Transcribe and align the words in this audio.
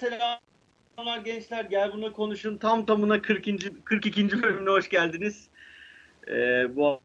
Selamlar 0.00 1.18
gençler. 1.24 1.64
Gel 1.64 1.92
buna 1.92 2.12
konuşun. 2.12 2.56
Tam 2.56 2.86
tamına 2.86 3.22
40. 3.22 3.46
42. 3.84 4.42
bölümüne 4.42 4.70
hoş 4.70 4.88
geldiniz. 4.88 5.48
Ee, 6.28 6.76
bu 6.76 7.00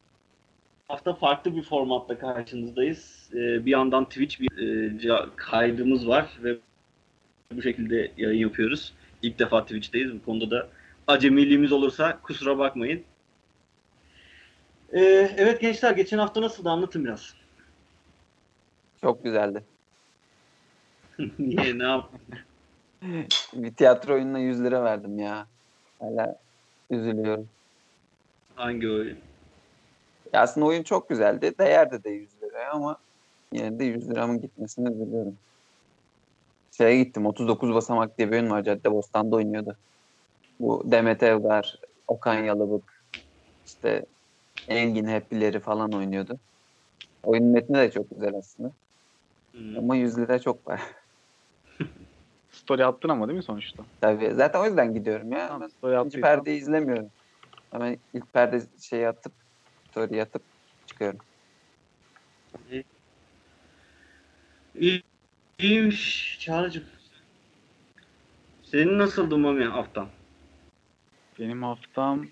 hafta 0.88 1.14
farklı 1.14 1.55
bir 1.55 1.64
formatla 1.64 2.20
karşınızdayız. 2.20 3.29
Ee, 3.33 3.66
bir 3.66 3.71
yandan 3.71 4.05
Twitch 4.05 4.39
bir 4.39 5.10
e, 5.10 5.25
kaydımız 5.36 6.07
var 6.07 6.38
ve 6.43 6.57
bu 7.52 7.61
şekilde 7.61 8.11
yayın 8.18 8.39
yapıyoruz. 8.39 8.93
İlk 9.21 9.39
defa 9.39 9.61
Twitch'teyiz. 9.61 10.14
Bu 10.14 10.25
konuda 10.25 10.52
da 10.52 10.69
acemiliğimiz 11.07 11.71
olursa 11.71 12.19
kusura 12.21 12.57
bakmayın. 12.57 13.04
Ee, 14.93 15.32
evet 15.38 15.61
gençler 15.61 15.91
geçen 15.91 16.18
hafta 16.18 16.41
nasıldı 16.41 16.69
anlatın 16.69 17.05
biraz. 17.05 17.36
Çok 19.02 19.24
güzeldi. 19.24 19.64
Niye 21.39 21.80
ne 21.80 21.83
yaptın? 21.83 22.19
Bir 23.54 23.75
tiyatro 23.75 24.14
oyununa 24.14 24.39
100 24.39 24.64
lira 24.64 24.83
verdim 24.83 25.19
ya. 25.19 25.47
Hala 26.00 26.36
üzülüyorum. 26.89 27.50
Hangi 28.55 28.89
oyun? 28.89 29.18
Ya 30.33 30.41
aslında 30.41 30.65
oyun 30.65 30.83
çok 30.83 31.10
güzeldi. 31.10 31.54
Değerdi 31.60 32.03
de 32.03 32.09
100 32.09 32.41
liraya 32.41 32.72
ama 32.72 32.97
yine 33.53 33.80
de 33.80 33.83
100 33.86 34.09
liramın 34.09 34.41
gitmesine 34.41 34.89
üzülüyorum. 34.89 35.38
Şeye 36.71 37.03
gittim 37.03 37.25
39 37.25 37.73
basamak 37.73 38.17
diye 38.17 38.31
bir 38.31 38.35
oyun 38.35 38.49
var. 38.49 38.63
Caddebostan'da 38.63 39.35
oynuyordu. 39.35 39.77
Bu 40.59 40.91
Demet 40.91 41.23
Evgar, 41.23 41.80
Okan 42.08 42.43
Yalıbık, 42.43 43.05
işte 43.65 44.05
Engin 44.67 45.08
Heppileri 45.08 45.59
falan 45.59 45.91
oynuyordu. 45.91 46.39
Oyunun 47.23 47.49
metni 47.49 47.77
de 47.77 47.91
çok 47.91 48.09
güzel 48.09 48.35
aslında. 48.35 48.71
Hmm. 49.52 49.77
Ama 49.77 49.95
100 49.95 50.17
lira 50.17 50.39
çok 50.39 50.67
var. 50.67 50.81
Story 52.56 52.86
attın 52.86 53.09
ama 53.09 53.28
değil 53.28 53.38
mi 53.38 53.44
sonuçta? 53.44 53.84
Tabii. 54.02 54.31
Zaten 54.34 54.59
o 54.59 54.66
yüzden 54.66 54.94
gidiyorum 54.94 55.31
ya. 55.31 55.48
Tamam, 55.48 55.70
story 55.70 56.00
ikinci 56.00 56.22
perdeyi 56.22 56.59
izlemiyorum. 56.59 57.09
Hemen 57.72 57.98
ilk 58.14 58.34
perde 58.34 58.61
şey 58.81 59.08
atıp 59.08 59.34
story 59.92 60.22
atıp 60.22 60.42
çıkıyorum. 60.88 61.20
İyi, 64.80 65.03
iyiymiş 65.59 66.38
Çağrı'cığım. 66.42 66.83
Senin 68.64 68.98
nasıldı 69.00 69.38
Mami 69.38 69.66
haftan? 69.66 70.08
Benim 71.39 71.64
haftam 71.64 72.28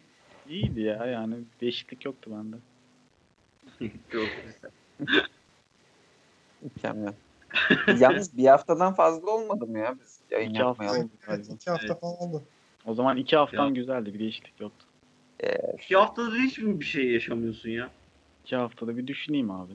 iyiydi 0.50 0.82
ya 0.82 1.06
yani 1.06 1.36
değişiklik 1.62 2.06
yoktu 2.06 2.32
bende. 2.32 2.56
Çok 4.12 4.28
güzel. 4.46 4.72
Mükemmel. 6.62 7.14
Yalnız 8.00 8.38
bir 8.38 8.46
haftadan 8.48 8.94
fazla 8.94 9.32
olmadı 9.32 9.68
mı 9.68 9.80
ya 9.80 9.96
biz 10.00 10.22
yayın 10.32 10.50
İki 10.50 10.64
hafta 10.64 10.84
yapmayalım? 10.84 11.12
oldu 11.12 11.20
Evet, 11.30 11.50
iki 11.50 11.70
hafta 11.70 11.88
Evet. 11.88 12.00
falan 12.02 12.16
oldu. 12.18 12.44
O 12.86 12.94
zaman 12.94 13.18
iki 13.18 13.36
haftan 13.36 13.68
Ya. 13.68 13.74
güzeldi 13.74 14.14
bir 14.14 14.20
değişiklik 14.20 14.60
yoktu. 14.60 14.86
Ee, 15.44 15.58
İki 15.78 15.96
haftadır 15.96 16.40
hiç 16.40 16.58
mi 16.60 16.80
bir 16.80 16.86
şey 16.86 17.12
yaşamıyorsun 17.12 17.70
ya? 17.70 17.90
İki 18.44 18.56
haftada 18.56 18.98
bir 18.98 19.08
düşüneyim 19.08 19.52
abi. 19.52 19.74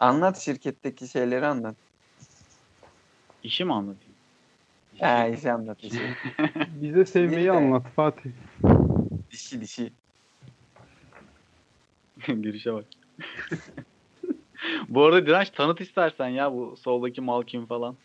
anlat 0.00 0.38
şirketteki 0.38 1.08
şeyleri 1.08 1.46
anlat. 1.46 1.76
İşi 3.42 3.64
mi 3.64 3.72
anlatayım? 3.72 4.14
Ha 5.00 5.26
işi 5.28 5.52
anlat 5.52 5.84
işi. 5.84 6.02
Bize 6.82 7.04
sevmeyi 7.04 7.52
anlat 7.52 7.86
Fatih. 7.96 8.30
dişi 9.30 9.60
dişi. 9.60 9.92
Girişe 12.26 12.74
bak. 12.74 12.84
Bu 14.88 15.04
arada 15.04 15.26
Direnç 15.26 15.50
tanıt 15.50 15.80
istersen 15.80 16.28
ya 16.28 16.52
bu 16.52 16.76
soldaki 16.76 17.20
mal 17.20 17.42
kim 17.42 17.66
falan. 17.66 17.96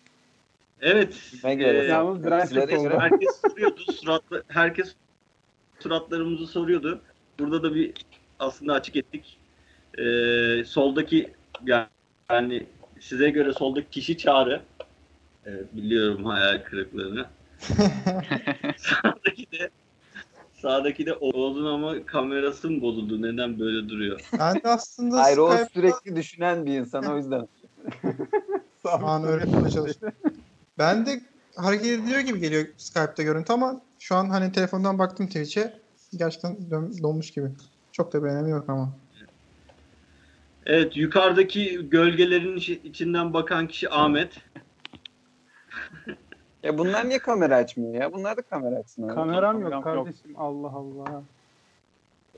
Evet. 0.82 1.34
Göre? 1.44 1.78
e, 1.78 1.84
Yalnız 1.88 2.24
direnç 2.24 2.72
oldu. 2.74 3.00
herkes 3.00 3.42
soruyordu. 3.42 3.92
Suratlı, 3.92 4.44
herkes 4.48 4.96
suratlarımızı 5.80 6.48
soruyordu. 6.48 7.02
Burada 7.40 7.64
da 7.64 7.76
bir 7.76 7.94
aslında 8.40 8.74
açık 8.74 8.96
ettik. 8.96 9.38
E, 9.98 10.04
soldaki 10.66 11.34
yani 11.66 12.66
size 13.00 13.30
göre 13.30 13.54
soldaki 13.54 13.90
kişi 13.90 14.18
Çağrı. 14.18 14.62
Evet 15.46 15.66
biliyorum 15.74 16.26
hayal 16.26 16.64
kırıklığını. 16.64 17.26
sağdaki 18.78 19.52
de 19.52 19.70
sağdaki 20.62 21.06
de 21.06 21.14
Oğuz'un 21.14 21.66
ama 21.66 22.06
kamerası 22.06 22.70
mı 22.72 22.82
bozuldu? 22.82 23.22
Neden 23.22 23.60
böyle 23.60 23.90
duruyor? 23.90 24.22
Ben 24.40 24.56
de 24.56 24.68
aslında 24.68 25.22
Hayır 25.22 25.38
o 25.38 25.48
Skype'da 25.52 25.70
sürekli 25.74 26.16
düşünen 26.16 26.66
bir 26.66 26.80
insan 26.80 27.06
o 27.06 27.18
yüzden. 27.18 27.48
şu 28.82 28.92
an 28.92 29.24
öğretmeye 29.24 29.70
çalışıyorum. 29.70 30.18
Ben 30.78 31.06
de 31.06 31.22
hareket 31.56 31.86
ediliyor 31.86 32.20
gibi 32.20 32.40
geliyor 32.40 32.66
Skype'da 32.78 33.24
görüntü 33.24 33.54
ama 33.54 33.82
şu 34.00 34.16
an 34.16 34.30
hani 34.30 34.52
telefondan 34.52 35.00
baktım 35.00 35.28
Twitch'e. 35.28 35.80
Gerçekten 36.18 36.58
donmuş 37.04 37.32
gibi. 37.32 37.48
Çok 37.92 38.14
da 38.14 38.24
bir 38.24 38.30
önemi 38.30 38.52
yok 38.52 38.70
ama. 38.70 38.90
Evet 40.66 40.98
yukarıdaki 40.98 41.90
gölgelerin 41.90 42.58
içi- 42.58 42.82
içinden 42.84 43.34
bakan 43.34 43.68
kişi 43.68 43.90
Ahmet. 43.90 44.32
Ya 46.64 46.78
bunlar 46.78 47.10
niye 47.10 47.20
kamera 47.20 47.56
açmıyor 47.56 47.94
ya? 47.94 48.14
Bunlar 48.14 48.38
da 48.38 48.42
kamera 48.42 48.76
açsın. 48.76 49.04
abi. 49.04 49.14
Kameram 49.16 49.62
yok 49.62 49.72
Kameram 49.72 49.96
yok. 49.96 50.06
kardeşim. 50.06 50.34
Allah 50.38 50.68
Allah. 50.68 51.24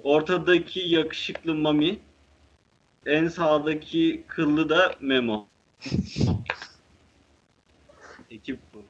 Ortadaki 0.03 0.79
yakışıklı 0.79 1.55
Mami. 1.55 1.99
En 3.05 3.27
sağdaki 3.27 4.23
kıllı 4.27 4.69
da 4.69 4.95
Memo. 4.99 5.47
Ekip 8.31 8.59
bu. 8.73 8.83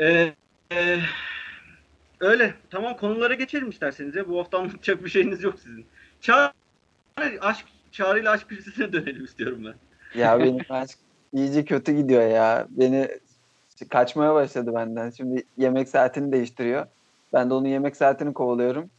Ee, 0.00 0.34
e, 0.72 0.98
öyle. 2.20 2.54
Tamam 2.70 2.96
konulara 2.96 3.34
geçelim 3.34 3.70
isterseniz 3.70 4.16
ya. 4.16 4.28
Bu 4.28 4.38
hafta 4.38 4.58
anlatacak 4.58 5.04
bir 5.04 5.10
şeyiniz 5.10 5.42
yok 5.42 5.58
sizin. 5.58 5.86
Çağrı, 6.20 6.52
aşk, 7.40 7.66
Çağrı 7.92 8.20
ile 8.20 8.28
aşk 8.30 8.50
birisine 8.50 8.92
dönelim 8.92 9.24
istiyorum 9.24 9.64
ben. 9.64 9.74
Ya 10.20 10.38
benim 10.40 10.64
aşk 10.68 10.98
iyice 11.32 11.64
kötü 11.64 11.92
gidiyor 11.92 12.22
ya. 12.22 12.66
Beni 12.70 13.08
kaçmaya 13.90 14.34
başladı 14.34 14.74
benden. 14.74 15.10
Şimdi 15.10 15.44
yemek 15.56 15.88
saatini 15.88 16.32
değiştiriyor. 16.32 16.86
Ben 17.32 17.50
de 17.50 17.54
onun 17.54 17.68
yemek 17.68 17.96
saatini 17.96 18.34
kovalıyorum. 18.34 18.90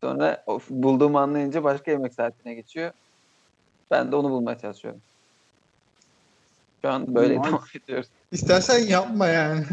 Sonra 0.00 0.42
of, 0.46 0.70
bulduğumu 0.70 1.18
anlayınca 1.18 1.64
başka 1.64 1.90
yemek 1.90 2.14
saatine 2.14 2.54
geçiyor. 2.54 2.92
Ben 3.90 4.12
de 4.12 4.16
onu 4.16 4.30
bulmaya 4.30 4.58
çalışıyorum. 4.58 5.02
Şu 6.84 6.90
an 6.90 7.14
böyle 7.14 7.38
Nice. 7.38 7.48
devam 7.48 7.64
ediyoruz. 7.74 8.08
İstersen 8.32 8.78
yapma 8.78 9.26
yani. 9.26 9.64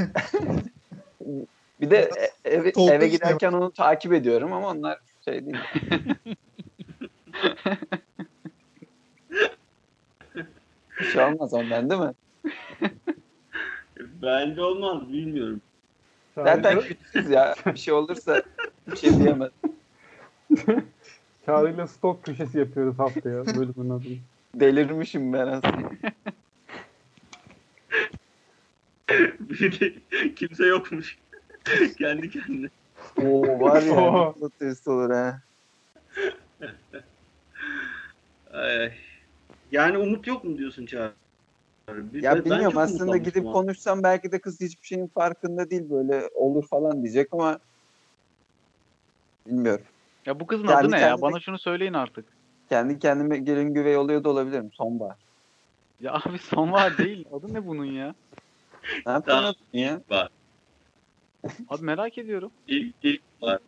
Bir 1.82 1.90
de 1.90 2.10
e- 2.44 2.50
eve, 2.50 2.72
eve 2.78 3.08
giderken 3.08 3.52
onu 3.52 3.74
takip 3.74 4.14
ediyorum 4.14 4.54
ama 4.54 4.70
onlar 4.70 5.00
şey 5.26 5.46
değil. 5.46 5.58
Bir 11.02 11.06
şey 11.06 11.22
olmaz 11.22 11.54
ondan 11.54 11.90
değil 11.90 12.02
mi? 12.02 12.14
Bence 14.22 14.62
olmaz 14.62 15.14
bilmiyorum. 15.14 15.62
Zaten 16.36 16.62
Çağrı'yla, 16.62 16.82
küçüğüz 16.82 17.30
ya. 17.30 17.56
Bir 17.66 17.80
şey 17.80 17.94
olursa 17.94 18.44
bir 18.92 18.96
şey 18.98 19.20
diyemez. 19.20 19.52
Çağrı'yla 21.46 21.88
stok 21.88 22.24
köşesi 22.26 22.60
yapıyoruz 22.60 23.00
haftaya 23.00 23.46
bölümün 23.46 23.90
adını. 23.90 24.18
Delirmişim 24.56 25.34
ben 25.34 25.48
aslında. 25.48 25.90
Bir 29.40 29.80
de 29.80 29.94
kimse 30.36 30.66
yokmuş. 30.66 31.18
Kendi 31.98 32.30
kendine. 32.30 32.70
Oo 33.18 33.60
var 33.60 33.82
ya. 33.82 34.14
Nasıl 34.14 34.50
test 34.50 34.88
olur 34.88 35.10
ha. 35.10 35.42
Ay, 38.54 38.80
ay. 38.80 38.92
Yani 39.72 39.98
umut 39.98 40.28
yok 40.28 40.44
mu 40.44 40.58
diyorsun 40.58 40.86
Çağrı? 40.86 41.14
Ya 42.22 42.46
bilmiyorum 42.46 42.78
aslında 42.78 43.18
gidip 43.18 43.44
ama. 43.46 43.52
konuşsam 43.52 44.04
belki 44.04 44.32
de 44.32 44.42
kız 44.42 44.62
hiçbir 44.62 44.88
şeyin 44.88 45.08
farkında 45.08 45.70
değil 45.70 45.90
böyle 45.90 46.30
olur 46.36 46.68
falan 46.68 47.04
diyecek 47.04 47.28
ama 47.32 47.60
bilmiyorum. 49.48 49.86
Ya 50.26 50.40
bu 50.40 50.48
kızın 50.48 50.68
Yani 50.68 50.76
adı 50.76 50.92
ne 50.92 51.00
ya? 51.00 51.08
kendine- 51.08 51.22
Bana 51.22 51.40
şunu 51.40 51.60
söyleyin 51.60 51.94
artık. 51.94 52.26
Kendi 52.70 53.00
kendime 53.00 53.38
gelin 53.38 53.74
güvey 53.74 53.98
oluyor 53.98 54.24
da 54.24 54.30
olabilirim 54.30 54.70
sonbahar. 54.74 55.18
Ya 56.02 56.14
abi 56.14 56.38
sonbahar 56.40 56.98
değil. 56.98 57.26
Adı 57.34 57.54
ne 57.54 57.66
bunun 57.68 57.86
ya? 57.86 58.16
Ne 59.06 59.12
yapıyorsun 59.12 59.56
ya? 59.74 60.02
Abi 61.70 61.84
merak 61.86 62.18
ediyorum. 62.18 62.52
İlk, 62.68 62.96
ilk 63.04 63.22
var. 63.42 63.60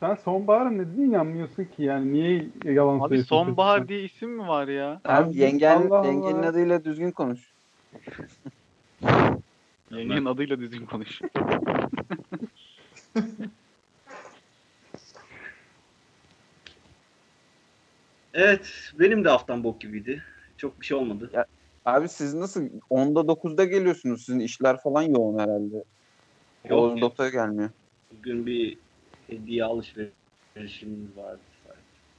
Sen 0.00 0.14
sonbaharın 0.14 0.78
neden 0.78 1.02
inanmıyorsun 1.02 1.64
ki 1.64 1.82
yani? 1.82 2.12
Niye 2.12 2.48
yalan 2.64 2.98
Abi 2.98 3.08
söylüyorsun? 3.08 3.36
sonbahar 3.36 3.88
diye 3.88 4.02
isim 4.02 4.30
mi 4.30 4.48
var 4.48 4.68
ya? 4.68 5.00
Abi 5.04 5.28
Abi, 5.28 5.38
yengen, 5.38 5.76
Allah 5.76 5.98
Allah. 5.98 6.06
yengenin 6.12 6.42
adıyla 6.42 6.84
düzgün 6.84 7.10
konuş. 7.10 7.40
Yengenin 9.90 10.24
adıyla 10.24 10.58
düzgün 10.58 10.86
konuş. 10.86 11.20
Evet 18.34 18.92
benim 18.98 19.24
de 19.24 19.28
haftam 19.28 19.64
bok 19.64 19.80
gibiydi. 19.80 20.22
Çok 20.56 20.80
bir 20.80 20.86
şey 20.86 20.96
olmadı. 20.96 21.46
Abi 21.84 22.08
siz 22.08 22.34
nasıl 22.34 22.68
10'da 22.90 23.20
9'da 23.20 23.64
geliyorsunuz? 23.64 24.24
Sizin 24.24 24.40
işler 24.40 24.76
falan 24.80 25.02
yoğun 25.02 25.38
herhalde. 25.38 25.84
Yok. 26.68 26.80
Oğuz 26.80 27.00
Doktor 27.00 27.28
gelmiyor. 27.28 27.70
Bugün 28.18 28.46
bir 28.46 28.78
hediye 29.28 29.64
alışverişimiz 29.64 31.16
vardı. 31.16 31.40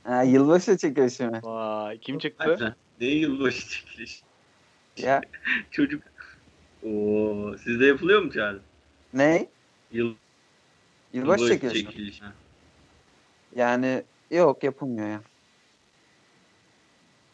Ha, 0.03 0.23
yılbaşı 0.23 0.77
çekilişi 0.77 1.27
mi? 1.27 1.39
Vay 1.43 1.99
kim 1.99 2.19
çıktı? 2.19 2.75
Ne 3.01 3.07
yılbaşı 3.07 3.69
çekiliş? 3.69 4.23
Ya 4.97 5.21
Çocuk. 5.71 6.03
Oo, 6.83 7.57
sizde 7.57 7.85
yapılıyor 7.85 8.21
mu 8.21 8.31
Çağrı? 8.31 8.59
ne? 9.13 9.49
Yıl, 9.91 10.15
Yılbaşı 11.13 11.47
çekilişi. 11.47 11.85
mi? 11.85 11.91
çekilişi. 11.91 12.23
Ha. 12.23 12.33
Yani 13.55 14.03
yok 14.31 14.63
yapılmıyor 14.63 15.07
ya. 15.07 15.21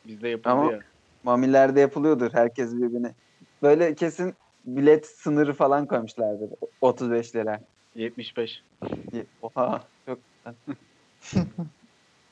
Bizde 0.07 0.29
yapıldı 0.29 0.49
Ama-. 0.49 0.79
Mamilerde 1.23 1.79
yapılıyordur 1.79 2.33
herkes 2.33 2.73
birbirine. 2.75 3.15
Böyle 3.61 3.95
kesin 3.95 4.33
bilet 4.65 5.05
sınırı 5.05 5.53
falan 5.53 5.87
koymuşlardır. 5.87 6.49
35 6.81 7.35
lira. 7.35 7.59
75. 7.95 8.61
Oha 9.41 9.83
çok 10.05 10.19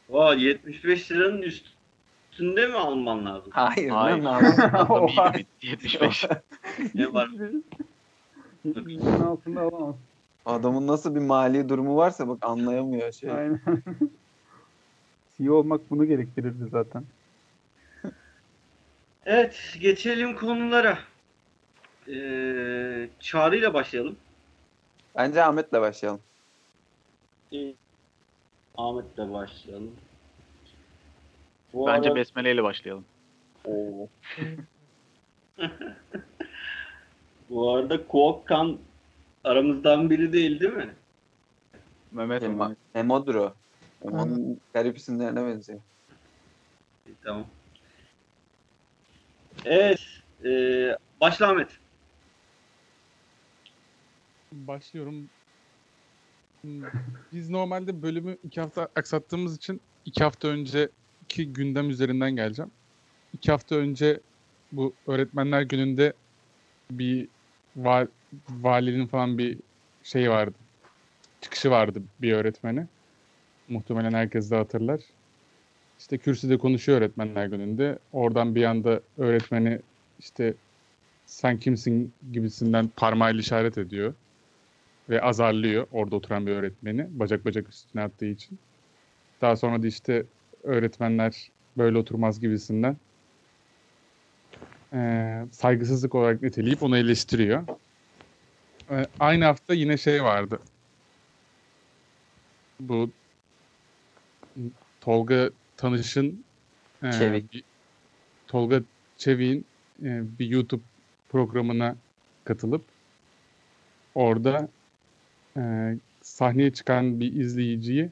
Vay 0.10 0.44
75 0.46 1.12
liranın 1.12 1.42
üstünde 1.42 2.68
mi 2.68 2.74
alman 2.74 3.26
lazım? 3.26 3.52
Hayır. 3.54 3.90
Hayır. 3.90 4.24
lan, 4.24 4.44
lan. 4.44 4.70
Adam 4.74 5.08
iyi 5.08 5.18
bir 5.62 5.70
75. 5.70 6.26
Ne 6.96 7.14
var? 7.14 7.30
70'in 8.66 9.22
altında 9.22 9.62
alamaz. 9.62 9.96
Adamın 10.46 10.88
nasıl 10.88 11.16
bir 11.16 11.20
mali 11.20 11.70
durumu 11.70 11.98
varsa 11.98 12.28
bak 12.28 12.38
anlayamıyor 12.42 13.12
şey. 13.12 13.32
Aynen. 13.32 13.62
CEO 15.38 15.54
olmak 15.56 15.92
bunu 15.92 16.06
gerektirirdi 16.06 16.70
zaten. 16.72 17.04
Evet 19.26 19.78
geçelim 19.80 20.36
konulara. 20.36 21.00
Ee, 22.08 23.10
Çağrı 23.20 23.58
ile 23.58 23.74
başlayalım. 23.74 24.16
Bence 25.16 25.44
Ahmet'le 25.44 25.74
başlayalım. 25.74 26.22
Ahmet'le 28.78 29.18
başlayalım. 29.18 29.96
Bu 31.74 31.88
Bence 31.88 32.10
arada- 32.10 32.16
Besmele 32.16 32.52
ile 32.54 32.64
başlayalım. 32.64 33.06
Oo. 33.66 34.08
Bu 37.50 37.72
arada 37.72 38.08
Kuokkan 38.08 38.78
aramızdan 39.44 40.10
biri 40.10 40.34
değil 40.34 40.60
değil 40.60 40.74
mi? 40.74 40.94
Mehmet 42.12 42.42
Memo, 42.42 42.66
Ömer. 42.66 42.76
Memo'dur 42.96 43.36
o. 43.36 43.54
Memo'nun 44.04 44.60
garip 44.74 44.98
isimlerine 44.98 45.46
benziyor. 45.46 45.80
İyi, 47.08 47.16
Tamam. 47.24 47.46
Evet. 49.66 50.02
E, 50.46 50.50
başla 51.22 51.50
Ahmet. 51.50 51.70
Başlıyorum. 54.52 55.30
Hmm, 56.62 56.84
Biz 57.34 57.50
normalde 57.50 58.02
bölümü 58.02 58.38
iki 58.44 58.62
hafta 58.62 58.88
aksattığımız 58.96 59.58
için 59.58 59.82
iki 60.06 60.24
hafta 60.24 60.48
önceki 60.48 61.54
gündem 61.54 61.90
üzerinden 61.90 62.36
geleceğim. 62.36 62.72
İki 63.34 63.52
hafta 63.52 63.76
önce 63.76 64.20
bu 64.72 64.94
öğretmenler 65.08 65.62
gününde 65.62 66.14
bir 66.92 67.28
val, 67.76 68.08
valinin 68.50 69.08
falan 69.08 69.38
bir 69.38 69.58
şey 70.04 70.30
vardı. 70.30 70.56
Çıkışı 71.42 71.72
vardı 71.72 72.02
bir 72.22 72.34
öğretmeni. 72.34 72.88
Muhtemelen 73.70 74.14
herkes 74.14 74.52
de 74.52 74.56
hatırlar. 74.56 75.02
İşte 76.00 76.18
kürsüde 76.18 76.58
konuşuyor 76.58 76.98
öğretmenler 76.98 77.46
gününde. 77.46 78.00
Oradan 78.14 78.56
bir 78.56 78.64
anda 78.64 79.02
öğretmeni 79.18 79.80
işte 80.20 80.54
sen 81.26 81.58
kimsin 81.58 82.14
gibisinden 82.32 82.88
parmağıyla 82.88 83.40
işaret 83.40 83.78
ediyor 83.78 84.14
ve 85.12 85.22
azarlıyor 85.22 85.88
orada 85.92 86.16
oturan 86.16 86.48
bir 86.48 86.52
öğretmeni 86.52 87.08
bacak 87.20 87.46
bacak 87.46 87.70
üstüne 87.70 88.02
attığı 88.02 88.26
için. 88.26 88.60
Daha 89.42 89.56
sonra 89.56 89.84
da 89.84 89.88
işte 89.88 90.26
öğretmenler 90.64 91.50
böyle 91.78 91.98
oturmaz 91.98 92.40
gibisinden 92.40 92.98
eee, 94.94 95.46
saygısızlık 95.52 96.16
olarak 96.16 96.42
niteleyip 96.42 96.84
onu 96.84 96.98
eleştiriyor. 96.98 97.68
Eee, 98.92 99.06
aynı 99.20 99.46
hafta 99.46 99.74
yine 99.74 99.98
şey 99.98 100.24
vardı. 100.24 100.60
Bu 102.80 103.12
Tolga 105.02 105.50
Tanış'ın 105.78 106.46
Çevik. 107.12 107.54
bir- 107.54 107.64
Tolga 108.48 108.82
Çevik'in 109.18 109.68
eee, 110.02 110.22
bir 110.24 110.46
YouTube 110.48 110.84
programına 111.30 111.96
katılıp 112.44 112.84
orada 114.16 114.70
e, 115.58 115.96
sahneye 116.22 116.74
çıkan 116.74 117.20
bir 117.20 117.34
izleyiciyi 117.34 118.10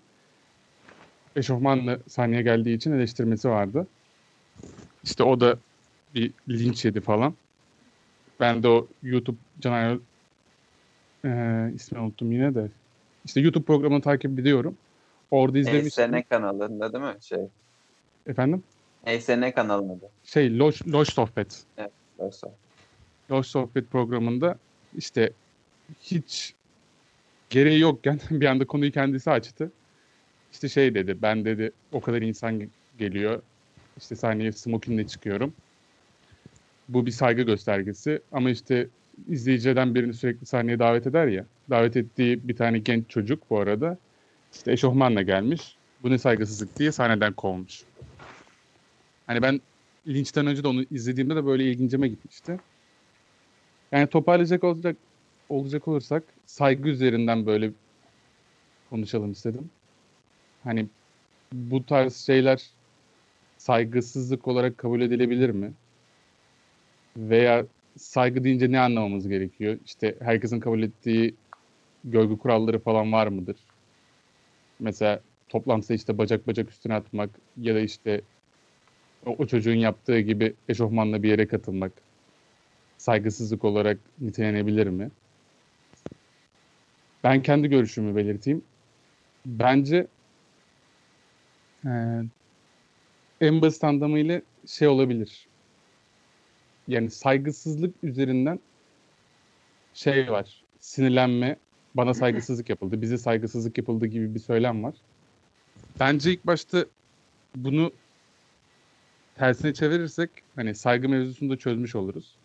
eşofmanla 1.36 2.00
sahneye 2.08 2.42
geldiği 2.42 2.76
için 2.76 2.92
eleştirmesi 2.92 3.50
vardı. 3.50 3.88
İşte 5.04 5.24
o 5.24 5.40
da 5.40 5.58
bir 6.16 6.34
linç 6.50 6.86
yedi 6.86 7.02
falan. 7.02 7.34
Ben 8.40 8.64
de 8.64 8.68
o 8.68 8.88
YouTube 9.04 9.38
Caner 9.60 9.98
e, 11.26 11.72
ismini 11.76 12.02
unuttum 12.02 12.32
yine 12.32 12.56
de. 12.56 12.68
İşte 13.26 13.42
YouTube 13.42 13.64
programını 13.64 14.02
takip 14.02 14.40
ediyorum. 14.40 14.78
Orada 15.32 15.58
izlemiştim. 15.58 16.16
ESN 16.16 16.30
kanalında 16.30 16.94
değil 16.94 17.04
mi? 17.04 17.16
Şey. 17.22 17.40
Efendim? 18.28 18.64
ESN 19.06 19.52
kanalında. 19.56 20.06
Şey 20.24 20.58
Loş, 20.58 20.88
Loş 20.88 21.10
Sohbet. 21.10 21.64
Oysa. 22.18 22.52
Loş 23.32 23.48
Sohbet 23.48 23.92
programında 23.92 24.58
işte 24.96 25.32
hiç 26.02 26.54
gereği 27.50 27.80
yokken 27.80 28.20
bir 28.32 28.46
anda 28.46 28.68
konuyu 28.68 28.92
kendisi 28.92 29.32
açtı. 29.32 29.72
İşte 30.52 30.70
şey 30.70 30.96
dedi, 30.96 31.18
ben 31.22 31.46
dedi 31.46 31.72
o 31.92 32.02
kadar 32.02 32.22
insan 32.22 32.60
ge- 32.60 32.70
geliyor. 32.98 33.42
İşte 33.98 34.16
sahneye 34.16 34.52
smokingle 34.52 35.08
çıkıyorum. 35.08 35.54
Bu 36.90 37.06
bir 37.06 37.12
saygı 37.12 37.42
göstergesi 37.42 38.22
ama 38.32 38.50
işte 38.50 38.88
izleyiciden 39.28 39.96
birini 39.96 40.14
sürekli 40.14 40.46
sahneye 40.46 40.80
davet 40.80 41.08
eder 41.08 41.28
ya. 41.28 41.46
Davet 41.70 41.98
ettiği 41.98 42.48
bir 42.48 42.56
tane 42.56 42.80
genç 42.80 43.10
çocuk 43.10 43.50
bu 43.50 43.60
arada 43.60 43.98
işte 44.54 44.72
eşofmanla 44.72 45.22
gelmiş. 45.22 45.78
Bu 46.04 46.10
ne 46.10 46.18
saygısızlık 46.18 46.80
diye 46.80 46.92
sahneden 46.92 47.34
kovmuş. 47.34 47.84
Hani 49.28 49.42
ben 49.42 49.62
linçten 50.08 50.48
önce 50.48 50.64
de 50.64 50.68
onu 50.68 50.84
izlediğimde 50.92 51.36
de 51.36 51.46
böyle 51.46 51.64
ilgincime 51.64 52.08
gitmişti. 52.08 52.60
Yani 53.92 54.08
toparlayacak 54.08 54.64
olacak 54.64 54.96
olacak 55.50 55.88
olursak 55.88 56.24
saygı 56.46 56.90
üzerinden 56.90 57.46
böyle 57.46 57.72
konuşalım 58.90 59.32
istedim. 59.32 59.70
Hani 60.64 60.88
bu 61.54 61.86
tarz 61.86 62.16
şeyler 62.16 62.64
saygısızlık 63.58 64.48
olarak 64.48 64.78
kabul 64.78 65.02
edilebilir 65.02 65.50
mi? 65.50 65.74
Veya 67.18 67.66
saygı 67.98 68.44
deyince 68.44 68.72
ne 68.72 68.80
anlamamız 68.80 69.28
gerekiyor? 69.28 69.78
İşte 69.86 70.16
herkesin 70.20 70.60
kabul 70.60 70.84
ettiği 70.84 71.36
görgü 72.04 72.38
kuralları 72.38 72.80
falan 72.80 73.12
var 73.12 73.28
mıdır? 73.28 73.56
Mesela 74.80 75.22
toplantıda 75.50 75.94
işte 75.94 76.18
bacak 76.18 76.48
bacak 76.48 76.70
üstüne 76.70 76.94
atmak 76.94 77.30
ya 77.58 77.76
da 77.76 77.80
işte 77.80 78.22
o, 79.26 79.36
o 79.38 79.48
çocuğun 79.48 79.76
yaptığı 79.76 80.20
gibi 80.20 80.54
eşofmanla 80.70 81.24
bir 81.24 81.30
yere 81.30 81.48
katılmak 81.48 81.92
saygısızlık 82.98 83.66
olarak 83.66 83.98
nitelenebilir 84.22 84.88
mi? 84.88 85.12
Ben 87.24 87.44
kendi 87.44 87.68
görüşümü 87.68 88.16
belirteyim. 88.16 88.62
Bence 89.46 90.08
eee 91.86 92.24
en 93.42 93.62
basit 93.62 93.84
anlamıyla 93.84 94.42
şey 94.68 94.88
olabilir. 94.88 95.48
Yani 96.88 97.12
saygısızlık 97.12 97.96
üzerinden 98.04 98.60
şey 99.94 100.32
var. 100.32 100.64
Sinirlenme, 100.80 101.56
bana 101.96 102.14
saygısızlık 102.14 102.70
yapıldı, 102.70 103.02
bize 103.02 103.18
saygısızlık 103.18 103.78
yapıldı 103.78 104.06
gibi 104.08 104.36
bir 104.36 104.40
söylem 104.40 104.84
var. 104.84 104.96
Bence 106.00 106.32
ilk 106.32 106.46
başta 106.46 106.86
bunu 107.56 107.92
tersine 109.36 109.74
çevirirsek 109.74 110.30
hani 110.56 110.76
saygı 110.76 111.10
mevzusunu 111.10 111.50
da 111.50 111.58
çözmüş 111.58 111.96
oluruz. 111.96 112.36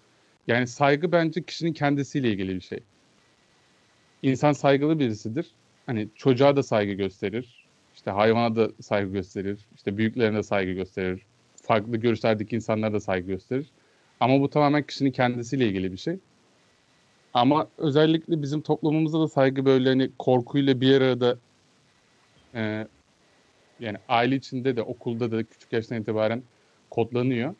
Yani 0.46 0.66
saygı 0.66 1.12
bence 1.12 1.42
kişinin 1.42 1.72
kendisiyle 1.72 2.30
ilgili 2.32 2.54
bir 2.54 2.60
şey. 2.60 2.80
İnsan 4.24 4.52
saygılı 4.52 4.98
birisidir. 4.98 5.46
Hani 5.86 6.08
çocuğa 6.14 6.56
da 6.56 6.62
saygı 6.62 6.92
gösterir. 6.92 7.66
İşte 7.94 8.10
hayvana 8.10 8.56
da 8.56 8.70
saygı 8.80 9.12
gösterir. 9.12 9.60
İşte 9.76 9.96
büyüklerine 9.96 10.36
de 10.36 10.42
saygı 10.42 10.72
gösterir. 10.72 11.22
Farklı 11.62 11.96
görüşlerdeki 11.96 12.56
insanlara 12.56 12.92
da 12.92 13.00
saygı 13.00 13.26
gösterir. 13.26 13.66
Ama 14.20 14.40
bu 14.40 14.50
tamamen 14.50 14.82
kişinin 14.82 15.10
kendisiyle 15.10 15.66
ilgili 15.68 15.92
bir 15.92 15.96
şey. 15.96 16.18
Ama 17.34 17.68
özellikle 17.78 18.42
bizim 18.42 18.60
toplumumuzda 18.60 19.20
da 19.20 19.28
saygı 19.28 19.64
böyle 19.64 19.88
hani 19.88 20.10
korkuyla 20.18 20.80
bir 20.80 21.00
arada 21.00 21.38
e, 22.54 22.86
yani 23.80 23.98
aile 24.08 24.36
içinde 24.36 24.76
de 24.76 24.82
okulda 24.82 25.32
da 25.32 25.42
küçük 25.42 25.72
yaştan 25.72 26.00
itibaren 26.00 26.42
kodlanıyor. 26.90 27.54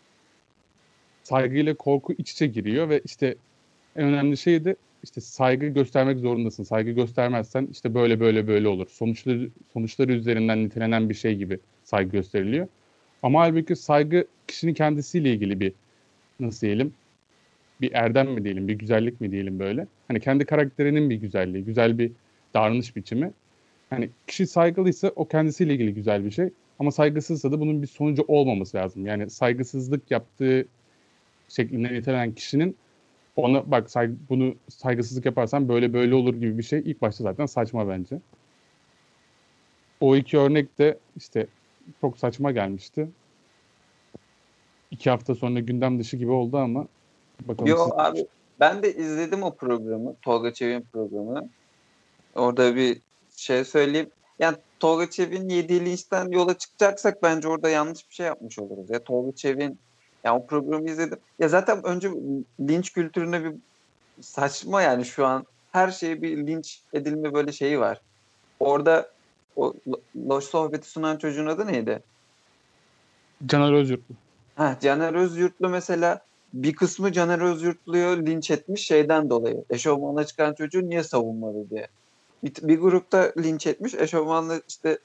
saygıyla 1.23 1.75
korku 1.75 2.13
iç 2.13 2.33
içe 2.33 2.47
giriyor 2.47 2.89
ve 2.89 3.01
işte 3.05 3.37
en 3.97 4.05
önemli 4.05 4.37
şey 4.37 4.65
de 4.65 4.77
işte 5.05 5.21
saygı 5.21 5.67
göstermek 5.67 6.19
zorundasın. 6.19 6.63
Saygı 6.63 6.91
göstermezsen 6.91 7.69
işte 7.73 7.95
böyle 7.95 8.21
böyle 8.21 8.49
böyle 8.49 8.69
olur. 8.69 8.87
Sonuçları 8.89 9.51
sonuçları 9.73 10.13
üzerinden 10.13 10.65
nitelenen 10.65 11.09
bir 11.09 11.15
şey 11.15 11.37
gibi 11.37 11.59
saygı 11.85 12.11
gösteriliyor. 12.11 12.69
Ama 13.23 13.41
halbuki 13.41 13.77
saygı 13.77 14.27
kişinin 14.49 14.75
kendisiyle 14.75 15.33
ilgili 15.33 15.61
bir 15.61 15.73
nasıl 16.41 16.61
diyelim 16.61 16.95
bir 17.81 17.93
erdem 17.93 18.31
mi 18.31 18.45
diyelim, 18.45 18.69
bir 18.69 18.75
güzellik 18.75 19.21
mi 19.21 19.31
diyelim 19.31 19.59
böyle. 19.59 19.87
Hani 20.09 20.21
kendi 20.21 20.45
karakterinin 20.45 21.11
bir 21.11 21.17
güzelliği, 21.17 21.65
güzel 21.65 21.99
bir 21.99 22.13
davranış 22.55 22.97
biçimi. 22.97 23.33
Hani 23.91 24.11
kişi 24.27 24.47
saygılıysa 24.47 25.13
o 25.17 25.29
kendisiyle 25.29 25.75
ilgili 25.75 25.95
güzel 25.95 26.25
bir 26.25 26.31
şey. 26.31 26.51
Ama 26.79 26.91
saygısızsa 26.91 27.53
da 27.53 27.61
bunun 27.61 27.83
bir 27.83 27.87
sonucu 27.87 28.25
olmaması 28.29 28.77
lazım. 28.77 29.07
Yani 29.07 29.31
saygısızlık 29.31 30.11
yaptığı 30.11 30.67
şeklinde 31.49 31.93
nitelenen 31.93 32.33
kişinin 32.33 32.77
ona 33.37 33.71
bak 33.71 33.91
saygı, 33.91 34.15
bunu 34.29 34.55
saygısızlık 34.69 35.27
yaparsan 35.27 35.69
böyle 35.69 35.93
böyle 35.93 36.15
olur 36.15 36.35
gibi 36.35 36.59
bir 36.59 36.63
şey 36.63 36.79
ilk 36.79 37.03
başta 37.03 37.25
zaten 37.25 37.47
saçma 37.47 37.89
bence. 37.89 38.21
O 40.01 40.17
iki 40.17 40.39
örnek 40.39 40.79
de 40.79 40.99
işte 41.17 41.47
çok 42.01 42.19
saçma 42.19 42.53
gelmişti. 42.53 43.09
İki 44.91 45.11
hafta 45.11 45.35
sonra 45.35 45.61
gündem 45.61 45.99
dışı 45.99 46.17
gibi 46.17 46.31
oldu 46.31 46.57
ama 46.57 46.87
bakalım. 47.41 47.71
Yo 47.71 47.77
siz- 47.85 47.93
abi 47.97 48.27
ben 48.61 48.83
de 48.83 48.95
izledim 48.95 49.43
o 49.43 49.55
programı. 49.55 50.15
Tolga 50.23 50.53
Çevik'in 50.53 50.87
programını. 50.93 51.49
Orada 52.35 52.77
bir 52.77 53.01
şey 53.37 53.65
söyleyeyim. 53.65 54.11
Yani 54.39 54.57
Tolga 54.81 55.11
Çevik'in 55.11 55.49
yediği 55.49 55.85
linçten 55.85 56.31
yola 56.31 56.59
çıkacaksak 56.59 57.23
bence 57.23 57.49
orada 57.49 57.69
yanlış 57.69 58.11
bir 58.11 58.15
şey 58.15 58.27
yapmış 58.27 58.59
oluruz. 58.59 58.91
Ya 58.91 59.05
Tolga 59.05 59.37
Çevik'in 59.37 59.79
yani 60.25 60.39
o 60.39 60.47
programı 60.47 60.91
izledim. 60.91 61.19
Ya 61.39 61.49
zaten 61.49 61.87
önce 61.87 62.11
linç 62.61 62.93
kültürüne 62.93 63.45
bir 63.45 63.53
saçma 64.21 64.83
yani 64.83 65.05
şu 65.05 65.27
an 65.27 65.45
her 65.73 65.91
şeye 65.91 66.23
bir 66.23 66.47
linç 66.47 66.83
edilme 66.93 67.35
böyle 67.35 67.53
şeyi 67.53 67.81
var. 67.81 68.01
Orada 68.61 69.11
o 69.57 69.75
lo- 69.87 70.01
loş 70.29 70.45
sohbeti 70.45 70.91
sunan 70.91 71.17
çocuğun 71.17 71.47
adı 71.47 71.67
neydi? 71.67 72.03
Caner 73.47 73.73
Özyurtlu. 73.73 74.15
Ha, 74.57 74.79
Caner 74.83 75.15
Özyurtlu 75.15 75.69
mesela 75.69 76.21
bir 76.55 76.75
kısmı 76.75 77.13
Caner 77.13 77.41
Özyurtlu'yu 77.41 78.27
linç 78.27 78.51
etmiş 78.51 78.87
şeyden 78.87 79.31
dolayı. 79.31 79.65
Eşofmana 79.71 80.25
çıkan 80.25 80.55
çocuğu 80.55 80.89
niye 80.89 81.03
savunmadı 81.03 81.71
diye. 81.71 81.89
Bir, 82.45 82.69
bir 82.69 82.79
grupta 82.79 83.33
linç 83.39 83.67
etmiş. 83.67 83.95
Eşofmanlı 83.95 84.63
işte 84.69 84.99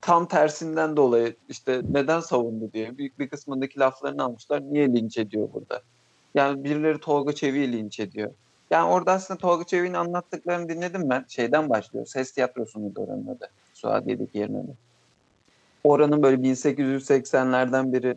tam 0.00 0.28
tersinden 0.28 0.96
dolayı 0.96 1.36
işte 1.48 1.82
neden 1.90 2.20
savundu 2.20 2.72
diye. 2.72 2.98
Büyük 2.98 3.18
bir 3.18 3.28
kısmındaki 3.28 3.78
laflarını 3.80 4.24
almışlar. 4.24 4.60
Niye 4.60 4.88
linç 4.88 5.18
ediyor 5.18 5.48
burada? 5.54 5.82
Yani 6.34 6.64
birileri 6.64 7.00
Tolga 7.00 7.32
Çevik'i 7.32 7.72
linç 7.72 8.00
ediyor. 8.00 8.30
Yani 8.70 8.90
orada 8.90 9.12
aslında 9.12 9.38
Tolga 9.38 9.64
Çevik'in 9.64 9.94
anlattıklarını 9.94 10.68
dinledim 10.68 11.10
ben. 11.10 11.24
Şeyden 11.28 11.68
başlıyor. 11.70 12.06
Ses 12.06 12.32
tiyatrosu 12.32 12.78
muydu 12.78 13.00
oranın 13.00 13.26
adı? 13.26 13.50
Suadiye'deki 13.74 14.38
yerin 14.38 14.54
adı. 14.54 14.74
Oranın 15.84 16.22
böyle 16.22 16.36
1880'lerden 16.36 17.92
biri 17.92 18.16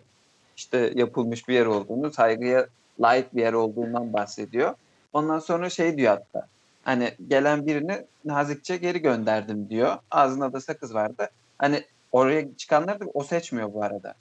işte 0.58 0.92
yapılmış 0.96 1.48
bir 1.48 1.54
yer 1.54 1.66
olduğunu, 1.66 2.12
saygıya 2.12 2.68
layık 3.02 3.36
bir 3.36 3.42
yer 3.42 3.54
olduğundan 3.54 4.14
bahsediyor. 4.14 4.74
Ondan 5.14 5.40
sonra 5.40 5.70
şey 5.70 5.98
diyor 5.98 6.12
hatta. 6.12 6.48
Hani 6.84 7.12
gelen 7.28 7.68
birini 7.68 8.06
nazikçe 8.26 8.78
geri 8.78 9.02
gönderdim 9.02 9.70
diyor. 9.70 9.98
Ağzında 10.12 10.54
da 10.54 10.62
sakız 10.62 10.94
vardı. 10.94 11.30
Hani 11.60 11.84
oraya 12.12 12.56
çıkanları 12.58 13.00
da 13.00 13.06
o 13.14 13.24
seçmiyor 13.24 13.74
bu 13.74 13.84
arada. 13.84 14.14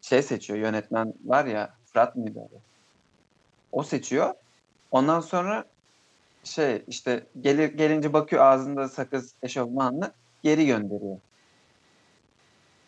Şey 0.00 0.22
seçiyor 0.22 0.58
yönetmen 0.58 1.14
var 1.24 1.44
ya 1.44 1.74
Fırat 1.92 2.16
mıydı 2.16 2.40
adı? 2.40 2.60
O 3.72 3.82
seçiyor. 3.82 4.34
Ondan 4.90 5.20
sonra 5.20 5.64
şey 6.44 6.84
işte 6.88 7.26
gelir 7.40 7.72
gelince 7.72 8.12
bakıyor 8.12 8.42
ağzında 8.42 8.88
sakız 8.88 9.34
eşofmanlı 9.42 10.12
geri 10.42 10.66
gönderiyor. 10.66 11.18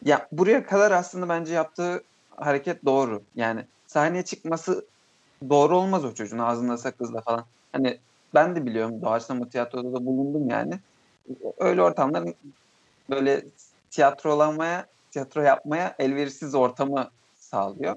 Ya 0.05 0.29
buraya 0.33 0.67
kadar 0.67 0.91
aslında 0.91 1.29
bence 1.29 1.55
yaptığı 1.55 2.05
hareket 2.31 2.85
doğru. 2.85 3.23
Yani 3.35 3.65
sahneye 3.87 4.25
çıkması 4.25 4.87
doğru 5.51 5.77
olmaz 5.77 6.05
o 6.05 6.15
çocuğun 6.15 6.39
ağzında 6.39 6.77
sakızla 6.79 7.21
falan. 7.21 7.45
Hani 7.73 8.01
ben 8.35 8.57
de 8.57 8.67
biliyorum 8.67 9.03
doğaçlama 9.03 9.49
tiyatroda 9.49 9.93
da 9.93 10.07
bulundum 10.07 10.49
yani. 10.51 10.81
Öyle 11.59 11.83
ortamların 11.83 12.35
böyle 13.11 13.45
tiyatrolanmaya, 13.95 14.87
tiyatro 15.11 15.43
yapmaya 15.43 15.95
elverişsiz 15.99 16.55
ortamı 16.55 17.11
sağlıyor. 17.35 17.97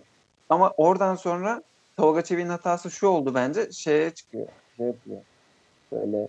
Ama 0.50 0.74
oradan 0.77 1.16
sonra 1.16 1.62
Tolga 1.98 2.22
Çevik'in 2.22 2.50
hatası 2.50 2.92
şu 2.92 3.08
oldu 3.08 3.36
bence. 3.36 3.72
Şeye 3.72 4.10
çıkıyor. 4.10 4.48
Şey 4.77 4.88
yapıyor. 4.88 5.22
Böyle 5.92 6.27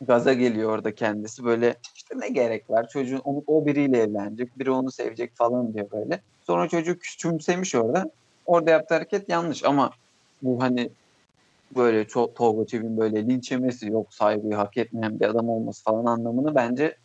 gaza 0.00 0.32
geliyor 0.32 0.70
orada 0.70 0.94
kendisi. 0.94 1.44
Böyle 1.44 1.76
işte 1.94 2.14
ne 2.18 2.28
gerek 2.28 2.70
var? 2.70 2.88
Çocuğun 2.88 3.18
onu, 3.18 3.42
o 3.46 3.66
biriyle 3.66 3.98
evlenecek. 3.98 4.58
Biri 4.58 4.70
onu 4.70 4.90
sevecek 4.90 5.36
falan 5.36 5.74
diyor 5.74 5.90
böyle. 5.90 6.20
Sonra 6.42 6.68
çocuk 6.68 7.00
küçümsemiş 7.02 7.74
orada. 7.74 8.10
Orada 8.46 8.70
yaptığı 8.70 8.94
hareket 8.94 9.28
yanlış 9.28 9.64
ama 9.64 9.90
bu 10.42 10.62
hani 10.62 10.90
böyle 11.76 12.08
çok 12.08 12.36
Tolga 12.36 12.66
Çevik'in 12.66 12.98
böyle 12.98 13.26
linç 13.26 13.50
yemesi 13.50 13.88
yok 13.88 14.14
saygıyı 14.14 14.54
hak 14.54 14.76
etmeyen 14.76 15.20
bir 15.20 15.26
adam 15.26 15.48
olması 15.48 15.84
falan 15.84 16.04
anlamını 16.04 16.54
bence 16.54 16.96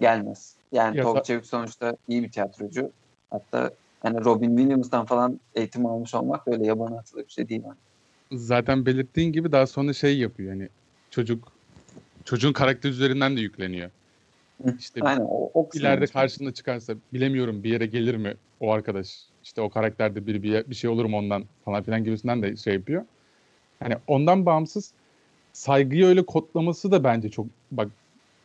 gelmez. 0.00 0.61
Yani 0.72 0.96
Ya 0.96 1.02
Tolga 1.02 1.22
Çevik 1.22 1.46
sonuçta 1.46 1.96
iyi 2.08 2.22
bir 2.22 2.30
tiyatrocu. 2.30 2.90
Hatta 3.30 3.70
hani 4.02 4.24
Robin 4.24 4.56
Williams'tan 4.56 5.06
falan 5.06 5.40
eğitim 5.54 5.86
almış 5.86 6.14
olmak 6.14 6.48
öyle 6.48 6.66
yabana 6.66 6.98
atılır 6.98 7.26
bir 7.26 7.32
şey 7.32 7.48
değil. 7.48 7.62
Yani. 7.64 7.76
Zaten 8.32 8.86
belirttiğin 8.86 9.32
gibi 9.32 9.52
daha 9.52 9.66
sonra 9.66 9.92
şey 9.92 10.18
yapıyor 10.18 10.52
yani 10.52 10.68
çocuk 11.10 11.52
çocuğun 12.24 12.52
karakter 12.52 12.90
üzerinden 12.90 13.36
de 13.36 13.40
yükleniyor. 13.40 13.90
İşte 14.78 15.00
Aynen 15.00 15.24
o, 15.28 15.50
o 15.54 15.68
ileride 15.74 15.94
yanlış. 15.94 16.10
karşında 16.10 16.52
çıkarsa 16.52 16.94
bilemiyorum 17.12 17.64
bir 17.64 17.70
yere 17.70 17.86
gelir 17.86 18.16
mi 18.16 18.34
o 18.60 18.72
arkadaş 18.72 19.18
işte 19.44 19.60
o 19.60 19.70
karakterde 19.70 20.26
bir, 20.26 20.42
bir, 20.42 20.70
bir 20.70 20.74
şey 20.74 20.90
olur 20.90 21.04
mu 21.04 21.18
ondan 21.18 21.44
falan 21.64 21.82
filan 21.82 22.04
gibisinden 22.04 22.42
de 22.42 22.56
şey 22.56 22.74
yapıyor. 22.74 23.04
Hani 23.80 23.96
ondan 24.06 24.46
bağımsız 24.46 24.92
saygıyı 25.52 26.06
öyle 26.06 26.26
kodlaması 26.26 26.90
da 26.90 27.04
bence 27.04 27.28
çok 27.28 27.46
bak 27.70 27.88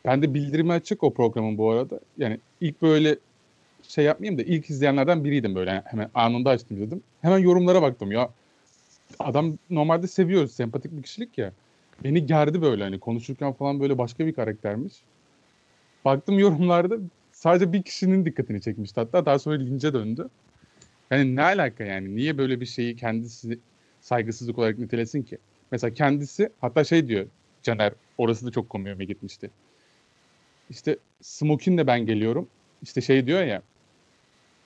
ben 0.04 0.22
de 0.22 0.34
bildirimi 0.34 0.72
açık 0.72 1.04
o 1.04 1.14
programın 1.14 1.58
bu 1.58 1.70
arada. 1.70 2.00
Yani 2.18 2.40
ilk 2.60 2.82
böyle 2.82 3.16
şey 3.88 4.04
yapmayayım 4.04 4.38
da 4.38 4.42
ilk 4.42 4.70
izleyenlerden 4.70 5.24
biriydim 5.24 5.54
böyle 5.54 5.70
Yani 5.70 5.82
hemen 5.84 6.10
anında 6.14 6.50
açtım 6.50 6.80
dedim. 6.80 7.02
Hemen 7.22 7.38
yorumlara 7.38 7.82
baktım 7.82 8.12
ya 8.12 8.30
adam 9.18 9.58
normalde 9.70 10.06
seviyoruz 10.06 10.52
sempatik 10.52 10.92
bir 10.92 11.02
kişilik 11.02 11.38
ya. 11.38 11.52
Beni 12.04 12.26
gerdi 12.26 12.62
böyle 12.62 12.84
hani 12.84 13.00
konuşurken 13.00 13.52
falan 13.52 13.80
böyle 13.80 13.98
başka 13.98 14.26
bir 14.26 14.32
karaktermiş. 14.32 14.94
Baktım 16.04 16.38
yorumlarda 16.38 16.96
sadece 17.32 17.72
bir 17.72 17.82
kişinin 17.82 18.24
dikkatini 18.24 18.60
çekmişti 18.60 19.00
hatta 19.00 19.26
daha 19.26 19.38
sonra 19.38 19.56
lince 19.58 19.92
döndü. 19.92 20.28
Yani 21.10 21.36
ne 21.36 21.42
alaka 21.42 21.84
yani? 21.84 22.16
Niye 22.16 22.38
böyle 22.38 22.60
bir 22.60 22.66
şeyi 22.66 22.96
kendisi 22.96 23.58
saygısızlık 24.00 24.58
olarak 24.58 24.78
nitelesin 24.78 25.22
ki? 25.22 25.38
Mesela 25.70 25.94
kendisi 25.94 26.50
hatta 26.60 26.84
şey 26.84 27.08
diyor 27.08 27.26
Caner 27.62 27.92
orası 28.18 28.46
da 28.46 28.50
çok 28.50 28.70
komiğime 28.70 29.04
gitmişti. 29.04 29.50
İşte 30.68 30.98
Smokin'le 31.20 31.86
ben 31.86 32.06
geliyorum. 32.06 32.50
İşte 32.82 33.00
şey 33.00 33.26
diyor 33.26 33.42
ya 33.42 33.62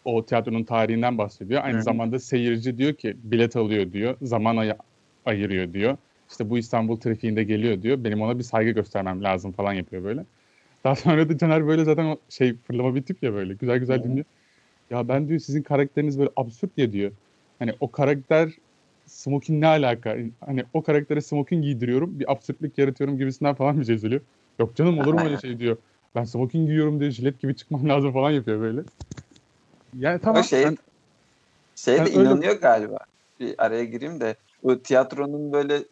o 0.04 0.25
tiyatronun 0.26 0.64
tarihinden 0.64 1.18
bahsediyor. 1.18 1.64
Aynı 1.64 1.80
Hı 1.80 1.82
zamanda 1.82 2.18
seyirci 2.18 2.78
diyor 2.78 2.94
ki 2.94 3.14
bilet 3.16 3.56
alıyor 3.56 3.92
diyor. 3.92 4.16
Zaman 4.23 4.56
ay- 4.56 4.76
ayırıyor 5.25 5.73
diyor. 5.73 5.99
İşte 6.30 6.50
bu 6.50 6.59
İstanbul 6.59 7.00
trafiğinde 7.00 7.44
geliyor 7.44 7.82
diyor. 7.82 8.04
Benim 8.04 8.23
ona 8.23 8.38
bir 8.38 8.42
saygı 8.44 8.71
göstermem 8.71 9.23
lazım 9.23 9.52
falan 9.52 9.73
yapıyor 9.73 10.04
böyle. 10.04 10.26
Daha 10.85 10.97
sonra 10.97 11.28
da 11.28 11.38
Caner 11.38 11.66
böyle 11.66 11.85
zaten 11.85 12.04
o 12.06 12.23
şey 12.30 12.59
fırlama 12.62 12.94
bir 12.94 13.06
tip 13.06 13.23
ya 13.23 13.32
böyle. 13.35 13.54
Güzel 13.54 13.78
güzel 13.78 14.04
Hı. 14.04 14.04
dinliyor. 14.04 14.26
Ya 14.90 15.09
ben 15.09 15.28
diyor 15.28 15.40
sizin 15.40 15.62
karakteriniz 15.62 16.18
böyle 16.18 16.30
absürt 16.37 16.78
ya 16.78 16.92
diyor. 16.92 17.12
Hani 17.59 17.73
o 17.80 17.90
karakter 17.92 18.52
smoking 19.06 19.61
ne 19.62 19.66
alaka? 19.66 20.16
Hani 20.40 20.64
o 20.73 20.82
karaktere 20.82 21.21
smoking 21.21 21.64
giydiriyorum. 21.64 22.21
Bir 22.21 22.32
absürtlük 22.32 22.78
yaratıyorum 22.78 23.18
gibisinden 23.18 23.54
falan 23.54 23.80
bir 23.80 23.85
şey 23.87 23.99
söylüyor. 23.99 24.26
Yok 24.61 24.76
canım 24.76 24.99
olur 24.99 25.14
mu 25.14 25.25
öyle 25.25 25.38
şey 25.38 25.59
diyor. 25.59 25.82
Ben 26.14 26.25
smoking 26.25 26.66
giyiyorum 26.69 27.00
diyor. 27.00 27.11
Jilet 27.11 27.40
gibi 27.40 27.57
çıkmam 27.57 27.88
lazım 27.88 28.12
falan 28.12 28.31
yapıyor 28.31 28.61
böyle. 28.61 28.81
Yani 29.99 30.21
tamam. 30.21 30.40
O 30.40 30.45
şey, 30.45 30.62
sen- 30.62 30.78
şeye 31.76 31.97
sen 31.97 32.07
de 32.07 32.11
öyle- 32.11 32.21
inanıyor 32.21 32.61
galiba. 32.61 32.99
Bir 33.40 33.54
araya 33.59 33.85
gireyim 33.85 34.21
de 34.21 34.37
bu 34.62 34.83
tiyatronun 34.83 35.52
böyle 35.52 35.83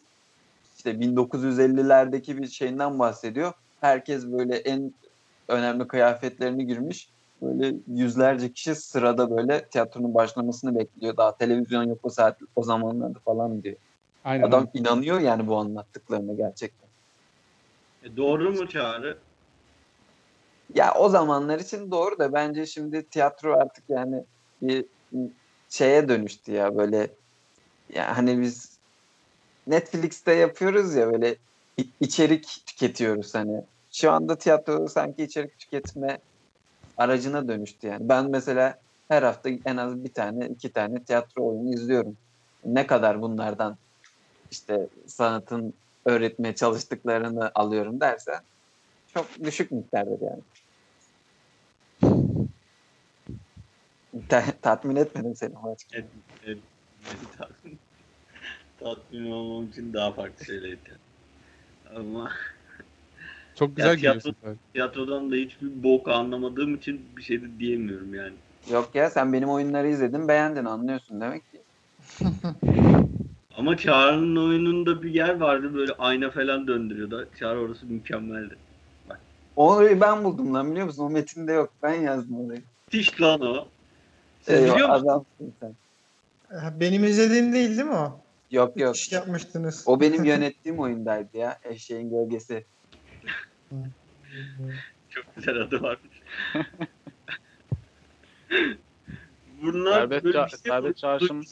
işte 0.77 0.91
1950'lerdeki 0.91 2.39
bir 2.39 2.47
şeyinden 2.47 2.99
bahsediyor. 2.99 3.53
Herkes 3.81 4.27
böyle 4.27 4.57
en 4.57 4.95
önemli 5.49 5.89
kıyafetlerini 5.89 6.67
girmiş. 6.67 7.11
Böyle 7.43 7.75
yüzlerce 7.89 8.53
kişi 8.53 8.75
sırada 8.75 9.31
böyle 9.31 9.65
tiyatronun 9.65 10.15
başlamasını 10.15 10.79
bekliyor. 10.79 11.17
Daha 11.17 11.37
televizyon 11.37 11.83
yok 11.85 11.99
o 12.03 12.09
saat 12.09 12.39
o 12.57 12.63
zamanlarda 12.63 13.19
falan 13.19 13.63
diyor. 13.63 13.77
Aynen. 14.25 14.49
Adam 14.49 14.69
inanıyor 14.75 15.21
yani 15.21 15.47
bu 15.47 15.57
anlattıklarına 15.57 16.33
gerçekten. 16.35 16.89
E, 18.05 18.17
doğru 18.17 18.51
mu 18.51 18.69
Çağrı? 18.69 19.19
Ya 20.75 20.95
o 20.95 21.09
zamanlar 21.09 21.59
için 21.61 21.91
doğru 21.91 22.19
da 22.19 22.33
bence 22.33 22.67
şimdi 22.67 23.09
tiyatro 23.09 23.53
artık 23.61 23.85
yani 23.89 24.25
bir 24.63 24.87
şeye 25.69 26.09
dönüştü 26.09 26.53
ya 26.53 26.77
böyle 26.77 27.11
ya 27.89 28.17
hani 28.17 28.41
biz 28.41 28.79
Netflix'te 29.67 30.33
yapıyoruz 30.35 30.95
ya 30.95 31.13
böyle 31.13 31.37
içerik 32.01 32.63
tüketiyoruz 32.67 33.35
hani. 33.35 33.63
Şu 33.93 34.13
anda 34.13 34.39
tiyatro 34.39 34.89
sanki 34.89 35.23
içerik 35.25 35.59
tüketme 35.59 36.19
aracına 36.97 37.49
dönüştü 37.49 37.87
yani. 37.87 38.09
Ben 38.09 38.31
mesela 38.31 38.83
her 39.09 39.23
hafta 39.23 39.51
en 39.65 39.77
az 39.77 40.05
bir 40.05 40.15
tane, 40.15 40.49
iki 40.49 40.73
tane 40.73 41.05
tiyatro 41.05 41.49
oyunu 41.49 41.75
izliyorum. 41.75 42.19
Ne 42.65 42.87
kadar 42.87 43.23
bunlardan 43.23 43.79
işte 44.51 44.89
sanatın 45.07 45.75
öğretmeye 46.07 46.55
çalıştıklarını 46.55 47.51
alıyorum 47.55 48.01
dersen 48.01 48.41
çok 49.15 49.27
düşük 49.45 49.71
miktardır 49.73 50.19
yani. 50.21 50.43
Ta- 54.29 54.45
tatmin 54.63 54.97
etmedim 54.97 55.35
seni 55.35 55.57
ama 55.57 55.73
açıkçası. 55.73 56.05
Evet, 56.05 56.11
evet, 56.47 56.59
evet, 57.07 57.39
tatmin, 57.39 57.81
tatmin 58.81 59.31
olmam 59.31 59.69
için 59.69 59.93
daha 59.93 60.13
farklı 60.13 60.45
şeyler. 60.45 60.79
Ama 61.97 62.33
Çok 63.55 63.77
güzel 63.77 63.93
tiyatro- 63.95 64.01
giyiyorsun. 64.01 64.37
sen. 64.45 64.59
tiyatrodan 64.73 65.31
da 65.31 65.35
hiçbir 65.35 65.83
bok 65.83 66.09
anlamadığım 66.09 66.75
için 66.75 67.17
bir 67.17 67.23
şey 67.23 67.43
de 67.43 67.59
diyemiyorum 67.59 68.15
yani. 68.15 68.35
Yok 68.71 68.95
ya 68.95 69.11
sen 69.11 69.33
benim 69.33 69.49
oyunları 69.51 69.89
izledin 69.89 70.29
beğendin 70.29 70.65
anlıyorsun 70.65 71.21
demek 71.21 71.43
ki. 71.53 71.63
Ama 73.57 73.77
Çağrı'nın 73.77 74.37
oyununda 74.49 75.03
bir 75.03 75.15
yer 75.15 75.41
vardı 75.41 75.75
böyle 75.75 75.93
ayna 75.93 76.31
falan 76.31 76.67
döndürüyordu. 76.67 77.29
Çağrı 77.39 77.61
orası 77.61 77.87
mükemmeldi. 77.87 78.57
Onu 79.61 80.01
ben 80.01 80.25
buldum 80.25 80.55
lan 80.55 80.71
biliyor 80.71 80.87
musun? 80.87 81.05
O 81.05 81.11
metinde 81.11 81.53
yok. 81.53 81.73
Ben 81.83 81.95
yazdım 81.95 82.47
orayı. 82.47 82.63
Müthiş 82.87 83.21
lan 83.21 83.41
o. 83.41 83.67
Siz 84.43 84.55
Eyvah, 84.55 84.75
biliyor 84.75 84.89
musunuz? 84.89 85.11
adamsın 85.11 85.55
sen. 85.61 85.75
Benim 86.81 87.05
izlediğim 87.05 87.53
değil 87.53 87.71
değil 87.71 87.89
mi 87.89 87.95
o? 87.95 88.21
Yok 88.51 88.77
yok. 88.77 88.97
İş 88.97 89.13
yapmıştınız. 89.13 89.83
O 89.87 90.01
benim 90.01 90.25
yönettiğim 90.25 90.79
oyundaydı 90.79 91.37
ya. 91.37 91.59
Eşeğin 91.65 92.11
gölgesi. 92.11 92.65
Çok 95.11 95.37
güzel 95.37 95.57
adı 95.57 95.83
varmış. 95.83 96.23
Bunlar 99.63 100.01
Serbest, 100.01 100.25
böyle 100.25 100.45
bir 100.45 100.49
şey 100.49 100.59
serbest 100.59 100.97
çağrışım 100.99 101.43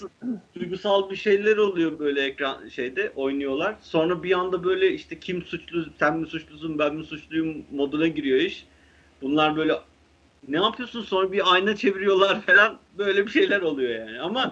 duygusal, 0.55 1.11
bir 1.11 1.17
şeyler 1.17 1.57
oluyor 1.57 1.99
böyle 1.99 2.23
ekran 2.23 2.69
şeyde 2.69 3.13
oynuyorlar. 3.17 3.77
Sonra 3.81 4.23
bir 4.23 4.33
anda 4.33 4.65
böyle 4.65 4.93
işte 4.93 5.21
kim 5.21 5.43
suçlu, 5.43 5.87
sen 5.99 6.19
mi 6.19 6.27
suçlusun, 6.27 6.79
ben 6.79 6.95
mi 6.95 7.05
suçluyum 7.05 7.65
moduna 7.71 8.07
giriyor 8.07 8.39
iş. 8.39 8.67
Bunlar 9.23 9.57
böyle 9.57 9.75
ne 10.49 10.57
yapıyorsun 10.57 11.03
sonra 11.03 11.33
bir 11.33 11.53
ayna 11.53 11.77
çeviriyorlar 11.77 12.41
falan 12.47 12.79
böyle 12.99 13.27
bir 13.27 13.31
şeyler 13.31 13.61
oluyor 13.61 14.07
yani. 14.07 14.21
Ama 14.21 14.51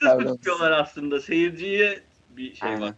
kavramış. 0.00 0.30
suçluyorlar 0.30 0.70
aslında. 0.70 1.20
Seyirciye 1.20 2.00
bir 2.36 2.54
şey 2.54 2.68
Aynen. 2.68 2.80
var. 2.80 2.94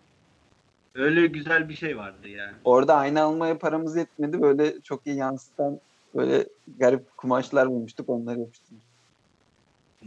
Öyle 0.95 1.27
güzel 1.27 1.69
bir 1.69 1.75
şey 1.75 1.97
vardı 1.97 2.29
yani. 2.29 2.53
Orada 2.65 2.95
ayna 2.95 3.23
almaya 3.23 3.59
paramız 3.59 3.97
yetmedi. 3.97 4.43
Böyle 4.43 4.81
çok 4.81 5.07
iyi 5.07 5.17
yansıtan 5.17 5.81
böyle 6.15 6.47
garip 6.79 7.17
kumaşlar 7.17 7.69
bulmuştuk. 7.69 8.09
Onları 8.09 8.41
yapıştırdık. 8.41 8.88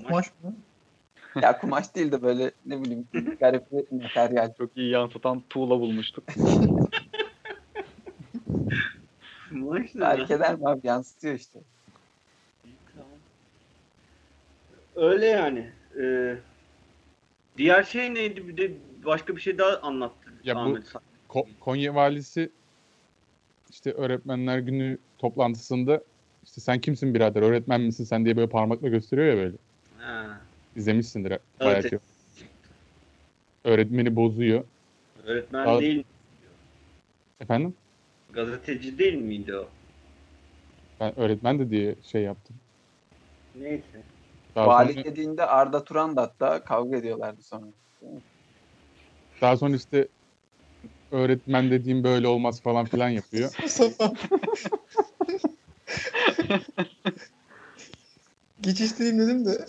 Kumaş 0.07 0.25
mı? 0.43 0.55
ya 1.41 1.57
kumaş 1.57 1.95
değil 1.95 2.11
de 2.11 2.21
böyle 2.21 2.51
ne 2.65 2.81
bileyim 2.81 3.07
garip 3.39 3.71
bir 3.71 4.03
materyal. 4.03 4.53
çok 4.53 4.77
iyi 4.77 4.89
yansıtan 4.89 5.41
tuğla 5.49 5.79
bulmuştuk. 5.79 6.23
Maç 9.51 9.95
ne 9.95 10.01
Fark 10.01 10.31
eder 10.31 10.55
mi 10.55 10.69
abi? 10.69 10.87
Yansıtıyor 10.87 11.35
işte. 11.35 11.59
Tamam. 12.95 13.19
Öyle 14.95 15.25
yani. 15.25 15.71
Ee, 16.01 16.37
diğer 17.57 17.83
şey 17.83 18.13
neydi? 18.13 18.47
Bir 18.47 18.57
de 18.57 18.77
başka 19.05 19.35
bir 19.35 19.41
şey 19.41 19.57
daha 19.57 19.77
anlattı 19.77 20.31
Ya 20.43 20.55
bu-. 20.55 20.79
Ko- 21.29 21.59
Konya 21.59 21.95
valisi 21.95 22.51
işte 23.69 23.91
öğretmenler 23.91 24.59
günü 24.59 24.97
toplantısında 25.17 26.03
işte 26.43 26.61
sen 26.61 26.81
kimsin 26.81 27.13
birader 27.13 27.41
öğretmen 27.41 27.81
misin 27.81 28.03
sen 28.03 28.25
diye 28.25 28.37
böyle 28.37 28.49
parmakla 28.49 28.87
gösteriyor 28.87 29.27
ya 29.27 29.37
böyle. 29.37 29.57
Ha, 30.01 30.41
İzlemişsindir 30.75 31.39
bayağı 31.59 31.81
Evet. 31.83 32.01
Öğretmeni 33.63 34.15
bozuyor. 34.15 34.63
öğretmen 35.25 35.67
Al- 35.67 35.81
değil, 35.81 36.03
Efendim? 37.39 37.75
gazeteci 38.33 38.99
değil 38.99 39.13
miydi 39.13 39.55
o? 39.55 39.69
Ben 40.99 41.19
öğretmen 41.19 41.59
de 41.59 41.69
diye 41.69 41.95
şey 42.03 42.21
yaptım. 42.21 42.55
Neyse. 43.55 44.03
Daha 44.55 44.67
Vali 44.67 44.93
sonra, 44.93 45.05
dediğinde 45.05 45.45
Arda 45.45 45.83
Turan 45.83 46.15
da 46.15 46.21
hatta 46.21 46.63
kavga 46.63 46.97
ediyorlardı 46.97 47.41
sonra. 47.41 47.65
daha 49.41 49.57
sonra 49.57 49.75
işte 49.75 50.07
öğretmen 51.11 51.71
dediğim 51.71 52.03
böyle 52.03 52.27
olmaz 52.27 52.61
falan 52.61 52.85
filan 52.85 53.09
yapıyor. 53.09 53.55
Geçiştireyim 58.61 59.19
dedim 59.19 59.45
de. 59.45 59.65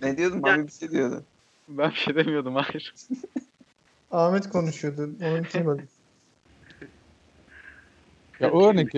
Ne 0.00 0.18
diyordun? 0.18 0.36
Ya- 0.36 0.40
Mami 0.56 0.66
bir 0.66 0.72
şey 0.72 0.90
diyordu. 0.90 1.24
Ben 1.68 1.90
bir 1.90 1.96
şey 1.96 2.14
demiyordum 2.14 2.54
hayır. 2.54 2.94
Ahmet 4.10 4.48
konuşuyordu. 4.48 5.02
Onun 5.22 5.42
için 5.44 5.66
böyle. 5.66 5.82
Ya 8.40 8.50
o 8.52 8.70
örnek 8.70 8.92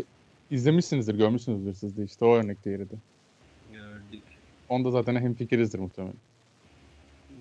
izlemişsinizdir, 0.51 1.15
görmüşsünüzdür 1.15 1.73
siz 1.73 1.97
de 1.97 2.05
işte 2.05 2.25
o 2.25 2.35
örnek 2.35 2.65
diğeri 2.65 2.91
de. 2.91 2.95
Gördük. 3.73 4.25
Onda 4.69 4.91
zaten 4.91 5.17
hemfikirizdir 5.17 5.79
muhtemelen. 5.79 6.17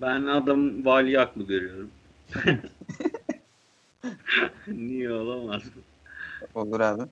Ben 0.00 0.22
adam 0.22 0.84
vali 0.84 1.16
haklı 1.16 1.46
görüyorum. 1.46 1.90
Niye 4.66 5.12
olamaz? 5.12 5.62
Olur 6.54 6.80
abi. 6.80 7.02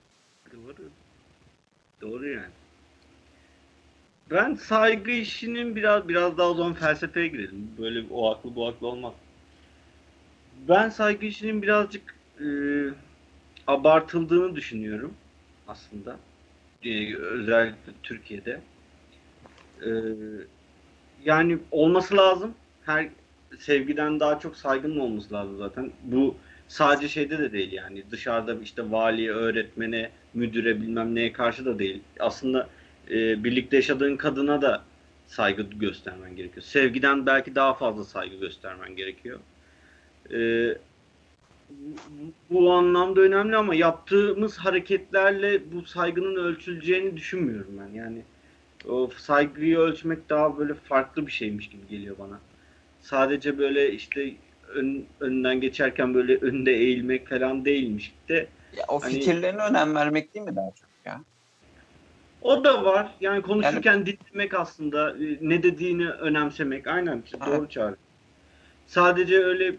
Doğru. 0.53 0.75
Doğru 2.01 2.27
yani. 2.29 2.53
Ben 4.31 4.53
saygı 4.55 5.11
işinin 5.11 5.75
biraz 5.75 6.07
biraz 6.07 6.37
daha 6.37 6.49
o 6.49 6.53
zaman 6.53 6.73
felsefeye 6.73 7.27
girelim. 7.27 7.69
Böyle 7.77 8.05
o 8.13 8.29
haklı 8.31 8.55
bu 8.55 8.67
haklı 8.67 8.87
olmaz. 8.87 9.13
Ben 10.67 10.89
saygı 10.89 11.25
işinin 11.25 11.61
birazcık 11.61 12.15
e, 12.39 12.47
abartıldığını 13.67 14.55
düşünüyorum 14.55 15.13
aslında. 15.67 16.17
E, 16.83 17.15
özellikle 17.15 17.91
Türkiye'de. 18.03 18.61
E, 19.85 19.89
yani 21.25 21.57
olması 21.71 22.17
lazım. 22.17 22.53
Her 22.85 23.09
sevgiden 23.59 24.19
daha 24.19 24.39
çok 24.39 24.57
saygının 24.57 24.99
olması 24.99 25.33
lazım 25.33 25.57
zaten. 25.57 25.91
Bu 26.03 26.35
sadece 26.73 27.07
şeyde 27.07 27.39
de 27.39 27.51
değil 27.51 27.71
yani. 27.71 28.03
Dışarıda 28.11 28.55
işte 28.63 28.91
valiye, 28.91 29.31
öğretmene, 29.31 30.09
müdüre 30.33 30.81
bilmem 30.81 31.15
neye 31.15 31.33
karşı 31.33 31.65
da 31.65 31.79
değil. 31.79 32.01
Aslında 32.19 32.69
e, 33.09 33.43
birlikte 33.43 33.75
yaşadığın 33.75 34.17
kadına 34.17 34.61
da 34.61 34.83
saygı 35.27 35.61
göstermen 35.61 36.35
gerekiyor. 36.35 36.63
Sevgiden 36.63 37.25
belki 37.25 37.55
daha 37.55 37.73
fazla 37.73 38.03
saygı 38.03 38.35
göstermen 38.35 38.95
gerekiyor. 38.95 39.39
E, 40.33 40.39
bu, 42.49 42.71
anlamda 42.71 43.21
önemli 43.21 43.55
ama 43.55 43.75
yaptığımız 43.75 44.57
hareketlerle 44.57 45.61
bu 45.73 45.85
saygının 45.85 46.35
ölçüleceğini 46.35 47.17
düşünmüyorum 47.17 47.79
ben. 47.79 47.97
Yani 47.97 48.21
o 48.89 49.09
saygıyı 49.17 49.77
ölçmek 49.77 50.29
daha 50.29 50.57
böyle 50.57 50.73
farklı 50.73 51.27
bir 51.27 51.31
şeymiş 51.31 51.69
gibi 51.69 51.87
geliyor 51.89 52.15
bana. 52.19 52.39
Sadece 53.01 53.57
böyle 53.57 53.91
işte 53.91 54.33
ön, 54.75 55.05
önünden 55.19 55.61
geçerken 55.61 56.13
böyle 56.13 56.37
önünde 56.37 56.71
eğilmek 56.71 57.29
falan 57.29 57.65
değilmiş 57.65 58.15
de 58.29 58.47
Ya 58.77 58.83
o 58.87 58.99
Hani- 58.99 59.13
fikirlerine 59.13 59.61
önem 59.61 59.95
vermek 59.95 60.35
değil 60.35 60.45
mi 60.45 60.55
daha 60.55 60.71
çok 60.71 60.89
ya? 61.05 61.21
O 62.41 62.63
da 62.63 62.85
var. 62.85 63.15
Yani 63.21 63.41
konuşurken 63.41 64.05
dinlemek 64.05 64.53
aslında 64.53 65.09
e, 65.11 65.37
ne 65.41 65.63
dediğini 65.63 66.09
önemsemek. 66.09 66.87
Aynen 66.87 67.23
Evet. 67.33 67.47
doğru 67.47 67.69
çağrı. 67.69 67.95
Sadece 68.87 69.43
öyle 69.43 69.75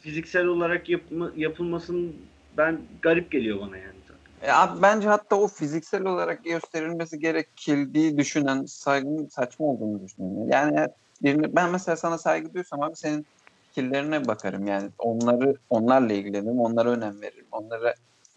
fiziksel 0.00 0.46
olarak 0.46 0.88
yapma, 0.88 1.32
yapılmasın 1.36 2.16
ben 2.56 2.80
garip 3.02 3.30
geliyor 3.32 3.60
bana 3.60 3.76
yani. 3.76 3.94
E 4.42 4.50
abi 4.52 4.82
bence 4.82 5.08
hatta 5.08 5.36
o 5.36 5.48
fiziksel 5.48 6.04
olarak 6.04 6.44
gösterilmesi 6.44 7.18
gerekildiği 7.18 8.18
düşünen 8.18 8.64
saygının 8.64 9.26
saçma 9.26 9.66
olduğunu 9.66 10.04
düşünüyorum. 10.04 10.48
Yani 10.50 10.86
birini, 11.22 11.56
ben 11.56 11.70
mesela 11.70 11.96
sana 11.96 12.18
saygı 12.18 12.54
duysam 12.54 12.82
abi 12.82 12.96
senin 12.96 13.26
fikirlerine 13.74 14.26
bakarım 14.26 14.66
yani 14.66 14.90
onları 14.98 15.54
onlarla 15.70 16.12
ilgilenirim, 16.12 16.58
onlara 16.60 16.90
önem 16.90 17.22
veririm, 17.22 17.46
onlara 17.52 17.94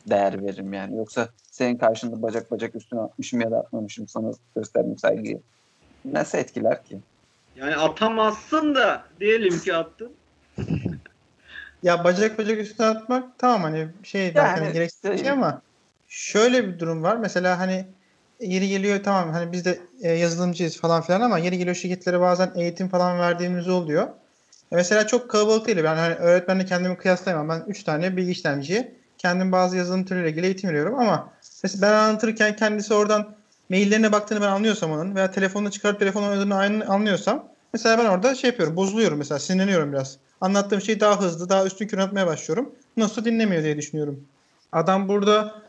değer 0.09 0.43
veririm 0.43 0.73
yani. 0.73 0.97
Yoksa 0.97 1.29
senin 1.51 1.77
karşında 1.77 2.21
bacak 2.21 2.51
bacak 2.51 2.75
üstüne 2.75 2.99
atmışım 2.99 3.41
ya 3.41 3.51
da 3.51 3.57
atmamışım 3.59 4.07
sana 4.07 4.31
gösterdim 4.55 4.97
saygıyı. 4.97 5.41
Nasıl 6.05 6.37
etkiler 6.37 6.83
ki? 6.83 6.99
Yani 7.55 7.75
atamazsın 7.75 8.75
da 8.75 9.03
diyelim 9.19 9.59
ki 9.59 9.75
attın. 9.75 10.11
Ya 11.83 12.03
bacak 12.03 12.37
bacak 12.39 12.59
üstüne 12.59 12.87
atmak 12.87 13.39
tamam 13.39 13.61
hani 13.61 13.87
şey 14.03 14.21
Yani 14.21 14.33
zaten 14.33 14.73
gereksiz 14.73 15.03
bir 15.03 15.09
şey- 15.09 15.17
şey 15.17 15.31
ama 15.31 15.61
şöyle 16.07 16.67
bir 16.67 16.79
durum 16.79 17.03
var. 17.03 17.17
Mesela 17.17 17.59
hani 17.59 17.85
yeri 18.39 18.69
geliyor 18.69 19.03
tamam 19.03 19.29
hani 19.33 19.51
biz 19.51 19.65
de 19.65 19.79
e, 20.01 20.11
yazılımcıyız 20.11 20.81
falan 20.81 21.01
filan 21.01 21.21
ama 21.21 21.37
yeri 21.39 21.57
geliyor 21.57 21.75
şirketlere 21.75 22.19
bazen 22.19 22.51
eğitim 22.55 22.89
falan 22.89 23.19
verdiğimiz 23.19 23.67
oluyor. 23.69 24.07
Mesela 24.71 25.07
çok 25.07 25.29
kalabalık 25.31 25.67
değil. 25.67 25.83
Ben 25.83 25.95
hani 25.95 26.13
öğretmenle 26.15 26.65
kendimi 26.65 26.97
kıyaslayamam. 26.97 27.49
Ben 27.49 27.63
3 27.67 27.83
tane 27.83 28.17
bilgi 28.17 28.31
işlemciye 28.31 28.95
kendim 29.17 29.51
bazı 29.51 29.77
yazılım 29.77 30.05
türleriyle 30.05 30.29
ilgili 30.29 30.45
eğitim 30.45 30.69
veriyorum 30.69 30.99
ama 30.99 31.29
ben 31.81 31.93
anlatırken 31.93 32.55
kendisi 32.55 32.93
oradan 32.93 33.35
maillerine 33.69 34.11
baktığını 34.11 34.41
ben 34.41 34.47
anlıyorsam 34.47 34.91
onun 34.91 35.15
veya 35.15 35.31
telefonunu 35.31 35.71
çıkarıp 35.71 35.99
telefon 35.99 36.23
oynadığını 36.23 36.55
aynı 36.55 36.85
anlıyorsam 36.85 37.43
mesela 37.73 37.97
ben 37.97 38.05
orada 38.05 38.35
şey 38.35 38.49
yapıyorum 38.49 38.75
bozuluyorum 38.75 39.17
mesela 39.17 39.39
sinirleniyorum 39.39 39.93
biraz. 39.93 40.17
Anlattığım 40.41 40.81
şeyi 40.81 40.99
daha 40.99 41.21
hızlı 41.21 41.49
daha 41.49 41.65
üstün 41.65 41.97
anlatmaya 41.97 42.27
başlıyorum. 42.27 42.75
Nasıl 42.97 43.25
dinlemiyor 43.25 43.63
diye 43.63 43.77
düşünüyorum. 43.77 44.23
Adam 44.71 45.07
burada 45.07 45.61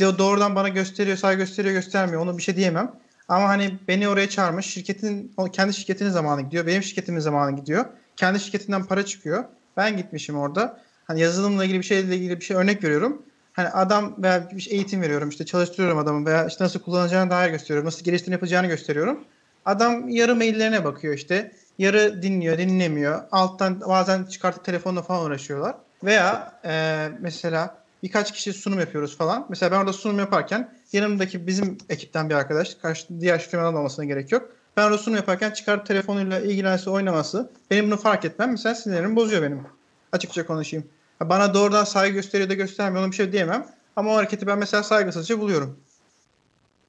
doğrudan 0.00 0.54
bana 0.54 0.68
gösteriyor, 0.68 1.16
saygı 1.16 1.42
gösteriyor, 1.42 1.74
göstermiyor. 1.74 2.22
Onu 2.22 2.38
bir 2.38 2.42
şey 2.42 2.56
diyemem. 2.56 2.92
Ama 3.28 3.48
hani 3.48 3.78
beni 3.88 4.08
oraya 4.08 4.28
çağırmış. 4.28 4.66
Şirketin 4.66 5.34
kendi 5.52 5.74
şirketinin 5.74 6.10
zamanı 6.10 6.42
gidiyor. 6.42 6.66
Benim 6.66 6.82
şirketimin 6.82 7.20
zamanı 7.20 7.56
gidiyor. 7.56 7.84
Kendi 8.16 8.40
şirketinden 8.40 8.84
para 8.84 9.04
çıkıyor. 9.04 9.44
Ben 9.76 9.96
gitmişim 9.96 10.38
orada. 10.38 10.80
Hani 11.04 11.20
yazılımla 11.20 11.64
ilgili 11.64 11.78
bir 11.78 11.84
şeyle 11.84 12.16
ilgili 12.16 12.40
bir 12.40 12.44
şey 12.44 12.56
örnek 12.56 12.84
veriyorum. 12.84 13.22
Hani 13.52 13.68
adam 13.68 14.14
veya 14.22 14.50
bir 14.50 14.60
şey 14.60 14.74
eğitim 14.74 15.02
veriyorum. 15.02 15.28
işte 15.28 15.46
çalıştırıyorum 15.46 15.98
adamı 15.98 16.26
veya 16.26 16.46
işte 16.46 16.64
nasıl 16.64 16.80
kullanacağını 16.80 17.30
dair 17.30 17.50
gösteriyorum. 17.50 17.86
Nasıl 17.86 18.04
geliştirme 18.04 18.34
yapacağını 18.34 18.66
gösteriyorum. 18.66 19.24
Adam 19.64 20.08
yarı 20.08 20.36
maillerine 20.36 20.84
bakıyor 20.84 21.14
işte. 21.14 21.52
Yarı 21.78 22.22
dinliyor, 22.22 22.58
dinlemiyor. 22.58 23.22
Alttan 23.32 23.80
bazen 23.80 24.24
çıkartıp 24.24 24.64
telefonla 24.64 25.02
falan 25.02 25.26
uğraşıyorlar. 25.26 25.74
Veya 26.04 26.52
e, 26.64 27.08
mesela 27.20 27.76
birkaç 28.02 28.32
kişi 28.32 28.52
sunum 28.52 28.80
yapıyoruz 28.80 29.16
falan. 29.16 29.46
Mesela 29.48 29.72
ben 29.72 29.80
orada 29.80 29.92
sunum 29.92 30.18
yaparken 30.18 30.74
yanımdaki 30.92 31.46
bizim 31.46 31.78
ekipten 31.88 32.30
bir 32.30 32.34
arkadaş, 32.34 32.74
karşı 32.74 33.20
diğer 33.20 33.40
firmadan 33.40 33.74
olmasına 33.74 34.04
gerek 34.04 34.32
yok. 34.32 34.55
Ben 34.76 34.82
orada 34.82 34.98
sunum 34.98 35.16
yaparken 35.16 35.50
çıkarıp 35.50 35.86
telefonuyla 35.86 36.40
ilgilense 36.40 36.90
oynaması, 36.90 37.50
benim 37.70 37.86
bunu 37.86 37.96
fark 37.96 38.24
etmem 38.24 38.50
mesela 38.50 38.74
sinirlerimi 38.74 39.16
bozuyor 39.16 39.42
benim. 39.42 39.66
Açıkça 40.12 40.46
konuşayım. 40.46 40.86
Bana 41.20 41.54
doğrudan 41.54 41.84
saygı 41.84 42.14
gösteriyor 42.14 42.48
da 42.48 42.54
göstermiyor 42.54 43.02
ona 43.04 43.10
bir 43.10 43.16
şey 43.16 43.32
diyemem. 43.32 43.66
Ama 43.96 44.12
o 44.12 44.16
hareketi 44.16 44.46
ben 44.46 44.58
mesela 44.58 44.82
saygısızca 44.82 45.40
buluyorum. 45.40 45.80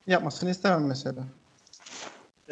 Yapmasını 0.08 0.50
istemem 0.50 0.88
mesela. 0.88 1.24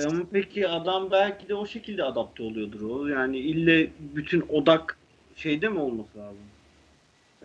Ama 0.05 0.23
peki 0.31 0.67
adam 0.67 1.11
belki 1.11 1.49
de 1.49 1.55
o 1.55 1.67
şekilde 1.67 2.03
adapte 2.03 2.43
oluyordur 2.43 2.81
o. 2.81 3.07
Yani 3.07 3.37
ille 3.37 3.89
bütün 3.99 4.45
odak 4.49 4.97
şeyde 5.35 5.69
mi 5.69 5.79
olması 5.79 6.17
lazım? 6.17 6.37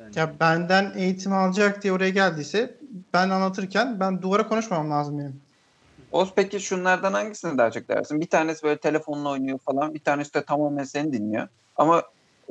Yani. 0.00 0.12
Ya 0.16 0.34
benden 0.40 0.92
eğitim 0.96 1.32
alacak 1.32 1.82
diye 1.82 1.92
oraya 1.92 2.10
geldiyse 2.10 2.74
ben 3.12 3.30
anlatırken 3.30 4.00
ben 4.00 4.22
duvara 4.22 4.48
konuşmamam 4.48 4.90
lazım 4.90 5.18
benim. 5.18 5.40
Oz 6.12 6.32
peki 6.36 6.60
şunlardan 6.60 7.12
hangisini 7.12 7.58
daha 7.58 7.70
çok 7.70 7.88
dersin? 7.88 8.20
Bir 8.20 8.26
tanesi 8.28 8.62
böyle 8.62 8.76
telefonla 8.80 9.30
oynuyor 9.30 9.58
falan. 9.58 9.94
Bir 9.94 10.00
tanesi 10.00 10.34
de 10.34 10.44
tamamen 10.44 10.84
seni 10.84 11.12
dinliyor. 11.12 11.48
Ama 11.76 12.02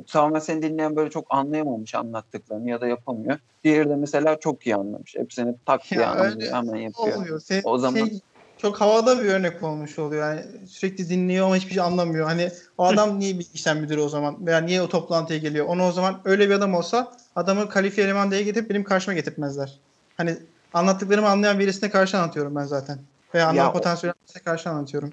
tamamen 0.06 0.38
seni 0.38 0.62
dinleyen 0.62 0.96
böyle 0.96 1.10
çok 1.10 1.26
anlayamamış 1.30 1.94
anlattıklarını 1.94 2.70
ya 2.70 2.80
da 2.80 2.86
yapamıyor. 2.86 3.38
Diğeri 3.64 3.88
de 3.88 3.96
mesela 3.96 4.40
çok 4.40 4.66
iyi 4.66 4.76
anlamış. 4.76 5.14
Hepsini 5.16 5.54
tak 5.66 5.90
diye 5.90 6.00
Ya 6.00 6.10
anlıyor. 6.10 6.52
Hemen 6.52 6.76
yapıyor. 6.76 7.16
Oluyor. 7.16 7.40
Se- 7.40 7.60
O 7.64 7.78
zaman- 7.78 8.06
şey, 8.06 8.20
çok 8.58 8.80
havada 8.80 9.18
bir 9.24 9.28
örnek 9.28 9.62
olmuş 9.62 9.98
oluyor. 9.98 10.22
Yani 10.30 10.66
sürekli 10.66 11.08
dinliyor 11.08 11.46
ama 11.46 11.56
hiçbir 11.56 11.72
şey 11.72 11.82
anlamıyor. 11.82 12.26
Hani 12.26 12.50
o 12.78 12.84
adam 12.84 13.18
niye 13.20 13.38
bir 13.38 13.46
işlem 13.54 13.78
müdürü 13.80 14.00
o 14.00 14.08
zaman? 14.08 14.46
Veya 14.46 14.58
niye 14.60 14.82
o 14.82 14.88
toplantıya 14.88 15.38
geliyor? 15.38 15.66
Onu 15.66 15.86
o 15.88 15.92
zaman 15.92 16.20
öyle 16.24 16.48
bir 16.48 16.54
adam 16.54 16.74
olsa 16.74 17.12
adamı 17.36 17.68
kalifiye 17.68 18.06
eleman 18.06 18.30
diye 18.30 18.42
getirip 18.42 18.70
benim 18.70 18.84
karşıma 18.84 19.14
getirtmezler. 19.14 19.78
Hani 20.16 20.36
anlattıklarımı 20.74 21.28
anlayan 21.28 21.58
birisine 21.58 21.90
karşı 21.90 22.18
anlatıyorum 22.18 22.56
ben 22.56 22.64
zaten. 22.64 22.98
Veya 23.34 23.72
potansiyeli 23.72 24.14
birisine 24.22 24.42
karşı 24.42 24.70
anlatıyorum. 24.70 25.12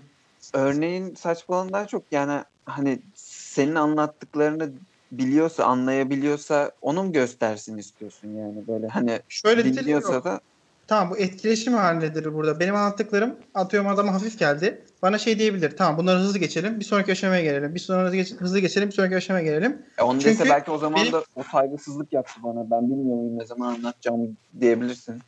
Örneğin 0.53 1.15
saçmalığından 1.15 1.85
çok 1.85 2.03
yani 2.11 2.43
hani 2.65 3.01
senin 3.15 3.75
anlattıklarını 3.75 4.71
biliyorsa, 5.11 5.63
anlayabiliyorsa 5.63 6.71
onu 6.81 7.03
mu 7.03 7.11
göstersin 7.11 7.77
istiyorsun 7.77 8.27
yani 8.27 8.67
böyle 8.67 8.87
hani 8.87 9.19
Şöyle 9.29 9.63
dinliyorsa 9.63 10.23
da 10.23 10.39
Tamam 10.87 11.09
bu 11.09 11.17
etkileşim 11.17 11.73
halindedir 11.73 12.33
burada. 12.33 12.59
Benim 12.59 12.75
anlattıklarım 12.75 13.35
atıyorum 13.53 13.89
adama 13.89 14.13
hafif 14.13 14.39
geldi. 14.39 14.85
Bana 15.01 15.17
şey 15.17 15.39
diyebilir. 15.39 15.77
Tamam 15.77 15.97
bunları 15.97 16.19
hızlı 16.19 16.39
geçelim. 16.39 16.79
Bir 16.79 16.85
sonraki 16.85 17.11
aşamaya 17.11 17.41
gelelim. 17.41 17.75
Bir 17.75 17.79
sonraki 17.79 18.17
geç- 18.17 18.35
hızlı 18.35 18.59
geçelim. 18.59 18.89
Bir 18.89 18.93
sonraki 18.93 19.15
aşamaya 19.15 19.45
gelelim. 19.45 19.85
E 19.97 20.01
onu 20.03 20.19
Çünkü 20.19 20.39
dese 20.39 20.49
belki 20.49 20.71
o 20.71 20.77
zaman 20.77 21.01
benim- 21.01 21.13
da 21.13 21.23
o 21.35 21.43
saygısızlık 21.43 22.13
yaptı 22.13 22.39
bana. 22.43 22.71
Ben 22.71 22.89
bilmiyor 22.89 23.17
muyum 23.17 23.39
ne 23.39 23.45
zaman 23.45 23.73
anlatacağımı 23.75 24.27
diyebilirsin. 24.59 25.21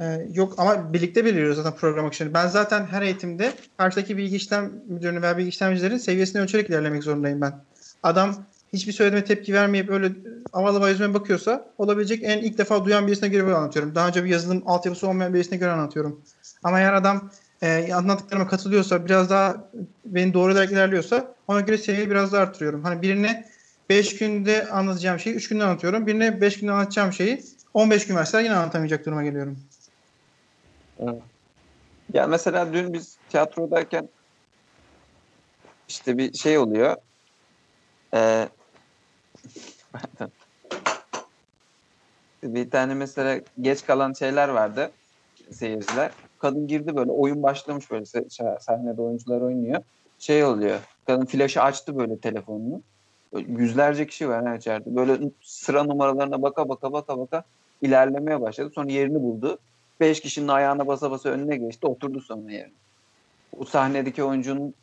Ee, 0.00 0.26
yok 0.32 0.54
ama 0.58 0.92
birlikte 0.92 1.24
belirliyoruz 1.24 1.56
zaten 1.56 1.74
program 1.74 2.06
akışını. 2.06 2.34
Ben 2.34 2.48
zaten 2.48 2.86
her 2.86 3.02
eğitimde 3.02 3.52
karşıdaki 3.76 4.16
bilgi 4.16 4.36
işlem 4.36 4.72
müdürünü 4.88 5.22
veya 5.22 5.38
bilgi 5.38 5.48
işlemcilerin 5.48 5.96
seviyesini 5.96 6.42
ölçerek 6.42 6.70
ilerlemek 6.70 7.04
zorundayım 7.04 7.40
ben. 7.40 7.52
Adam 8.02 8.34
hiçbir 8.72 8.92
söylediğime 8.92 9.24
tepki 9.24 9.54
vermeyip 9.54 9.90
öyle 9.90 10.12
havalı 10.52 10.88
yüzüme 10.90 11.14
bakıyorsa 11.14 11.66
olabilecek 11.78 12.20
en 12.22 12.38
ilk 12.38 12.58
defa 12.58 12.84
duyan 12.84 13.06
birisine 13.06 13.28
göre 13.28 13.44
böyle 13.44 13.56
anlatıyorum. 13.56 13.94
Daha 13.94 14.08
önce 14.08 14.24
bir 14.24 14.28
yazılım 14.28 14.62
altyapısı 14.66 15.08
olmayan 15.08 15.34
birisine 15.34 15.58
göre 15.58 15.70
anlatıyorum. 15.70 16.20
Ama 16.62 16.80
eğer 16.80 16.92
adam 16.92 17.30
e, 17.62 17.92
anlattıklarıma 17.94 18.48
katılıyorsa 18.48 19.04
biraz 19.06 19.30
daha 19.30 19.70
beni 20.04 20.34
doğrularak 20.34 20.72
ilerliyorsa 20.72 21.34
ona 21.48 21.60
göre 21.60 21.78
seviyeyi 21.78 22.10
biraz 22.10 22.32
daha 22.32 22.42
artırıyorum. 22.42 22.84
Hani 22.84 23.02
birine 23.02 23.44
5 23.90 24.18
günde 24.18 24.68
anlatacağım 24.68 25.18
şeyi 25.18 25.36
3 25.36 25.48
günde 25.48 25.64
anlatıyorum. 25.64 26.06
Birine 26.06 26.40
5 26.40 26.60
günde 26.60 26.72
anlatacağım 26.72 27.12
şeyi 27.12 27.42
15 27.74 28.06
gün 28.06 28.16
verseler 28.16 28.42
yine 28.42 28.54
anlatamayacak 28.54 29.06
duruma 29.06 29.22
geliyorum. 29.22 29.58
Ya 32.12 32.26
mesela 32.26 32.72
dün 32.72 32.92
biz 32.92 33.18
tiyatrodayken 33.28 34.08
işte 35.88 36.18
bir 36.18 36.32
şey 36.32 36.58
oluyor. 36.58 36.96
Ee, 38.14 38.48
bir 42.42 42.70
tane 42.70 42.94
mesela 42.94 43.40
geç 43.60 43.86
kalan 43.86 44.12
şeyler 44.12 44.48
vardı 44.48 44.92
seyirciler. 45.52 46.10
Kadın 46.38 46.66
girdi 46.66 46.96
böyle 46.96 47.10
oyun 47.10 47.42
başlamış 47.42 47.90
böyle 47.90 48.04
sahnede 48.60 49.02
oyuncular 49.02 49.40
oynuyor. 49.40 49.82
Şey 50.18 50.44
oluyor. 50.44 50.78
Kadın 51.06 51.26
flaşı 51.26 51.62
açtı 51.62 51.98
böyle 51.98 52.20
telefonunu. 52.20 52.82
Böyle 53.34 53.52
yüzlerce 53.52 54.06
kişi 54.06 54.28
var 54.28 54.46
ha 54.46 54.56
içeride. 54.56 54.96
Böyle 54.96 55.30
sıra 55.42 55.84
numaralarına 55.84 56.42
baka 56.42 56.68
baka 56.68 56.92
baka 56.92 57.18
baka 57.18 57.44
ilerlemeye 57.82 58.40
başladı. 58.40 58.70
Sonra 58.74 58.92
yerini 58.92 59.22
buldu. 59.22 59.58
Beş 60.00 60.20
kişinin 60.20 60.48
ayağına 60.48 60.86
basa 60.86 61.10
basa 61.10 61.28
önüne 61.28 61.56
geçti. 61.56 61.86
Oturdu 61.86 62.20
sonra 62.20 62.52
yerine. 62.52 62.74
O 63.52 63.64
sahnedeki 63.64 64.24
oyuncunun 64.24 64.74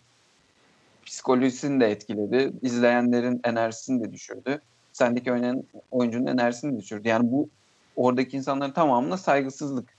psikolojisini 1.06 1.82
de 1.82 1.86
etkiledi. 1.86 2.54
İzleyenlerin 2.62 3.42
enerjisini 3.44 4.04
de 4.04 4.12
düşürdü. 4.12 4.62
Sendeki 4.94 5.32
oynayan 5.32 5.64
oyuncunun 5.92 6.26
enerjisini 6.26 6.74
de 6.74 6.82
düşürdü. 6.82 7.08
Yani 7.08 7.32
bu 7.32 7.50
oradaki 7.96 8.38
insanların 8.38 8.72
tamamına 8.72 9.18
saygısızlık. 9.18 9.98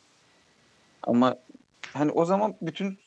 Ama 1.03 1.37
hani 1.93 2.11
o 2.13 2.25
zaman 2.25 2.57
bütün 2.63 2.99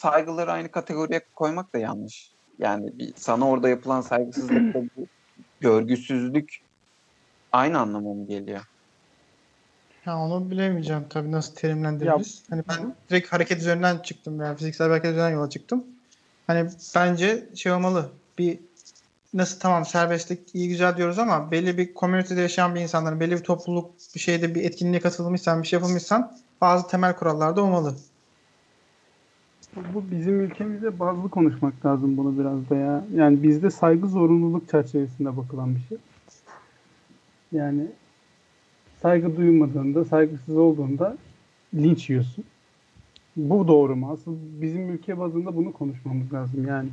saygıları 0.00 0.52
aynı 0.52 0.70
kategoriye 0.70 1.20
koymak 1.34 1.74
da 1.74 1.78
yanlış. 1.78 2.32
Yani 2.58 2.98
bir, 2.98 3.12
sana 3.16 3.48
orada 3.48 3.68
yapılan 3.68 4.00
saygısızlıkla 4.00 4.80
bu 4.96 5.08
görgüsüzlük 5.60 6.56
aynı 7.52 7.78
anlama 7.78 8.14
mı 8.14 8.26
geliyor? 8.26 8.60
Ya 10.06 10.18
onu 10.18 10.50
bilemeyeceğim 10.50 11.04
tabii 11.10 11.32
nasıl 11.32 11.54
terimlendiririz. 11.54 12.42
Hani 12.50 12.62
ben 12.68 12.94
direkt 13.10 13.32
hareket 13.32 13.58
üzerinden 13.58 13.98
çıktım 13.98 14.40
yani 14.40 14.56
fiziksel 14.56 14.86
bir 14.86 14.90
hareket 14.90 15.10
üzerinden 15.10 15.30
yola 15.30 15.50
çıktım. 15.50 15.84
Hani 16.46 16.70
bence 16.94 17.48
şey 17.54 17.72
olmalı. 17.72 18.10
Bir 18.38 18.58
nasıl 19.34 19.60
tamam 19.60 19.84
serbestlik 19.84 20.54
iyi 20.54 20.68
güzel 20.68 20.96
diyoruz 20.96 21.18
ama 21.18 21.50
belli 21.50 21.78
bir 21.78 21.94
komünitede 21.94 22.40
yaşayan 22.40 22.74
bir 22.74 22.80
insanların 22.80 23.20
belli 23.20 23.32
bir 23.32 23.44
topluluk 23.44 23.90
bir 24.14 24.20
şeyde 24.20 24.54
bir 24.54 24.64
etkinliğe 24.64 25.00
katılmışsan 25.00 25.62
bir 25.62 25.68
şey 25.68 25.78
yapılmışsan 25.78 26.36
bazı 26.60 26.88
temel 26.88 27.16
kurallar 27.16 27.56
da 27.56 27.62
olmalı. 27.62 27.94
Bu 29.94 30.04
bizim 30.10 30.40
ülkemizde 30.40 30.98
bazı 30.98 31.28
konuşmak 31.28 31.86
lazım 31.86 32.16
bunu 32.16 32.38
biraz 32.38 32.70
da 32.70 32.76
ya. 32.76 33.04
Yani 33.14 33.42
bizde 33.42 33.70
saygı 33.70 34.08
zorunluluk 34.08 34.68
çerçevesinde 34.70 35.36
bakılan 35.36 35.74
bir 35.74 35.80
şey. 35.88 35.98
Yani 37.52 37.86
saygı 39.02 39.36
duymadığında, 39.36 40.04
saygısız 40.04 40.56
olduğunda 40.56 41.16
linç 41.74 42.10
yiyorsun. 42.10 42.44
Bu 43.36 43.68
doğru 43.68 43.96
mu? 43.96 44.10
Asıl 44.12 44.36
bizim 44.60 44.90
ülke 44.90 45.18
bazında 45.18 45.56
bunu 45.56 45.72
konuşmamız 45.72 46.32
lazım 46.32 46.66
yani. 46.66 46.88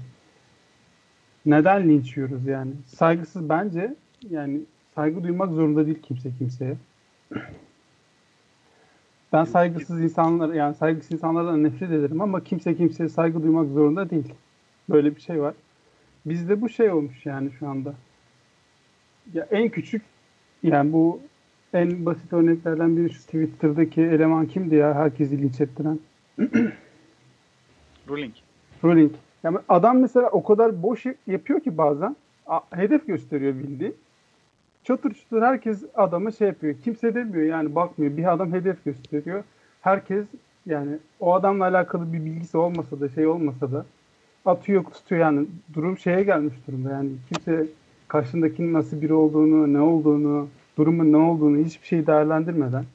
Neden 1.46 1.90
linç 1.90 2.18
yiyoruz 2.18 2.46
yani? 2.46 2.72
Saygısız 2.86 3.50
bence 3.50 3.96
yani 4.30 4.62
saygı 4.96 5.24
duymak 5.24 5.52
zorunda 5.52 5.86
değil 5.86 6.02
kimse 6.02 6.30
kimseye. 6.38 6.78
Ben 9.34 9.44
saygısız 9.44 10.02
insanlar 10.02 10.54
yani 10.54 10.76
saygısız 10.76 11.12
insanlardan 11.12 11.64
nefret 11.64 11.92
ederim 11.92 12.22
ama 12.22 12.44
kimse 12.44 12.76
kimseye 12.76 13.10
saygı 13.10 13.44
duymak 13.44 13.70
zorunda 13.70 14.10
değil. 14.10 14.34
Böyle 14.90 15.16
bir 15.16 15.22
şey 15.22 15.42
var. 15.42 15.54
Bizde 16.26 16.62
bu 16.62 16.70
şey 16.70 16.92
olmuş 16.92 17.26
yani 17.26 17.52
şu 17.60 17.68
anda. 17.68 17.94
Ya 19.34 19.48
en 19.52 19.70
küçük 19.70 20.02
yani 20.64 20.94
bu 20.94 21.20
en 21.74 22.06
basit 22.06 22.34
örneklerden 22.34 22.98
biri 22.98 23.10
şu 23.10 23.22
Twitter'daki 23.22 24.02
eleman 24.02 24.46
kimdi 24.46 24.76
ya? 24.76 24.96
Herkesi 24.96 25.42
linç 25.42 25.62
ettiren. 25.62 26.00
Ruling. 28.10 28.34
Rowling. 28.84 29.12
Yani 29.44 29.58
adam 29.70 30.00
mesela 30.00 30.30
o 30.30 30.44
kadar 30.44 30.84
boş 30.84 31.06
yapıyor 31.28 31.60
ki 31.60 31.78
bazen. 31.78 32.16
A- 32.48 32.60
hedef 32.72 33.08
gösteriyor 33.08 33.54
bildiğin. 33.54 33.96
Çatır 34.84 35.14
çatır 35.14 35.42
herkes 35.42 35.84
adamı 35.96 36.34
şey 36.34 36.48
yapıyor. 36.48 36.76
Kimse 36.84 37.16
demiyor 37.16 37.46
yani 37.46 37.76
bakmıyor. 37.76 38.18
Bir 38.18 38.34
adam 38.34 38.54
hedef 38.54 38.86
gösteriyor. 38.86 39.44
Herkes 39.82 40.26
yani 40.66 40.98
o 41.20 41.34
adamla 41.34 41.64
alakalı 41.64 42.14
bir 42.14 42.26
bilgisi 42.26 42.58
olmasa 42.58 43.00
da 43.00 43.10
şey 43.10 43.28
olmasa 43.28 43.72
da 43.72 43.86
atıyor 44.46 44.84
tutuyor 44.84 45.22
yani 45.22 45.48
durum 45.74 45.98
şeye 45.98 46.24
gelmiş 46.24 46.54
durumda 46.68 46.92
yani 46.92 47.10
kimse 47.30 47.68
karşındakinin 48.08 48.74
nasıl 48.74 49.02
biri 49.02 49.14
olduğunu 49.14 49.74
ne 49.74 49.80
olduğunu 49.82 50.48
durumun 50.78 51.12
ne 51.12 51.18
olduğunu 51.18 51.66
hiçbir 51.66 51.88
şey 51.88 52.08
değerlendirmeden 52.08 52.86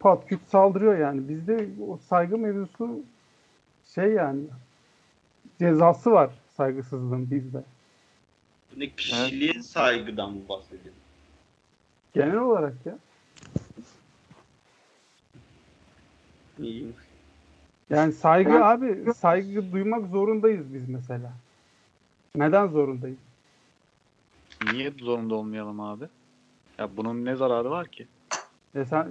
pat 0.00 0.26
küt 0.26 0.40
saldırıyor 0.48 0.98
yani 0.98 1.28
bizde 1.28 1.68
o 1.88 1.96
saygı 2.08 2.38
mevzusu 2.38 3.00
şey 3.94 4.12
yani 4.12 4.40
cezası 5.58 6.10
var 6.10 6.30
saygısızlığın 6.56 7.30
bizde. 7.30 7.62
Ne 8.76 8.88
kişiliğe 8.88 9.62
saygıdan 9.62 10.32
mı 10.32 10.40
bahsediyorsun? 10.48 11.02
Genel 12.14 12.36
olarak 12.36 12.74
ya. 12.86 12.98
İyiyim. 16.58 16.94
Yani 17.90 18.12
saygı 18.12 18.64
abi 18.64 19.14
saygı 19.14 19.72
duymak 19.72 20.06
zorundayız 20.06 20.74
biz 20.74 20.88
mesela. 20.88 21.32
Neden 22.34 22.66
zorundayız? 22.66 23.18
Niye 24.64 24.92
zorunda 25.00 25.34
olmayalım 25.34 25.80
abi? 25.80 26.04
Ya 26.78 26.88
bunun 26.96 27.24
ne 27.24 27.36
zararı 27.36 27.70
var 27.70 27.86
ki? 27.88 28.06
Ya 28.74 28.84
sen 28.84 29.08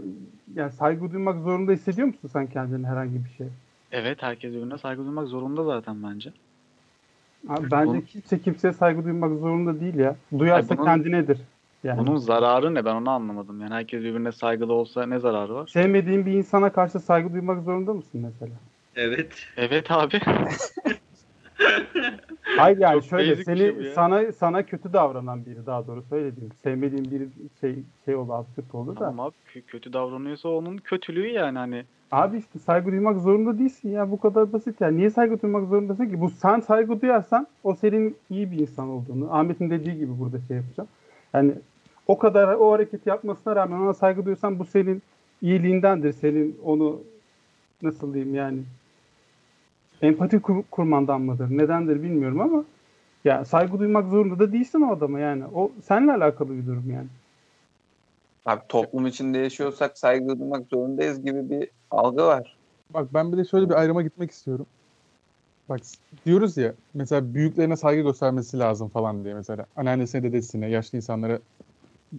yani 0.55 0.71
saygı 0.71 1.11
duymak 1.11 1.43
zorunda 1.43 1.71
hissediyor 1.71 2.07
musun 2.07 2.29
sen 2.33 2.47
kendini 2.47 2.87
herhangi 2.87 3.25
bir 3.25 3.29
şey? 3.37 3.47
Evet 3.91 4.23
herkes 4.23 4.51
birbirine 4.53 4.77
saygı 4.77 5.01
duymak 5.05 5.27
zorunda 5.27 5.63
zaten 5.63 6.03
bence. 6.03 6.33
Abi 7.49 7.71
bence 7.71 7.87
Bunun- 7.91 8.01
kimse 8.01 8.39
kimseye 8.41 8.73
saygı 8.73 9.05
duymak 9.05 9.39
zorunda 9.39 9.79
değil 9.79 9.95
ya. 9.95 10.15
Duyarsa 10.39 10.73
Ay 10.73 10.77
bunun- 10.77 10.85
kendinedir. 10.87 11.37
Yani 11.83 11.99
Bunun 11.99 12.17
zararı 12.17 12.73
ne 12.75 12.85
ben 12.85 12.95
onu 12.95 13.09
anlamadım. 13.09 13.61
Yani 13.61 13.73
herkes 13.73 13.99
birbirine 14.01 14.31
saygılı 14.31 14.73
olsa 14.73 15.05
ne 15.05 15.19
zararı 15.19 15.55
var? 15.55 15.67
sevmediğin 15.67 16.25
bir 16.25 16.31
insana 16.31 16.71
karşı 16.71 16.99
saygı 16.99 17.33
duymak 17.33 17.63
zorunda 17.63 17.93
mısın 17.93 18.21
mesela? 18.31 18.53
Evet. 18.95 19.33
Evet 19.57 19.91
abi. 19.91 20.19
Hayır 22.57 22.77
yani 22.77 22.93
Çok 22.93 23.09
şöyle 23.09 23.37
bir 23.37 23.43
şey 23.43 23.55
seni 23.55 23.85
ya. 23.85 23.93
sana 23.93 24.31
sana 24.31 24.63
kötü 24.65 24.93
davranan 24.93 25.45
biri 25.45 25.65
daha 25.65 25.87
doğru 25.87 26.03
söyle 26.09 26.35
diyeyim. 26.35 26.53
Sevmediğin 26.63 27.11
biri 27.11 27.27
şey 27.61 27.75
şey 28.05 28.15
olur 28.15 28.33
absürt 28.33 28.75
olur 28.75 28.95
da. 28.95 28.99
Tamam 28.99 29.19
abi 29.19 29.33
kö- 29.53 29.61
kötü 29.61 29.93
davranıyorsa 29.93 30.49
onun 30.49 30.77
kötülüğü 30.77 31.27
yani 31.27 31.57
hani. 31.57 31.83
Abi 32.11 32.37
işte 32.37 32.59
saygı 32.59 32.91
duymak 32.91 33.17
zorunda 33.19 33.59
değilsin 33.59 33.89
ya 33.89 34.11
bu 34.11 34.19
kadar 34.19 34.53
basit 34.53 34.81
ya. 34.81 34.87
Niye 34.91 35.09
saygı 35.09 35.41
duymak 35.41 35.67
zorundasın 35.69 36.05
ki? 36.05 36.21
Bu 36.21 36.29
sen 36.29 36.59
saygı 36.59 37.01
duyarsan 37.01 37.47
o 37.63 37.75
senin 37.75 38.15
iyi 38.29 38.51
bir 38.51 38.59
insan 38.59 38.89
olduğunu. 38.89 39.33
Ahmet'in 39.35 39.69
dediği 39.69 39.97
gibi 39.97 40.19
burada 40.19 40.37
şey 40.47 40.57
yapacağım. 40.57 40.89
Yani 41.33 41.51
o 42.07 42.17
kadar 42.17 42.53
o 42.53 42.71
hareketi 42.71 43.09
yapmasına 43.09 43.55
rağmen 43.55 43.77
ona 43.79 43.93
saygı 43.93 44.25
duyuyorsan 44.25 44.59
bu 44.59 44.65
senin 44.65 45.01
iyiliğindendir. 45.41 46.13
Senin 46.13 46.59
onu 46.63 46.99
nasıl 47.81 48.13
diyeyim 48.13 48.35
yani 48.35 48.59
empati 50.01 50.39
kur- 50.39 50.63
kurmandan 50.71 51.21
mıdır? 51.21 51.57
Nedendir 51.57 52.03
bilmiyorum 52.03 52.41
ama 52.41 52.63
ya 53.25 53.45
saygı 53.45 53.79
duymak 53.79 54.09
zorunda 54.09 54.39
da 54.39 54.53
değilsin 54.53 54.81
o 54.81 54.91
adama 54.93 55.19
yani. 55.19 55.43
O 55.53 55.71
seninle 55.83 56.11
alakalı 56.11 56.49
bir 56.49 56.67
durum 56.67 56.91
yani. 56.91 57.07
Abi 58.45 58.61
toplum 58.69 59.07
içinde 59.07 59.37
yaşıyorsak 59.37 59.97
saygı 59.97 60.39
duymak 60.39 60.67
zorundayız 60.67 61.25
gibi 61.25 61.49
bir 61.49 61.69
algı 61.91 62.23
var. 62.23 62.57
Bak 62.89 63.13
ben 63.13 63.31
bir 63.31 63.37
de 63.37 63.45
şöyle 63.45 63.69
bir 63.69 63.73
ayrıma 63.73 64.01
gitmek 64.01 64.31
istiyorum. 64.31 64.65
Bak 65.69 65.79
diyoruz 66.25 66.57
ya 66.57 66.73
mesela 66.93 67.33
büyüklerine 67.33 67.77
saygı 67.77 68.01
göstermesi 68.01 68.59
lazım 68.59 68.89
falan 68.89 69.23
diye 69.23 69.33
mesela. 69.33 69.65
Anneannesine, 69.75 70.23
dedesine, 70.23 70.69
yaşlı 70.69 70.97
insanlara 70.97 71.39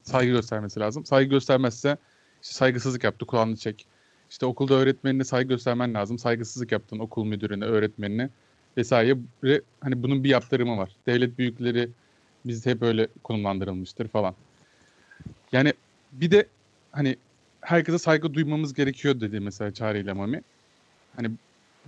saygı 0.02 0.32
göstermesi 0.32 0.80
lazım. 0.80 1.04
Saygı 1.04 1.30
göstermezse 1.30 1.96
işte 2.42 2.54
saygısızlık 2.54 3.04
yaptı 3.04 3.26
kulağını 3.26 3.56
çek. 3.56 3.86
İşte 4.30 4.46
okulda 4.46 4.74
öğretmenine 4.74 5.24
saygı 5.24 5.48
göstermen 5.48 5.94
lazım. 5.94 6.18
Saygısızlık 6.18 6.72
yaptın 6.72 6.98
okul 6.98 7.24
müdürüne, 7.24 7.64
öğretmenine 7.64 8.30
vesaire. 8.76 9.16
Ve 9.44 9.60
Hani 9.80 10.02
bunun 10.02 10.24
bir 10.24 10.28
yaptırımı 10.28 10.76
var. 10.76 10.90
Devlet 11.06 11.38
büyükleri 11.38 11.88
bizde 12.44 12.70
hep 12.70 12.82
öyle 12.82 13.08
konumlandırılmıştır 13.22 14.08
falan. 14.08 14.34
Yani 15.52 15.72
bir 16.12 16.30
de 16.30 16.46
hani 16.92 17.16
herkese 17.60 17.98
saygı 17.98 18.34
duymamız 18.34 18.74
gerekiyor 18.74 19.20
dedi 19.20 19.40
mesela 19.40 19.74
Çağrı 19.74 19.98
ile 19.98 20.12
Mami. 20.12 20.42
Hani 21.16 21.30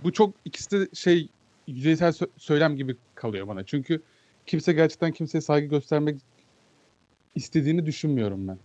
bu 0.03 0.13
çok 0.13 0.33
ikisi 0.45 0.71
de 0.71 0.87
şey 0.93 1.27
yüzeysel 1.67 2.09
sö- 2.09 2.29
söylem 2.37 2.75
gibi 2.75 2.95
kalıyor 3.15 3.47
bana. 3.47 3.63
Çünkü 3.63 4.01
kimse 4.45 4.73
gerçekten 4.73 5.11
kimseye 5.11 5.41
saygı 5.41 5.67
göstermek 5.67 6.21
istediğini 7.35 7.85
düşünmüyorum 7.85 8.47
ben. 8.47 8.57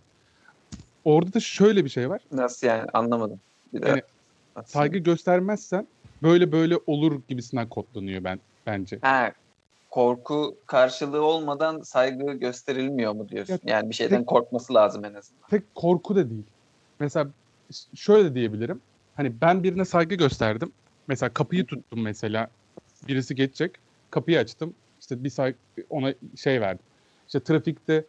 Orada 1.05 1.33
da 1.33 1.39
şöyle 1.39 1.85
bir 1.85 1.89
şey 1.89 2.09
var. 2.09 2.21
Nasıl 2.31 2.67
yani 2.67 2.89
anlamadım. 2.93 3.39
Bir 3.73 3.81
de 3.81 3.89
Yani 3.89 4.01
Saygı 4.65 4.97
göstermezsen 4.97 5.87
böyle 6.23 6.51
böyle 6.51 6.75
olur 6.87 7.21
gibisinden 7.27 7.69
kodlanıyor 7.69 8.23
ben 8.23 8.39
bence. 8.65 8.99
Ha, 9.01 9.31
korku 9.89 10.57
karşılığı 10.65 11.21
olmadan 11.21 11.81
saygı 11.81 12.33
gösterilmiyor 12.33 13.13
mu 13.13 13.29
diyorsun? 13.29 13.59
Ya, 13.63 13.75
Yani 13.75 13.89
bir 13.89 13.95
şeyden 13.95 14.17
tek- 14.17 14.27
korkması 14.27 14.73
lazım 14.73 15.05
en 15.05 15.13
azından. 15.13 15.47
Tek 15.49 15.75
korku 15.75 16.15
da 16.15 16.29
değil. 16.29 16.43
Mesela 16.99 17.27
şöyle 17.95 18.35
diyebilirim. 18.35 18.81
Hani 19.15 19.41
ben 19.41 19.63
birine 19.63 19.85
saygı 19.85 20.15
gösterdim. 20.15 20.71
Mesela 21.07 21.33
kapıyı 21.33 21.65
tuttum 21.65 22.01
mesela. 22.01 22.47
Birisi 23.07 23.35
geçecek. 23.35 23.71
Kapıyı 24.11 24.39
açtım. 24.39 24.73
İşte 24.99 25.23
bir 25.23 25.29
saygı 25.29 25.57
ona 25.89 26.13
şey 26.35 26.61
verdim. 26.61 26.85
İşte 27.27 27.39
trafikte 27.39 28.05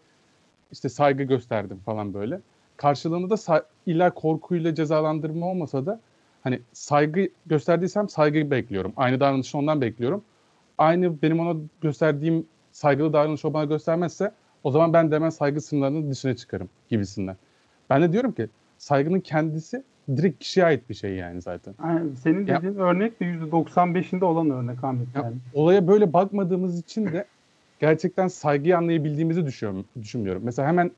işte 0.73 0.89
saygı 0.89 1.23
gösterdim 1.23 1.81
falan 1.85 2.15
böyle. 2.15 2.41
Karşılığında 2.79 3.31
da 3.37 3.65
illa 3.87 4.11
korkuyla 4.11 4.75
cezalandırma 4.75 5.47
olmasa 5.47 5.87
da 5.87 6.01
hani 6.43 6.61
saygı 6.73 7.29
gösterdiysem 7.47 8.09
saygıyı 8.09 8.51
bekliyorum. 8.51 8.93
Aynı 8.97 9.21
davranışı 9.21 9.59
ondan 9.59 9.81
bekliyorum. 9.81 10.25
Aynı 10.79 11.23
benim 11.23 11.41
ona 11.41 11.59
gösterdiğim 11.81 12.47
saygılı 12.73 13.13
davranışı 13.13 13.49
o 13.49 13.53
bana 13.53 13.65
göstermezse 13.65 14.33
o 14.65 14.71
zaman 14.71 14.93
ben 14.93 15.11
de 15.11 15.15
hemen 15.15 15.31
saygı 15.31 15.61
sınırlarının 15.61 16.11
dışına 16.11 16.37
çıkarım 16.37 16.69
gibisinden. 16.89 17.37
Ben 17.91 18.03
de 18.03 18.13
diyorum 18.13 18.33
ki 18.33 18.49
saygının 18.79 19.21
kendisi 19.21 19.83
direkt 20.17 20.39
kişiye 20.39 20.67
ait 20.67 20.89
bir 20.91 20.95
şey 20.95 21.15
yani 21.15 21.41
zaten. 21.43 21.75
Yani 21.85 22.17
senin 22.17 22.47
Ya- 22.47 22.57
dediğin 22.57 22.75
örnek 22.75 23.21
de 23.21 23.25
%95'inde 23.25 24.25
olan 24.25 24.51
örnek 24.51 24.85
Ahmet 24.85 25.07
Ya, 25.15 25.23
yani. 25.23 25.37
olaya 25.55 25.89
böyle 25.89 26.13
bakmadığımız 26.13 26.79
için 26.79 27.07
de 27.07 27.25
gerçekten 27.81 28.29
saygıyı 28.29 28.77
anlayabildiğimizi 28.79 29.47
düşünüyorum. 29.47 29.85
düşünmüyorum. 30.03 30.43
Mesela 30.45 30.69
hemen 30.69 30.91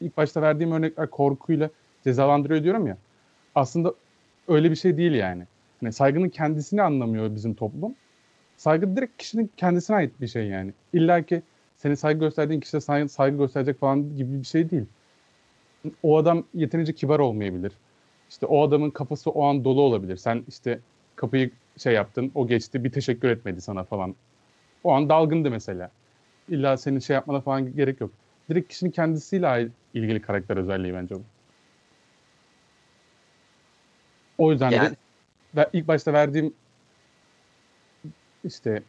ilk 0.00 0.16
başta 0.16 0.42
verdiğim 0.42 0.72
örnekler 0.72 1.10
korkuyla 1.10 1.70
cezalandırıyor 2.04 2.62
diyorum 2.62 2.86
ya. 2.86 2.96
Aslında 3.54 3.94
öyle 4.48 4.70
bir 4.70 4.76
şey 4.76 4.96
değil 4.96 5.12
yani. 5.12 5.44
Hani 5.80 5.92
saygının 5.92 6.28
kendisini 6.28 6.82
anlamıyor 6.82 7.34
bizim 7.34 7.54
toplum. 7.54 7.94
Saygı 8.56 8.96
direkt 8.96 9.18
kişinin 9.18 9.50
kendisine 9.56 9.96
ait 9.96 10.20
bir 10.20 10.26
şey 10.26 10.46
yani. 10.46 10.72
İlla 10.92 11.22
ki 11.22 11.42
senin 11.76 11.94
saygı 11.94 12.20
gösterdiğin 12.20 12.60
kişiye 12.60 12.80
saygı, 12.80 13.08
saygı 13.08 13.38
gösterecek 13.38 13.80
falan 13.80 14.16
gibi 14.16 14.38
bir 14.40 14.46
şey 14.46 14.70
değil. 14.70 14.84
O 16.02 16.16
adam 16.16 16.44
yeterince 16.54 16.92
kibar 16.92 17.18
olmayabilir. 17.18 17.72
İşte 18.30 18.46
o 18.46 18.62
adamın 18.62 18.90
kafası 18.90 19.30
o 19.30 19.44
an 19.44 19.64
dolu 19.64 19.80
olabilir. 19.82 20.16
Sen 20.16 20.44
işte 20.48 20.80
kapıyı 21.16 21.50
şey 21.78 21.94
yaptın, 21.94 22.32
o 22.34 22.46
geçti, 22.46 22.84
bir 22.84 22.92
teşekkür 22.92 23.28
etmedi 23.28 23.60
sana 23.60 23.84
falan. 23.84 24.14
O 24.84 24.92
an 24.92 25.08
dalgındı 25.08 25.50
mesela. 25.50 25.90
İlla 26.48 26.76
senin 26.76 26.98
şey 26.98 27.14
yapmana 27.14 27.40
falan 27.40 27.76
gerek 27.76 28.00
yok. 28.00 28.10
Direkt 28.48 28.68
kişinin 28.68 28.90
kendisiyle 28.90 29.68
ilgili 29.94 30.22
karakter 30.22 30.56
özelliği 30.56 30.94
bence 30.94 31.14
bu. 31.14 31.22
O 34.38 34.52
yüzden 34.52 34.70
de 34.70 34.76
Yani- 34.76 34.96
ve 35.56 35.68
ilk 35.72 35.88
başta 35.88 36.12
verdiğim 36.12 36.54
işte 38.44 38.82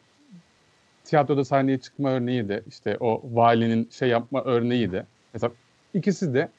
tiyatroda 1.04 1.46
sahneye 1.46 1.80
çıkma 1.80 2.10
örneği 2.10 2.50
de 2.50 2.64
işte 2.68 2.98
o 3.00 3.22
valinin 3.34 3.90
şey 3.92 4.10
yapma 4.10 4.44
örneği 4.44 4.92
de 4.92 5.06
mesela 5.34 5.52
ikisi 5.94 6.34
de 6.34 6.50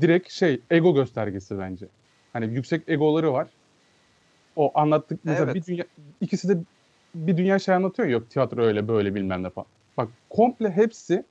direkt 0.00 0.30
şey 0.30 0.60
ego 0.70 0.94
göstergesi 0.94 1.58
bence. 1.58 1.86
Hani 2.32 2.54
yüksek 2.54 2.88
egoları 2.88 3.32
var. 3.32 3.48
O 4.56 4.72
anlattık 4.74 5.20
mesela 5.24 5.44
Evet. 5.44 5.54
bir 5.54 5.64
dünya 5.66 5.84
ikisi 6.20 6.48
de 6.48 6.58
bir 7.14 7.36
dünya 7.36 7.58
şey 7.58 7.74
anlatıyor 7.74 8.08
yok 8.08 8.30
tiyatro 8.30 8.62
öyle 8.62 8.88
böyle 8.88 9.14
bilmem 9.14 9.42
ne 9.42 9.50
falan. 9.50 9.66
Bak 9.96 10.08
komple 10.30 10.70
hepsi 10.70 11.24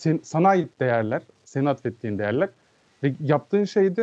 sen, 0.00 0.20
sana 0.22 0.48
ait 0.48 0.80
değerler, 0.80 1.22
senin 1.44 1.66
atfettiğin 1.66 2.18
değerler 2.18 2.48
ve 3.02 3.14
yaptığın 3.20 3.64
şey 3.64 3.96
de 3.96 4.02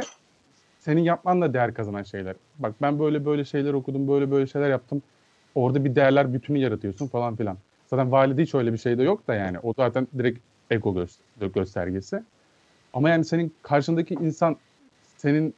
senin 0.80 1.02
yapmanla 1.02 1.54
değer 1.54 1.74
kazanan 1.74 2.04
şeyler. 2.04 2.36
Bak 2.60 2.76
ben 2.82 3.00
böyle 3.00 3.26
böyle 3.26 3.46
şeyler 3.46 3.74
okudum, 3.74 4.08
böyle 4.08 4.32
böyle 4.32 4.48
şeyler 4.48 4.70
yaptım. 4.70 5.02
Orada 5.56 5.86
bir 5.86 5.96
değerler 5.96 6.34
bütünü 6.34 6.58
yaratıyorsun 6.58 7.08
falan 7.08 7.36
filan. 7.36 7.58
Zaten 7.88 8.12
valide 8.12 8.42
hiç 8.42 8.56
öyle 8.56 8.74
bir 8.74 8.78
şey 8.78 8.98
de 8.98 9.04
yok 9.04 9.28
da 9.28 9.36
yani. 9.36 9.60
O 9.60 9.74
zaten 9.78 10.08
direkt 10.18 10.40
ego 10.72 10.90
gö- 11.42 11.54
göstergesi. 11.54 12.24
Ama 12.94 13.10
yani 13.10 13.26
senin 13.26 13.54
karşındaki 13.62 14.14
insan 14.14 14.56
senin 15.18 15.54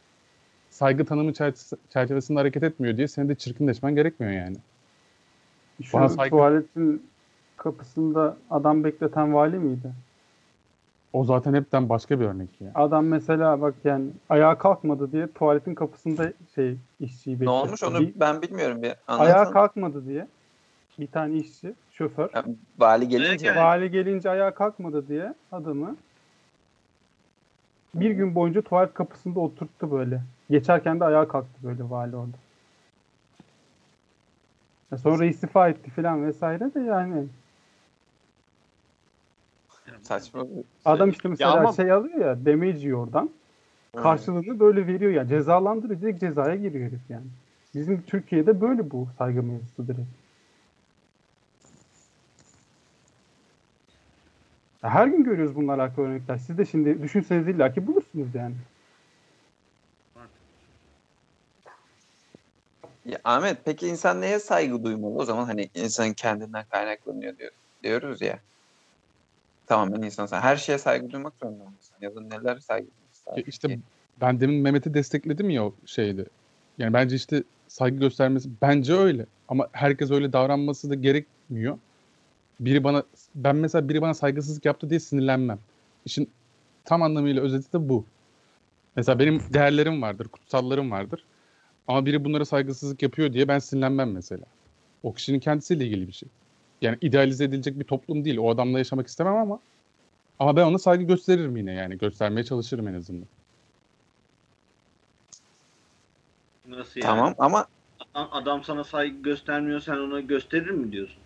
saygı 0.69 1.05
tanımı 1.05 1.31
çerçevesi- 1.31 1.77
çerçevesinde 1.89 2.39
hareket 2.39 2.63
etmiyor 2.63 2.97
diye 2.97 3.07
senin 3.07 3.29
de 3.29 3.35
çirkinleşmen 3.35 3.95
gerekmiyor 3.95 4.33
yani. 4.33 4.57
Şu 5.83 5.97
Bana 5.97 6.09
saygı- 6.09 6.29
tuvaletin 6.29 7.03
kapısında 7.57 8.37
adam 8.49 8.83
bekleten 8.83 9.33
vali 9.33 9.59
miydi? 9.59 9.91
O 11.13 11.23
zaten 11.23 11.53
hepten 11.53 11.89
başka 11.89 12.19
bir 12.19 12.25
örnek 12.25 12.61
ya. 12.61 12.71
Adam 12.75 13.05
mesela 13.05 13.61
bak 13.61 13.75
yani 13.83 14.09
ayağa 14.29 14.57
kalkmadı 14.57 15.11
diye 15.11 15.27
tuvaletin 15.33 15.75
kapısında 15.75 16.33
şey 16.55 16.77
işçiyi 16.99 17.35
Ne 17.35 17.39
bekletti. 17.39 17.49
olmuş 17.51 17.83
onu 17.83 17.99
Bir- 17.99 18.19
ben 18.19 18.41
bilmiyorum 18.41 18.81
bir 18.81 18.87
ayağa 18.87 18.97
anlatsana. 19.07 19.51
kalkmadı 19.51 20.05
diye 20.07 20.27
bir 20.99 21.07
tane 21.07 21.35
işçi, 21.35 21.73
şoför 21.91 22.29
Ya, 22.35 22.43
Vali 22.79 23.07
gelince 23.07 23.55
vali 23.55 23.91
gelince 23.91 24.29
ayağa 24.29 24.53
kalkmadı 24.53 25.07
diye 25.07 25.33
adamı 25.51 25.95
bir 27.93 28.11
gün 28.11 28.35
boyunca 28.35 28.61
tuvalet 28.61 28.93
kapısında 28.93 29.39
oturttu 29.39 29.91
böyle. 29.91 30.21
Geçerken 30.49 30.99
de 30.99 31.05
ayağa 31.05 31.27
kalktı 31.27 31.53
böyle 31.63 31.89
vali 31.89 32.15
orada. 32.15 32.37
Ya 34.91 34.97
sonra 34.97 35.25
istifa 35.25 35.69
etti 35.69 35.91
filan 35.91 36.25
vesaire 36.25 36.73
de 36.73 36.79
yani. 36.79 37.25
Saçma 40.03 40.45
Adam 40.85 41.09
işte 41.09 41.29
mesela 41.29 41.53
ama- 41.53 41.73
şey 41.73 41.91
alıyor 41.91 42.19
ya 42.19 42.45
damage 42.45 42.77
yiyor 42.77 43.07
oradan. 43.07 43.29
Karşılığını 43.95 44.59
böyle 44.59 44.87
veriyor 44.87 45.11
ya. 45.11 45.27
Cezalandırıyor. 45.27 46.01
Direkt 46.01 46.19
cezaya 46.19 46.55
giriyor 46.55 46.87
herif 46.87 47.09
yani. 47.09 47.25
Bizim 47.75 48.01
Türkiye'de 48.01 48.61
böyle 48.61 48.91
bu 48.91 49.07
saygı 49.17 49.43
mevzusu 49.43 49.87
direkt. 49.87 50.09
Ya 54.83 54.89
her 54.89 55.07
gün 55.07 55.23
görüyoruz 55.23 55.55
bununla 55.55 55.73
alakalı 55.73 56.05
örnekler. 56.05 56.37
Siz 56.37 56.57
de 56.57 56.65
şimdi 56.65 57.03
düşünseniz 57.03 57.47
illa 57.47 57.73
ki 57.73 57.87
bulursunuz 57.87 58.35
yani. 58.35 58.55
Ya 63.05 63.19
Ahmet 63.23 63.57
peki 63.65 63.87
insan 63.87 64.21
neye 64.21 64.39
saygı 64.39 64.83
duymalı? 64.83 65.15
O 65.15 65.25
zaman 65.25 65.45
hani 65.45 65.69
insan 65.73 66.13
kendinden 66.13 66.65
kaynaklanıyor 66.65 67.37
diyor, 67.37 67.51
diyoruz 67.83 68.21
ya. 68.21 68.39
Tamamen 69.69 70.01
insan 70.01 70.27
her 70.41 70.57
şeye 70.57 70.77
saygı 70.77 71.11
duymak 71.11 71.33
zorunda 71.41 71.63
mısın? 71.63 71.95
Ya 72.01 72.15
da 72.15 72.21
neler 72.21 72.57
saygı 72.57 72.87
duymak 72.87 73.47
işte 73.47 73.79
ben 74.21 74.39
demin 74.39 74.61
Mehmet'i 74.61 74.93
destekledim 74.93 75.49
ya 75.49 75.65
o 75.65 75.73
şeyde. 75.85 76.25
Yani 76.77 76.93
bence 76.93 77.15
işte 77.15 77.43
saygı 77.67 77.97
göstermesi 77.97 78.49
bence 78.61 78.93
öyle. 78.93 79.25
Ama 79.47 79.67
herkes 79.71 80.11
öyle 80.11 80.33
davranması 80.33 80.89
da 80.89 80.95
gerekmiyor. 80.95 81.77
Biri 82.59 82.83
bana 82.83 83.03
ben 83.35 83.55
mesela 83.55 83.89
biri 83.89 84.01
bana 84.01 84.13
saygısızlık 84.13 84.65
yaptı 84.65 84.89
diye 84.89 84.99
sinirlenmem. 84.99 85.59
İşin 86.05 86.29
tam 86.85 87.03
anlamıyla 87.03 87.41
özeti 87.41 87.73
de 87.73 87.89
bu. 87.89 88.05
Mesela 88.95 89.19
benim 89.19 89.41
değerlerim 89.53 90.01
vardır, 90.01 90.27
kutsallarım 90.27 90.91
vardır. 90.91 91.23
Ama 91.87 92.05
biri 92.05 92.25
bunlara 92.25 92.45
saygısızlık 92.45 93.01
yapıyor 93.01 93.33
diye 93.33 93.47
ben 93.47 93.59
sinirlenmem 93.59 94.11
mesela. 94.11 94.45
O 95.03 95.13
kişinin 95.13 95.39
kendisiyle 95.39 95.85
ilgili 95.85 96.07
bir 96.07 96.13
şey. 96.13 96.29
Yani 96.81 96.97
idealize 97.01 97.43
edilecek 97.43 97.79
bir 97.79 97.83
toplum 97.85 98.25
değil. 98.25 98.37
O 98.37 98.49
adamla 98.49 98.77
yaşamak 98.77 99.07
istemem 99.07 99.35
ama 99.35 99.59
ama 100.39 100.55
ben 100.55 100.65
ona 100.65 100.77
saygı 100.77 101.03
gösteririm 101.03 101.57
yine 101.57 101.73
yani. 101.73 101.97
Göstermeye 101.97 102.43
çalışırım 102.43 102.87
en 102.87 102.93
azından. 102.93 103.27
Nasıl 106.67 106.99
yani? 106.99 107.07
Tamam 107.07 107.35
ama 107.37 107.65
Adam, 108.13 108.29
adam 108.31 108.63
sana 108.63 108.83
saygı 108.83 109.21
göstermiyor 109.21 109.79
sen 109.79 109.97
ona 109.97 110.19
gösterir 110.19 110.69
mi 110.69 110.91
diyorsun? 110.91 111.21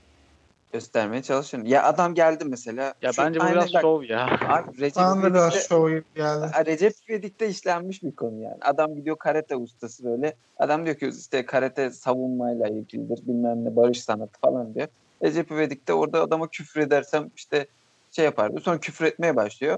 göstermeye 0.73 1.23
çalışırım. 1.23 1.65
Ya 1.65 1.83
adam 1.83 2.13
geldi 2.13 2.45
mesela. 2.45 2.93
Ya 3.01 3.13
Şu- 3.13 3.21
bence 3.21 3.39
bu 3.39 3.43
biraz 3.43 3.73
bak, 3.73 3.81
şov 3.81 4.03
ya. 4.03 4.39
Abi 4.47 4.79
Recep 4.79 4.97
Bana 4.97 5.23
da 5.23 5.33
biraz 5.33 5.53
şov 5.53 5.89
geldi. 6.15 6.51
Recep 6.65 6.93
İvedik'te 7.09 7.49
işlenmiş 7.49 8.03
bir 8.03 8.15
konu 8.15 8.41
yani. 8.41 8.57
Adam 8.61 8.95
gidiyor 8.95 9.17
karate 9.17 9.55
ustası 9.55 10.03
böyle. 10.03 10.35
Adam 10.57 10.85
diyor 10.85 10.95
ki 10.95 11.11
işte 11.19 11.45
karate 11.45 11.89
savunmayla 11.89 12.67
ilgilidir 12.67 13.27
bilmem 13.27 13.65
ne 13.65 13.75
barış 13.75 14.03
sanatı 14.03 14.39
falan 14.41 14.75
diyor. 14.75 14.87
Recep 15.23 15.51
İvedik'te 15.51 15.93
orada 15.93 16.21
adama 16.21 16.47
küfür 16.47 16.81
edersem 16.81 17.29
işte 17.35 17.67
şey 18.11 18.25
yapar 18.25 18.51
diyor. 18.51 18.61
Sonra 18.61 18.79
küfür 18.79 19.05
etmeye 19.05 19.35
başlıyor. 19.35 19.77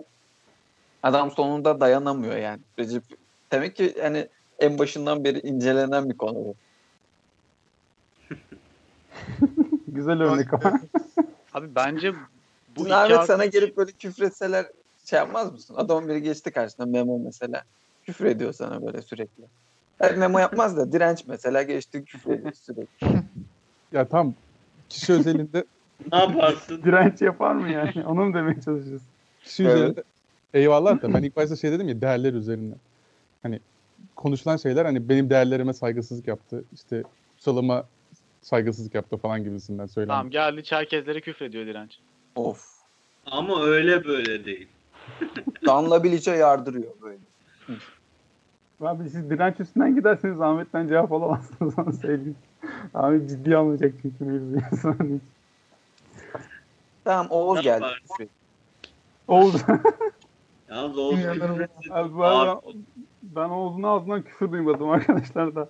Adam 1.03 1.31
sonunda 1.31 1.79
dayanamıyor 1.79 2.35
yani. 2.37 2.61
Recep 2.79 3.03
demek 3.51 3.75
ki 3.75 3.95
hani 4.01 4.27
en 4.59 4.79
başından 4.79 5.23
beri 5.23 5.39
incelenen 5.39 6.09
bir 6.09 6.17
konu 6.17 6.35
bu. 6.35 6.55
Güzel 9.87 10.21
örnek 10.21 10.53
ama. 10.53 10.79
Abi 11.53 11.75
bence 11.75 12.13
bu 12.75 12.81
iki 12.81 12.95
Ahmet 12.95 13.11
arkadaş- 13.11 13.27
sana 13.27 13.45
gelip 13.45 13.77
böyle 13.77 13.91
küfür 13.91 14.23
etseler 14.23 14.65
şey 15.05 15.19
yapmaz 15.19 15.51
mısın? 15.51 15.75
Adam 15.77 16.07
biri 16.07 16.21
geçti 16.21 16.51
karşına 16.51 16.85
Memo 16.85 17.19
mesela. 17.19 17.63
Küfür 18.03 18.25
ediyor 18.25 18.53
sana 18.53 18.85
böyle 18.85 19.01
sürekli. 19.01 19.43
Hayır, 19.99 20.15
Memo 20.15 20.39
yapmaz 20.39 20.77
da 20.77 20.91
direnç 20.91 21.23
mesela 21.27 21.63
geçti 21.63 22.05
küfür 22.05 22.31
ediyor 22.31 22.53
sürekli. 22.53 23.07
Ya 23.91 24.07
tam 24.07 24.33
kişi 24.89 25.13
özelinde 25.13 25.63
Ne 26.11 26.17
yaparsın? 26.17 26.83
Direnç 26.83 27.21
yapar 27.21 27.55
mı 27.55 27.69
yani? 27.71 28.05
Onu 28.05 28.25
mu 28.25 28.33
demeye 28.33 28.61
çalışıyorsun? 28.61 29.07
kişi 29.43 29.63
Evet. 29.63 29.75
üzerinde 29.75 30.03
eyvallah 30.53 31.01
da 31.01 31.13
ben 31.13 31.23
ilk 31.23 31.35
başta 31.35 31.55
şey 31.55 31.71
dedim 31.71 31.89
ya 31.89 32.01
değerler 32.01 32.33
üzerinden. 32.33 32.77
Hani 33.43 33.59
konuşulan 34.15 34.57
şeyler 34.57 34.85
hani 34.85 35.09
benim 35.09 35.29
değerlerime 35.29 35.73
saygısızlık 35.73 36.27
yaptı. 36.27 36.63
işte 36.73 37.03
kutsalıma 37.35 37.85
saygısızlık 38.41 38.95
yaptı 38.95 39.17
falan 39.17 39.43
gibisinden 39.43 39.85
söylenmiş. 39.85 40.17
Tamam 40.17 40.29
geldi 40.29 40.63
Çerkezlere 40.63 41.21
küfrediyor 41.21 41.65
direnç. 41.65 41.99
Of. 42.35 42.67
Ama 43.25 43.63
öyle 43.63 44.03
böyle 44.03 44.45
değil. 44.45 44.67
Danla 45.65 46.03
Bilic'e 46.03 46.31
yardırıyor 46.31 46.91
böyle. 47.01 47.19
Abi 48.81 49.09
siz 49.09 49.29
direnç 49.29 49.59
üstünden 49.59 49.95
giderseniz 49.95 50.41
Ahmet'ten 50.41 50.87
cevap 50.87 51.11
alamazsınız 51.11 51.79
onu 51.79 51.93
söyleyeyim. 51.93 52.35
Ahmet 52.93 53.29
ciddi 53.29 53.57
almayacak 53.57 53.93
çünkü 54.01 54.25
mevzuyu. 54.25 55.19
Tamam 57.03 57.27
Oğuz 57.29 57.61
geldi. 57.61 57.85
Oğuz. 59.27 59.55
Yalnız 60.69 60.97
Oğuz. 60.97 61.19
Abi 61.89 62.15
bu 62.15 62.23
arada 62.23 62.51
Abi, 62.51 62.61
ben 63.23 63.49
Oğuz'un 63.49 63.83
ağzından 63.83 64.21
küfür 64.21 64.51
duymadım 64.51 64.89
arkadaşlar 64.89 65.55
da. 65.55 65.69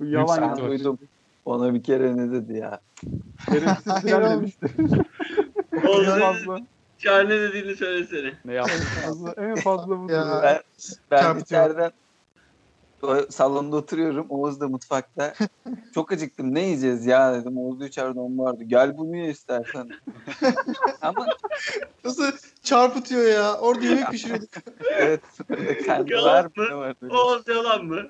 Bu 0.00 0.04
yalan 0.04 0.56
Ben 0.58 0.68
duydum. 0.68 0.98
Ona 1.44 1.74
bir 1.74 1.82
kere 1.82 2.16
ne 2.16 2.32
dedi 2.32 2.52
ya. 2.52 2.80
Şerefsiz 3.44 4.10
falan 4.10 4.30
demiştir. 4.30 4.70
Oğuz 5.88 6.08
en 6.08 6.14
dedi, 6.14 6.20
fazla, 6.20 6.60
Çağrı 6.98 7.28
ne 7.28 7.40
dediğini 7.40 7.76
söylesene. 7.76 8.32
Ne 8.44 8.52
yaptın? 8.52 8.84
fazla, 9.04 9.32
en 9.32 9.54
fazla 9.54 9.98
bu. 9.98 10.12
Ya. 10.12 10.40
Ben, 10.42 10.60
ben 11.10 11.38
içeriden 11.38 11.90
salonda 13.30 13.76
oturuyorum. 13.76 14.26
Oğuz 14.28 14.60
da 14.60 14.68
mutfakta. 14.68 15.34
Çok 15.94 16.12
acıktım. 16.12 16.54
Ne 16.54 16.62
yiyeceğiz 16.62 17.06
ya 17.06 17.34
dedim. 17.34 17.58
Oğuz 17.58 17.80
da 17.80 17.86
içeride 17.86 18.20
on 18.20 18.38
vardı. 18.38 18.64
Gel 18.66 18.98
bunu 18.98 19.16
ye 19.16 19.30
istersen. 19.30 19.88
Ama 21.02 21.26
Nasıl 22.04 22.32
çarpıtıyor 22.62 23.28
ya. 23.28 23.58
Orada 23.58 23.84
yemek 23.84 24.10
pişiriyor. 24.10 24.40
evet. 24.98 25.20
Kendi 25.86 26.12
Yalan 26.12 26.34
var 26.34 26.50
mı? 26.56 27.10
Oğuz 27.10 27.48
yalan 27.48 27.84
mı? 27.84 28.02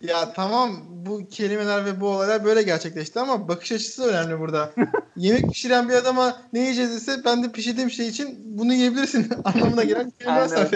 Ya 0.00 0.32
tamam 0.32 0.70
bu 0.90 1.28
kelimeler 1.28 1.84
ve 1.84 2.00
bu 2.00 2.08
olaylar 2.08 2.44
böyle 2.44 2.62
gerçekleşti 2.62 3.20
ama 3.20 3.48
bakış 3.48 3.72
açısı 3.72 4.04
önemli 4.04 4.40
burada. 4.40 4.72
yemek 5.16 5.52
pişiren 5.52 5.88
bir 5.88 5.94
adama 5.94 6.36
ne 6.52 6.60
yiyeceğiz 6.60 6.94
dese 6.94 7.24
ben 7.24 7.42
de 7.42 7.52
pişirdiğim 7.52 7.90
şey 7.90 8.08
için 8.08 8.38
bunu 8.44 8.74
yiyebilirsin 8.74 9.28
anlamına 9.44 9.84
gelen 9.84 10.10
kelimeler 10.10 10.46
sarf. 10.46 10.72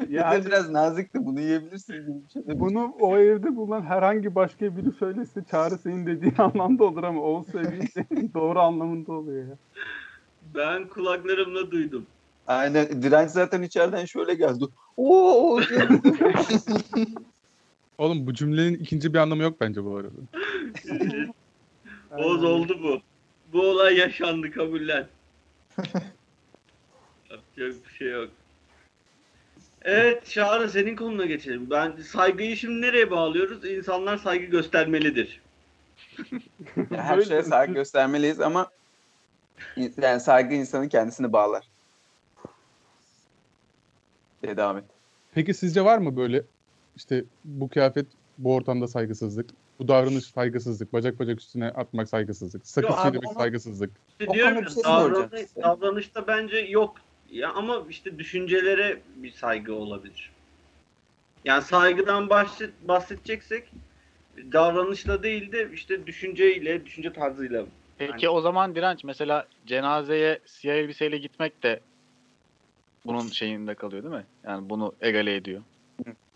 Yani 0.10 0.38
Bir 0.38 0.44
de 0.44 0.46
biraz 0.46 0.70
nazikti. 0.70 1.26
Bunu 1.26 1.40
yiyebilirsin 1.40 2.24
bunu 2.46 2.94
o 3.00 3.18
evde 3.18 3.56
bulunan 3.56 3.82
herhangi 3.82 4.34
başka 4.34 4.76
biri 4.76 4.92
söylese 4.92 5.44
çağrı 5.50 5.78
senin 5.78 6.06
dediğin 6.06 6.34
anlamda 6.38 6.84
olur 6.84 7.04
ama 7.04 7.22
Oğuz 7.22 7.46
söyleyince 7.46 8.04
doğru 8.34 8.58
anlamında 8.58 9.12
oluyor 9.12 9.48
ya. 9.48 9.56
Ben 10.54 10.88
kulaklarımla 10.88 11.70
duydum. 11.70 12.06
Aynen. 12.46 13.02
Direnç 13.02 13.30
zaten 13.30 13.62
içeriden 13.62 14.04
şöyle 14.04 14.34
geldi. 14.34 14.64
Oo. 14.96 15.60
Oğlum 17.98 18.26
bu 18.26 18.34
cümlenin 18.34 18.74
ikinci 18.74 19.14
bir 19.14 19.18
anlamı 19.18 19.42
yok 19.42 19.60
bence 19.60 19.84
bu 19.84 19.96
arada. 19.96 20.16
Oğuz 22.10 22.44
oldu 22.44 22.78
bu. 22.82 23.00
Bu 23.52 23.62
olay 23.62 23.96
yaşandı 23.96 24.50
kabullen. 24.50 25.06
Yapacak 27.30 27.74
bir 27.88 27.94
şey 27.98 28.10
yok. 28.10 28.30
Evet 29.82 30.26
Çağrı 30.26 30.70
senin 30.70 30.96
konuna 30.96 31.26
geçelim. 31.26 31.70
Ben 31.70 31.96
saygıyı 31.96 32.56
şimdi 32.56 32.80
nereye 32.80 33.10
bağlıyoruz? 33.10 33.64
İnsanlar 33.64 34.16
saygı 34.16 34.44
göstermelidir. 34.44 35.40
Her 36.90 37.22
şeye 37.22 37.42
saygı 37.42 37.72
göstermeliyiz 37.74 38.40
ama 38.40 38.70
yani 40.02 40.20
saygı 40.20 40.54
insanın 40.54 40.88
kendisini 40.88 41.32
bağlar. 41.32 41.64
Diye 44.42 44.56
devam 44.56 44.78
et. 44.78 44.84
Peki 45.34 45.54
sizce 45.54 45.84
var 45.84 45.98
mı 45.98 46.16
böyle 46.16 46.42
işte 46.96 47.24
bu 47.44 47.68
kıyafet 47.68 48.06
bu 48.38 48.54
ortamda 48.54 48.88
saygısızlık, 48.88 49.50
bu 49.78 49.88
davranış 49.88 50.24
saygısızlık, 50.24 50.92
bacak 50.92 51.18
bacak 51.20 51.38
üstüne 51.38 51.68
atmak 51.68 52.08
saygısızlık, 52.08 52.66
sakız 52.66 52.96
çiğnemek 52.96 53.32
saygısızlık. 53.38 53.90
İşte 54.08 54.34
diyorum 54.34 54.68
şey 54.68 54.84
davranış, 54.84 55.56
davranışta 55.62 56.26
bence 56.26 56.56
yok. 56.56 56.96
Ya 57.30 57.52
ama 57.52 57.84
işte 57.90 58.18
düşüncelere 58.18 59.02
bir 59.16 59.32
saygı 59.32 59.74
olabilir. 59.74 60.30
Yani 61.44 61.62
saygıdan 61.62 62.30
bahset, 62.30 62.70
bahsedeceksek 62.88 63.68
davranışla 64.52 65.22
değil 65.22 65.52
de 65.52 65.70
işte 65.72 66.06
düşünceyle, 66.06 66.86
düşünce 66.86 67.12
tarzıyla. 67.12 67.66
Peki 67.98 68.28
o 68.28 68.40
zaman 68.40 68.74
direnç 68.74 69.04
mesela 69.04 69.46
cenazeye 69.66 70.40
siyah 70.46 70.74
elbiseyle 70.74 71.18
gitmek 71.18 71.62
de 71.62 71.80
bunun 73.06 73.28
şeyinde 73.28 73.74
kalıyor 73.74 74.02
değil 74.02 74.14
mi? 74.14 74.26
Yani 74.44 74.70
bunu 74.70 74.94
egale 75.00 75.34
ediyor. 75.36 75.62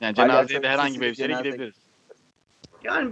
Yani 0.01 0.15
cenazeye 0.15 0.63
de 0.63 0.69
herhangi 0.69 1.01
bir 1.01 1.07
elbiseyle 1.07 1.33
cenaze- 1.33 1.43
gidebiliriz. 1.43 1.77
Yani 2.85 3.11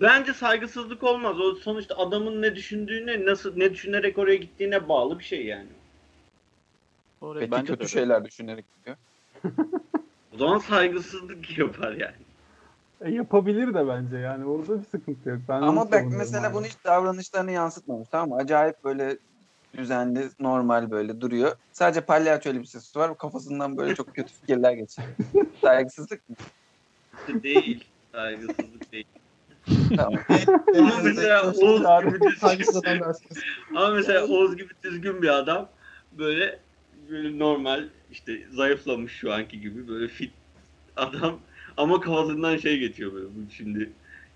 bence 0.00 0.32
saygısızlık 0.32 1.02
olmaz. 1.02 1.40
O 1.40 1.54
sonuçta 1.54 1.96
adamın 1.96 2.42
ne 2.42 2.56
düşündüğüne, 2.56 3.24
nasıl 3.26 3.56
ne 3.56 3.72
düşünerek 3.74 4.18
oraya 4.18 4.36
gittiğine 4.36 4.88
bağlı 4.88 5.18
bir 5.18 5.24
şey 5.24 5.46
yani. 5.46 5.68
Doğru, 7.24 7.38
Peki 7.38 7.50
bence 7.52 7.62
de 7.62 7.66
kötü 7.66 7.82
öyle. 7.82 7.88
şeyler 7.88 8.24
düşünerek 8.24 8.64
gidiyor. 8.76 8.96
O 10.34 10.38
zaman 10.38 10.58
saygısızlık 10.58 11.58
yapar 11.58 11.92
yani. 11.92 12.14
E, 13.00 13.10
yapabilir 13.10 13.74
de 13.74 13.88
bence 13.88 14.16
yani 14.16 14.44
orada 14.44 14.78
bir 14.80 14.84
sıkıntı 14.84 15.28
yok. 15.28 15.38
Ben 15.48 15.62
Ama 15.62 15.92
bak 15.92 16.04
mesela 16.10 16.46
abi. 16.48 16.54
bunu 16.54 16.66
hiç 16.66 16.76
davranışlarını 16.84 17.50
yansıtmamış 17.50 18.08
tamam 18.10 18.28
mı? 18.28 18.36
Acayip 18.36 18.84
böyle 18.84 19.18
düzenli, 19.76 20.28
normal 20.40 20.90
böyle 20.90 21.20
duruyor. 21.20 21.56
Sadece 21.72 22.00
palyaço 22.00 22.50
elbisesi 22.50 22.98
var. 22.98 23.18
Kafasından 23.18 23.76
böyle 23.76 23.94
çok 23.94 24.14
kötü 24.14 24.32
fikirler 24.32 24.72
geçiyor. 24.72 25.08
Saygısızlık 25.62 26.28
mı? 26.28 26.36
Değil. 27.42 27.84
Saygısızlık 28.12 28.92
değil. 28.92 29.06
Tamam. 29.96 30.20
Ama 30.78 30.98
mesela 31.04 31.42
Oğuz 31.46 31.82
gibi 32.04 32.12
düzgün, 32.22 32.38
Saygısız 32.40 32.76
adam 32.76 33.00
dersiniz. 33.00 33.42
ama 33.76 33.88
mesela 33.90 34.26
Oğuz 34.26 34.56
gibi 34.56 34.72
düzgün 34.82 35.22
bir 35.22 35.28
adam 35.28 35.68
böyle 36.12 36.60
böyle 37.10 37.38
normal 37.38 37.88
işte 38.10 38.42
zayıflamış 38.50 39.12
şu 39.12 39.32
anki 39.32 39.60
gibi 39.60 39.88
böyle 39.88 40.08
fit 40.08 40.32
adam 40.96 41.40
ama 41.76 42.00
kafasından 42.00 42.56
şey 42.56 42.78
geçiyor 42.78 43.12
böyle 43.12 43.26
bu 43.26 43.52
şimdi 43.52 43.92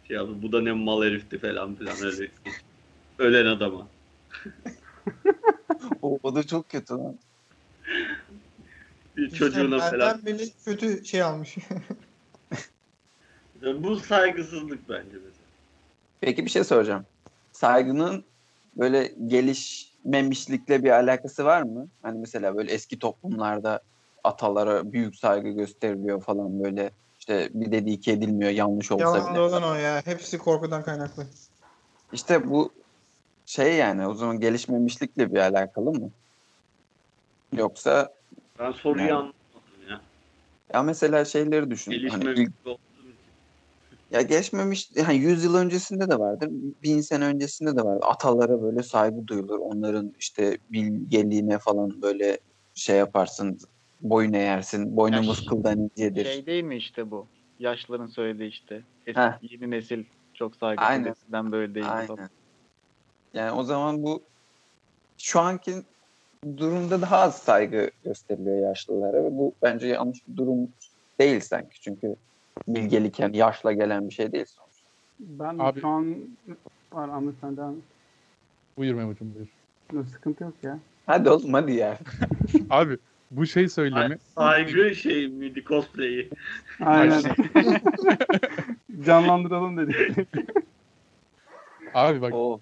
şey 0.08 0.16
yaptı 0.16 0.42
bu 0.42 0.52
da 0.52 0.60
ne 0.60 0.72
mal 0.72 1.02
herifti 1.04 1.38
falan 1.38 1.74
filan 1.74 1.96
öyle 2.02 2.30
ölen 3.18 3.46
adama. 3.46 3.88
O, 6.02 6.18
o 6.22 6.34
da 6.34 6.42
çok 6.42 6.68
kötü 6.68 6.94
lan. 6.94 7.18
Bir 9.16 9.30
çocuğuna 9.30 9.76
İşte 9.76 9.90
falan. 9.90 10.20
beni 10.26 10.48
kötü 10.64 11.04
şey 11.04 11.22
almış. 11.22 11.56
Bu 13.62 13.96
saygısızlık 13.96 14.88
bence 14.88 15.12
mesela. 15.12 15.48
Peki 16.20 16.44
bir 16.44 16.50
şey 16.50 16.64
soracağım. 16.64 17.06
Saygının 17.52 18.24
böyle 18.76 19.14
gelişmemişlikle 20.04 20.84
bir 20.84 20.90
alakası 20.90 21.44
var 21.44 21.62
mı? 21.62 21.88
Hani 22.02 22.18
mesela 22.18 22.56
böyle 22.56 22.72
eski 22.72 22.98
toplumlarda 22.98 23.80
atalara 24.24 24.92
büyük 24.92 25.16
saygı 25.16 25.48
gösteriliyor 25.48 26.22
falan 26.22 26.62
böyle 26.64 26.90
işte 27.18 27.48
bir 27.54 27.72
dediği 27.72 27.94
iki 27.96 28.12
edilmiyor 28.12 28.50
yanlış 28.50 28.92
olsa 28.92 29.04
Yalan 29.04 29.30
bile. 29.30 29.40
olan 29.40 29.62
o 29.62 29.74
ya. 29.74 30.02
Hepsi 30.04 30.38
korkudan 30.38 30.82
kaynaklı. 30.82 31.26
İşte 32.12 32.48
bu 32.50 32.72
şey 33.46 33.76
yani 33.76 34.06
o 34.06 34.14
zaman 34.14 34.40
gelişmemişlikle 34.40 35.32
bir 35.32 35.38
alakalı 35.38 35.92
mı? 35.92 36.10
Yoksa 37.52 38.08
Ben 38.58 38.72
soruyu 38.72 39.02
Yani. 39.06 39.12
anlamadım 39.12 39.32
ya. 39.90 40.00
ya 40.74 40.82
mesela 40.82 41.24
şeyleri 41.24 41.70
düşün. 41.70 41.92
Hani 41.92 42.00
Gelişmemiş 42.00 42.38
ilk- 42.40 42.66
olduğum 42.66 42.78
için. 43.02 43.97
Ya 44.10 44.22
geçmemiş 44.22 44.90
yani 44.94 45.16
100 45.16 45.44
yıl 45.44 45.54
öncesinde 45.54 46.10
de 46.10 46.18
vardır. 46.18 46.48
Bin 46.82 47.00
sene 47.00 47.24
öncesinde 47.24 47.76
de 47.76 47.84
vardır. 47.84 48.06
Atalara 48.06 48.62
böyle 48.62 48.82
saygı 48.82 49.26
duyulur. 49.26 49.58
Onların 49.58 50.12
işte 50.18 50.58
bilgeliğine 50.70 51.58
falan 51.58 52.02
böyle 52.02 52.38
şey 52.74 52.96
yaparsın. 52.96 53.58
Boyun 54.00 54.32
eğersin. 54.32 54.96
Boynumuz 54.96 55.38
Ya 55.38 55.50
kıldan 55.50 55.78
incedir. 55.78 56.24
Şey 56.24 56.46
değil 56.46 56.64
mi 56.64 56.76
işte 56.76 57.10
bu? 57.10 57.26
Yaşlıların 57.58 58.06
söylediği 58.06 58.50
işte. 58.50 58.82
Eski, 59.06 59.20
Heh. 59.20 59.32
yeni 59.50 59.70
nesil 59.70 60.04
çok 60.34 60.56
saygısız 60.56 60.90
Aynen. 60.90 61.10
eskiden 61.10 61.52
böyle 61.52 61.74
değil. 61.74 61.86
Aynen. 61.92 62.28
Yani 63.34 63.52
o 63.52 63.62
zaman 63.62 64.02
bu 64.02 64.22
şu 65.18 65.40
anki 65.40 65.72
durumda 66.56 67.00
daha 67.00 67.16
az 67.16 67.38
saygı 67.38 67.90
gösteriliyor 68.04 68.68
yaşlılara 68.68 69.24
ve 69.24 69.38
bu 69.38 69.54
bence 69.62 69.86
yanlış 69.86 70.28
bir 70.28 70.36
durum 70.36 70.68
değil 71.20 71.40
sanki. 71.40 71.80
Çünkü 71.80 72.16
bilgeliken 72.68 73.32
yaşla 73.32 73.72
gelen 73.72 74.08
bir 74.08 74.14
şey 74.14 74.32
değil 74.32 74.44
sonuçta. 74.44 74.88
Ben 75.20 75.56
Abi- 75.58 75.80
şu 75.80 75.88
an 75.88 76.16
var 76.92 77.08
Ahmet 77.08 77.34
sen 77.40 77.56
devam 77.56 77.72
et. 77.72 77.82
Buyur 78.76 78.94
Memo'cum 78.94 79.34
buyur. 79.34 79.48
Yok, 79.92 80.06
sıkıntı 80.08 80.44
yok 80.44 80.54
ya. 80.62 80.78
Hadi 81.06 81.30
oğlum 81.30 81.54
hadi 81.54 81.72
ya. 81.72 81.98
Abi 82.70 82.98
bu 83.30 83.46
şey 83.46 83.68
söylemi 83.68 84.18
Saygı 84.34 84.94
şey 84.94 85.28
miydi 85.28 85.64
cosplay'i? 85.64 86.30
Aynen. 86.80 87.22
Canlandıralım 89.06 89.76
dedik. 89.76 90.18
abi 91.94 92.20
bak 92.20 92.34
O 92.34 92.60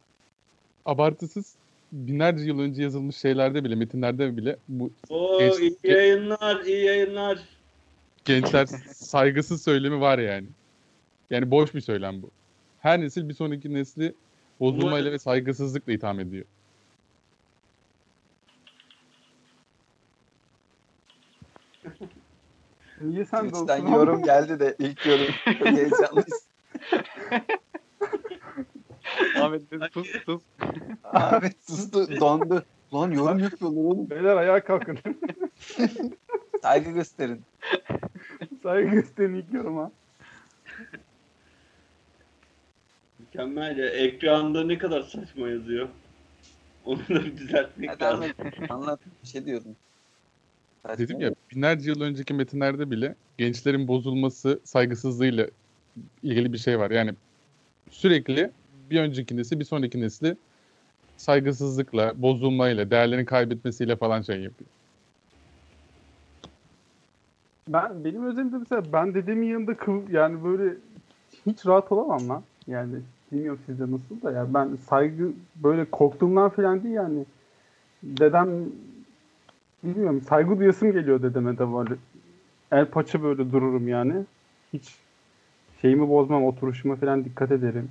abartısız 0.84 1.54
binlerce 1.92 2.44
yıl 2.44 2.60
önce 2.60 2.82
yazılmış 2.82 3.16
şeylerde 3.16 3.64
bile 3.64 3.74
metinlerde 3.74 4.36
bile 4.36 4.56
bu 4.68 4.90
Oo 5.08 5.38
Geç- 5.38 5.58
iyi 5.60 5.76
yayınlar, 5.84 6.64
iyi 6.64 6.84
yayınlar. 6.84 7.38
Gençler 8.26 8.66
saygısız 8.94 9.62
söylemi 9.62 10.00
var 10.00 10.18
yani. 10.18 10.46
Yani 11.30 11.50
boş 11.50 11.74
bir 11.74 11.80
söylem 11.80 12.22
bu. 12.22 12.30
Her 12.80 13.00
nesil 13.00 13.28
bir 13.28 13.34
sonraki 13.34 13.74
nesli 13.74 14.14
bozulmayla 14.60 15.12
ve 15.12 15.18
saygısızlıkla 15.18 15.92
itham 15.92 16.20
ediyor. 16.20 16.44
Niye 23.00 23.24
sen 23.24 23.44
de 23.44 23.50
Twitch'ten 23.52 23.86
yorum 23.86 24.22
geldi 24.22 24.60
de 24.60 24.76
ilk 24.78 25.06
yorum 25.06 25.26
heyecanlıyız. 25.44 26.46
Ahmet 29.40 29.62
sus 29.92 30.08
sus. 30.26 30.42
Ahmet 31.04 31.56
sustu 31.68 32.20
dondu. 32.20 32.64
Lan 32.94 33.10
yorum 33.10 33.38
yapıyorlar 33.38 33.80
oğlum. 33.80 34.10
Beyler 34.10 34.36
ayağa 34.36 34.64
kalkın. 34.64 34.98
Saygı 36.62 36.90
gösterin. 36.90 37.42
Saygı 38.62 38.90
gösterin 38.90 39.34
ilk 39.34 39.52
yoruma. 39.52 39.92
Mükemmel 43.18 43.78
ya. 43.78 43.86
Ekranda 43.86 44.64
ne 44.64 44.78
kadar 44.78 45.02
saçma 45.02 45.48
yazıyor. 45.48 45.88
Onları 46.84 47.24
bir 47.24 47.36
düzeltmek 47.36 47.90
Hadi 47.90 48.00
lazım. 48.04 48.22
Ahmet 48.22 48.70
anlat 48.70 49.00
bir 49.22 49.28
şey 49.28 49.46
diyordun. 49.46 49.76
Saçma 50.82 51.04
Dedim 51.04 51.20
ya 51.20 51.34
binlerce 51.50 51.90
yıl 51.90 52.00
önceki 52.00 52.34
metinlerde 52.34 52.90
bile 52.90 53.14
gençlerin 53.38 53.88
bozulması 53.88 54.60
saygısızlığıyla 54.64 55.46
ilgili 56.22 56.52
bir 56.52 56.58
şey 56.58 56.78
var. 56.78 56.90
Yani 56.90 57.14
sürekli 57.90 58.50
bir 58.90 59.00
önceki 59.00 59.36
nesli 59.36 59.60
bir 59.60 59.64
sonraki 59.64 60.00
nesli 60.00 60.36
saygısızlıkla, 61.16 62.22
bozulmayla, 62.22 62.90
değerlerini 62.90 63.24
kaybetmesiyle 63.24 63.96
falan 63.96 64.22
şey 64.22 64.40
yapıyor. 64.40 64.70
Ben 67.68 68.04
benim 68.04 68.26
özelimde 68.26 68.58
mesela 68.58 68.82
ben 68.92 69.14
dedemin 69.14 69.46
yanında 69.46 69.76
kıv, 69.76 70.10
yani 70.10 70.44
böyle 70.44 70.74
hiç 71.46 71.66
rahat 71.66 71.92
olamam 71.92 72.28
lan. 72.28 72.42
Yani 72.66 72.94
bilmiyorum 73.32 73.60
sizde 73.66 73.82
nasıl 73.82 74.22
da 74.22 74.32
ya 74.32 74.54
ben 74.54 74.76
saygı 74.88 75.32
böyle 75.56 75.84
korktuğumdan 75.90 76.48
falan 76.50 76.82
değil 76.82 76.94
yani. 76.94 77.24
Dedem 78.02 78.48
bilmiyorum 79.84 80.22
saygı 80.28 80.58
duyasım 80.58 80.92
geliyor 80.92 81.22
dedeme 81.22 81.58
de 81.58 81.72
böyle. 81.74 81.94
El 82.72 82.86
paça 82.86 83.22
böyle 83.22 83.52
dururum 83.52 83.88
yani. 83.88 84.14
Hiç 84.72 84.96
şeyimi 85.82 86.08
bozmam, 86.08 86.44
oturuşuma 86.44 86.96
falan 86.96 87.24
dikkat 87.24 87.52
ederim. 87.52 87.88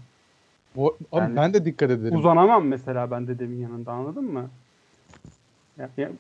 Bu, 0.76 0.98
abi 1.12 1.22
Yani 1.22 1.36
ben 1.36 1.54
de 1.54 1.66
dikkat 1.66 1.92
ederim. 1.92 2.18
Uzanamam 2.18 2.68
mesela 2.68 3.12
ben 3.12 3.28
dedemin 3.28 3.58
yanında 3.60 3.92
anladın 3.92 4.24
mı? 4.34 4.50
Ya, 5.78 5.90
ya- 5.98 6.12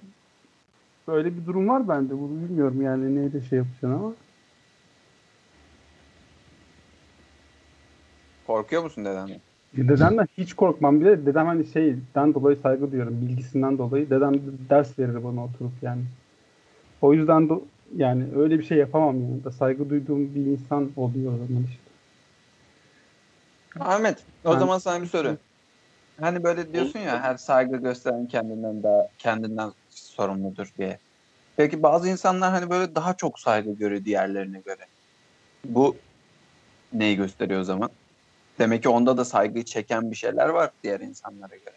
böyle 1.08 1.38
bir 1.38 1.46
durum 1.46 1.68
var 1.70 1.88
bende. 1.88 2.14
Bunu 2.20 2.42
bilmiyorum 2.50 2.82
yani 2.82 3.16
neyle 3.16 3.42
şey 3.42 3.58
yapacaksın 3.58 3.92
ama. 3.92 4.14
Korkuyor 8.48 8.84
musun 8.84 9.06
dedenden? 9.06 9.40
Dedemden 9.74 10.28
hiç 10.38 10.54
korkmam 10.54 11.02
bile. 11.02 11.26
Dedem 11.26 11.46
hani 11.46 11.66
şeyden 11.66 12.34
dolayı 12.34 12.58
saygı 12.58 12.92
duyuyorum. 12.92 13.22
Bilgisinden 13.22 13.78
dolayı. 13.78 14.10
Dedem 14.10 14.34
ders 14.70 15.00
verir 15.00 15.24
bana 15.24 15.44
oturup 15.44 15.72
yani. 15.82 16.02
O 17.02 17.14
yüzden 17.14 17.50
de 17.50 17.54
yani 17.96 18.26
öyle 18.36 18.60
bir 18.60 18.64
şey 18.64 18.78
yapamam 18.78 19.22
yani. 19.22 19.44
Da 19.44 19.52
saygı 19.52 19.90
duyduğum 19.90 20.36
bir 20.36 20.46
insan 20.46 20.92
oluyor 20.96 21.34
o 21.34 21.48
zaman 21.48 21.64
işte. 21.64 21.86
Ahmet 23.80 24.24
o 24.46 24.54
Ben- 24.54 24.60
zaman 24.60 24.78
sana 24.78 25.02
bir 25.02 25.08
soru. 25.08 25.38
Hani 26.20 26.44
böyle 26.44 26.74
diyorsun 26.74 27.00
ya 27.00 27.22
her 27.24 27.38
saygı 27.38 27.78
gösteren 27.78 28.28
kendinden 28.28 28.84
daha 28.84 29.08
kendinden 29.18 29.72
sorumludur 30.00 30.72
diye. 30.78 31.00
Peki 31.58 31.84
bazı 31.84 32.10
insanlar 32.10 32.52
hani 32.52 32.70
böyle 32.70 32.96
daha 32.96 33.14
çok 33.14 33.40
saygı 33.40 33.72
görüyor 33.72 34.06
diğerlerine 34.06 34.60
göre. 34.60 34.86
Bu 35.66 35.98
neyi 36.94 37.16
gösteriyor 37.16 37.60
o 37.60 37.64
zaman? 37.64 37.90
Demek 38.60 38.84
ki 38.84 38.90
onda 38.90 39.18
da 39.18 39.26
saygıyı 39.26 39.66
çeken 39.66 40.12
bir 40.12 40.16
şeyler 40.16 40.50
var 40.50 40.72
diğer 40.84 41.00
insanlara 41.00 41.56
göre. 41.56 41.76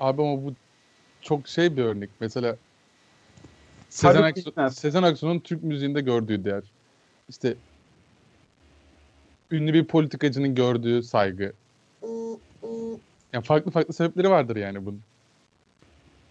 Abi 0.00 0.22
ama 0.22 0.44
bu 0.44 0.54
çok 1.22 1.48
şey 1.48 1.76
bir 1.76 1.84
örnek. 1.84 2.10
Mesela 2.20 2.56
Sezen, 3.90 4.22
Aksu. 4.22 4.52
Sezen 4.70 5.02
Aksu'nun 5.02 5.40
Türk 5.40 5.62
müziğinde 5.62 6.00
gördüğü 6.00 6.44
değer. 6.44 6.62
İşte 7.28 7.54
ünlü 9.50 9.74
bir 9.74 9.84
politikacının 9.84 10.54
gördüğü 10.54 11.02
saygı. 11.02 11.52
Yani 13.32 13.44
farklı 13.44 13.70
farklı 13.70 13.94
sebepleri 13.94 14.30
vardır 14.30 14.56
yani 14.56 14.86
bunun. 14.86 15.02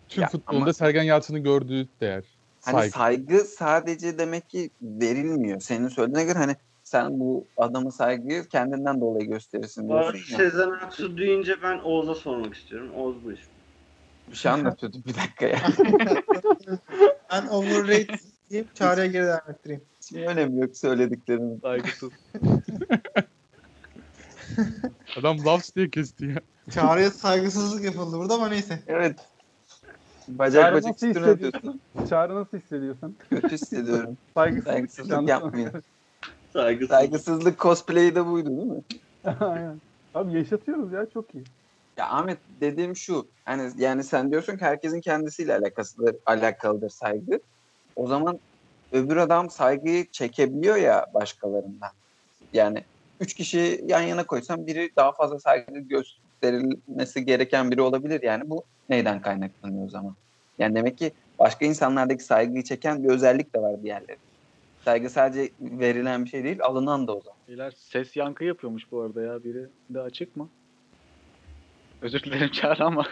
Türk 0.09 0.21
Ya 0.21 0.27
futbolunda 0.27 0.63
ama- 0.63 0.73
Sergen 0.73 1.03
Yalçın'ın 1.03 1.43
gördüğü 1.43 1.87
değer. 2.01 2.23
Hani 2.61 2.75
Saygı. 2.75 2.91
saygı 2.91 3.39
sadece 3.39 4.17
demek 4.19 4.49
ki 4.49 4.69
verilmiyor. 4.81 5.59
Senin 5.59 5.87
söylediğine 5.87 6.23
göre 6.23 6.37
hani 6.37 6.55
sen 6.83 7.19
bu 7.19 7.45
adamı 7.57 7.91
saygıyı 7.91 8.43
kendinden 8.45 9.01
dolayı 9.01 9.29
gösterirsin 9.29 9.83
Bu 9.89 9.93
diyorsun 9.93 10.31
ya. 10.31 10.37
Sezen 10.37 10.69
Aksu 10.69 11.17
deyince 11.17 11.55
ben 11.63 11.79
Oğuz'a 11.79 12.15
sormak 12.15 12.55
istiyorum. 12.55 12.89
Oğuz 12.95 13.25
buyur. 13.25 13.39
Bir 14.31 14.35
şey 14.35 14.51
anlatıyordum 14.51 15.03
bir 15.07 15.15
dakika 15.15 15.45
ya. 15.47 15.59
Ben 17.31 17.47
overrate 17.47 18.07
deyip 18.49 18.75
çağrıya 18.75 19.05
geri 19.05 19.25
devam 19.25 19.49
ettireyim. 19.49 19.81
Hiç 20.01 20.13
önemi 20.13 20.61
yok 20.61 20.77
söylediklerinin. 20.77 21.59
Saygısız. 21.59 22.09
Adam 25.19 25.45
Loves 25.45 25.75
diye 25.75 25.89
kesti 25.89 26.25
ya. 26.25 26.35
Çağrıya 26.71 27.11
saygısızlık 27.11 27.83
yapıldı 27.83 28.17
burada 28.17 28.33
ama 28.33 28.49
neyse. 28.49 28.79
Evet. 28.87 29.15
Bacak 30.27 30.63
Çağrı 30.63 30.75
bacak 30.75 30.91
nasıl 30.91 31.07
üstüne 31.07 31.25
hissediyorsun? 31.25 31.57
atıyorsun. 31.57 31.81
Çağrı 32.09 32.35
nasıl 32.35 32.57
hissediyorsun? 32.57 33.17
Kötü 33.29 33.49
hissediyorum. 33.49 34.17
Saygısızlık. 34.33 34.73
Saygısızlık 34.73 35.27
yapmayın. 35.27 35.71
Saygısız. 36.53 36.89
Saygısızlık 36.89 37.59
cosplay'i 37.59 38.15
de 38.15 38.25
buydu 38.25 38.49
değil 38.49 38.67
mi? 38.67 38.81
Aynen. 39.39 39.81
Abi 40.13 40.33
yaşatıyoruz 40.33 40.93
ya 40.93 41.05
çok 41.13 41.35
iyi. 41.35 41.43
Ya 41.97 42.09
Ahmet 42.09 42.37
dediğim 42.61 42.95
şu. 42.95 43.27
Hani 43.45 43.71
yani 43.77 44.03
sen 44.03 44.31
diyorsun 44.31 44.57
ki 44.57 44.65
herkesin 44.65 45.01
kendisiyle 45.01 45.55
alakasıdır, 45.55 46.15
alakalıdır 46.25 46.89
saygı. 46.89 47.39
O 47.95 48.07
zaman 48.07 48.39
öbür 48.91 49.17
adam 49.17 49.49
saygıyı 49.49 50.11
çekebiliyor 50.11 50.75
ya 50.75 51.05
başkalarından. 51.13 51.91
Yani 52.53 52.83
üç 53.19 53.33
kişi 53.33 53.81
yan 53.87 54.01
yana 54.01 54.25
koysam 54.25 54.67
biri 54.67 54.89
daha 54.95 55.11
fazla 55.11 55.39
saygı 55.39 55.79
gösterilmesi 55.79 57.25
gereken 57.25 57.71
biri 57.71 57.81
olabilir. 57.81 58.23
Yani 58.23 58.49
bu 58.49 58.65
neyden 58.89 59.21
kaynaklanıyor 59.21 59.85
o 59.85 59.89
zaman? 59.89 60.15
Yani 60.59 60.75
demek 60.75 60.97
ki 60.97 61.11
başka 61.39 61.65
insanlardaki 61.65 62.23
saygıyı 62.23 62.63
çeken 62.63 63.03
bir 63.03 63.09
özellik 63.09 63.55
de 63.55 63.61
var 63.61 63.83
diğerleri. 63.83 64.17
Saygı 64.85 65.09
sadece 65.09 65.51
verilen 65.61 66.25
bir 66.25 66.29
şey 66.29 66.43
değil, 66.43 66.57
alınan 66.61 67.07
da 67.07 67.15
o 67.15 67.21
zaman. 67.21 67.37
Beyler 67.47 67.71
ses 67.71 68.15
yankı 68.15 68.43
yapıyormuş 68.43 68.91
bu 68.91 69.01
arada 69.01 69.21
ya. 69.21 69.43
Biri 69.43 69.65
de 69.89 70.01
açık 70.01 70.37
mı? 70.37 70.49
Özür 72.01 72.23
dilerim 72.23 72.51
Çağrı 72.51 72.85
ama. 72.85 73.07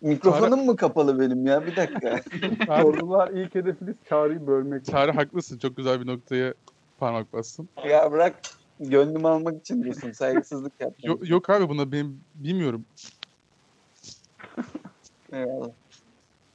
Mikrofonum 0.00 0.66
mu 0.66 0.76
kapalı 0.76 1.20
benim 1.20 1.46
ya? 1.46 1.66
Bir 1.66 1.76
dakika. 1.76 2.20
Sordular 2.66 3.28
ilk 3.30 3.54
hedefiniz 3.54 3.94
çağrıyı 4.08 4.46
bölmek. 4.46 4.84
Çağrı 4.84 5.12
haklısın. 5.12 5.58
Çok 5.58 5.76
güzel 5.76 6.00
bir 6.00 6.06
noktaya 6.06 6.54
parmak 6.98 7.32
bastın. 7.32 7.68
ya 7.88 8.12
bırak 8.12 8.34
gönlümü 8.80 9.28
almak 9.28 9.60
için 9.60 9.82
diyorsun. 9.82 10.12
Saygısızlık 10.12 10.80
yapma. 10.80 10.96
Yok, 11.08 11.28
yok 11.28 11.50
abi 11.50 11.68
buna 11.68 11.92
ben 11.92 12.14
bilmiyorum. 12.34 12.86
Eyvallah. 15.32 15.68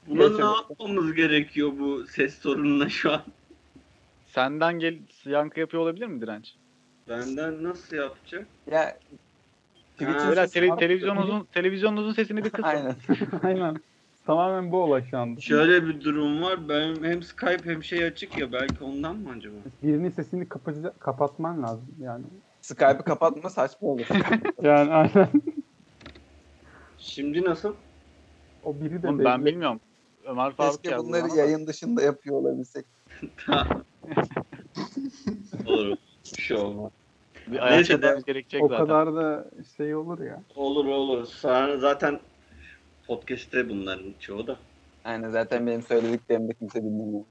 Buna 0.06 0.18
Gerçekten. 0.18 0.46
ne 0.46 0.50
yapmamız 0.50 1.14
gerekiyor 1.14 1.72
bu 1.78 2.06
ses 2.06 2.38
sorununa 2.38 2.88
şu 2.88 3.12
an? 3.12 3.22
Senden 4.26 4.78
gel 4.78 4.98
yankı 5.24 5.60
yapıyor 5.60 5.82
olabilir 5.82 6.06
mi 6.06 6.20
direnç? 6.20 6.54
Benden 7.08 7.64
nasıl 7.64 7.96
yapacak? 7.96 8.46
Ya 8.70 8.98
Twitch'in 9.92 10.60
tele- 10.60 10.78
televizyonunuzun 10.78 11.44
televizyonunuzun 11.44 12.12
sesini 12.12 12.44
bir 12.44 12.50
kısın. 12.50 12.62
Aynen. 12.68 12.96
Aynen. 13.42 13.76
Tamamen 14.26 14.72
bu 14.72 14.82
olay 14.82 15.04
şu 15.10 15.18
anda. 15.18 15.40
Şöyle 15.40 15.86
bir 15.86 16.00
durum 16.04 16.42
var. 16.42 16.68
Benim 16.68 17.04
hem 17.04 17.22
Skype 17.22 17.60
hem 17.64 17.82
şey 17.84 18.04
açık 18.04 18.38
ya. 18.38 18.52
Belki 18.52 18.84
ondan 18.84 19.16
mı 19.16 19.30
acaba? 19.38 19.54
Birinin 19.82 20.10
sesini 20.10 20.48
kapatacak, 20.48 21.00
kapatman 21.00 21.62
lazım 21.62 21.94
yani. 22.00 22.24
Skype'ı 22.60 23.04
kapatma 23.04 23.50
saçma 23.50 23.88
olur. 23.88 24.06
Yani 24.62 24.90
aynen. 24.92 25.28
Şimdi 26.98 27.44
nasıl? 27.44 27.74
O 28.64 28.80
biri 28.80 29.02
de 29.02 29.08
Oğlum 29.08 29.18
belli. 29.18 29.24
ben 29.24 29.44
bilmiyorum. 29.44 29.80
Ömer 30.24 30.52
Faruk 30.52 30.84
Keşke 30.84 30.98
bunları 30.98 31.30
da. 31.30 31.36
yayın 31.36 31.66
dışında 31.66 32.02
yapıyor 32.02 32.36
olabilsek. 32.36 32.84
Olur. 35.66 35.96
Bir 36.36 36.42
şey 36.42 36.56
olmaz. 36.56 36.92
Bir 37.46 37.60
Neyse, 37.60 37.94
ayaklamamız 37.94 38.24
gerekecek 38.24 38.62
O 38.62 38.68
zaten. 38.68 38.86
kadar 38.86 39.14
da 39.14 39.50
şey 39.76 39.94
olur 39.94 40.20
ya. 40.20 40.42
Olur 40.56 40.86
olur. 40.86 41.24
Zaten 41.80 42.20
podcast'te 43.16 43.68
bunların 43.68 44.14
çoğu 44.20 44.46
da. 44.46 44.56
Aynen 45.04 45.30
zaten 45.30 45.66
benim 45.66 45.82
söylediklerimi 45.82 46.48
de 46.48 46.52
kimse 46.54 46.82
dinlemiyor. 46.82 47.24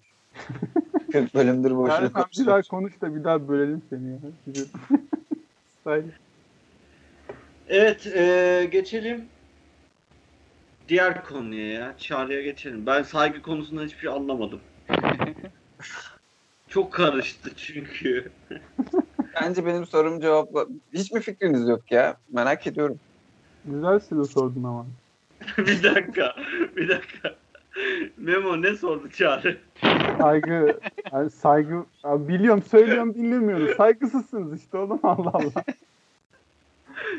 40 1.11 1.35
bölümdür 1.35 1.75
boşuna 1.75 1.95
Yani 1.95 2.09
sen 2.15 2.25
bir 2.39 2.45
daha 2.45 2.61
konuş 2.61 3.01
da 3.01 3.15
bir 3.15 3.23
daha 3.23 3.47
bölelim 3.47 3.81
seni 3.89 4.09
ya. 4.09 4.17
Evet 7.67 8.07
e, 8.07 8.69
geçelim. 8.71 9.25
Diğer 10.87 11.23
konuya 11.25 11.67
ya. 11.67 11.97
Çağrı'ya 11.97 12.41
geçelim. 12.41 12.85
Ben 12.85 13.03
saygı 13.03 13.41
konusundan 13.41 13.85
hiçbir 13.85 13.99
şey 13.99 14.09
anlamadım. 14.09 14.59
Çok 16.67 16.93
karıştı 16.93 17.51
çünkü. 17.55 18.31
Bence 19.41 19.65
benim 19.65 19.85
sorum 19.85 20.19
cevapla... 20.21 20.65
Hiç 20.93 21.11
mi 21.11 21.21
fikriniz 21.21 21.67
yok 21.67 21.91
ya? 21.91 22.17
Merak 22.29 22.67
ediyorum. 22.67 22.99
Güzel 23.65 23.99
soru 23.99 24.25
sordun 24.25 24.63
ama. 24.63 24.85
bir 25.57 25.83
dakika. 25.83 26.35
Bir 26.75 26.89
dakika. 26.89 27.35
Memo 28.17 28.61
ne 28.61 28.75
sordu 28.75 29.09
Çağrı? 29.09 29.57
Saygı, 30.17 30.79
yani 31.11 31.29
saygı, 31.29 31.85
Abi 32.03 32.27
biliyorum 32.27 32.63
söylüyorum 32.63 33.13
dinlemiyorum. 33.13 33.75
Saygısızsınız 33.77 34.61
işte 34.61 34.77
oğlum 34.77 34.99
Allah 35.03 35.31
Allah. 35.33 35.63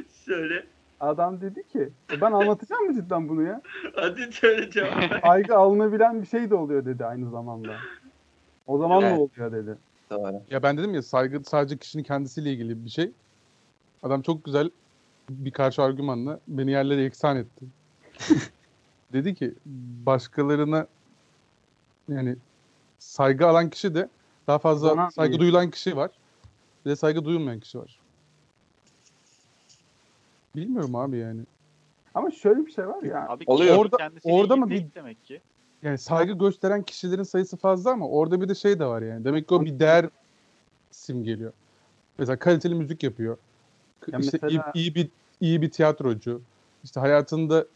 Söyle. 0.08 0.66
Adam 1.00 1.40
dedi 1.40 1.68
ki, 1.68 1.88
e 2.12 2.20
ben 2.20 2.32
anlatacağım 2.32 2.84
mı 2.84 2.94
cidden 2.94 3.28
bunu 3.28 3.42
ya? 3.42 3.62
Hadi 3.94 4.32
söyle 4.32 4.70
cevap. 4.70 5.20
Saygı 5.22 5.56
alınabilen 5.56 6.22
bir 6.22 6.26
şey 6.26 6.50
de 6.50 6.54
oluyor 6.54 6.84
dedi 6.84 7.04
aynı 7.04 7.30
zamanda. 7.30 7.72
O 8.66 8.78
zaman 8.78 9.02
Evet. 9.02 9.12
ne 9.12 9.18
oluyor 9.18 9.52
dedi. 9.52 9.78
Doğru. 10.10 10.42
Ya 10.50 10.62
ben 10.62 10.78
dedim 10.78 10.94
ya 10.94 11.02
saygı 11.02 11.44
sadece 11.44 11.76
kişinin 11.76 12.02
kendisiyle 12.02 12.52
ilgili 12.52 12.84
bir 12.84 12.90
şey. 12.90 13.10
Adam 14.02 14.22
çok 14.22 14.44
güzel 14.44 14.70
bir 15.30 15.50
karşı 15.50 15.82
argümanla 15.82 16.40
beni 16.48 16.70
yerlere 16.70 17.04
eksan 17.04 17.36
etti. 17.36 17.64
Dedi 19.12 19.34
ki 19.34 19.54
başkalarına 20.06 20.86
yani 22.08 22.36
saygı 22.98 23.46
alan 23.46 23.70
kişi 23.70 23.94
de 23.94 24.08
daha 24.46 24.58
fazla 24.58 24.88
Kullanan 24.90 25.08
saygı 25.08 25.30
değil. 25.32 25.40
duyulan 25.40 25.70
kişi 25.70 25.96
var. 25.96 26.10
Bir 26.84 26.90
de 26.90 26.96
saygı 26.96 27.24
duyulmayan 27.24 27.60
kişi 27.60 27.78
var. 27.78 27.98
Bilmiyorum 30.56 30.94
abi 30.94 31.18
yani. 31.18 31.40
Ama 32.14 32.30
şöyle 32.30 32.66
bir 32.66 32.72
şey 32.72 32.88
var 32.88 33.02
ya. 33.02 33.28
Abi 33.28 33.44
Oluyor. 33.46 33.76
Orada- 33.76 34.10
orada 34.24 34.56
mı 34.56 34.70
bir- 34.70 34.86
demek 34.94 35.24
ki? 35.24 35.40
Yani 35.82 35.98
saygı 35.98 36.32
gösteren 36.32 36.82
kişilerin 36.82 37.22
sayısı 37.22 37.56
fazla 37.56 37.90
ama 37.90 38.08
orada 38.08 38.40
bir 38.40 38.48
de 38.48 38.54
şey 38.54 38.78
de 38.78 38.86
var 38.86 39.02
yani. 39.02 39.24
Demek 39.24 39.48
ki 39.48 39.54
o 39.54 39.64
bir 39.64 39.78
değer 39.78 40.08
simgeliyor. 40.90 41.52
Mesela 42.18 42.38
kaliteli 42.38 42.74
müzik 42.74 43.02
yapıyor. 43.02 43.36
Ya 44.12 44.18
işte 44.18 44.38
mesela- 44.42 44.72
iyi, 44.74 44.82
iyi 44.82 44.94
bir 44.94 45.08
iyi 45.40 45.62
bir 45.62 45.70
tiyatrocu. 45.70 46.42
İşte 46.84 47.00
hayatında 47.00 47.66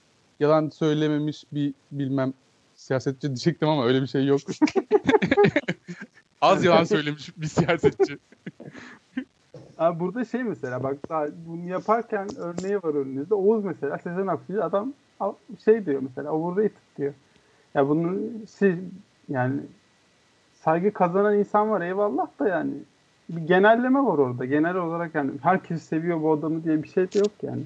yalan 0.41 0.69
söylememiş 0.69 1.45
bir 1.53 1.75
bilmem 1.93 2.33
siyasetçi 2.75 3.27
diyecektim 3.29 3.69
ama 3.69 3.87
öyle 3.87 4.03
bir 4.03 4.07
şey 4.07 4.27
yok. 4.27 4.41
Az 6.41 6.65
yalan 6.65 6.85
söylemiş 6.85 7.33
bir 7.37 7.47
siyasetçi. 7.47 8.19
Abi 9.79 10.01
burada 10.01 10.25
şey 10.25 10.43
mesela 10.43 10.83
bak 10.83 11.09
daha 11.09 11.27
bunu 11.47 11.69
yaparken 11.69 12.29
örneği 12.37 12.77
var 12.77 12.95
önünüzde. 12.95 13.35
Oğuz 13.35 13.65
mesela 13.65 13.99
Sezen 13.99 14.27
Aksu'yu 14.27 14.63
adam 14.63 14.93
şey 15.65 15.87
diyor 15.87 16.03
mesela 16.03 16.33
overrated 16.33 16.77
diyor. 16.99 17.15
Ya 17.75 17.89
bunu 17.89 18.19
siz 18.49 18.79
yani 19.29 19.61
saygı 20.55 20.93
kazanan 20.93 21.39
insan 21.39 21.71
var 21.71 21.81
eyvallah 21.81 22.27
da 22.39 22.49
yani 22.49 22.73
bir 23.29 23.47
genelleme 23.47 23.99
var 23.99 24.19
orada. 24.19 24.45
Genel 24.45 24.77
olarak 24.77 25.15
yani 25.15 25.31
herkes 25.43 25.83
seviyor 25.83 26.23
bu 26.23 26.33
adamı 26.33 26.65
diye 26.65 26.83
bir 26.83 26.89
şey 26.89 27.13
de 27.13 27.19
yok 27.19 27.33
yani. 27.43 27.63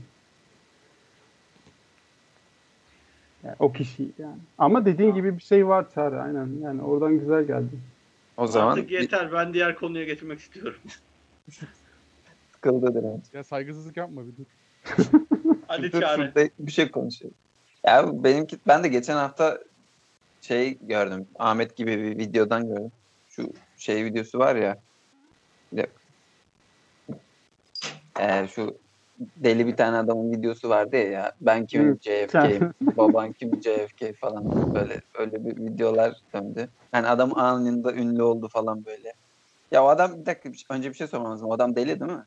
Yani 3.44 3.56
o 3.58 3.72
kişiyi 3.72 4.12
yani. 4.18 4.38
Ama 4.58 4.84
dediğin 4.84 5.14
gibi 5.14 5.38
bir 5.38 5.42
şey 5.42 5.68
var 5.68 5.86
Çağrı 5.94 6.22
aynen. 6.22 6.48
Yani 6.62 6.82
oradan 6.82 7.18
güzel 7.18 7.44
geldi. 7.44 7.78
O 8.36 8.46
zaman 8.46 8.72
Artık 8.72 8.90
yeter. 8.90 9.32
Ben 9.32 9.54
diğer 9.54 9.74
konuya 9.74 10.04
geçmek 10.04 10.38
istiyorum. 10.38 10.78
sıkıldı 12.52 12.94
direnç. 12.94 13.24
Ya 13.32 13.44
saygısızlık 13.44 13.96
yapma 13.96 14.22
bir 14.26 14.32
dur. 14.36 14.44
Hadi 15.66 15.92
Dur, 15.92 16.00
Çağrı. 16.00 16.16
şurada 16.16 16.50
bir 16.58 16.72
şey 16.72 16.90
konuşalım. 16.90 17.34
Ya 17.84 18.24
benimki 18.24 18.58
ben 18.66 18.84
de 18.84 18.88
geçen 18.88 19.16
hafta 19.16 19.58
şey 20.40 20.78
gördüm. 20.80 21.26
Ahmet 21.38 21.76
gibi 21.76 21.98
bir 21.98 22.18
videodan 22.18 22.68
gördüm. 22.68 22.92
Şu 23.30 23.52
şey 23.76 24.04
videosu 24.04 24.38
var 24.38 24.56
ya. 24.56 24.78
Bir. 25.72 25.86
Ee, 28.20 28.48
şu 28.48 28.76
deli 29.36 29.66
bir 29.66 29.76
tane 29.76 29.96
adamın 29.96 30.32
videosu 30.32 30.68
vardı 30.68 30.96
ya, 30.96 31.02
ya 31.02 31.32
ben 31.40 31.66
kimim 31.66 31.98
JFK, 32.00 32.34
baban 32.96 33.32
kim 33.32 33.62
JFK 33.62 34.18
falan 34.20 34.74
böyle 34.74 35.00
öyle 35.18 35.44
bir 35.44 35.56
videolar 35.56 36.12
döndü. 36.34 36.68
Yani 36.94 37.06
adam 37.06 37.38
anında 37.38 37.92
ünlü 37.92 38.22
oldu 38.22 38.48
falan 38.48 38.84
böyle. 38.84 39.12
Ya 39.72 39.84
o 39.84 39.88
adam 39.88 40.20
bir 40.20 40.26
dakika 40.26 40.52
şey- 40.52 40.76
önce 40.76 40.88
bir 40.90 40.94
şey 40.94 41.06
sormam 41.06 41.32
lazım. 41.32 41.48
O 41.48 41.54
adam 41.54 41.76
deli 41.76 42.00
değil 42.00 42.12
mi? 42.12 42.24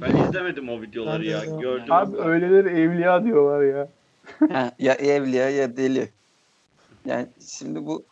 Ben 0.00 0.16
izlemedim 0.16 0.68
o 0.68 0.82
videoları 0.82 1.24
ya. 1.24 1.44
Gördüm. 1.44 1.92
Abi 1.92 2.16
öyleleri 2.16 2.68
evliya 2.68 3.24
diyorlar 3.24 3.62
ya. 3.62 3.88
Ha, 4.52 4.72
ya 4.78 4.94
evliya 4.94 5.50
ya 5.50 5.76
deli. 5.76 6.08
Yani 7.06 7.26
şimdi 7.58 7.86
bu 7.86 8.04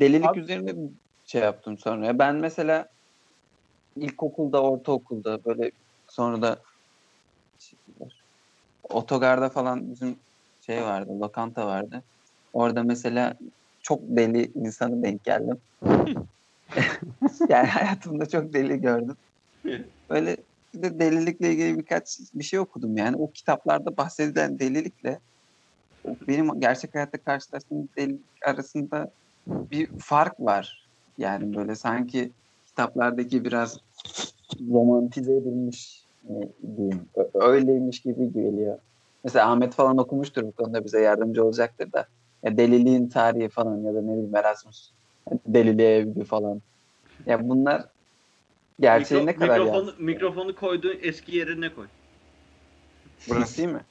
delilik 0.00 0.26
Abi- 0.26 0.40
üzerine 0.40 0.76
bir 0.76 0.90
şey 1.24 1.42
yaptım 1.42 1.78
sonra. 1.78 2.06
Ya 2.06 2.18
Ben 2.18 2.34
mesela 2.34 2.88
ilkokulda, 3.96 4.62
ortaokulda 4.62 5.44
böyle 5.44 5.70
sonra 6.14 6.42
da 6.42 6.62
otogarda 8.82 9.48
falan 9.48 9.90
bizim 9.90 10.16
şey 10.66 10.82
vardı, 10.82 11.20
lokanta 11.20 11.66
vardı. 11.66 12.02
Orada 12.52 12.82
mesela 12.82 13.34
çok 13.82 14.00
deli 14.02 14.52
insanı 14.54 15.02
denk 15.02 15.24
geldim. 15.24 15.58
yani 17.48 17.66
hayatımda 17.66 18.26
çok 18.26 18.52
deli 18.52 18.80
gördüm. 18.80 19.16
Böyle 20.10 20.36
bir 20.74 20.82
de 20.82 20.98
delilikle 20.98 21.52
ilgili 21.52 21.78
birkaç 21.78 22.18
bir 22.34 22.44
şey 22.44 22.58
okudum 22.58 22.96
yani. 22.96 23.16
O 23.16 23.30
kitaplarda 23.30 23.96
bahsedilen 23.96 24.58
delilikle 24.58 25.20
benim 26.28 26.60
gerçek 26.60 26.94
hayatta 26.94 27.18
karşılaştığım 27.18 27.88
delilik 27.98 28.46
arasında 28.46 29.10
bir 29.46 29.98
fark 29.98 30.40
var. 30.40 30.88
Yani 31.18 31.56
böyle 31.56 31.74
sanki 31.74 32.32
kitaplardaki 32.66 33.44
biraz 33.44 33.78
romantize 34.70 35.32
edilmiş 35.32 36.03
diyeyim. 36.76 37.08
Öyleymiş 37.34 38.00
gibi 38.00 38.32
geliyor. 38.32 38.78
Mesela 39.24 39.50
Ahmet 39.50 39.74
falan 39.74 39.98
okumuştur 39.98 40.42
bu 40.42 40.52
konuda 40.52 40.84
bize 40.84 41.00
yardımcı 41.00 41.44
olacaktır 41.44 41.92
da. 41.92 42.06
Ya 42.42 42.56
deliliğin 42.56 43.08
tarihi 43.08 43.48
falan 43.48 43.78
ya 43.78 43.94
da 43.94 44.02
ne 44.02 44.12
bileyim 44.12 44.36
Erasmus. 44.36 44.92
Deliliğe 45.46 45.96
evli 45.96 46.24
falan. 46.24 46.62
Ya 47.26 47.48
bunlar 47.48 47.84
gerçeği 48.80 49.22
Mikro- 49.22 49.26
ne 49.26 49.36
kadar 49.36 49.58
mikrofonu, 49.58 49.84
yansıtıyor? 49.84 50.08
mikrofonu 50.08 50.54
koyduğun 50.54 50.98
eski 51.02 51.36
yerine 51.36 51.74
koy. 51.74 51.86
Burası 53.28 53.56
değil 53.58 53.68
mi? 53.68 53.84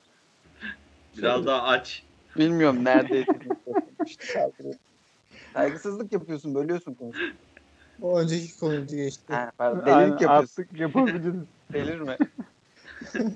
Biraz 1.18 1.46
daha 1.46 1.64
aç. 1.64 2.04
Bilmiyorum 2.38 2.86
neredeydi. 2.86 3.28
Saygısızlık 5.54 6.14
yapıyorsun, 6.14 6.56
bölüyorsun 6.56 6.94
konuyu. 6.94 7.14
O 8.04 8.20
önceki 8.20 8.60
konuyu 8.60 8.88
geçti. 8.88 9.34
Ha, 9.34 9.52
pardon, 9.58 9.86
delilik 9.86 10.22
yapıyorsun. 10.22 10.64
Artık 10.64 10.80
yapabiliriz. 10.80 11.36
Delirme. 11.74 12.18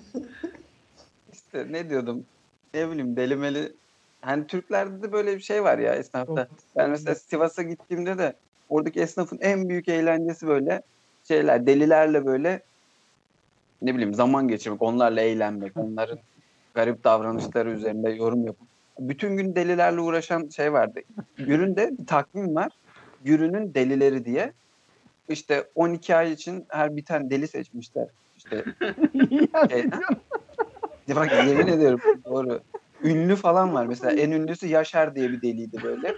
işte 1.34 1.68
ne 1.70 1.90
diyordum? 1.90 2.26
Ne 2.74 2.92
bileyim 2.92 3.16
delimeli. 3.16 3.74
Hani 4.22 4.48
Türklerde 4.48 5.04
de 5.04 5.12
böyle 5.12 5.36
bir 5.36 5.42
şey 5.42 5.64
var 5.64 5.78
ya 5.78 5.96
esnafta. 5.96 6.48
Ben 6.76 6.90
mesela 6.90 7.16
Sivas'a 7.16 7.64
gittiğimde 7.64 8.18
de 8.18 8.34
oradaki 8.70 9.00
esnafın 9.00 9.40
en 9.42 9.70
büyük 9.70 9.90
eğlencesi 9.90 10.48
böyle 10.48 10.82
şeyler 11.28 11.68
delilerle 11.68 12.26
böyle 12.26 12.62
ne 13.82 13.96
bileyim 13.96 14.14
zaman 14.14 14.48
geçirmek, 14.48 14.82
onlarla 14.82 15.22
eğlenmek, 15.22 15.72
onların 15.78 16.20
garip 16.74 17.04
davranışları 17.04 17.72
üzerinde 17.72 18.10
yorum 18.10 18.46
yapıp 18.46 18.68
bütün 19.00 19.38
gün 19.38 19.56
delilerle 19.56 20.00
uğraşan 20.02 20.50
şey 20.50 20.74
vardı. 20.74 21.00
Gürün'de 21.38 21.92
bir 21.98 22.06
takvim 22.06 22.56
var. 22.56 22.72
Gürün'ün 23.24 23.74
delileri 23.74 24.26
diye. 24.26 24.54
İşte 25.30 25.70
12 25.76 26.16
ay 26.16 26.32
için 26.32 26.66
her 26.70 26.96
bir 26.96 27.06
tane 27.06 27.30
deli 27.30 27.48
seçmişler. 27.48 28.08
İşte 28.38 28.66
şey, 29.70 31.16
bak 31.16 31.48
yemin 31.48 31.68
ediyorum 31.68 32.00
doğru. 32.26 32.60
Ünlü 33.04 33.36
falan 33.36 33.74
var. 33.74 33.86
Mesela 33.86 34.12
en 34.22 34.32
ünlüsü 34.32 34.68
Yaşar 34.68 35.16
diye 35.16 35.32
bir 35.32 35.42
deliydi 35.42 35.78
böyle. 35.84 36.16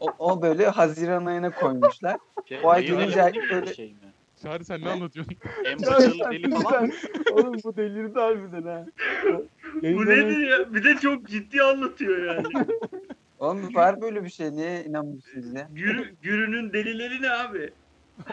o, 0.00 0.10
o 0.18 0.42
böyle 0.42 0.68
Haziran 0.68 1.26
ayına 1.26 1.50
koymuşlar. 1.50 2.16
Şey, 2.48 2.58
O 2.62 2.68
ay 2.68 2.82
deli 2.82 2.96
gelince 2.96 3.32
böyle- 3.50 3.74
şey 3.74 3.92
mi? 3.92 3.98
Çağrı 4.42 4.64
sen 4.64 4.80
ne 4.80 4.88
anlatıyorsun? 4.88 5.36
En 5.64 5.78
başarılı 5.78 6.30
deli 6.30 6.50
falan. 6.50 6.92
Oğlum 7.32 7.54
bu 7.64 7.76
delirdi 7.76 8.18
harbiden 8.18 8.62
ha. 8.62 8.86
Bu 9.82 10.06
nedir 10.06 10.48
ya? 10.48 10.74
Bir 10.74 10.84
de 10.84 10.94
çok 10.94 11.26
ciddi 11.26 11.62
anlatıyor 11.62 12.34
yani. 12.34 12.46
Oğlum 13.40 13.74
var 13.74 14.00
böyle 14.00 14.24
bir 14.24 14.30
şey. 14.30 14.52
Niye 14.52 14.84
inanmıyorsunuz 14.84 15.54
ya? 15.54 15.68
Gürü, 15.74 16.14
Gürü'nün 16.22 16.72
delileri 16.72 17.22
ne 17.22 17.30
abi? 17.30 17.70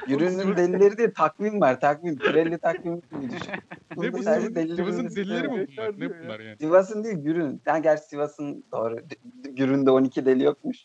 Yürünün 0.07 0.57
delileri 0.57 0.97
diye 0.97 1.13
takvim 1.13 1.61
var. 1.61 1.79
Takvim. 1.79 2.17
Pirelli 2.17 2.57
takvimi 2.57 3.01
gibi 3.11 3.29
düşün. 3.31 3.53
ne 3.97 4.13
bu? 4.13 4.23
sadece 4.23 4.47
Sivas'ın 4.75 5.09
delileri 5.15 5.47
var. 5.47 5.57
mi 5.57 5.67
bunlar? 5.77 5.99
Ne 5.99 6.09
bunlar 6.09 6.39
yani? 6.39 6.57
Sivas'ın 6.57 7.03
değil 7.03 7.17
Gürün. 7.17 7.61
Yani 7.65 7.81
gerçi 7.81 8.03
Sivas'ın 8.03 8.63
doğru. 8.71 8.97
Gürün'de 9.43 9.91
12 9.91 10.25
deli 10.25 10.43
yokmuş. 10.43 10.77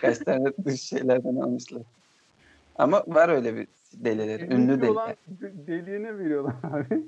Kaç 0.00 0.18
tane 0.18 0.44
dış 0.64 0.80
şeylerden 0.80 1.36
almışlar. 1.36 1.82
Ama 2.76 3.04
var 3.06 3.28
öyle 3.28 3.56
bir 3.56 3.66
delileri. 3.94 4.54
Ünlü 4.54 4.82
deli. 4.82 4.90
Olan 4.90 5.14
deliye 5.66 6.02
ne 6.02 6.18
veriyorlar 6.18 6.54
abi? 6.62 7.02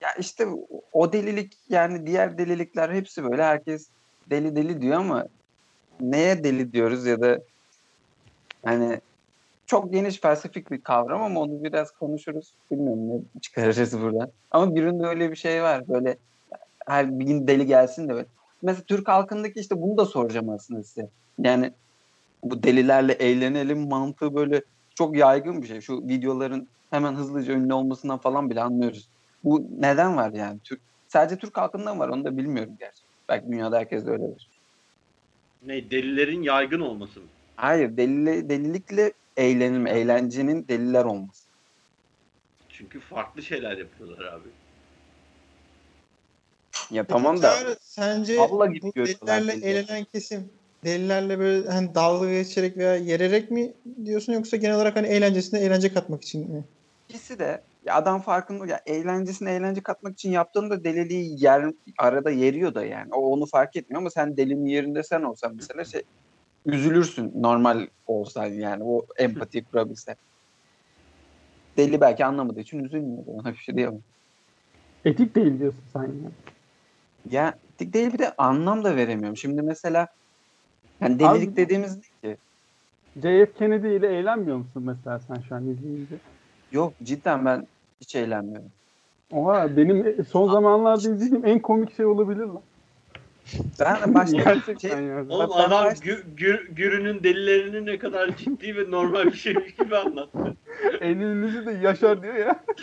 Ya 0.00 0.08
işte 0.18 0.46
o 0.92 1.12
delilik 1.12 1.56
yani 1.68 2.06
diğer 2.06 2.38
delilikler 2.38 2.90
hepsi 2.90 3.24
böyle 3.24 3.42
herkes 3.42 3.88
deli 4.30 4.56
deli 4.56 4.80
diyor 4.80 4.96
ama 4.96 5.26
neye 6.00 6.44
deli 6.44 6.72
diyoruz 6.72 7.06
ya 7.06 7.20
da 7.20 7.40
hani 8.64 9.00
çok 9.66 9.92
geniş 9.92 10.20
felsefik 10.20 10.70
bir 10.70 10.80
kavram 10.80 11.22
ama 11.22 11.40
onu 11.40 11.64
biraz 11.64 11.90
konuşuruz. 11.90 12.52
Bilmiyorum 12.70 13.08
ne 13.08 13.40
çıkarırız 13.40 14.00
buradan. 14.00 14.30
Ama 14.50 14.74
birinde 14.74 15.06
öyle 15.06 15.30
bir 15.30 15.36
şey 15.36 15.62
var. 15.62 15.88
Böyle 15.88 16.16
her 16.86 17.20
bir 17.20 17.24
gün 17.24 17.46
deli 17.46 17.66
gelsin 17.66 18.08
de 18.08 18.14
böyle. 18.14 18.26
Mesela 18.62 18.84
Türk 18.84 19.08
halkındaki 19.08 19.60
işte 19.60 19.82
bunu 19.82 19.96
da 19.96 20.06
soracağım 20.06 20.48
aslında 20.48 20.82
size. 20.82 21.08
Yani 21.38 21.72
bu 22.42 22.62
delilerle 22.62 23.12
eğlenelim 23.12 23.88
mantığı 23.88 24.34
böyle 24.34 24.62
çok 24.94 25.16
yaygın 25.16 25.62
bir 25.62 25.66
şey. 25.66 25.80
Şu 25.80 26.08
videoların 26.08 26.68
hemen 26.90 27.14
hızlıca 27.14 27.54
ünlü 27.54 27.74
olmasından 27.74 28.18
falan 28.18 28.50
bile 28.50 28.62
anlıyoruz. 28.62 29.08
Bu 29.44 29.66
neden 29.78 30.16
var 30.16 30.32
yani? 30.32 30.58
Türk 30.64 30.80
sadece 31.08 31.36
Türk 31.36 31.56
halkında 31.56 31.94
mı 31.94 32.00
var 32.00 32.08
onu 32.08 32.24
da 32.24 32.36
bilmiyorum 32.36 32.72
gerçi. 32.78 33.02
Belki 33.28 33.52
dünyada 33.52 33.78
herkes 33.78 34.06
de 34.06 34.10
öyledir. 34.10 34.48
Ne 35.62 35.90
delilerin 35.90 36.42
yaygın 36.42 36.80
olması 36.80 37.20
mı? 37.20 37.26
Hayır 37.56 37.96
delili, 37.96 38.48
delilikle 38.48 39.12
eğlenim, 39.36 39.86
eğlencenin 39.86 40.68
deliler 40.68 41.04
olması. 41.04 41.48
Çünkü 42.68 43.00
farklı 43.00 43.42
şeyler 43.42 43.76
yapıyorlar 43.78 44.24
abi. 44.32 44.48
Ya 46.90 47.04
tamam 47.04 47.36
da 47.36 47.40
Çağrı, 47.40 47.76
sence 47.80 48.40
Abla 48.40 48.66
git 48.66 48.96
delilerle 48.96 49.52
eğlenen 49.52 50.04
kesim 50.04 50.52
delilerle 50.84 51.38
böyle 51.38 51.68
hani 51.68 51.94
dalga 51.94 52.30
geçerek 52.30 52.76
veya 52.76 52.96
yererek 52.96 53.50
mi 53.50 53.74
diyorsun 54.04 54.32
yoksa 54.32 54.56
genel 54.56 54.76
olarak 54.76 54.96
hani 54.96 55.06
eğlencesine 55.06 55.60
eğlence 55.60 55.92
katmak 55.92 56.22
için 56.22 56.50
mi? 56.50 56.64
ikisi 57.08 57.38
de 57.38 57.64
ya 57.84 57.94
adam 57.94 58.20
farkında 58.20 58.66
ya 58.66 58.80
eğlencesine 58.86 59.54
eğlence 59.54 59.80
katmak 59.80 60.12
için 60.12 60.30
yaptığında 60.30 60.84
deliliği 60.84 61.44
yer 61.44 61.72
arada 61.98 62.30
yeriyor 62.30 62.74
da 62.74 62.84
yani. 62.84 63.08
O 63.14 63.20
onu 63.32 63.46
fark 63.46 63.76
etmiyor 63.76 64.00
ama 64.00 64.10
sen 64.10 64.36
delinin 64.36 64.66
yerinde 64.66 65.02
sen 65.02 65.22
olsan 65.22 65.54
mesela 65.56 65.84
şey 65.84 66.02
üzülürsün 66.66 67.32
normal 67.42 67.86
olsan 68.06 68.46
yani 68.46 68.84
o 68.84 69.06
empati 69.18 69.64
kurabilsen. 69.64 70.16
Deli 71.76 72.00
belki 72.00 72.24
anlamadığı 72.24 72.60
için 72.60 72.84
üzülmüyor. 72.84 73.22
Ona 73.26 73.52
bir 73.52 73.58
şey 73.58 73.76
diyemem. 73.76 74.00
Etik 75.04 75.34
değil 75.34 75.58
diyorsun 75.58 75.82
sen 75.92 76.02
ya. 76.02 76.30
Ya 77.30 77.54
dik 77.78 77.94
değil 77.94 78.12
bir 78.12 78.18
de 78.18 78.34
anlam 78.38 78.84
da 78.84 78.96
veremiyorum. 78.96 79.36
Şimdi 79.36 79.62
mesela 79.62 80.08
yani 81.00 81.18
delilik 81.18 81.48
Abi- 81.48 81.56
dediğimiz 81.56 81.96
ne 81.96 82.02
ki? 82.30 82.38
JF 83.16 83.58
Kennedy 83.58 83.96
ile 83.96 84.18
eğlenmiyor 84.18 84.56
musun 84.56 84.82
mesela 84.86 85.20
sen 85.20 85.40
şu 85.48 85.54
an 85.54 85.68
izleyince? 85.68 86.14
Yok 86.72 86.92
cidden 87.02 87.44
ben 87.44 87.66
hiç 88.00 88.14
eğlenmiyorum. 88.14 88.70
Oha 89.32 89.76
benim 89.76 90.24
son 90.24 90.52
zamanlarda 90.52 91.10
izlediğim 91.10 91.46
en 91.46 91.58
komik 91.58 91.96
şey 91.96 92.06
olabilir 92.06 92.44
lan. 92.46 92.60
Ben 93.80 94.14
başka 94.14 94.54
bir 94.68 94.78
şey, 94.78 94.90
ya. 94.90 95.24
Oğlum 95.28 95.50
Ben 95.58 95.64
adam 95.64 95.84
baş- 95.84 95.98
gü, 96.00 96.22
gü- 96.36 96.74
Gürü'nün 96.74 97.22
delilerini 97.22 97.86
ne 97.86 97.98
kadar 97.98 98.36
ciddi 98.36 98.76
ve 98.76 98.90
normal 98.90 99.24
bir 99.26 99.32
şeymiş 99.32 99.74
gibi 99.78 99.96
anlattı. 99.96 100.56
Ünlüsü 101.00 101.66
de 101.66 101.72
Yaşar 101.72 102.22
diyor 102.22 102.34
ya. 102.34 102.64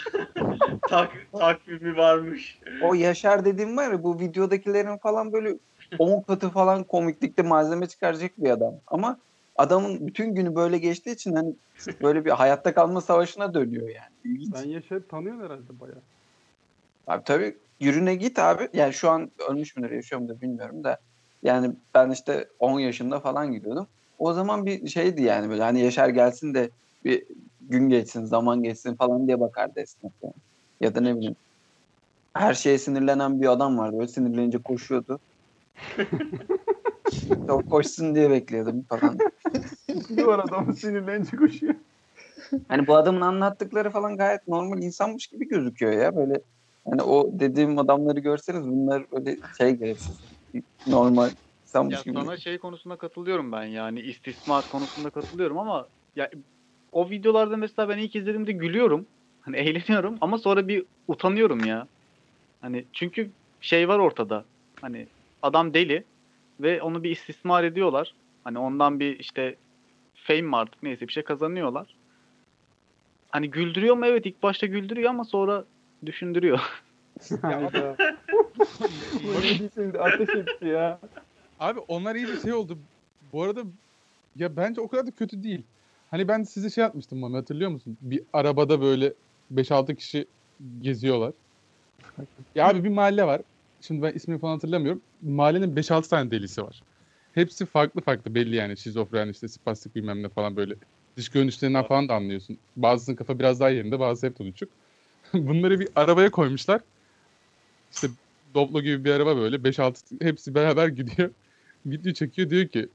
Tak, 0.89 1.09
takvimi 1.39 1.97
varmış. 1.97 2.59
o 2.83 2.93
Yaşar 2.93 3.45
dediğim 3.45 3.77
var 3.77 3.91
ya 3.91 4.03
bu 4.03 4.19
videodakilerin 4.19 4.97
falan 4.97 5.33
böyle 5.33 5.57
10 5.99 6.21
katı 6.21 6.49
falan 6.49 6.83
komiklikte 6.83 7.41
malzeme 7.43 7.87
çıkaracak 7.87 8.31
bir 8.37 8.49
adam. 8.49 8.73
Ama 8.87 9.17
adamın 9.55 10.07
bütün 10.07 10.35
günü 10.35 10.55
böyle 10.55 10.77
geçtiği 10.77 11.11
için 11.11 11.35
hani 11.35 11.53
böyle 12.01 12.25
bir 12.25 12.31
hayatta 12.31 12.73
kalma 12.73 13.01
savaşına 13.01 13.53
dönüyor 13.53 13.89
yani. 13.89 14.13
İlginç. 14.23 14.53
Ben 14.53 14.69
Yaşar'ı 14.69 15.07
tanıyorsun 15.07 15.43
herhalde 15.43 15.79
bayağı. 15.79 16.01
Abi 17.07 17.23
tabii 17.23 17.57
yürüne 17.79 18.15
git 18.15 18.39
abi. 18.39 18.69
Yani 18.73 18.93
şu 18.93 19.09
an 19.09 19.31
ölmüş 19.49 19.75
müdür 19.75 19.91
yaşıyor 19.91 20.21
mudur 20.21 20.41
bilmiyorum 20.41 20.83
da. 20.83 20.97
Yani 21.43 21.71
ben 21.93 22.09
işte 22.11 22.47
10 22.59 22.79
yaşında 22.79 23.19
falan 23.19 23.51
gidiyordum. 23.51 23.87
O 24.19 24.33
zaman 24.33 24.65
bir 24.65 24.87
şeydi 24.87 25.21
yani 25.21 25.49
böyle 25.49 25.63
hani 25.63 25.79
Yaşar 25.81 26.09
gelsin 26.09 26.53
de 26.53 26.69
bir 27.05 27.23
gün 27.61 27.89
geçsin, 27.89 28.25
zaman 28.25 28.63
geçsin 28.63 28.95
falan 28.95 29.27
diye 29.27 29.39
bakardı 29.39 29.79
esnaf 29.79 30.11
yani. 30.23 30.33
Ya 30.81 30.95
da 30.95 31.01
ne 31.01 31.15
bileyim 31.15 31.35
her 32.33 32.53
şeye 32.53 32.77
sinirlenen 32.77 33.41
bir 33.41 33.47
adam 33.47 33.77
vardı. 33.77 33.97
Böyle 33.97 34.07
sinirlenince 34.07 34.57
koşuyordu. 34.57 35.19
o 37.49 37.61
koşsun 37.61 38.15
diye 38.15 38.29
bekliyordum 38.29 38.83
falan. 38.89 39.17
Bir 40.09 40.23
var 40.23 40.39
adamın 40.39 40.71
sinirlenince 40.71 41.37
koşuyor. 41.37 41.75
Hani 42.67 42.87
bu 42.87 42.95
adamın 42.95 43.21
anlattıkları 43.21 43.89
falan 43.89 44.17
gayet 44.17 44.47
normal 44.47 44.83
insanmış 44.83 45.27
gibi 45.27 45.47
gözüküyor 45.47 45.91
ya. 45.91 46.15
Böyle 46.15 46.41
hani 46.89 47.01
o 47.01 47.39
dediğim 47.39 47.79
adamları 47.79 48.19
görseniz 48.19 48.67
bunlar 48.67 49.11
böyle 49.11 49.37
şey 49.57 49.71
gereksiz. 49.71 50.21
Normal 50.85 51.31
insanmış 51.61 51.95
Ya 51.95 52.01
gibi. 52.01 52.15
sana 52.15 52.37
şey 52.37 52.57
konusunda 52.57 52.97
katılıyorum 52.97 53.51
ben 53.51 53.63
yani 53.63 53.99
istismar 53.99 54.67
konusunda 54.67 55.09
katılıyorum 55.09 55.57
ama 55.57 55.89
ya 56.15 56.29
o 56.91 57.09
videolarda 57.09 57.57
mesela 57.57 57.89
ben 57.89 57.97
ilk 57.97 58.15
izlediğimde 58.15 58.51
gülüyorum. 58.51 59.07
Hani 59.39 59.57
eğleniyorum 59.57 60.17
ama 60.21 60.37
sonra 60.37 60.67
bir 60.67 60.85
utanıyorum 61.07 61.63
ya. 61.65 61.87
Hani 62.61 62.87
çünkü 62.93 63.33
şey 63.59 63.87
var 63.87 63.99
ortada. 63.99 64.45
Hani 64.81 65.07
adam 65.41 65.73
deli 65.73 66.07
ve 66.59 66.81
onu 66.81 67.03
bir 67.03 67.09
istismar 67.09 67.63
ediyorlar. 67.63 68.13
Hani 68.43 68.59
ondan 68.59 68.99
bir 68.99 69.19
işte 69.19 69.55
fame 70.15 70.41
mi 70.41 70.55
artık 70.57 70.83
neyse 70.83 71.07
bir 71.07 71.13
şey 71.13 71.23
kazanıyorlar. 71.23 71.95
Hani 73.29 73.51
güldürüyor 73.51 73.95
mu? 73.95 74.05
Evet 74.05 74.25
ilk 74.25 74.43
başta 74.43 74.67
güldürüyor 74.67 75.09
ama 75.09 75.23
sonra 75.23 75.63
düşündürüyor. 76.05 76.59
Hayda. 77.41 77.97
Böyle 79.27 79.59
bir 79.59 79.69
şimdi 79.73 79.99
ateş 79.99 80.29
etti 80.29 80.65
ya. 80.67 80.99
Abi 81.59 81.79
onlar 81.79 82.15
iyice 82.15 82.39
şey 82.41 82.53
oldu. 82.53 82.77
Bu 83.33 83.43
arada 83.43 83.61
ya 84.35 84.57
bence 84.57 84.81
o 84.81 84.87
kadar 84.87 85.07
da 85.07 85.11
kötü 85.11 85.43
değil. 85.43 85.61
Hani 86.11 86.27
ben 86.27 86.43
size 86.43 86.69
şey 86.69 86.83
atmıştım 86.83 87.21
bana 87.21 87.37
hatırlıyor 87.37 87.71
musun? 87.71 87.97
Bir 88.01 88.21
arabada 88.33 88.81
böyle 88.81 89.13
5-6 89.53 89.95
kişi 89.95 90.25
geziyorlar. 90.81 91.33
Ya 92.55 92.69
abi 92.69 92.83
bir 92.83 92.89
mahalle 92.89 93.23
var. 93.23 93.41
Şimdi 93.87 94.01
ben 94.01 94.13
ismini 94.13 94.39
falan 94.39 94.53
hatırlamıyorum. 94.53 95.01
Mahallenin 95.21 95.75
5-6 95.75 96.09
tane 96.09 96.31
delisi 96.31 96.63
var. 96.63 96.81
Hepsi 97.33 97.65
farklı 97.65 98.01
farklı 98.01 98.35
belli 98.35 98.55
yani. 98.55 98.77
Şizofren 98.77 99.29
işte 99.29 99.47
spastik 99.47 99.95
bilmem 99.95 100.23
ne 100.23 100.29
falan 100.29 100.55
böyle. 100.55 100.75
Dış 101.17 101.29
görünüşlerinden 101.29 101.83
falan 101.83 102.09
da 102.09 102.13
anlıyorsun. 102.13 102.57
Bazısının 102.75 103.15
kafa 103.15 103.39
biraz 103.39 103.59
daha 103.59 103.69
yerinde 103.69 103.99
bazısı 103.99 104.27
hep 104.27 104.37
tutucuk. 104.37 104.69
Bunları 105.33 105.79
bir 105.79 105.87
arabaya 105.95 106.31
koymuşlar. 106.31 106.81
İşte 107.91 108.07
Doblo 108.53 108.81
gibi 108.81 109.05
bir 109.05 109.11
araba 109.11 109.37
böyle. 109.37 109.55
5-6 109.55 109.95
hepsi 110.21 110.55
beraber 110.55 110.87
gidiyor. 110.87 111.29
Video 111.85 112.13
çekiyor 112.13 112.49
diyor 112.49 112.67
ki 112.67 112.89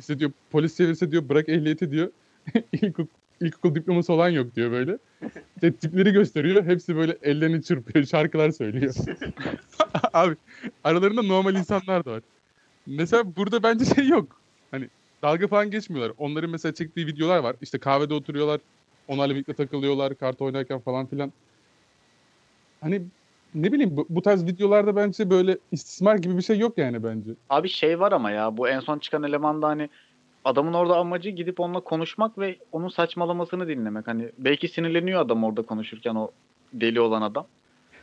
işte 0.00 0.18
diyor 0.18 0.32
polis 0.50 0.76
çevirse 0.76 1.10
diyor 1.10 1.28
bırak 1.28 1.48
ehliyeti 1.48 1.90
diyor. 1.90 2.10
İlkokul, 2.72 3.19
ilkokul 3.40 3.74
diploması 3.74 4.12
olan 4.12 4.28
yok 4.28 4.54
diyor 4.56 4.70
böyle. 4.70 4.98
İşte 5.54 5.72
tipleri 5.72 6.12
gösteriyor. 6.12 6.64
Hepsi 6.64 6.96
böyle 6.96 7.18
ellerini 7.22 7.62
çırpıyor. 7.62 8.06
Şarkılar 8.06 8.50
söylüyor. 8.50 8.94
Abi 10.12 10.36
aralarında 10.84 11.22
normal 11.22 11.54
insanlar 11.54 12.04
da 12.04 12.10
var. 12.10 12.22
Mesela 12.86 13.36
burada 13.36 13.62
bence 13.62 13.84
şey 13.84 14.08
yok. 14.08 14.40
Hani 14.70 14.88
dalga 15.22 15.48
falan 15.48 15.70
geçmiyorlar. 15.70 16.14
Onların 16.18 16.50
mesela 16.50 16.74
çektiği 16.74 17.06
videolar 17.06 17.38
var. 17.38 17.56
İşte 17.62 17.78
kahvede 17.78 18.14
oturuyorlar. 18.14 18.60
Onlarla 19.08 19.34
birlikte 19.34 19.54
takılıyorlar. 19.54 20.14
Kart 20.14 20.42
oynarken 20.42 20.80
falan 20.80 21.06
filan. 21.06 21.32
Hani 22.80 23.02
ne 23.54 23.72
bileyim 23.72 23.96
bu, 23.96 24.06
bu 24.08 24.22
tarz 24.22 24.46
videolarda 24.46 24.96
bence 24.96 25.30
böyle 25.30 25.58
istismar 25.72 26.16
gibi 26.16 26.36
bir 26.36 26.42
şey 26.42 26.58
yok 26.58 26.78
yani 26.78 27.04
bence. 27.04 27.30
Abi 27.50 27.68
şey 27.68 28.00
var 28.00 28.12
ama 28.12 28.30
ya 28.30 28.56
bu 28.56 28.68
en 28.68 28.80
son 28.80 28.98
çıkan 28.98 29.22
elemanda 29.22 29.68
hani 29.68 29.88
adamın 30.44 30.72
orada 30.72 30.96
amacı 30.96 31.30
gidip 31.30 31.60
onunla 31.60 31.80
konuşmak 31.80 32.38
ve 32.38 32.56
onun 32.72 32.88
saçmalamasını 32.88 33.68
dinlemek. 33.68 34.06
Hani 34.06 34.28
belki 34.38 34.68
sinirleniyor 34.68 35.20
adam 35.20 35.44
orada 35.44 35.62
konuşurken 35.62 36.14
o 36.14 36.30
deli 36.72 37.00
olan 37.00 37.22
adam. 37.22 37.46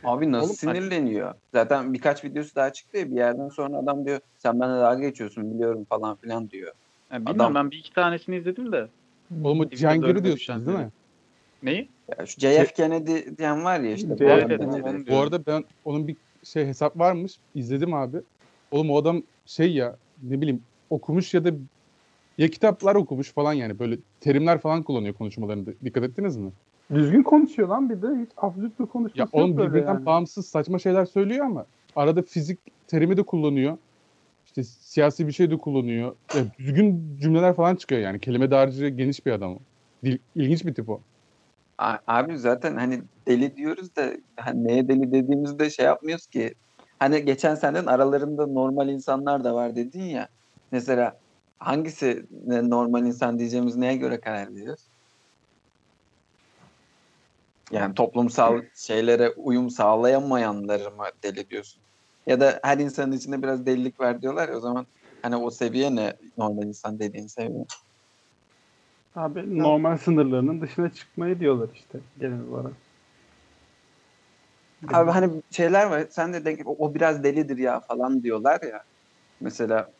Abi 0.04 0.32
nasıl 0.32 0.46
Oğlum, 0.48 0.56
hani- 0.64 0.78
sinirleniyor? 0.80 1.34
Zaten 1.54 1.94
birkaç 1.94 2.24
videosu 2.24 2.54
daha 2.56 2.72
çıktı 2.72 2.98
ya 2.98 3.10
bir 3.10 3.16
yerden 3.16 3.48
sonra 3.48 3.76
adam 3.76 4.04
diyor 4.06 4.20
sen 4.38 4.60
benimle 4.60 4.80
dalga 4.80 5.00
geçiyorsun 5.00 5.54
biliyorum 5.54 5.84
falan 5.84 6.16
filan 6.16 6.50
diyor. 6.50 6.72
Yani 7.12 7.26
bilmiyorum 7.26 7.40
Adam- 7.40 7.54
ben 7.64 7.70
bir 7.70 7.76
iki 7.78 7.92
tanesini 7.92 8.36
izledim 8.36 8.72
de. 8.72 8.88
Oğlum 9.44 9.60
videoda 9.60 10.24
diyorsunuz 10.24 10.66
değil 10.66 10.78
mi? 10.78 10.88
Neyi? 11.62 11.88
Ya 12.18 12.26
şu 12.26 12.40
JF 12.40 12.74
Kennedy 12.74 13.36
diyen 13.38 13.64
var 13.64 13.80
ya 13.80 13.92
işte. 13.92 14.18
bu 14.18 14.24
Evet, 14.24 14.44
adam 14.44 14.70
evet, 14.70 14.84
evet. 14.86 15.08
Bu 15.10 15.16
arada 15.16 15.46
ben 15.46 15.64
onun 15.84 16.08
bir 16.08 16.16
şey 16.44 16.66
hesap 16.66 16.98
varmış. 16.98 17.32
izledim 17.54 17.94
abi. 17.94 18.16
Oğlum 18.70 18.90
o 18.90 18.96
adam 18.96 19.22
şey 19.46 19.72
ya 19.72 19.96
ne 20.22 20.40
bileyim 20.40 20.62
okumuş 20.90 21.34
ya 21.34 21.44
da 21.44 21.50
ya 22.38 22.48
kitaplar 22.48 22.94
okumuş 22.94 23.32
falan 23.32 23.52
yani 23.52 23.78
böyle 23.78 23.98
terimler 24.20 24.58
falan 24.58 24.82
kullanıyor 24.82 25.14
konuşmalarında. 25.14 25.70
Dikkat 25.84 26.04
ettiniz 26.04 26.36
mi? 26.36 26.50
Düzgün 26.94 27.22
konuşuyor 27.22 27.68
lan 27.68 27.90
bir 27.90 28.02
de. 28.02 28.06
Hiç 28.22 28.30
absürt 28.36 28.80
bir 28.80 28.86
konuşması 28.86 29.18
Ya 29.18 29.24
yok 29.24 29.34
oğlum 29.34 29.56
böyle 29.56 29.70
birbirinden 29.70 29.94
yani. 29.94 30.06
bağımsız 30.06 30.46
saçma 30.46 30.78
şeyler 30.78 31.04
söylüyor 31.04 31.46
ama 31.46 31.66
arada 31.96 32.22
fizik 32.22 32.58
terimi 32.86 33.16
de 33.16 33.22
kullanıyor. 33.22 33.78
İşte 34.46 34.64
siyasi 34.64 35.26
bir 35.26 35.32
şey 35.32 35.50
de 35.50 35.56
kullanıyor. 35.56 36.14
Ya 36.34 36.44
düzgün 36.58 37.18
cümleler 37.20 37.54
falan 37.54 37.76
çıkıyor 37.76 38.00
yani. 38.00 38.20
Kelime 38.20 38.50
dağarcığı 38.50 38.88
geniş 38.88 39.26
bir 39.26 39.32
adam. 39.32 39.58
Dil, 40.04 40.18
ilginç 40.34 40.64
bir 40.64 40.74
tip 40.74 40.88
o. 40.90 41.00
Abi 42.06 42.38
zaten 42.38 42.76
hani 42.76 43.02
deli 43.26 43.56
diyoruz 43.56 43.96
da 43.96 44.10
hani 44.36 44.64
neye 44.64 44.88
deli 44.88 45.12
dediğimizde 45.12 45.70
şey 45.70 45.84
yapmıyoruz 45.86 46.26
ki. 46.26 46.54
Hani 46.98 47.24
geçen 47.24 47.54
senden 47.54 47.86
aralarında 47.86 48.46
normal 48.46 48.88
insanlar 48.88 49.44
da 49.44 49.54
var 49.54 49.76
dedin 49.76 50.02
ya. 50.02 50.28
Mesela 50.72 51.16
hangisi 51.58 52.26
ne 52.46 52.70
normal 52.70 53.06
insan 53.06 53.38
diyeceğimiz 53.38 53.76
neye 53.76 53.96
göre 53.96 54.20
karar 54.20 54.54
veriyoruz? 54.54 54.88
Yani 57.72 57.94
toplumsal 57.94 58.62
şeylere 58.74 59.30
uyum 59.30 59.70
sağlayamayanları 59.70 60.90
mı 60.90 61.04
deli 61.22 61.50
diyorsun? 61.50 61.82
Ya 62.26 62.40
da 62.40 62.60
her 62.62 62.78
insanın 62.78 63.12
içinde 63.12 63.42
biraz 63.42 63.66
delilik 63.66 64.00
var 64.00 64.22
diyorlar 64.22 64.48
ya 64.48 64.56
o 64.56 64.60
zaman 64.60 64.86
hani 65.22 65.36
o 65.36 65.50
seviye 65.50 65.96
ne 65.96 66.16
normal 66.38 66.62
insan 66.62 66.98
dediğin 66.98 67.26
seviye? 67.26 67.64
Abi 69.16 69.58
normal 69.58 69.98
sınırlarının 69.98 70.60
dışına 70.60 70.92
çıkmayı 70.92 71.40
diyorlar 71.40 71.68
işte 71.74 71.98
genel 72.20 72.40
olarak. 72.52 72.72
Abi 74.92 75.10
hani 75.10 75.42
şeyler 75.50 75.86
var. 75.86 76.06
Sen 76.10 76.32
de 76.32 76.44
denk, 76.44 76.60
o 76.66 76.94
biraz 76.94 77.24
delidir 77.24 77.58
ya 77.58 77.80
falan 77.80 78.22
diyorlar 78.22 78.62
ya. 78.62 78.82
Mesela 79.40 79.90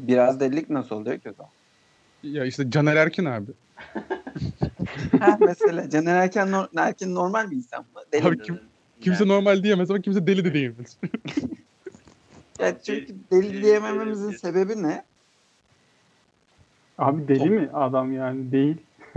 biraz 0.00 0.40
delilik 0.40 0.70
nasıl 0.70 0.96
oluyor 0.96 1.18
ki 1.18 1.30
o 1.30 1.32
zaman? 1.34 1.50
Ya 2.22 2.44
işte 2.44 2.70
Caner 2.70 2.96
Erkin 2.96 3.24
abi. 3.24 3.52
ha, 5.20 5.38
mesela 5.40 5.90
Caner 5.90 6.16
Erken, 6.16 6.48
nor- 6.48 6.68
Erkin 6.80 7.14
normal 7.14 7.50
bir 7.50 7.56
insan 7.56 7.80
mı? 7.80 8.00
Deli 8.12 8.26
Abi 8.26 8.38
kim- 8.42 8.60
Kimse 9.00 9.28
normal 9.28 9.62
diyemez 9.62 9.90
ama 9.90 10.00
kimse 10.00 10.26
deli 10.26 10.44
de 10.44 10.54
diyemez. 10.54 10.98
Ya 12.60 12.78
çünkü 12.82 13.14
deli 13.32 13.62
diyemememizin 13.62 14.30
sebebi 14.30 14.82
ne? 14.82 15.04
Abi 16.98 17.28
deli 17.28 17.50
mi 17.50 17.70
adam 17.74 18.12
yani? 18.12 18.52
Değil. 18.52 18.76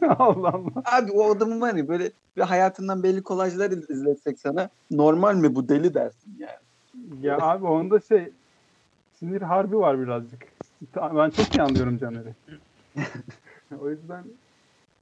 Allah 0.18 0.48
Allah. 0.48 0.82
Abi 0.84 1.12
o 1.12 1.30
adamın 1.30 1.60
var 1.60 1.74
ya 1.74 1.88
böyle 1.88 2.12
bir 2.36 2.42
hayatından 2.42 3.02
belli 3.02 3.22
kolajlar 3.22 3.70
izletsek 3.70 4.40
sana 4.40 4.70
normal 4.90 5.34
mi 5.36 5.54
bu 5.54 5.68
deli 5.68 5.94
dersin 5.94 6.36
yani. 6.38 7.26
Ya 7.26 7.38
abi 7.38 7.66
onda 7.66 8.00
şey 8.00 8.32
sinir 9.18 9.42
harbi 9.42 9.76
var 9.78 10.00
birazcık. 10.00 10.46
Ben 10.96 11.30
çok 11.30 11.54
iyi 11.54 11.62
anlıyorum 11.62 11.98
Caner'i. 11.98 12.34
o 13.80 13.90
yüzden 13.90 14.24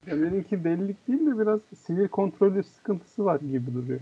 Caner'inki 0.07 0.65
delilik 0.65 1.09
değil 1.09 1.27
de 1.27 1.39
biraz 1.39 1.61
sinir 1.87 2.09
kontrolü 2.09 2.63
sıkıntısı 2.63 3.25
var 3.25 3.41
gibi 3.41 3.75
duruyor. 3.75 4.01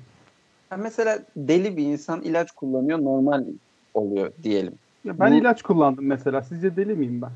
Ha, 0.71 0.77
mesela 0.77 1.19
deli 1.37 1.77
bir 1.77 1.85
insan 1.85 2.23
ilaç 2.23 2.51
kullanıyor 2.51 2.99
normal 2.99 3.45
oluyor 3.95 4.33
diyelim. 4.43 4.75
Ya 5.05 5.19
ben 5.19 5.33
Bu- 5.33 5.37
ilaç 5.37 5.63
kullandım 5.63 6.07
mesela. 6.07 6.43
Sizce 6.43 6.77
deli 6.77 6.95
miyim 6.95 7.23
ben? 7.23 7.31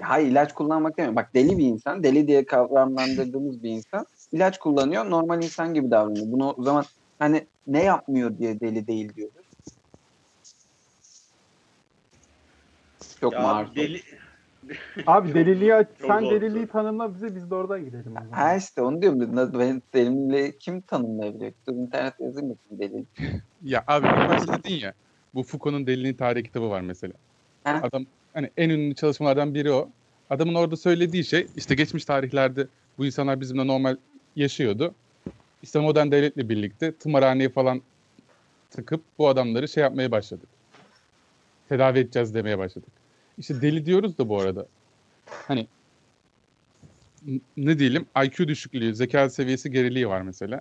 Hayır 0.00 0.28
ilaç 0.28 0.54
kullanmak 0.54 0.96
demiyorum. 0.98 1.16
Bak 1.16 1.30
deli 1.34 1.58
bir 1.58 1.64
insan, 1.64 2.02
deli 2.02 2.26
diye 2.26 2.44
kavramlandırdığımız 2.44 3.62
bir 3.62 3.70
insan 3.70 4.06
ilaç 4.32 4.58
kullanıyor, 4.58 5.10
normal 5.10 5.42
insan 5.42 5.74
gibi 5.74 5.90
davranıyor. 5.90 6.26
Bunu 6.32 6.50
o 6.52 6.62
zaman 6.62 6.84
hani 7.18 7.46
ne 7.66 7.84
yapmıyor 7.84 8.38
diye 8.38 8.60
deli 8.60 8.86
değil 8.86 9.14
diyoruz. 9.14 9.37
Çok 13.20 13.32
Ya 13.32 13.40
maruz. 13.40 13.76
deli, 13.76 14.02
Abi 15.06 15.34
deliliği 15.34 15.72
sen 16.06 16.24
deliliği 16.24 16.66
tanımla 16.66 17.14
bize 17.14 17.34
biz 17.34 17.50
de 17.50 17.54
oradan 17.54 17.84
gidelim. 17.84 18.12
o 18.16 18.24
zaman. 18.24 18.32
Ha 18.32 18.56
işte 18.56 18.82
onu 18.82 19.02
diyorum. 19.02 19.20
Ben 19.56 19.82
delimle 19.94 20.58
kim 20.58 20.80
tanımlayabiliyor? 20.80 21.52
Dur 21.68 21.72
internet 21.72 22.20
yazayım 22.20 22.50
bakayım 22.50 22.78
deli. 22.78 23.04
ya 23.64 23.84
abi 23.86 24.06
en 24.06 24.28
başta 24.28 24.58
dedin 24.58 24.74
ya. 24.74 24.92
Bu 25.34 25.42
Foucault'un 25.42 25.86
Deliliğin 25.86 26.14
Tarihi 26.14 26.42
kitabı 26.42 26.70
var 26.70 26.80
mesela. 26.80 27.12
Ha. 27.64 27.80
Adam 27.82 28.04
hani 28.34 28.50
en 28.56 28.70
ünlü 28.70 28.94
çalışmalardan 28.94 29.54
biri 29.54 29.72
o. 29.72 29.88
Adamın 30.30 30.54
orada 30.54 30.76
söylediği 30.76 31.24
şey 31.24 31.46
işte 31.56 31.74
geçmiş 31.74 32.04
tarihlerde 32.04 32.66
bu 32.98 33.06
insanlar 33.06 33.40
bizimle 33.40 33.66
normal 33.66 33.96
yaşıyordu. 34.36 34.94
İşte 35.62 35.80
modern 35.80 36.10
devletle 36.10 36.48
birlikte 36.48 36.92
tımarhaneye 36.92 37.48
falan 37.48 37.82
tıkıp 38.70 39.02
bu 39.18 39.28
adamları 39.28 39.68
şey 39.68 39.82
yapmaya 39.82 40.10
başladık. 40.10 40.48
Tedavi 41.68 41.98
edeceğiz 41.98 42.34
demeye 42.34 42.58
başladık. 42.58 42.92
İşte 43.38 43.62
deli 43.62 43.86
diyoruz 43.86 44.18
da 44.18 44.28
bu 44.28 44.40
arada. 44.40 44.66
Hani 45.48 45.66
ne 47.56 47.78
diyelim 47.78 48.06
IQ 48.24 48.48
düşüklüğü, 48.48 48.94
zeka 48.94 49.30
seviyesi 49.30 49.70
geriliği 49.70 50.08
var 50.08 50.22
mesela. 50.22 50.60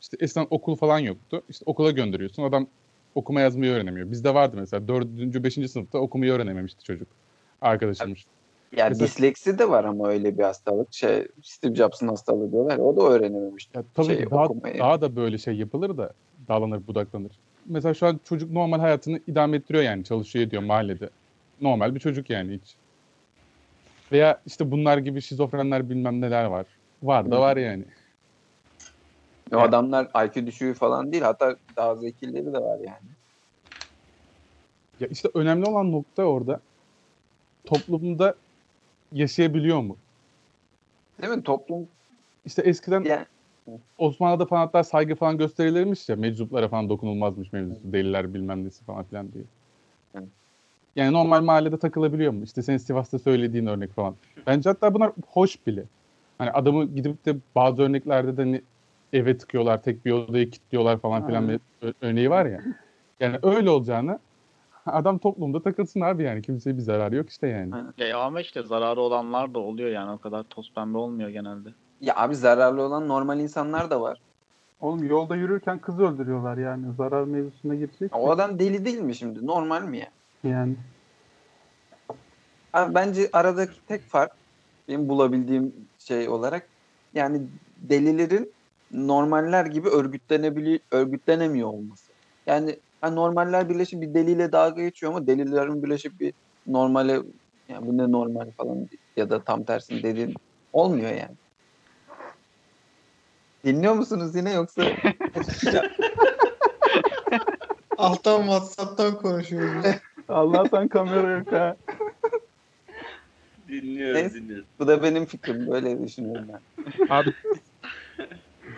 İşte 0.00 0.16
eskiden 0.20 0.46
okul 0.50 0.76
falan 0.76 0.98
yoktu. 0.98 1.42
İşte 1.48 1.62
okula 1.66 1.90
gönderiyorsun. 1.90 2.42
Adam 2.42 2.66
okuma 3.14 3.40
yazmayı 3.40 3.72
öğrenemiyor. 3.72 4.10
Bizde 4.10 4.34
vardı 4.34 4.56
mesela 4.60 4.88
4. 4.88 5.06
5. 5.44 5.70
sınıfta 5.70 5.98
okumayı 5.98 6.32
öğrenememişti 6.32 6.84
çocuk. 6.84 7.08
Arkadaşımız. 7.60 8.18
Ya 8.76 8.88
Mesela- 8.88 9.06
disleksi 9.06 9.58
de 9.58 9.68
var 9.70 9.84
ama 9.84 10.08
öyle 10.08 10.38
bir 10.38 10.42
hastalık. 10.42 10.92
Şey, 10.94 11.28
Steve 11.42 11.74
Jobs'ın 11.74 12.08
hastalığı 12.08 12.52
diyorlar. 12.52 12.78
O 12.78 12.96
da 12.96 13.02
öğrenememişti. 13.02 13.78
Ya 13.78 13.84
tabii 13.94 14.06
Şey, 14.06 14.30
daha, 14.30 14.44
okumayı. 14.44 14.78
daha 14.78 15.00
da 15.00 15.16
böyle 15.16 15.38
şey 15.38 15.54
yapılır 15.54 15.96
da 15.96 16.12
dağlanır 16.48 16.86
budaklanır. 16.86 17.32
Mesela 17.66 17.94
şu 17.94 18.06
an 18.06 18.20
çocuk 18.24 18.50
normal 18.50 18.80
hayatını 18.80 19.20
idame 19.26 19.56
ettiriyor 19.56 19.84
yani 19.84 20.04
çalışıyor 20.04 20.46
ediyor 20.46 20.62
mahallede. 20.62 21.10
Normal 21.60 21.94
bir 21.94 22.00
çocuk 22.00 22.30
yani 22.30 22.54
hiç. 22.54 22.76
Veya 24.12 24.42
işte 24.46 24.70
bunlar 24.70 24.98
gibi 24.98 25.22
şizofrenler 25.22 25.90
bilmem 25.90 26.20
neler 26.20 26.44
var. 26.44 26.66
Var 27.02 27.30
da 27.30 27.40
var 27.40 27.56
yani. 27.56 27.84
O 29.54 29.58
adamlar 29.58 30.26
IQ 30.26 30.46
düşüğü 30.46 30.74
falan 30.74 31.12
değil. 31.12 31.22
Hatta 31.22 31.56
daha 31.76 31.96
zekileri 31.96 32.46
de 32.46 32.58
var 32.58 32.78
yani. 32.78 33.10
Ya 35.00 35.08
işte 35.08 35.28
önemli 35.34 35.66
olan 35.66 35.92
nokta 35.92 36.24
orada 36.24 36.60
toplumda 37.64 38.34
yaşayabiliyor 39.12 39.80
mu? 39.80 39.98
Değil 41.22 41.32
mi? 41.32 41.42
Toplum 41.42 41.88
İşte 42.44 42.62
eskiden 42.62 43.04
yani 43.04 43.26
Osmanlı'da 43.98 44.46
falan 44.46 44.60
hatta 44.60 44.84
saygı 44.84 45.14
falan 45.14 45.38
gösterilirmiş 45.38 46.08
ya 46.08 46.16
meczuplara 46.16 46.68
falan 46.68 46.88
dokunulmazmış 46.88 47.52
mevzusu. 47.52 47.92
Deliler 47.92 48.34
bilmem 48.34 48.64
nesi 48.64 48.84
falan 48.84 49.04
filan 49.04 49.32
diye. 49.32 49.44
Yani 50.96 51.12
normal 51.12 51.42
mahallede 51.42 51.78
takılabiliyor 51.78 52.32
mu? 52.32 52.44
İşte 52.44 52.62
senin 52.62 52.78
Sivas'ta 52.78 53.18
söylediğin 53.18 53.66
örnek 53.66 53.92
falan. 53.92 54.14
Bence 54.46 54.70
hatta 54.70 54.94
bunlar 54.94 55.12
hoş 55.26 55.66
bile. 55.66 55.84
Hani 56.38 56.50
adamı 56.50 56.84
gidip 56.84 57.26
de 57.26 57.36
bazı 57.54 57.82
örneklerde 57.82 58.36
de 58.36 58.42
hani 58.42 58.62
eve 59.12 59.38
tıkıyorlar, 59.38 59.82
tek 59.82 60.04
bir 60.04 60.12
odaya 60.12 60.44
kilitliyorlar 60.50 60.98
falan 60.98 61.26
filan 61.26 61.48
bir 61.48 61.60
örneği 62.02 62.30
var 62.30 62.46
ya. 62.46 62.60
Yani 63.20 63.38
öyle 63.42 63.70
olacağını 63.70 64.18
adam 64.86 65.18
toplumda 65.18 65.62
takılsın 65.62 66.00
abi 66.00 66.22
yani. 66.22 66.42
Kimseye 66.42 66.76
bir 66.76 66.82
zararı 66.82 67.16
yok 67.16 67.30
işte 67.30 67.48
yani. 67.48 67.74
Aynen. 67.74 67.92
Ya 67.98 68.18
ama 68.18 68.40
işte 68.40 68.62
zararı 68.62 69.00
olanlar 69.00 69.54
da 69.54 69.58
oluyor 69.58 69.90
yani 69.90 70.10
o 70.10 70.18
kadar 70.18 70.42
toz 70.42 70.72
pembe 70.74 70.98
olmuyor 70.98 71.28
genelde. 71.28 71.68
ya 72.00 72.16
abi 72.16 72.34
zararlı 72.34 72.82
olan 72.82 73.08
normal 73.08 73.40
insanlar 73.40 73.90
da 73.90 74.00
var. 74.00 74.20
Oğlum 74.80 75.08
yolda 75.08 75.36
yürürken 75.36 75.78
kız 75.78 76.00
öldürüyorlar 76.00 76.58
yani. 76.58 76.86
Zarar 76.96 77.24
mevzusuna 77.24 77.74
girecek. 77.74 78.16
O 78.16 78.30
adam 78.30 78.58
deli 78.58 78.84
değil 78.84 79.00
mi 79.00 79.14
şimdi? 79.14 79.46
Normal 79.46 79.82
mi 79.82 79.98
ya? 79.98 80.08
Yani. 80.44 80.76
Abi 82.72 82.94
bence 82.94 83.28
aradaki 83.32 83.86
tek 83.88 84.02
fark 84.02 84.32
benim 84.88 85.08
bulabildiğim 85.08 85.74
şey 85.98 86.28
olarak 86.28 86.66
yani 87.14 87.42
delilerin 87.76 88.52
normaller 88.92 89.66
gibi 89.66 89.88
örgütlenebili 89.88 90.80
örgütlenemiyor 90.90 91.68
olması. 91.68 92.12
Yani 92.46 92.76
hani 93.00 93.16
normaller 93.16 93.68
birleşip 93.68 94.00
bir 94.00 94.14
deliyle 94.14 94.52
dalga 94.52 94.82
geçiyor 94.82 95.12
ama 95.12 95.26
delilerin 95.26 95.82
birleşip 95.82 96.20
bir 96.20 96.32
normale 96.66 97.12
yani 97.68 97.86
bu 97.86 97.98
ne 97.98 98.12
normal 98.12 98.50
falan 98.56 98.88
ya 99.16 99.30
da 99.30 99.44
tam 99.44 99.64
tersini 99.64 100.02
dediğin 100.02 100.34
olmuyor 100.72 101.10
yani. 101.10 101.36
Dinliyor 103.64 103.94
musunuz 103.94 104.36
yine 104.36 104.52
yoksa 104.52 104.82
Alttan 107.98 108.40
WhatsApp'tan 108.40 109.18
konuşuyoruz. 109.18 109.84
Allah'tan 110.30 110.88
kamera 110.88 111.38
yok 111.38 111.52
ha. 111.52 111.76
Dinliyoruz 113.68 114.14
Neyse. 114.22 114.34
dinliyoruz. 114.34 114.64
bu 114.78 114.86
da 114.86 115.02
benim 115.02 115.24
fikrim 115.26 115.66
böyle 115.66 116.04
düşünüyorum 116.06 116.48
ben. 116.52 116.60
Abi 117.08 117.32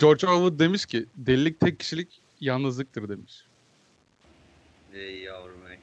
George 0.01 0.27
Orwell 0.27 0.59
demiş 0.59 0.87
ki 0.87 1.07
delilik 1.17 1.61
tek 1.61 1.79
kişilik 1.81 2.21
yalnızlıktır 2.41 3.09
demiş. 3.09 3.47
Ey 4.95 5.19
yavrum 5.19 5.67
ey. 5.71 5.79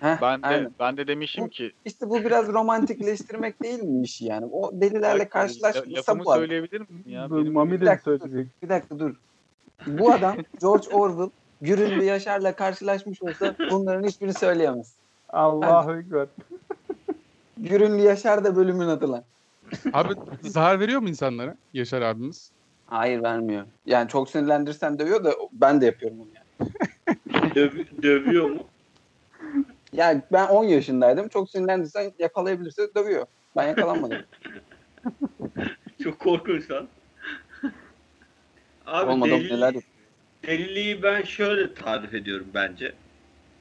Heh, 0.00 0.18
Ben 0.22 0.42
de 0.42 0.46
aynen. 0.46 0.72
ben 0.78 0.96
de 0.96 1.06
demişim 1.06 1.48
ki 1.48 1.72
İşte 1.84 2.10
bu 2.10 2.24
biraz 2.24 2.48
romantikleştirmek 2.48 3.62
değil 3.62 3.82
mi 3.82 4.02
işi 4.04 4.24
yani? 4.24 4.46
O 4.46 4.70
delilerle 4.80 5.28
lafımı 5.96 6.24
bu 6.24 6.30
adam. 6.32 6.40
söyleyebilir 6.40 6.80
miyim 6.80 7.04
ya? 7.06 7.30
Bu 7.30 7.36
Benim- 7.36 7.52
Mami 7.52 7.72
Bir 7.72 7.80
de 7.80 7.86
dakika, 7.86 8.18
söyleyecek. 8.18 8.62
Bir 8.62 8.68
dakika 8.68 8.98
dur. 8.98 9.14
Bu 9.86 10.12
adam 10.12 10.36
George 10.60 10.88
Orwell 10.88 11.30
Gürünlü 11.60 12.04
Yaşar'la 12.04 12.56
karşılaşmış 12.56 13.22
olsa 13.22 13.54
bunların 13.70 14.08
hiçbirini 14.08 14.34
söyleyemez. 14.34 14.94
Allahu 15.28 15.96
Ekber. 15.96 16.26
Gürünlü 17.58 18.02
Yaşar 18.02 18.44
da 18.44 18.56
bölümün 18.56 18.88
adı 18.88 19.12
lan. 19.12 19.24
Abi 19.92 20.14
zarar 20.42 20.80
veriyor 20.80 21.00
mu 21.00 21.08
insanlara 21.08 21.56
Yaşar 21.72 22.02
abimiz? 22.02 22.50
Hayır 22.86 23.22
vermiyor. 23.22 23.66
Yani 23.86 24.08
çok 24.08 24.30
sinirlendirsem 24.30 24.98
dövüyor 24.98 25.24
da 25.24 25.32
ben 25.52 25.80
de 25.80 25.86
yapıyorum 25.86 26.20
onu 26.20 26.28
yani. 26.34 26.70
Döv- 27.54 28.02
dövüyor 28.02 28.50
mu? 28.50 28.58
Yani 29.92 30.22
ben 30.32 30.46
10 30.48 30.64
yaşındaydım. 30.64 31.28
Çok 31.28 31.50
sinirlendirsen 31.50 32.12
yakalayabilirse 32.18 32.94
dövüyor. 32.94 33.26
Ben 33.56 33.68
yakalanmadım. 33.68 34.18
Çok 36.02 36.18
korkunç 36.18 36.70
lan. 36.70 36.88
Abi 38.86 39.10
Olmadı 39.10 39.30
deli- 39.30 39.52
neler 39.54 39.74
deliliği 40.46 41.02
ben 41.02 41.22
şöyle 41.22 41.74
tarif 41.74 42.14
ediyorum 42.14 42.46
bence. 42.54 42.94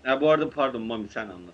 Ha 0.04 0.22
bu 0.22 0.30
arada 0.30 0.50
pardon 0.50 0.82
Mami 0.82 1.08
sen 1.10 1.26
anlat. 1.28 1.54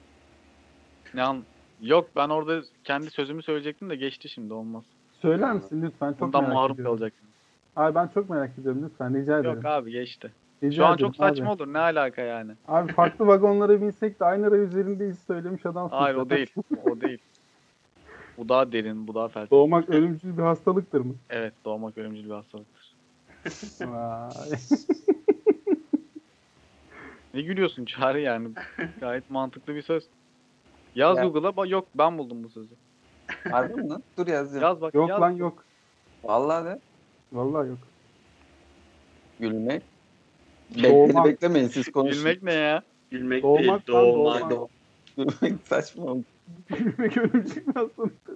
An- 1.22 1.44
Yok 1.82 2.10
ben 2.16 2.30
orada 2.30 2.62
kendi 2.84 3.10
sözümü 3.12 3.44
söyleyecektim 3.44 3.90
de 3.90 3.96
geçti 3.96 4.30
şimdi 4.30 4.54
olmaz. 4.54 4.84
Söyler 5.22 5.54
misin 5.54 5.82
lütfen? 5.82 6.12
Çok 6.12 6.22
Bundan 6.22 6.44
merak 6.50 6.72
ediyorum. 6.72 6.84
kalacaksın. 6.84 7.28
Abi 7.76 7.96
ben 7.96 8.08
çok 8.08 8.30
merak 8.30 8.52
ediyorum 8.60 8.84
lütfen 8.90 9.22
rica 9.22 9.40
ederim. 9.40 9.56
Yok 9.56 9.66
abi 9.66 9.92
geçti. 9.92 10.32
Rica 10.64 10.76
Şu 10.76 10.86
an 10.86 10.96
ederim 10.96 11.08
çok 11.08 11.16
saçma 11.16 11.46
abi. 11.46 11.52
olur 11.64 11.74
ne 11.74 11.80
alaka 11.80 12.22
yani. 12.22 12.52
Abi 12.68 12.94
farklı 12.94 13.28
vagonlara 13.28 13.82
binsek 13.82 14.20
de 14.20 14.26
aynı 14.26 14.52
ray 14.52 14.60
üzerindeyiz 14.60 15.20
söylemiş 15.28 15.66
adam. 15.66 15.90
Hayır 15.90 16.16
o 16.16 16.30
değil. 16.30 16.54
O 16.92 17.02
değil. 17.02 17.20
Bu 18.38 18.50
daha 18.50 18.72
derin, 18.72 19.08
bu 19.08 19.16
daha 19.16 19.28
felsefi. 19.28 19.52
Doğmak 19.52 19.90
ölümcül 19.90 20.38
bir 20.38 20.44
hastalıktır 20.44 21.02
mı? 21.02 21.14
Evet, 21.30 21.54
doğmak 21.66 21.98
ölümcül 21.98 22.26
bir 22.26 22.30
hastalıktır. 22.34 22.94
Ne 27.34 27.42
gülüyorsun 27.42 27.86
Çağrı 27.86 28.20
yani? 28.20 28.50
Gayet 29.00 29.30
mantıklı 29.30 29.76
bir 29.76 29.82
söz. 29.82 30.04
Yaz 30.96 31.18
Ya. 31.18 31.24
Google'a 31.26 31.56
bak 31.58 31.70
yok 31.70 31.88
ben 31.96 32.18
buldum 32.18 32.44
bu 32.44 32.50
sözü. 32.50 32.76
Harbi 33.52 33.74
mi 33.82 33.90
lan? 33.90 34.04
Dur 34.18 34.28
yazıyorum. 34.28 34.70
Yaz 34.70 34.82
bak 34.82 34.94
yok 34.94 35.10
yaz. 35.10 35.22
lan 35.22 35.32
yok. 35.32 35.66
Vallahi 36.24 36.66
de. 36.66 36.80
Vallahi 37.34 37.68
yok. 37.70 37.78
Gülmek. 39.40 39.84
Doğmak. 40.84 41.26
Bekle, 41.26 41.32
beklemeyin 41.32 41.68
siz 41.68 41.92
konuşun. 41.92 42.24
Gülmek 42.24 42.44
ne 42.44 42.54
ya? 42.54 42.84
Gülmek 43.12 43.44
Doğmak 43.44 43.88
değil, 43.88 43.98
doğmak. 43.98 44.50
doğmak. 44.52 44.70
Gülmek 45.18 45.54
saçma 45.68 46.04
oldu. 46.04 46.24
Gülmek 46.70 47.18
ölümcül 47.18 47.66
hastalıktır. 47.74 48.36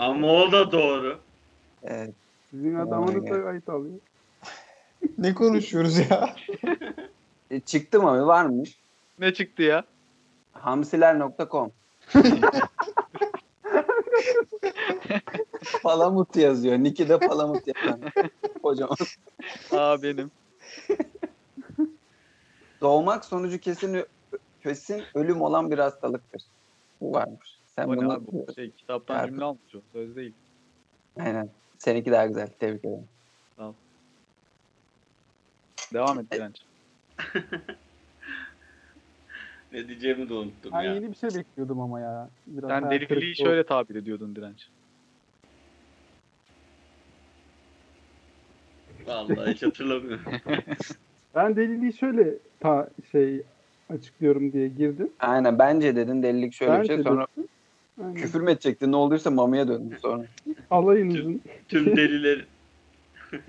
Ama 0.00 0.26
o 0.32 0.52
da 0.52 0.72
doğru. 0.72 1.18
Evet. 1.82 2.14
Sizin 2.50 2.74
adamınız 2.74 3.26
da 3.30 3.48
ait 3.48 3.68
alıyor. 3.68 3.94
ne 5.18 5.34
konuşuyoruz 5.34 5.98
ya? 5.98 6.36
E, 7.50 7.60
çıktı 7.60 8.02
mı? 8.02 8.26
Varmış. 8.26 8.78
Ne 9.18 9.34
çıktı 9.34 9.62
ya? 9.62 9.84
Hamsiler.com 10.52 11.70
Palamut 15.82 16.36
yazıyor. 16.36 16.78
Nick'i 16.78 17.08
de 17.08 17.18
Palamut 17.18 17.62
yazan. 17.66 18.00
Kocaman. 18.62 18.96
Aa 19.72 20.02
benim. 20.02 20.30
Doğmak 22.80 23.24
sonucu 23.24 23.58
kesin 23.58 24.04
kesin 24.62 25.02
ölüm 25.14 25.42
olan 25.42 25.70
bir 25.70 25.78
hastalıktır. 25.78 26.42
Bu 27.00 27.12
varmış. 27.12 27.58
Sen 27.76 27.88
O 27.88 27.88
bunu 27.88 28.22
bu 28.32 28.46
şey 28.54 28.70
kitaptan 28.70 29.18
Abi. 29.18 29.26
cümle 29.26 29.44
almış 29.44 29.74
o. 29.74 29.78
Söz 29.92 30.16
değil. 30.16 30.32
Aynen. 31.20 31.48
Seninki 31.78 32.12
daha 32.12 32.26
güzel. 32.26 32.48
Tebrik 32.58 32.84
ederim. 32.84 33.08
Devam 35.92 36.20
et 36.20 36.30
Direnç. 36.32 36.62
Ne 39.74 39.88
diyeceğimi 39.88 40.28
de 40.28 40.34
unuttum 40.34 40.72
Ben 40.72 40.82
ya. 40.82 40.94
yeni 40.94 41.10
bir 41.10 41.16
şey 41.16 41.30
bekliyordum 41.34 41.80
ama 41.80 42.00
ya. 42.00 42.30
Biraz 42.46 42.70
Sen 42.70 42.90
deliliği 42.90 43.36
şöyle 43.36 43.66
tabir 43.66 43.94
ediyordun 43.94 44.36
Direnç. 44.36 44.68
Vallahi 49.06 49.52
hiç 49.52 49.62
hatırlamıyorum. 49.62 50.24
Ben 51.34 51.56
deliliği 51.56 51.92
şöyle 51.92 52.34
ta 52.60 52.90
şey 53.12 53.42
açıklıyorum 53.88 54.52
diye 54.52 54.68
girdim. 54.68 55.12
Aynen. 55.20 55.58
Bence 55.58 55.96
dedin 55.96 56.22
delilik 56.22 56.52
şöyle 56.52 56.72
bir 56.72 56.78
Bence 56.78 56.94
şey. 56.94 57.02
Sonra 57.02 57.26
dedim. 57.36 57.48
Aynen. 58.00 58.14
küfür 58.14 58.40
mü 58.40 58.50
edecektin? 58.50 58.92
Ne 58.92 58.96
olduysa 58.96 59.30
mamaya 59.30 59.68
döndün 59.68 59.96
sonra. 59.96 60.24
Alayınızın 60.70 61.42
Tüm 61.68 61.96
delileri. 61.96 62.44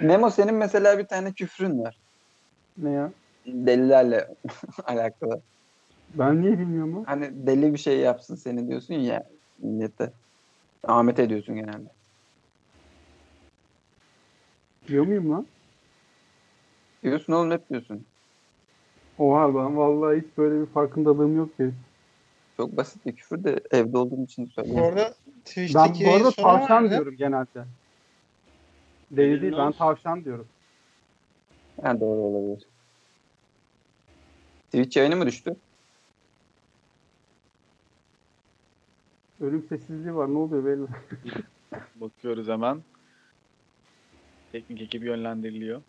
Memo 0.00 0.30
senin 0.30 0.54
mesela 0.54 0.98
bir 0.98 1.06
tane 1.06 1.32
küfrün 1.32 1.78
var. 1.78 2.00
ne 2.78 2.90
ya? 2.90 3.12
Delilerle 3.46 4.28
alakalı. 4.84 5.42
Ben 6.18 6.42
niye 6.42 6.58
bilmiyorum 6.58 6.96
o? 6.98 7.04
Hani 7.06 7.46
deli 7.46 7.72
bir 7.72 7.78
şey 7.78 7.98
yapsın 7.98 8.34
seni 8.34 8.68
diyorsun 8.68 8.94
ya 8.94 9.26
millete. 9.58 10.12
Ahmet 10.84 11.18
ediyorsun 11.18 11.54
genelde. 11.54 11.88
Diyor 14.88 15.06
muyum 15.06 15.30
lan? 15.30 15.46
Diyorsun 17.02 17.32
oğlum 17.32 17.50
hep 17.50 17.70
diyorsun. 17.70 18.06
Oha 19.18 19.48
ben 19.48 19.76
vallahi 19.76 20.20
hiç 20.20 20.38
böyle 20.38 20.60
bir 20.60 20.66
farkındalığım 20.66 21.36
yok 21.36 21.58
benim. 21.58 21.76
Çok 22.56 22.76
basit 22.76 23.06
bir 23.06 23.16
küfür 23.16 23.44
de 23.44 23.60
evde 23.70 23.98
olduğum 23.98 24.24
için 24.24 24.46
Bu 24.46 24.50
söylüyorum. 24.50 24.84
arada 24.84 25.14
Ben 25.34 25.44
Twitch'teki 25.44 26.04
bu 26.04 26.14
arada 26.14 26.30
tavşan 26.30 26.90
diyorum 26.90 27.14
genelde. 27.16 27.64
Deli 29.10 29.42
değil 29.42 29.54
ben 29.58 29.72
tavşan 29.72 30.24
diyorum. 30.24 30.46
Yani 31.84 32.00
doğru 32.00 32.20
olabilir. 32.20 32.66
Twitch 34.64 34.96
yayını 34.96 35.16
mı 35.16 35.26
düştü? 35.26 35.56
Ölüm 39.40 39.66
sessizliği 39.68 40.14
var 40.14 40.28
ne 40.28 40.38
oluyor 40.38 40.64
belli. 40.64 40.86
Bakıyoruz 42.00 42.48
hemen. 42.48 42.82
Teknik 44.52 44.82
ekibi 44.82 45.06
yönlendiriliyor. 45.06 45.82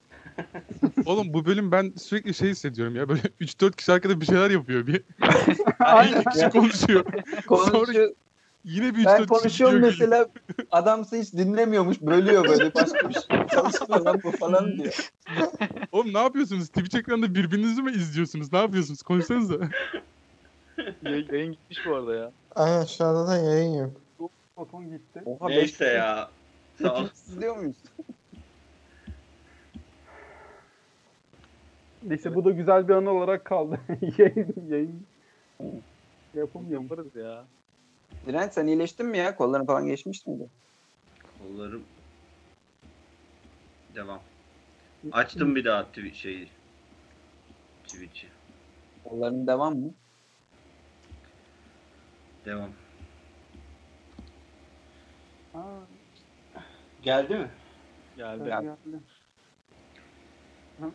Oğlum 1.05 1.33
bu 1.33 1.45
bölüm 1.45 1.71
ben 1.71 1.93
sürekli 1.97 2.33
şey 2.33 2.49
hissediyorum 2.49 2.95
ya. 2.95 3.09
Böyle 3.09 3.21
3-4 3.21 3.75
kişi 3.75 3.91
arkada 3.91 4.21
bir 4.21 4.25
şeyler 4.25 4.49
yapıyor. 4.51 4.87
Bir 4.87 5.03
Aynen. 5.79 6.23
kişi 6.23 6.49
konuşuyor. 6.49 7.05
Konuşuyor. 7.47 8.13
Yine 8.63 8.95
bir 8.95 9.03
3-4 9.03 9.05
Ben 9.19 9.25
konuşuyorum 9.25 9.81
mesela 9.81 10.27
adamsa 10.71 11.17
hiç 11.17 11.33
dinlemiyormuş 11.33 12.01
bölüyor 12.01 12.47
böyle 12.47 12.73
başka 12.75 13.09
bir 13.09 13.13
şey 13.13 13.47
çalışmıyor 13.51 14.01
lan 14.01 14.19
bu 14.23 14.31
falan 14.31 14.77
diyor. 14.77 15.11
Oğlum 15.91 16.13
ne 16.13 16.19
yapıyorsunuz? 16.19 16.67
Twitch 16.67 16.95
ekranında 16.95 17.35
birbirinizi 17.35 17.81
mi 17.81 17.91
izliyorsunuz? 17.91 18.53
Ne 18.53 18.59
yapıyorsunuz? 18.59 19.01
Konuşsanıza. 19.01 19.55
Yayın, 21.03 21.27
yayın 21.31 21.51
gitmiş 21.51 21.79
bu 21.85 21.95
arada 21.95 22.15
ya. 22.15 22.31
Aynen 22.55 22.85
şu 22.85 23.05
anda 23.05 23.27
da 23.27 23.37
yayın 23.37 23.73
yok. 23.73 23.91
Foton 24.55 24.89
gitti. 24.89 25.21
Oha, 25.25 25.49
Neyse 25.49 25.85
ya. 25.85 26.29
Sağ 26.81 26.95
ol. 26.95 27.05
Twitch 27.05 27.27
izliyor 27.29 27.57
muyuz? 27.57 27.75
Neyse 32.03 32.35
bu 32.35 32.45
da 32.45 32.51
güzel 32.51 32.87
bir 32.87 32.93
anı 32.93 33.09
olarak 33.09 33.45
kaldı. 33.45 33.79
yayın 34.17 34.53
yayın 34.69 35.01
yapamıyorum. 36.33 36.83
Yaparız 36.83 37.15
ya. 37.15 37.45
Direnç 38.25 38.53
sen 38.53 38.67
iyileştin 38.67 39.05
mi 39.05 39.17
ya? 39.17 39.35
Kolların 39.35 39.65
falan 39.65 39.85
geçmiş 39.87 40.25
miydi? 40.25 40.49
Kollarım. 41.39 41.83
Devam. 43.95 44.19
Açtım 45.11 45.55
bir 45.55 45.65
daha 45.65 45.81
twi- 45.81 46.13
şeyi. 46.13 46.49
Twitch'i. 47.83 48.27
Kolların 49.03 49.47
devam 49.47 49.79
mı? 49.79 49.93
Devam. 52.45 52.69
Aa, 55.53 55.59
Geldi 57.03 57.35
mi? 57.35 57.49
Geldi. 58.17 58.43
geldi, 58.43 58.65
geldi. 58.85 58.99
Ha, 60.79 60.89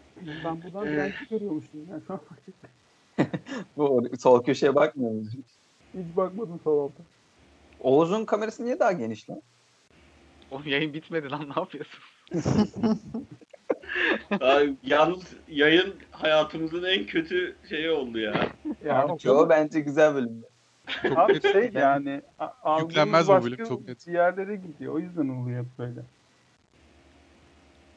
Ben 0.45 0.63
buradan 0.63 0.87
direnci 0.87 1.15
görüyormuşum 1.31 1.89
ya. 1.91 2.01
Şu 2.07 2.13
an 2.13 2.21
fark 2.25 2.49
ettim. 2.49 2.71
Bu 3.77 4.09
sol 4.21 4.45
köşeye 4.45 4.75
bakmıyor 4.75 5.13
musun? 5.13 5.45
Hiç 5.95 6.17
bakmadım 6.17 6.61
sol 6.65 6.79
alta. 6.85 7.03
Oğuz'un 7.83 8.25
kamerası 8.25 8.65
niye 8.65 8.81
daha 8.81 8.93
geniş 8.93 9.31
lan? 9.31 9.43
Oğlum 10.51 10.67
yayın 10.67 10.95
bitmedi 10.95 11.31
lan 11.31 11.49
ne 11.57 11.61
yapıyorsun? 11.61 12.01
Ay, 14.41 14.75
yalnız 14.83 15.23
yayın 15.49 15.95
hayatımızın 16.11 16.83
en 16.85 17.07
kötü 17.07 17.57
şeyi 17.69 17.91
oldu 17.91 18.19
ya. 18.19 18.35
Ya, 18.85 19.03
Abi, 19.03 19.13
Yo 19.25 19.49
bence 19.49 19.81
güzel 19.81 20.15
bölüm. 20.15 20.45
Çok 21.03 21.19
Abi 21.19 21.33
net. 21.33 21.53
şey 21.53 21.71
yani 21.75 22.23
a- 22.39 22.81
Yüklenmez 22.81 23.29
bu 23.29 23.43
bölüm, 23.45 23.65
çok 23.65 23.89
net. 23.89 24.07
Bir 24.07 24.13
yerlere 24.13 24.57
gidiyor. 24.57 24.95
O 24.95 24.99
yüzden 24.99 25.29
oluyor 25.29 25.65
hep 25.65 25.79
böyle. 25.79 26.01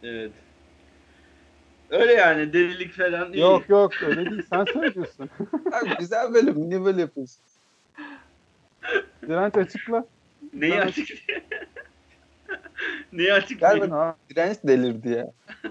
Evet. 0.04 0.32
Öyle 1.90 2.14
yani 2.14 2.54
delilik 2.54 2.94
falan 2.94 3.34
iyi. 3.34 3.40
Yok 3.40 3.70
yok 3.70 3.92
öyle 4.04 4.30
değil. 4.32 4.44
Sen 4.50 4.66
söylüyorsun. 4.66 5.30
Abi 5.74 5.96
güzel 6.00 6.34
bölüm. 6.34 6.70
Niye 6.70 6.86
böyle 6.86 7.02
yapıyorsun? 7.02 7.42
Direnç 9.22 9.56
açıkla. 9.56 10.06
Neyi 10.54 10.82
açık 10.82 11.10
Neyi 13.12 13.34
açık 13.34 13.60
Gel 13.60 13.90
Ha, 13.90 14.18
Direnç 14.30 14.58
delirdi 14.64 15.10
ya. 15.10 15.34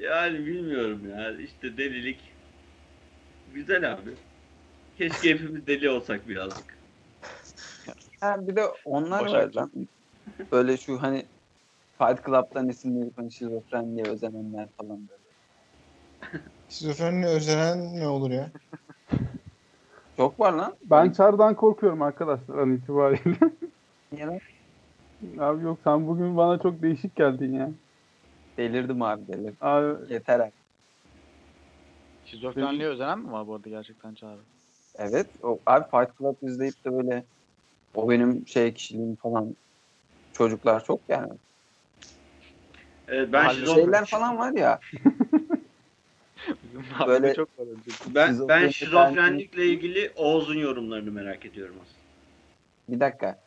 Yani 0.00 0.46
bilmiyorum 0.46 1.10
ya. 1.10 1.32
İşte 1.32 1.76
delilik. 1.76 2.20
Güzel 3.54 3.92
abi. 3.92 4.10
Keşke 4.98 5.30
hepimiz 5.30 5.66
deli 5.66 5.90
olsak 5.90 6.28
birazcık. 6.28 6.64
Ha, 8.20 8.48
bir 8.48 8.56
de 8.56 8.64
onlar 8.84 9.24
Başak 9.24 9.34
var 9.34 9.54
lan. 9.54 9.88
Böyle 10.52 10.76
şu 10.76 11.02
hani 11.02 11.26
Fight 11.98 12.26
Club'dan 12.26 12.68
esinlenip 12.68 13.18
hani 13.18 13.32
şizofrenliğe 13.32 14.04
özenenler 14.08 14.68
falan 14.76 15.08
böyle. 15.08 15.22
Şizofreni 16.68 17.26
özenen 17.26 18.00
ne 18.00 18.08
olur 18.08 18.30
ya? 18.30 18.50
Çok 20.18 20.40
var 20.40 20.52
lan. 20.52 20.76
ben 20.84 21.12
Çar'dan 21.12 21.54
korkuyorum 21.54 22.02
arkadaşlar 22.02 22.58
an 22.58 22.72
itibariyle. 22.72 23.38
Niye 24.12 24.26
lan? 24.26 24.38
Abi 25.38 25.64
yok 25.64 25.78
sen 25.84 26.06
bugün 26.06 26.36
bana 26.36 26.58
çok 26.58 26.82
değişik 26.82 27.16
geldin 27.16 27.52
ya. 27.52 27.70
Delirdim 28.56 29.02
abi 29.02 29.28
delirdim. 29.28 29.56
Abi 29.60 30.12
Yeter 30.12 30.40
artık. 30.40 30.58
Şizofrenliğe 32.24 32.88
özenen 32.88 33.18
mi 33.18 33.32
var 33.32 33.46
bu 33.46 33.54
arada 33.54 33.68
gerçekten 33.68 34.14
Çağrı? 34.14 34.40
Evet. 34.96 35.26
O, 35.42 35.60
abi 35.66 35.84
Fight 35.90 36.18
Club 36.18 36.36
izleyip 36.42 36.84
de 36.84 36.92
böyle 36.92 37.24
o 37.94 38.10
benim 38.10 38.46
şey 38.46 38.74
kişiliğim 38.74 39.16
falan 39.16 39.56
çocuklar 40.32 40.84
çok 40.84 41.00
yani. 41.08 41.32
Evet, 43.08 43.32
ben 43.32 43.42
Mahalle 43.44 43.60
şizof- 43.64 43.74
Şeyler 43.74 44.04
falan 44.04 44.38
var 44.38 44.52
ya. 44.52 44.80
Böyle- 47.06 47.22
Böyle... 47.22 47.34
çok 47.34 47.48
ben, 48.06 48.48
ben 48.48 48.68
şizofrenlikle 48.68 49.66
ilgili 49.66 50.12
Oğuz'un 50.16 50.58
yorumlarını 50.58 51.10
merak 51.10 51.46
ediyorum 51.46 51.74
aslında. 51.82 51.98
Bir 52.88 53.00
dakika. 53.00 53.40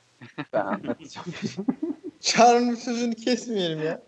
Ben 0.54 0.66
anlatacağım. 0.66 1.28
Çağrı'nın 2.20 2.76
sözünü 2.76 3.16
kesmeyelim 3.16 3.84
ya. 3.84 4.02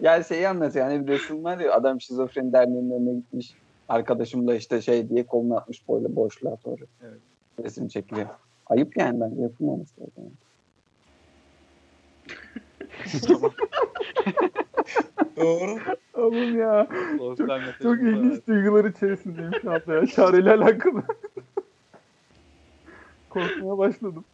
Yani 0.00 0.24
şeyi 0.24 0.48
anlatıyor. 0.48 0.90
Yani 0.90 1.06
bir 1.06 1.12
resim 1.12 1.44
var 1.44 1.58
ya 1.58 1.72
adam 1.72 2.00
şizofreni 2.00 2.52
derneğinin 2.52 2.90
önüne 2.90 3.14
gitmiş. 3.14 3.54
Arkadaşımla 3.88 4.54
işte 4.54 4.82
şey 4.82 5.08
diye 5.08 5.26
kolunu 5.26 5.56
atmış 5.56 5.88
böyle 5.88 6.16
boşluğa 6.16 6.56
doğru. 6.64 6.86
Evet. 7.02 7.18
Resim 7.64 7.88
çekiliyor. 7.88 8.28
Ayıp 8.66 8.96
yani 8.96 9.20
ben 9.20 9.42
yapılmaması 9.42 9.94
lazım. 10.00 10.32
Doğru. 15.36 15.78
oğlum 16.14 16.58
ya. 16.58 16.86
Çok 17.82 17.98
var. 17.98 18.06
ilginç 18.06 18.46
duygular 18.46 18.84
içerisindeyim 18.84 19.52
şu 19.62 19.72
anda 19.72 19.94
ya. 19.94 20.06
Çağrı 20.06 20.40
ile 20.40 20.50
alakalı. 20.50 21.02
Korkmaya 23.30 23.78
başladım. 23.78 24.24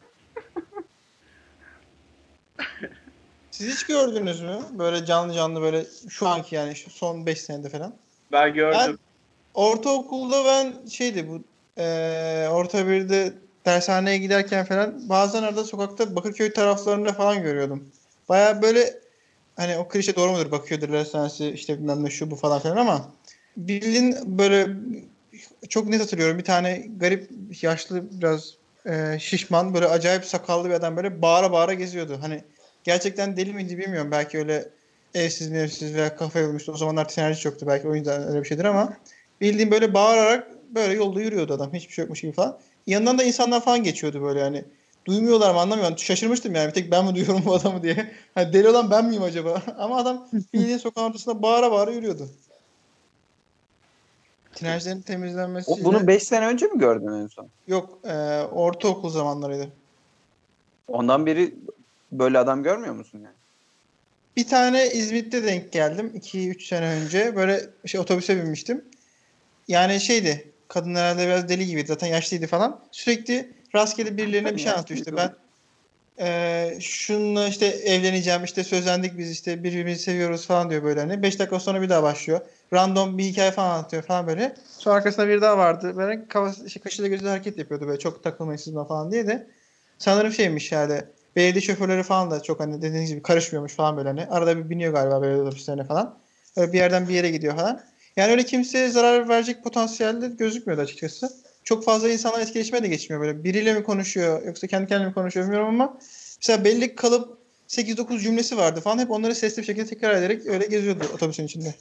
Siz 3.50 3.74
hiç 3.74 3.86
gördünüz 3.86 4.40
mü? 4.40 4.58
Böyle 4.78 5.04
canlı 5.04 5.34
canlı 5.34 5.60
böyle 5.60 5.86
şu 6.08 6.28
anki 6.28 6.54
yani 6.54 6.76
şu 6.76 6.90
son 6.90 7.26
5 7.26 7.40
senede 7.40 7.68
falan. 7.68 7.94
Ben 8.32 8.54
gördüm. 8.54 8.78
Ben 8.80 8.98
ortaokulda 9.54 10.44
ben 10.44 10.86
şeydi 10.86 11.28
bu 11.28 11.42
eee 11.78 12.48
orta 12.52 12.88
birde 12.88 13.32
dershaneye 13.66 14.18
giderken 14.18 14.64
falan 14.64 15.08
bazen 15.08 15.42
arada 15.42 15.64
sokakta 15.64 16.16
Bakırköy 16.16 16.52
taraflarında 16.52 17.12
falan 17.12 17.42
görüyordum. 17.42 17.88
Baya 18.28 18.62
böyle 18.62 19.00
hani 19.60 19.76
o 19.78 19.88
klişe 19.88 20.16
doğru 20.16 20.32
mudur 20.32 20.50
Bakırköy 20.50 20.92
dershanesi 20.92 21.48
işte 21.50 21.78
bilmem 21.78 22.04
ne 22.04 22.10
şu 22.10 22.30
bu 22.30 22.36
falan 22.36 22.60
filan 22.60 22.76
ama 22.76 23.14
bildiğin 23.56 24.38
böyle 24.38 24.66
çok 25.68 25.88
net 25.88 26.00
hatırlıyorum 26.00 26.38
bir 26.38 26.44
tane 26.44 26.86
garip 26.96 27.30
yaşlı 27.62 28.20
biraz 28.20 28.54
eee, 28.86 29.16
şişman 29.20 29.74
böyle 29.74 29.86
acayip 29.86 30.24
sakallı 30.24 30.68
bir 30.68 30.74
adam 30.74 30.96
böyle 30.96 31.22
bağıra 31.22 31.52
bağıra 31.52 31.74
geziyordu. 31.74 32.18
Hani 32.20 32.44
gerçekten 32.84 33.36
deli 33.36 33.52
miydi 33.54 33.78
bilmiyorum 33.78 34.10
belki 34.10 34.38
öyle 34.38 34.68
evsiz 35.14 35.52
evsiz 35.52 35.94
veya 35.94 36.16
kafa 36.16 36.38
yormuştu. 36.38 36.72
O 36.72 36.76
zamanlar 36.76 37.08
tinerci 37.08 37.48
yoktu. 37.48 37.66
Belki 37.68 37.88
o 37.88 37.94
yüzden 37.94 38.28
öyle 38.28 38.40
bir 38.40 38.48
şeydir 38.48 38.64
ama 38.64 38.96
bildiğim 39.40 39.70
böyle 39.70 39.94
bağırarak 39.94 40.48
böyle 40.74 40.94
yolda 40.94 41.20
yürüyordu 41.20 41.54
adam. 41.54 41.74
Hiçbir 41.74 41.92
şey 41.92 42.02
yokmuş 42.02 42.20
gibi 42.20 42.32
falan. 42.32 42.60
Yanından 42.86 43.18
da 43.18 43.22
insanlar 43.22 43.64
falan 43.64 43.82
geçiyordu 43.84 44.22
böyle 44.22 44.40
yani. 44.40 44.64
Duymuyorlar 45.10 45.54
mı 45.54 45.60
anlamıyorum. 45.60 45.98
Şaşırmıştım 45.98 46.54
yani. 46.54 46.68
Bir 46.68 46.74
tek 46.74 46.90
ben 46.90 47.04
mi 47.04 47.14
duyuyorum 47.14 47.42
bu 47.44 47.54
adamı 47.54 47.82
diye. 47.82 48.14
Hani 48.34 48.52
deli 48.52 48.68
olan 48.68 48.90
ben 48.90 49.04
miyim 49.04 49.22
acaba? 49.22 49.62
ama 49.78 49.96
adam 49.96 50.28
bildiğin 50.54 50.78
sokağın 50.86 51.10
ortasında 51.10 51.42
bağıra 51.42 51.72
bağıra 51.72 51.90
yürüyordu. 51.90 52.28
Tinercilerin 54.54 55.00
temizlenmesi 55.00 55.70
O, 55.70 55.84
bunu 55.84 56.06
5 56.06 56.22
sene 56.22 56.46
önce 56.46 56.66
mi 56.66 56.78
gördün 56.78 57.22
en 57.22 57.26
son? 57.26 57.48
yok. 57.66 57.98
E, 58.04 58.42
ortaokul 58.52 59.10
zamanlarıydı. 59.10 59.68
Ondan 60.88 61.26
beri 61.26 61.54
böyle 62.12 62.38
adam 62.38 62.62
görmüyor 62.62 62.94
musun 62.94 63.18
yani? 63.24 63.34
Bir 64.36 64.48
tane 64.48 64.90
İzmit'te 64.90 65.44
denk 65.44 65.72
geldim 65.72 66.12
2-3 66.16 66.66
sene 66.66 66.86
önce. 66.86 67.36
Böyle 67.36 67.60
şey 67.86 68.00
otobüse 68.00 68.36
binmiştim. 68.36 68.84
Yani 69.68 70.00
şeydi. 70.00 70.50
Kadın 70.68 70.94
herhalde 70.94 71.26
biraz 71.26 71.48
deli 71.48 71.66
gibiydi. 71.66 71.86
Zaten 71.86 72.06
yaşlıydı 72.06 72.46
falan. 72.46 72.80
Sürekli 72.92 73.59
rastgele 73.74 74.16
birilerine 74.16 74.54
bir 74.54 74.60
şey 74.60 74.72
anlatıyor 74.72 74.98
işte. 74.98 75.16
Ben 75.16 75.30
Ee, 76.22 76.78
şununla 76.80 77.48
işte 77.48 77.66
evleneceğim 77.66 78.44
işte 78.44 78.64
sözlendik 78.64 79.18
biz 79.18 79.30
işte 79.30 79.64
birbirimizi 79.64 80.02
seviyoruz 80.02 80.46
falan 80.46 80.70
diyor 80.70 80.82
böyle 80.82 81.00
hani. 81.00 81.22
5 81.22 81.38
dakika 81.38 81.60
sonra 81.60 81.82
bir 81.82 81.88
daha 81.88 82.02
başlıyor. 82.02 82.40
Random 82.72 83.18
bir 83.18 83.24
hikaye 83.24 83.50
falan 83.50 83.70
anlatıyor 83.70 84.02
falan 84.02 84.26
böyle. 84.26 84.54
Sonra 84.78 84.96
arkasında 84.96 85.28
bir 85.28 85.40
daha 85.40 85.58
vardı. 85.58 85.96
Böyle 85.96 86.28
kafası, 86.28 86.70
şey, 86.70 86.82
kaşıyla 86.82 87.08
gözüyle 87.08 87.30
hareket 87.30 87.58
yapıyordu 87.58 87.86
böyle 87.86 87.98
çok 87.98 88.22
takılmayın 88.24 88.56
siz 88.56 88.74
buna 88.74 88.84
falan 88.84 89.12
diye 89.12 89.26
de. 89.26 89.46
Sanırım 89.98 90.32
şeymiş 90.32 90.72
yani 90.72 91.00
belediye 91.36 91.62
şoförleri 91.62 92.02
falan 92.02 92.30
da 92.30 92.42
çok 92.42 92.60
hani 92.60 92.82
dediğiniz 92.82 93.10
gibi 93.10 93.22
karışmıyormuş 93.22 93.74
falan 93.74 93.96
böyle 93.96 94.08
hani. 94.08 94.26
Arada 94.26 94.56
bir 94.56 94.70
biniyor 94.70 94.92
galiba 94.92 95.22
belediye 95.22 95.42
otobüslerine 95.42 95.84
falan. 95.84 96.18
Öyle 96.56 96.72
bir 96.72 96.78
yerden 96.78 97.08
bir 97.08 97.14
yere 97.14 97.30
gidiyor 97.30 97.56
falan. 97.56 97.80
Yani 98.16 98.30
öyle 98.30 98.42
kimseye 98.42 98.88
zarar 98.88 99.28
verecek 99.28 99.64
potansiyelde 99.64 100.28
gözükmüyordu 100.28 100.82
açıkçası. 100.82 101.30
Çok 101.64 101.84
fazla 101.84 102.08
insanla 102.08 102.40
etkileşime 102.40 102.82
de 102.82 102.88
geçmiyor 102.88 103.22
böyle. 103.22 103.44
Biriyle 103.44 103.74
mi 103.74 103.82
konuşuyor 103.82 104.42
yoksa 104.46 104.66
kendi 104.66 104.86
kendine 104.86 105.08
mi 105.08 105.14
konuşuyor 105.14 105.46
bilmiyorum 105.46 105.68
ama 105.68 105.98
mesela 106.40 106.64
belli 106.64 106.94
kalıp 106.94 107.38
8-9 107.68 108.18
cümlesi 108.20 108.56
vardı 108.56 108.80
falan. 108.80 108.98
Hep 108.98 109.10
onları 109.10 109.34
sesli 109.34 109.60
bir 109.60 109.66
şekilde 109.66 109.86
tekrar 109.86 110.14
ederek 110.14 110.46
öyle 110.46 110.66
geziyordu 110.66 111.04
otobüsün 111.14 111.44
içinde. 111.44 111.74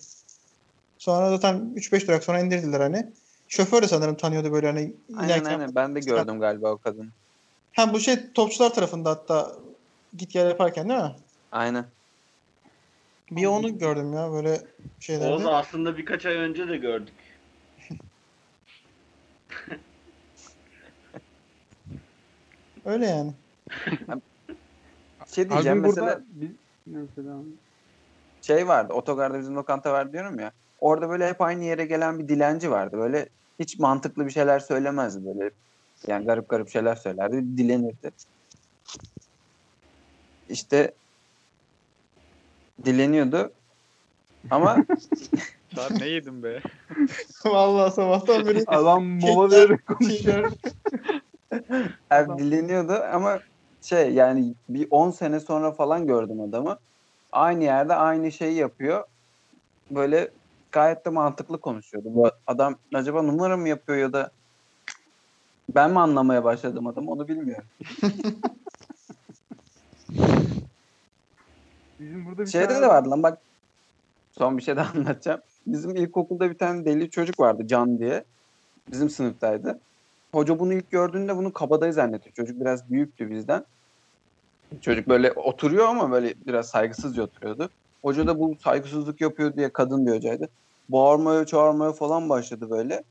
Sonra 0.97 1.29
zaten 1.29 1.73
3-5 1.75 2.07
durak 2.07 2.23
sonra 2.23 2.39
indirdiler 2.39 2.79
hani. 2.79 3.13
Şoför 3.47 3.81
de 3.81 3.87
sanırım 3.87 4.17
tanıyordu 4.17 4.51
böyle 4.51 4.67
hani. 4.67 4.93
Aynen 5.17 5.45
aynen 5.45 5.75
ben 5.75 5.95
de 5.95 5.99
gördüm 5.99 6.39
galiba 6.39 6.71
o 6.71 6.77
kadını. 6.77 7.09
Ha 7.75 7.93
bu 7.93 7.99
şey 7.99 8.15
topçular 8.33 8.73
tarafında 8.73 9.09
hatta 9.09 9.55
git 10.17 10.31
gel 10.31 10.47
yaparken 10.47 10.89
değil 10.89 10.99
mi? 10.99 11.15
Aynen. 11.51 11.85
Bir 13.31 13.45
onu 13.45 13.77
gördüm 13.77 14.13
ya 14.13 14.31
böyle 14.31 14.61
şeylerde. 14.99 15.33
Oğuz 15.33 15.45
aslında 15.45 15.97
birkaç 15.97 16.25
ay 16.25 16.35
önce 16.35 16.67
de 16.67 16.77
gördük. 16.77 17.13
Öyle 22.85 23.05
yani. 23.05 23.33
Şey 25.27 25.43
Abi 25.43 25.49
diyeceğim 25.49 25.83
burada 25.83 26.01
mesela 26.01 26.21
bir, 26.29 26.51
mesela 26.85 27.37
şey 28.41 28.67
vardı 28.67 28.93
otogarda 28.93 29.39
bizim 29.39 29.55
lokanta 29.55 29.93
var 29.93 30.13
diyorum 30.13 30.39
ya. 30.39 30.51
Orada 30.79 31.09
böyle 31.09 31.27
hep 31.29 31.41
aynı 31.41 31.63
yere 31.63 31.85
gelen 31.85 32.19
bir 32.19 32.27
dilenci 32.27 32.71
vardı. 32.71 32.97
Böyle 32.97 33.29
hiç 33.59 33.79
mantıklı 33.79 34.25
bir 34.25 34.31
şeyler 34.31 34.59
söylemezdi 34.59 35.25
böyle. 35.25 35.51
Yani 36.07 36.25
garip 36.25 36.49
garip 36.49 36.69
şeyler 36.69 36.95
söylerdi. 36.95 37.57
Dilenirdi. 37.57 38.11
İşte 40.49 40.93
dileniyordu. 42.85 43.51
Ama 44.51 44.85
Daha 45.75 45.87
ne 45.99 46.07
yedim 46.07 46.43
be? 46.43 46.61
Vallahi 47.45 47.93
sabahtan 47.93 48.45
beri 48.45 48.63
adam 48.67 49.05
mola 49.21 49.51
vererek 49.51 49.85
konuşuyor. 49.85 50.51
her 52.09 52.37
dileniyordu 52.37 52.93
ama 53.13 53.39
şey 53.81 54.13
yani 54.13 54.53
bir 54.69 54.87
10 54.89 55.11
sene 55.11 55.39
sonra 55.39 55.71
falan 55.71 56.07
gördüm 56.07 56.41
adamı. 56.41 56.77
Aynı 57.31 57.63
yerde 57.63 57.95
aynı 57.95 58.31
şeyi 58.31 58.55
yapıyor. 58.55 59.03
Böyle 59.91 60.31
gayet 60.71 61.05
de 61.05 61.09
mantıklı 61.09 61.59
konuşuyordu. 61.59 62.07
Bu 62.11 62.31
adam 62.47 62.75
acaba 62.93 63.21
numara 63.21 63.57
mı 63.57 63.69
yapıyor 63.69 63.97
ya 63.97 64.13
da 64.13 64.31
ben 65.75 65.91
mi 65.91 65.99
anlamaya 65.99 66.43
başladım 66.43 66.87
adam 66.87 67.07
onu 67.07 67.27
bilmiyorum. 67.27 67.67
Bizim 71.99 72.25
burada 72.25 72.41
bir 72.41 72.47
Şeyde 72.47 72.67
tane 72.67 72.81
de 72.81 72.87
vardı 72.87 73.09
lan 73.09 73.23
bak 73.23 73.37
son 74.31 74.57
bir 74.57 74.63
şey 74.63 74.75
daha 74.75 74.99
anlatacağım. 74.99 75.41
Bizim 75.73 75.95
ilkokulda 75.95 76.49
bir 76.49 76.57
tane 76.57 76.85
deli 76.85 77.09
çocuk 77.09 77.39
vardı 77.39 77.67
Can 77.67 77.99
diye. 77.99 78.23
Bizim 78.91 79.09
sınıftaydı. 79.09 79.79
Hoca 80.31 80.59
bunu 80.59 80.73
ilk 80.73 80.91
gördüğünde 80.91 81.37
bunu 81.37 81.53
kabadayı 81.53 81.93
zannetti. 81.93 82.31
Çocuk 82.33 82.59
biraz 82.59 82.91
büyüktü 82.91 83.29
bizden. 83.29 83.65
Çocuk 84.81 85.07
böyle 85.07 85.31
oturuyor 85.31 85.87
ama 85.87 86.11
böyle 86.11 86.33
biraz 86.47 86.69
saygısızca 86.69 87.23
oturuyordu. 87.23 87.69
Hoca 88.01 88.27
da 88.27 88.39
bu 88.39 88.55
saygısızlık 88.63 89.21
yapıyor 89.21 89.55
diye 89.55 89.69
kadın 89.69 90.05
bir 90.05 90.11
hocaydı. 90.11 90.49
Bağırmaya 90.89 91.45
çağırmaya 91.45 91.91
falan 91.91 92.29
başladı 92.29 92.69
böyle. 92.69 93.03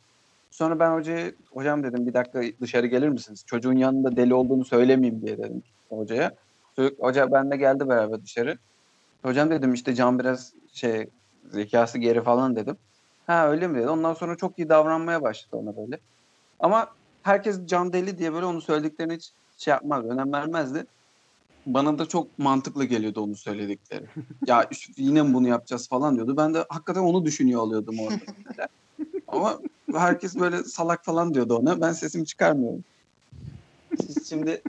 Sonra 0.50 0.78
ben 0.78 0.94
hocaya 0.94 1.32
hocam 1.52 1.82
dedim 1.82 2.06
bir 2.06 2.14
dakika 2.14 2.42
dışarı 2.60 2.86
gelir 2.86 3.08
misiniz? 3.08 3.44
Çocuğun 3.46 3.76
yanında 3.76 4.16
deli 4.16 4.34
olduğunu 4.34 4.64
söylemeyeyim 4.64 5.22
diye 5.22 5.38
dedim 5.38 5.62
hocaya. 5.88 6.34
Çocuk, 6.76 7.02
hoca 7.02 7.32
benle 7.32 7.56
geldi 7.56 7.88
beraber 7.88 8.22
dışarı. 8.22 8.58
Hocam 9.22 9.50
dedim 9.50 9.74
işte 9.74 9.94
Can 9.94 10.18
biraz 10.18 10.52
şey 10.72 11.06
zekası 11.50 11.98
geri 11.98 12.22
falan 12.22 12.56
dedim. 12.56 12.76
Ha 13.26 13.48
öyle 13.48 13.68
mi 13.68 13.78
dedi. 13.78 13.88
Ondan 13.88 14.14
sonra 14.14 14.36
çok 14.36 14.58
iyi 14.58 14.68
davranmaya 14.68 15.22
başladı 15.22 15.56
ona 15.56 15.76
böyle. 15.76 16.00
Ama 16.60 16.88
herkes 17.22 17.66
Can 17.66 17.92
deli 17.92 18.18
diye 18.18 18.32
böyle 18.32 18.46
onu 18.46 18.60
söylediklerini 18.60 19.14
hiç 19.14 19.32
şey 19.58 19.72
yapmaz, 19.72 20.04
önem 20.04 20.32
vermezdi. 20.32 20.86
Bana 21.66 21.98
da 21.98 22.06
çok 22.06 22.38
mantıklı 22.38 22.84
geliyordu 22.84 23.20
onu 23.20 23.36
söyledikleri. 23.36 24.04
ya 24.46 24.68
yine 24.96 25.22
mi 25.22 25.34
bunu 25.34 25.48
yapacağız 25.48 25.88
falan 25.88 26.14
diyordu. 26.16 26.36
Ben 26.36 26.54
de 26.54 26.64
hakikaten 26.68 27.00
onu 27.00 27.24
düşünüyor 27.24 27.60
oluyordum 27.60 27.96
orada. 27.98 28.20
Ama 29.28 29.58
herkes 29.92 30.36
böyle 30.38 30.64
salak 30.64 31.04
falan 31.04 31.34
diyordu 31.34 31.56
ona. 31.56 31.80
Ben 31.80 31.92
sesimi 31.92 32.26
çıkarmıyorum. 32.26 32.84
Şimdi 34.28 34.62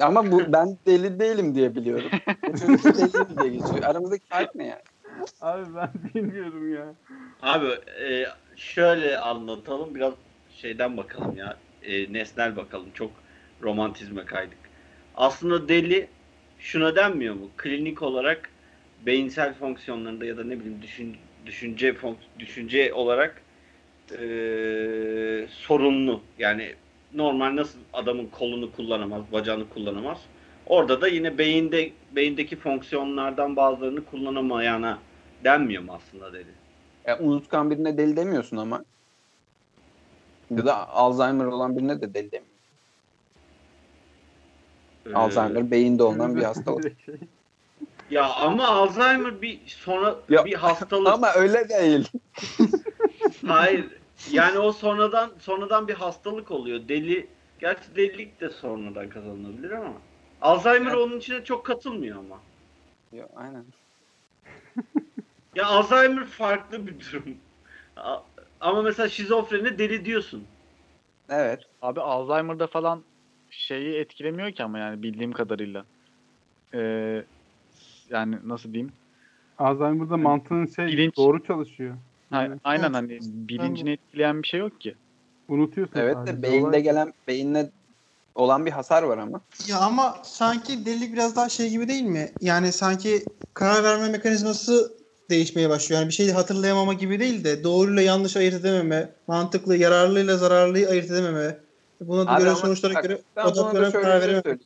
ama 0.00 0.32
bu 0.32 0.52
ben 0.52 0.78
deli 0.86 1.20
değilim 1.20 1.54
diye 1.54 1.74
biliyorum. 1.74 2.10
Çocuk 2.46 2.96
deli 2.96 3.38
diye 3.38 3.48
geçiyor. 3.48 3.82
Aramızdaki 3.82 4.26
fark 4.28 4.54
ne 4.54 4.66
yani? 4.66 4.82
Abi 5.40 5.62
ben 5.76 5.90
bilmiyorum 6.14 6.74
ya. 6.74 6.94
Abi 7.42 7.66
e, 8.04 8.26
şöyle 8.56 9.18
anlatalım 9.18 9.94
biraz 9.94 10.14
şeyden 10.56 10.96
bakalım 10.96 11.36
ya. 11.36 11.56
E, 11.82 12.12
nesnel 12.12 12.56
bakalım. 12.56 12.86
Çok 12.94 13.10
romantizme 13.62 14.24
kaydık. 14.24 14.58
Aslında 15.14 15.68
deli 15.68 16.06
şuna 16.58 16.96
denmiyor 16.96 17.34
mu? 17.34 17.50
Klinik 17.56 18.02
olarak 18.02 18.50
beyinsel 19.06 19.54
fonksiyonlarında 19.54 20.24
ya 20.24 20.36
da 20.36 20.44
ne 20.44 20.60
bileyim 20.60 20.82
düşün, 20.82 21.16
düşünce 21.46 21.90
fonks- 21.90 22.38
düşünce 22.38 22.94
olarak 22.94 23.42
e, 24.12 24.24
sorunlu. 25.50 26.20
Yani 26.38 26.74
normal 27.14 27.56
nasıl 27.56 27.78
adamın 27.92 28.26
kolunu 28.26 28.72
kullanamaz, 28.72 29.22
bacağını 29.32 29.68
kullanamaz. 29.68 30.18
Orada 30.66 31.00
da 31.00 31.08
yine 31.08 31.38
beyinde 31.38 31.92
beyindeki 32.16 32.56
fonksiyonlardan 32.56 33.56
bazılarını 33.56 34.04
kullanamayana 34.04 34.98
denmiyor 35.44 35.82
mu 35.82 35.92
aslında 35.96 36.32
deli? 36.32 36.50
Ya, 37.06 37.18
unutkan 37.18 37.70
birine 37.70 37.98
deli 37.98 38.16
demiyorsun 38.16 38.56
ama. 38.56 38.84
Ya 40.50 40.66
da 40.66 40.88
Alzheimer 40.88 41.44
olan 41.44 41.76
birine 41.76 42.00
de 42.00 42.14
deli 42.14 42.32
demiyorsun. 42.32 42.52
Ee, 45.06 45.14
Alzheimer 45.14 45.70
beyinde 45.70 46.02
olan 46.02 46.36
bir 46.36 46.42
hastalık. 46.42 46.92
Ya 48.10 48.34
ama 48.34 48.68
Alzheimer 48.68 49.42
bir 49.42 49.60
sonra 49.66 50.16
Ya, 50.28 50.44
bir 50.44 50.54
hastalık. 50.54 51.08
ama 51.12 51.32
öyle 51.34 51.68
değil. 51.68 52.08
Hayır. 53.46 53.86
Yani 54.30 54.58
o 54.58 54.72
sonradan 54.72 55.32
sonradan 55.40 55.88
bir 55.88 55.94
hastalık 55.94 56.50
oluyor. 56.50 56.88
Deli 56.88 57.26
gerçi 57.60 57.96
delilik 57.96 58.40
de 58.40 58.48
sonradan 58.50 59.08
kazanılabilir 59.08 59.70
ama 59.70 59.92
Alzheimer 60.40 60.90
Evet. 60.92 60.98
onun 61.00 61.18
içine 61.18 61.44
çok 61.44 61.66
katılmıyor 61.66 62.18
ama. 62.18 62.40
Yo, 63.12 63.26
aynen. 63.36 63.64
Ya 65.54 65.66
Alzheimer 65.66 66.24
farklı 66.24 66.86
bir 66.86 66.94
durum. 67.00 67.36
Ama 68.60 68.82
mesela 68.82 69.08
şizofreni 69.08 69.78
deli 69.78 70.04
diyorsun. 70.04 70.44
Evet. 71.28 71.62
Abi 71.82 72.00
Alzheimer'da 72.00 72.66
falan 72.66 73.04
şeyi 73.50 73.94
etkilemiyor 73.98 74.52
ki 74.52 74.64
ama 74.64 74.78
yani 74.78 75.02
bildiğim 75.02 75.32
kadarıyla. 75.32 75.84
Ee, 76.74 77.24
yani 78.08 78.38
nasıl 78.44 78.72
diyeyim? 78.72 78.92
Alzheimer'da 79.58 80.16
mantığın 80.16 80.66
şey 80.66 80.86
Bilinç- 80.86 81.16
doğru 81.16 81.44
çalışıyor. 81.44 81.96
Ha, 82.32 82.42
Yani 82.42 82.60
aynen 82.64 82.92
Evet. 82.92 82.94
hani 82.94 83.18
bilincini 83.48 83.90
etkileyen 83.90 84.42
bir 84.42 84.48
şey 84.48 84.60
yok 84.60 84.80
ki. 84.80 84.94
unutuyorsun 85.48 86.00
Evet 86.00 86.16
de 86.26 86.42
beyinde 86.42 86.66
Olay- 86.66 86.82
gelen 86.82 87.12
beyinle 87.28 87.70
olan 88.34 88.66
bir 88.66 88.70
hasar 88.70 89.02
var 89.02 89.18
ama. 89.18 89.40
Ya 89.68 89.78
ama 89.78 90.16
sanki 90.24 90.86
delilik 90.86 91.12
biraz 91.12 91.36
daha 91.36 91.48
şey 91.48 91.70
gibi 91.70 91.88
değil 91.88 92.02
mi? 92.02 92.30
Yani 92.40 92.72
sanki 92.72 93.22
karar 93.54 93.84
verme 93.84 94.08
mekanizması 94.08 94.98
değişmeye 95.30 95.68
başlıyor. 95.70 96.00
Yani 96.00 96.08
bir 96.08 96.14
şeyi 96.14 96.32
hatırlayamama 96.32 96.92
gibi 96.94 97.20
değil 97.20 97.44
de 97.44 97.64
doğruyla 97.64 98.02
yanlış 98.02 98.36
ayırt 98.36 98.54
edememe, 98.54 99.16
mantıklı, 99.28 99.76
yararlıyla 99.76 100.36
zararlıyı 100.36 100.88
ayırt 100.88 101.10
edememe. 101.10 101.60
Buna 102.00 102.34
Abi 102.34 102.42
göre 102.42 102.54
sonuçlara 102.54 102.94
bak, 102.94 103.02
göre 103.02 103.22
da 103.36 103.48
odaklara 103.48 103.92
karar 103.92 104.20
şey 104.20 104.28
verememe. 104.28 104.58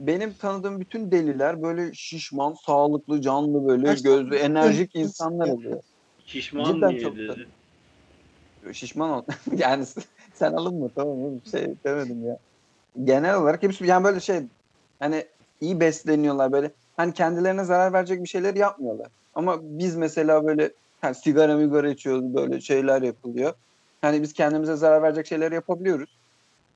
Benim 0.00 0.34
tanıdığım 0.34 0.80
bütün 0.80 1.12
deliler 1.12 1.62
böyle 1.62 1.90
şişman, 1.94 2.54
sağlıklı, 2.66 3.20
canlı 3.20 3.68
böyle 3.68 3.82
Gerçekten 3.82 4.16
gözlü, 4.16 4.34
enerjik 4.36 4.94
insanlar 4.94 5.48
oluyor. 5.48 5.82
Şişman 6.26 6.64
Cidden 6.64 6.98
çok 6.98 7.16
dedi? 7.16 7.46
Şişman 8.72 9.10
ol. 9.10 9.22
yani 9.56 9.84
sen 10.34 10.52
alınma 10.52 10.88
tamam 10.96 11.18
mı? 11.18 11.40
Bir 11.44 11.50
şey 11.50 11.74
demedim 11.84 12.26
ya. 12.26 12.38
Genel 13.04 13.36
olarak 13.36 13.62
hepsi 13.62 13.86
yani 13.86 14.04
böyle 14.04 14.20
şey 14.20 14.40
hani 14.98 15.26
iyi 15.60 15.80
besleniyorlar 15.80 16.52
böyle. 16.52 16.70
Hani 16.96 17.14
kendilerine 17.14 17.64
zarar 17.64 17.92
verecek 17.92 18.22
bir 18.22 18.28
şeyler 18.28 18.54
yapmıyorlar. 18.54 19.08
Ama 19.34 19.58
biz 19.62 19.96
mesela 19.96 20.46
böyle 20.46 20.72
hani 21.00 21.14
sigara 21.14 21.56
migara 21.56 21.90
içiyoruz 21.90 22.34
böyle 22.34 22.60
şeyler 22.60 23.02
yapılıyor. 23.02 23.54
Hani 24.00 24.22
biz 24.22 24.32
kendimize 24.32 24.76
zarar 24.76 25.02
verecek 25.02 25.26
şeyler 25.26 25.52
yapabiliyoruz. 25.52 26.18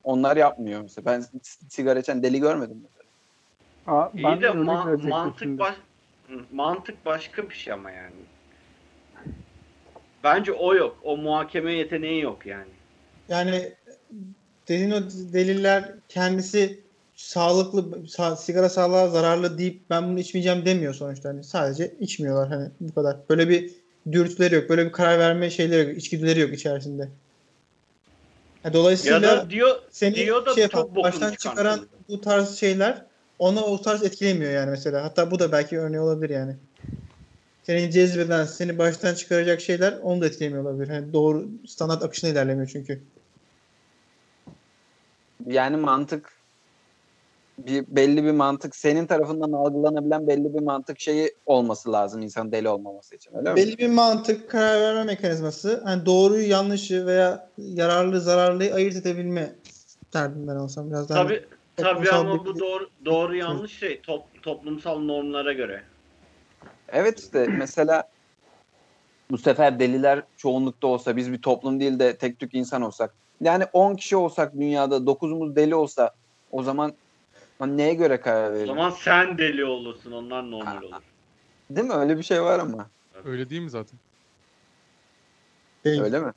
onlar 0.03 0.37
yapmıyor 0.37 0.81
mesela. 0.81 1.05
Ben 1.05 1.23
sigara 1.69 1.99
içen 1.99 2.23
deli 2.23 2.39
görmedim 2.39 2.83
mesela. 2.83 3.07
Aa, 3.87 4.11
ben 4.13 4.19
İyi 4.19 4.41
de 4.41 4.47
ma- 4.47 5.09
mantık 5.09 5.59
baş 5.59 5.75
mantık 6.51 7.05
başka 7.05 7.49
bir 7.49 7.55
şey 7.55 7.73
ama 7.73 7.91
yani. 7.91 8.13
Bence 10.27 10.51
o 10.51 10.75
yok. 10.75 10.97
O 11.03 11.17
muhakeme 11.17 11.73
yeteneği 11.73 12.21
yok 12.21 12.45
yani. 12.45 12.69
Yani 13.29 13.73
dediğin 14.67 14.91
o 14.91 15.01
deliller 15.33 15.93
kendisi 16.09 16.79
sağlıklı 17.15 17.79
sa- 18.05 18.37
sigara 18.37 18.69
sağlığa 18.69 19.07
zararlı 19.07 19.57
deyip 19.57 19.81
ben 19.89 20.09
bunu 20.09 20.19
içmeyeceğim 20.19 20.65
demiyor 20.65 20.93
sonuçta. 20.93 21.29
Hani 21.29 21.43
sadece 21.43 21.93
içmiyorlar 21.99 22.49
hani 22.49 22.69
bu 22.79 22.93
kadar. 22.93 23.17
Böyle 23.29 23.49
bir 23.49 23.71
dürtüleri 24.11 24.55
yok. 24.55 24.69
Böyle 24.69 24.85
bir 24.85 24.91
karar 24.91 25.19
verme 25.19 25.49
şeyleri 25.49 25.89
yok. 25.89 25.97
içgüdüleri 25.97 26.39
yok 26.39 26.53
içerisinde. 26.53 27.01
Ya 27.01 27.09
Ya 28.63 28.73
dolayısıyla 28.73 29.21
da 29.21 29.49
diyor 29.49 29.75
seni 29.91 30.15
diyor 30.15 30.45
da 30.45 30.53
şey 30.53 30.67
çok 30.67 30.95
baştan 30.95 31.33
çıkaran 31.33 31.87
bu 32.09 32.21
tarz 32.21 32.55
şeyler 32.55 33.05
ona 33.39 33.65
o 33.65 33.81
tarz 33.81 34.03
etkilemiyor 34.03 34.51
yani 34.51 34.69
mesela. 34.71 35.03
Hatta 35.03 35.31
bu 35.31 35.39
da 35.39 35.51
belki 35.51 35.79
örneği 35.79 35.99
olabilir 35.99 36.29
yani. 36.29 36.55
Seni 37.67 37.91
cezbeden, 37.91 38.45
seni 38.45 38.77
baştan 38.77 39.13
çıkaracak 39.13 39.61
şeyler 39.61 39.97
onu 40.03 40.21
da 40.21 40.25
etkilemiyor 40.25 40.63
olabilir. 40.63 40.89
Hani 40.89 41.13
doğru 41.13 41.47
standart 41.67 42.03
akışına 42.03 42.29
ilerlemiyor 42.29 42.67
çünkü. 42.67 43.01
Yani 45.45 45.77
mantık 45.77 46.33
bir 47.57 47.85
belli 47.87 48.23
bir 48.23 48.31
mantık 48.31 48.75
senin 48.75 49.05
tarafından 49.05 49.51
algılanabilen 49.51 50.27
belli 50.27 50.53
bir 50.53 50.59
mantık 50.59 50.99
şeyi 50.99 51.33
olması 51.45 51.91
lazım 51.91 52.21
insan 52.21 52.51
deli 52.51 52.69
olmaması 52.69 53.15
için 53.15 53.37
öyle 53.37 53.49
mi? 53.49 53.55
Belli 53.55 53.77
bir 53.77 53.89
mantık, 53.89 54.49
karar 54.49 54.81
verme 54.81 55.03
mekanizması. 55.03 55.81
Hani 55.83 56.05
doğruyu, 56.05 56.49
yanlışı 56.49 57.05
veya 57.05 57.49
yararlı, 57.57 58.21
zararlıyı 58.21 58.73
ayırt 58.73 58.95
edebilme 58.95 59.55
derdim 60.13 60.47
ben 60.47 60.55
olsam 60.55 60.89
biraz 60.89 61.09
daha. 61.09 61.23
Tabii 61.23 61.45
tabii 61.75 61.89
toplumsal 61.89 62.19
ama 62.19 62.45
bu 62.45 62.59
doğru 62.59 62.89
doğru 63.05 63.35
yanlış 63.35 63.79
şey 63.79 64.01
top, 64.01 64.43
toplumsal 64.43 64.99
normlara 64.99 65.53
göre. 65.53 65.83
Evet 66.89 67.19
işte 67.19 67.47
mesela 67.57 68.09
bu 69.31 69.37
sefer 69.37 69.79
deliler 69.79 70.23
çoğunlukta 70.37 70.87
olsa 70.87 71.17
biz 71.17 71.31
bir 71.31 71.41
toplum 71.41 71.79
değil 71.79 71.99
de 71.99 72.17
tek 72.17 72.39
tük 72.39 72.53
insan 72.53 72.81
olsak 72.81 73.13
yani 73.41 73.65
10 73.73 73.95
kişi 73.95 74.15
olsak 74.15 74.53
dünyada 74.53 74.95
9'umuz 74.97 75.55
deli 75.55 75.75
olsa 75.75 76.11
o 76.51 76.63
zaman 76.63 76.93
hani 77.59 77.77
neye 77.77 77.93
göre 77.93 78.21
karar 78.21 78.49
O 78.49 78.53
verelim? 78.53 78.67
zaman 78.67 78.89
sen 78.89 79.37
deli 79.37 79.65
olursun, 79.65 80.11
onlar 80.11 80.51
normal 80.51 80.83
olur. 80.83 81.01
Değil 81.69 81.87
mi? 81.87 81.93
Öyle 81.93 82.17
bir 82.17 82.23
şey 82.23 82.41
var 82.41 82.59
ama. 82.59 82.89
Öyle 83.25 83.49
değil 83.49 83.61
mi 83.61 83.69
zaten? 83.69 83.99
Değil. 85.85 86.01
Öyle 86.01 86.19
mi? 86.19 86.31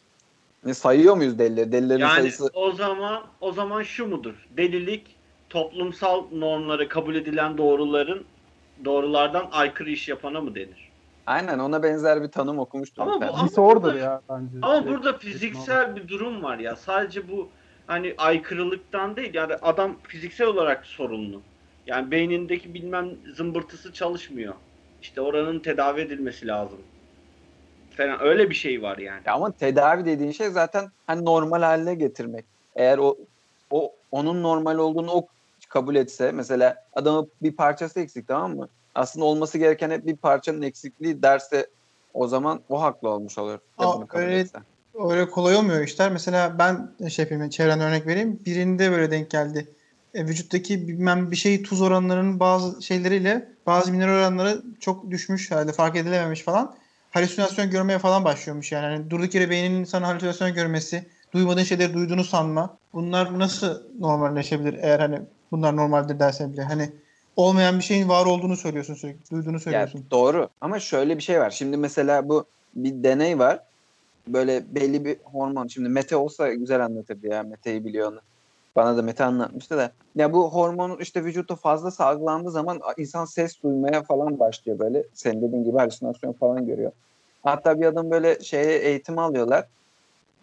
Ne 0.65 0.75
sayıyor 0.75 1.17
muyuz 1.17 1.39
delileri? 1.39 1.73
Delilerin 1.73 2.01
Yani 2.01 2.21
sayısı 2.21 2.51
o 2.55 2.73
zaman 2.73 3.23
o 3.41 3.53
zaman 3.53 3.83
şu 3.83 4.07
mudur? 4.07 4.49
Delilik 4.57 5.17
toplumsal 5.51 6.25
normları 6.33 6.89
kabul 6.89 7.15
edilen 7.15 7.59
doğruların 7.59 8.25
doğrulardan 8.85 9.49
aykırı 9.53 9.91
iş 9.91 10.09
yapana 10.09 10.41
mı 10.41 10.55
denir? 10.55 10.91
aynen 11.27 11.59
ona 11.59 11.83
benzer 11.83 12.23
bir 12.23 12.29
tanım 12.29 12.59
okumuştum. 12.59 13.03
Ama 13.09 13.17
bu- 13.17 13.21
ben. 13.21 13.29
ama 13.29 13.49
orada 13.57 13.83
burada- 13.83 13.99
ya 13.99 14.21
bence. 14.31 14.57
Ama 14.63 14.83
Şey, 14.83 14.91
burada 14.93 15.19
fiziksel 15.19 15.97
bir 15.97 16.09
durum 16.09 16.43
var 16.43 16.59
ya. 16.59 16.77
Sadece 16.77 17.29
bu 17.29 17.49
hani 17.87 18.15
aykırılıktan 18.19 19.17
değil. 19.17 19.35
Yani 19.35 19.55
adam 19.55 19.97
fiziksel 20.03 20.47
olarak 20.47 20.87
sorunlu. 20.87 21.43
Yani 21.87 22.11
beynindeki 22.11 22.75
bilmem 22.75 23.09
zımbırtısı 23.35 23.93
çalışmıyor. 23.93 24.55
İşte 25.03 25.21
oranın 25.21 25.59
tedavi 25.59 26.01
edilmesi 26.01 26.47
lazım. 26.47 26.79
Falan 27.97 28.23
öyle 28.23 28.51
bir 28.51 28.55
şey 28.55 28.83
var 28.83 28.99
yani. 28.99 29.21
Ya 29.27 29.35
ama 29.35 29.53
tedavi 29.53 30.05
dediğin 30.05 30.33
şey 30.33 30.49
zaten 30.49 30.91
hani 31.07 31.25
normal 31.25 31.63
haline 31.63 31.95
getirmek. 31.95 32.45
Eğer 32.77 32.99
o 32.99 33.17
o 33.71 33.93
onun 34.13 34.43
normal 34.43 34.79
olduğunu 34.79 35.11
o 35.13 35.27
kabul 35.71 35.95
etse 35.95 36.33
mesela 36.33 36.85
adamın 36.93 37.31
bir 37.43 37.57
parçası 37.57 38.01
eksik 38.01 38.29
tamam 38.29 38.57
mı? 38.57 38.69
Aslında 38.95 39.25
olması 39.25 39.59
gereken 39.59 39.91
hep 39.91 40.07
bir 40.07 40.17
parçanın 40.17 40.63
eksikliği 40.63 41.23
derse 41.23 41.67
o 42.15 42.29
zaman 42.29 42.61
o 42.69 42.83
haklı 42.83 43.09
olmuş 43.09 43.39
olur. 43.39 43.59
Aa, 43.79 43.99
öyle- 44.13 44.39
etse. 44.39 44.59
Öyle 45.11 45.31
kolay 45.31 45.57
olmuyor 45.57 45.81
işler. 45.81 46.13
Mesela 46.13 46.59
ben 46.59 46.91
şey 47.09 47.23
yapayım, 47.23 47.49
çevremden 47.49 47.89
örnek 47.89 48.07
vereyim. 48.07 48.41
Birinde 48.47 48.91
böyle 48.91 49.11
denk 49.11 49.31
geldi. 49.31 49.69
E, 50.15 50.27
vücuttaki 50.27 50.89
bilmem 50.89 51.31
bir 51.31 51.37
şey 51.37 51.63
tuz 51.63 51.83
oranlarının 51.83 52.41
bazı 52.41 52.83
şeyleriyle 52.83 53.49
bazı 53.67 53.93
mineral 53.93 54.19
oranları 54.19 54.63
çok 54.81 55.11
düşmüş 55.11 55.51
halde 55.51 55.73
fark 55.73 55.97
edilememiş 55.97 56.43
falan. 56.43 56.75
Halüsinasyon 57.11 57.71
görmeye 57.71 57.99
falan 57.99 58.25
başlıyormuş 58.25 58.73
yani. 58.73 58.87
Hani 58.87 59.11
durduk 59.11 59.35
yere 59.35 59.51
beyninin 59.51 59.85
sana 59.85 60.09
halüsinasyon 60.09 60.55
görmesi, 60.55 61.07
duymadığın 61.33 61.63
şeyleri 61.63 61.95
duyduğunu 61.95 62.25
sanma. 62.25 62.77
Bunlar 62.93 63.39
nasıl 63.39 63.83
normalleşebilir 64.01 64.79
eğer 64.83 65.01
hani 65.01 65.21
bunlar 65.53 65.77
normaldir 65.77 66.19
dersen 66.19 66.53
bile. 66.53 66.63
Hani 66.63 66.93
olmayan 67.37 67.79
bir 67.79 67.85
şeyin 67.85 68.09
var 68.09 68.27
olduğunu 68.27 68.57
söylüyorsun 68.57 68.95
sürekli. 68.95 69.31
Duyduğunu 69.31 69.55
Ya, 69.55 69.61
söylüyorsun. 69.61 70.07
doğru 70.11 70.49
ama 70.61 70.79
şöyle 70.81 71.17
bir 71.17 71.23
şey 71.23 71.41
var. 71.41 71.51
Şimdi 71.51 71.77
mesela 71.77 72.29
bu 72.29 72.45
bir 72.75 73.05
deney 73.05 73.39
var. 73.39 73.61
Böyle 74.29 74.75
belli 74.75 75.05
bir 75.05 75.17
hormon. 75.25 75.67
Şimdi 75.67 75.89
Mete 75.89 76.17
olsa 76.17 76.53
güzel 76.55 76.85
anlatırdı 76.85 77.27
ya. 77.27 77.43
Mete'yi 77.43 77.85
biliyor 77.85 78.13
onu. 78.13 78.21
Bana 78.77 78.97
da 78.97 79.03
Mete 79.03 79.25
anlatmıştı 79.25 79.77
da. 79.77 79.93
Ya 80.17 80.33
bu 80.33 80.55
hormonun 80.55 80.99
işte 80.99 81.25
vücutta 81.25 81.57
fazla 81.57 81.91
salgılandığı 81.91 82.51
zaman 82.51 82.81
insan 82.97 83.25
ses 83.25 83.63
duymaya 83.63 84.03
falan 84.03 84.39
başlıyor 84.39 84.79
böyle. 84.79 85.05
Senin 85.15 85.43
dediğin 85.43 85.65
gibi 85.65 85.77
halüsinasyon 85.77 86.33
falan 86.33 86.67
görüyor. 86.67 86.93
Hatta 87.43 87.81
bir 87.81 87.87
adam 87.87 88.11
böyle 88.11 88.41
şeye 88.41 88.79
eğitim 88.79 89.19
alıyorlar. 89.19 89.67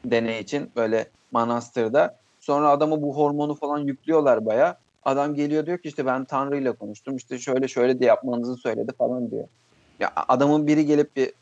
Deney 0.05 0.39
için 0.39 0.71
böyle 0.75 1.07
manastırda. 1.31 2.15
Sonra 2.39 2.69
adama 2.69 3.01
bu 3.01 3.17
hormonu 3.17 3.55
falan 3.55 3.79
yüklüyorlar 3.79 4.45
baya. 4.45 4.77
Adam 5.03 5.36
geliyor 5.36 5.65
diyor 5.65 5.78
ki 5.78 5.88
işte 5.88 6.06
ben 6.06 6.26
Tanrı 6.26 6.57
ile 6.57 6.76
konuştum. 6.76 7.15
İşte 7.15 7.40
şöyle 7.40 7.68
şöyle 7.68 7.99
de 7.99 8.06
yapmanızı 8.06 8.56
söyledi 8.56 8.91
falan 8.98 9.32
diyor. 9.32 9.48
Ya 9.99 10.14
adamın 10.15 10.68
biri 10.68 10.86
gelip 10.86 11.15
bir 11.15 11.34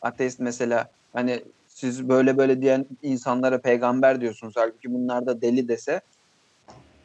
ateist 0.00 0.40
mesela 0.40 0.92
hani 1.12 1.44
siz 1.66 2.08
böyle 2.08 2.38
böyle 2.38 2.62
diyen 2.62 2.86
insanlara 3.02 3.60
peygamber 3.60 4.20
diyorsunuz. 4.20 4.54
Halbuki 4.56 4.94
bunlar 4.94 5.26
da 5.26 5.42
deli 5.42 5.68
dese 5.68 6.00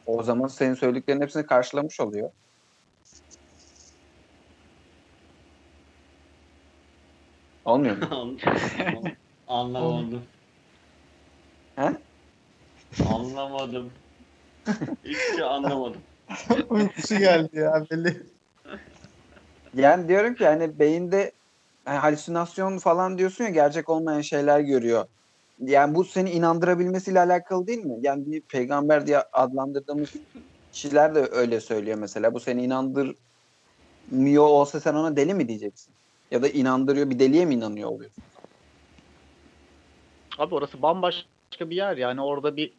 o 0.06 0.22
zaman 0.22 0.46
senin 0.46 0.74
söylediklerin 0.74 1.20
hepsini 1.20 1.46
karşılamış 1.46 2.00
oluyor. 2.00 2.30
Olmuyor 7.64 7.96
mu? 7.96 8.36
Anlamadım. 9.46 10.22
He? 11.76 11.96
Anlamadım. 13.08 13.92
Hiçbir 15.04 15.34
şey 15.34 15.44
anlamadım. 15.44 16.00
Uykusu 16.68 17.18
geldi 17.18 17.58
ya 17.58 17.86
belli. 17.90 18.22
Yani 19.74 20.08
diyorum 20.08 20.34
ki 20.34 20.46
hani 20.46 20.78
beyinde 20.78 21.32
hani 21.84 21.98
halüsinasyon 21.98 22.78
falan 22.78 23.18
diyorsun 23.18 23.44
ya 23.44 23.50
gerçek 23.50 23.88
olmayan 23.88 24.20
şeyler 24.20 24.60
görüyor. 24.60 25.06
Yani 25.60 25.94
bu 25.94 26.04
seni 26.04 26.30
inandırabilmesiyle 26.30 27.20
alakalı 27.20 27.66
değil 27.66 27.84
mi? 27.84 27.94
Yani 28.00 28.26
bir 28.26 28.40
peygamber 28.40 29.06
diye 29.06 29.18
adlandırdığımız 29.32 30.12
kişiler 30.72 31.14
de 31.14 31.28
öyle 31.32 31.60
söylüyor 31.60 31.98
mesela. 31.98 32.34
Bu 32.34 32.40
seni 32.40 32.64
inandırmıyor 32.64 33.16
olsa 34.44 34.80
sen 34.80 34.94
ona 34.94 35.16
deli 35.16 35.34
mi 35.34 35.48
diyeceksin? 35.48 35.94
Ya 36.30 36.42
da 36.42 36.48
inandırıyor 36.48 37.10
bir 37.10 37.18
deliye 37.18 37.44
mi 37.44 37.54
inanıyor 37.54 37.88
oluyorsun? 37.88 38.24
Abi 40.38 40.54
orası 40.54 40.82
bambaşka 40.82 41.33
bir 41.60 41.76
yer 41.76 41.96
yani 41.96 42.20
orada 42.20 42.56
bir 42.56 42.72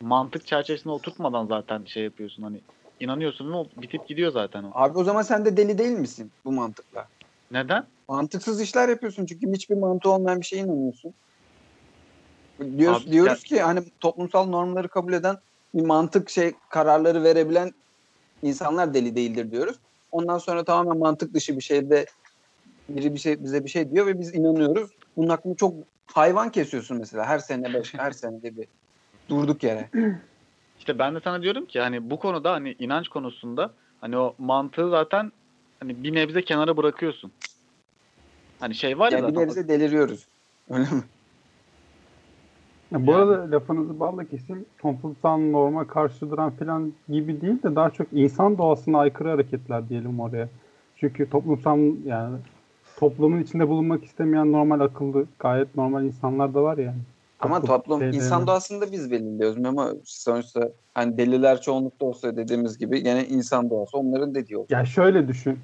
mantık 0.00 0.46
çerçevesine 0.46 0.92
oturtmadan 0.92 1.46
zaten 1.46 1.84
şey 1.84 2.02
yapıyorsun 2.04 2.42
hani 2.42 2.60
inanıyorsun 3.00 3.52
ve 3.52 3.82
bitip 3.82 4.08
gidiyor 4.08 4.32
zaten 4.32 4.64
o. 4.64 4.70
Abi 4.74 4.98
o 4.98 5.04
zaman 5.04 5.22
sen 5.22 5.44
de 5.44 5.56
deli 5.56 5.78
değil 5.78 5.98
misin 5.98 6.30
bu 6.44 6.52
mantıkla? 6.52 7.08
Neden? 7.50 7.86
Mantıksız 8.08 8.60
işler 8.60 8.88
yapıyorsun 8.88 9.26
çünkü 9.26 9.52
hiçbir 9.52 9.76
mantığı 9.76 10.10
olmayan 10.10 10.40
bir 10.40 10.46
şeye 10.46 10.62
inanıyorsun. 10.62 11.14
Diyoruz, 12.78 13.02
Abi, 13.02 13.12
diyoruz 13.12 13.42
ki 13.42 13.62
hani 13.62 13.80
toplumsal 14.00 14.46
normları 14.46 14.88
kabul 14.88 15.12
eden 15.12 15.36
bir 15.74 15.86
mantık 15.86 16.30
şey 16.30 16.52
kararları 16.68 17.24
verebilen 17.24 17.72
insanlar 18.42 18.94
deli 18.94 19.16
değildir 19.16 19.50
diyoruz. 19.50 19.76
Ondan 20.12 20.38
sonra 20.38 20.64
tamamen 20.64 20.98
mantık 20.98 21.34
dışı 21.34 21.56
bir 21.56 21.62
şeyde 21.62 22.06
biri 22.88 23.14
bir 23.14 23.18
şey 23.18 23.44
bize 23.44 23.64
bir 23.64 23.70
şey 23.70 23.90
diyor 23.90 24.06
ve 24.06 24.20
biz 24.20 24.34
inanıyoruz. 24.34 24.90
Bunun 25.16 25.28
hakkında 25.28 25.54
çok 25.54 25.74
hayvan 26.06 26.50
kesiyorsun 26.50 26.98
mesela 26.98 27.26
her 27.26 27.38
sene 27.38 27.74
beş, 27.74 27.94
her 27.98 28.10
senede 28.10 28.56
bir 28.56 28.66
durduk 29.28 29.62
yere. 29.62 29.88
İşte 30.78 30.98
ben 30.98 31.14
de 31.14 31.20
sana 31.24 31.42
diyorum 31.42 31.66
ki 31.66 31.80
hani 31.80 32.10
bu 32.10 32.18
konuda 32.18 32.52
hani 32.52 32.76
inanç 32.78 33.08
konusunda 33.08 33.72
hani 34.00 34.18
o 34.18 34.34
mantığı 34.38 34.90
zaten 34.90 35.32
hani 35.80 36.04
bir 36.04 36.14
nebze 36.14 36.42
kenara 36.42 36.76
bırakıyorsun. 36.76 37.32
Hani 38.60 38.74
şey 38.74 38.98
var 38.98 39.12
ya 39.12 39.18
Yani 39.18 39.28
bir 39.28 39.34
zaten. 39.34 39.48
nebze 39.48 39.68
deliriyoruz. 39.68 40.26
Öyle 40.70 40.82
mi? 40.84 41.02
Ya 42.92 43.06
bu 43.06 43.14
arada 43.14 43.50
lafınızı 43.50 44.00
balla 44.00 44.24
keseyim. 44.24 44.64
Toplumsal 44.78 45.38
norma 45.38 45.86
karşı 45.86 46.30
duran 46.30 46.50
falan 46.50 46.92
gibi 47.08 47.40
değil 47.40 47.62
de 47.62 47.76
daha 47.76 47.90
çok 47.90 48.06
insan 48.12 48.58
doğasına 48.58 48.98
aykırı 48.98 49.28
hareketler 49.28 49.88
diyelim 49.88 50.20
oraya. 50.20 50.48
Çünkü 50.96 51.30
toplumsal 51.30 51.78
yani 52.04 52.36
toplumun 53.02 53.42
içinde 53.42 53.68
bulunmak 53.68 54.04
istemeyen 54.04 54.52
normal 54.52 54.80
akıllı 54.80 55.26
gayet 55.38 55.76
normal 55.76 56.04
insanlar 56.04 56.54
da 56.54 56.62
var 56.62 56.78
yani. 56.78 56.98
Ama 57.40 57.60
toplum 57.60 57.76
toplum 57.76 57.98
şeylerini. 57.98 58.16
insan 58.16 58.46
doğasında 58.46 58.92
biz 58.92 59.10
belirliyoruz 59.10 59.64
ama 59.64 59.92
sonuçta 60.04 60.68
hani 60.94 61.18
deliler 61.18 61.60
çoğunlukta 61.60 62.06
olsa 62.06 62.36
dediğimiz 62.36 62.78
gibi 62.78 63.02
gene 63.02 63.26
insan 63.26 63.70
doğası 63.70 63.98
onların 63.98 64.34
dediği 64.34 64.56
olur. 64.56 64.66
Ya 64.70 64.84
şöyle 64.84 65.28
düşün. 65.28 65.58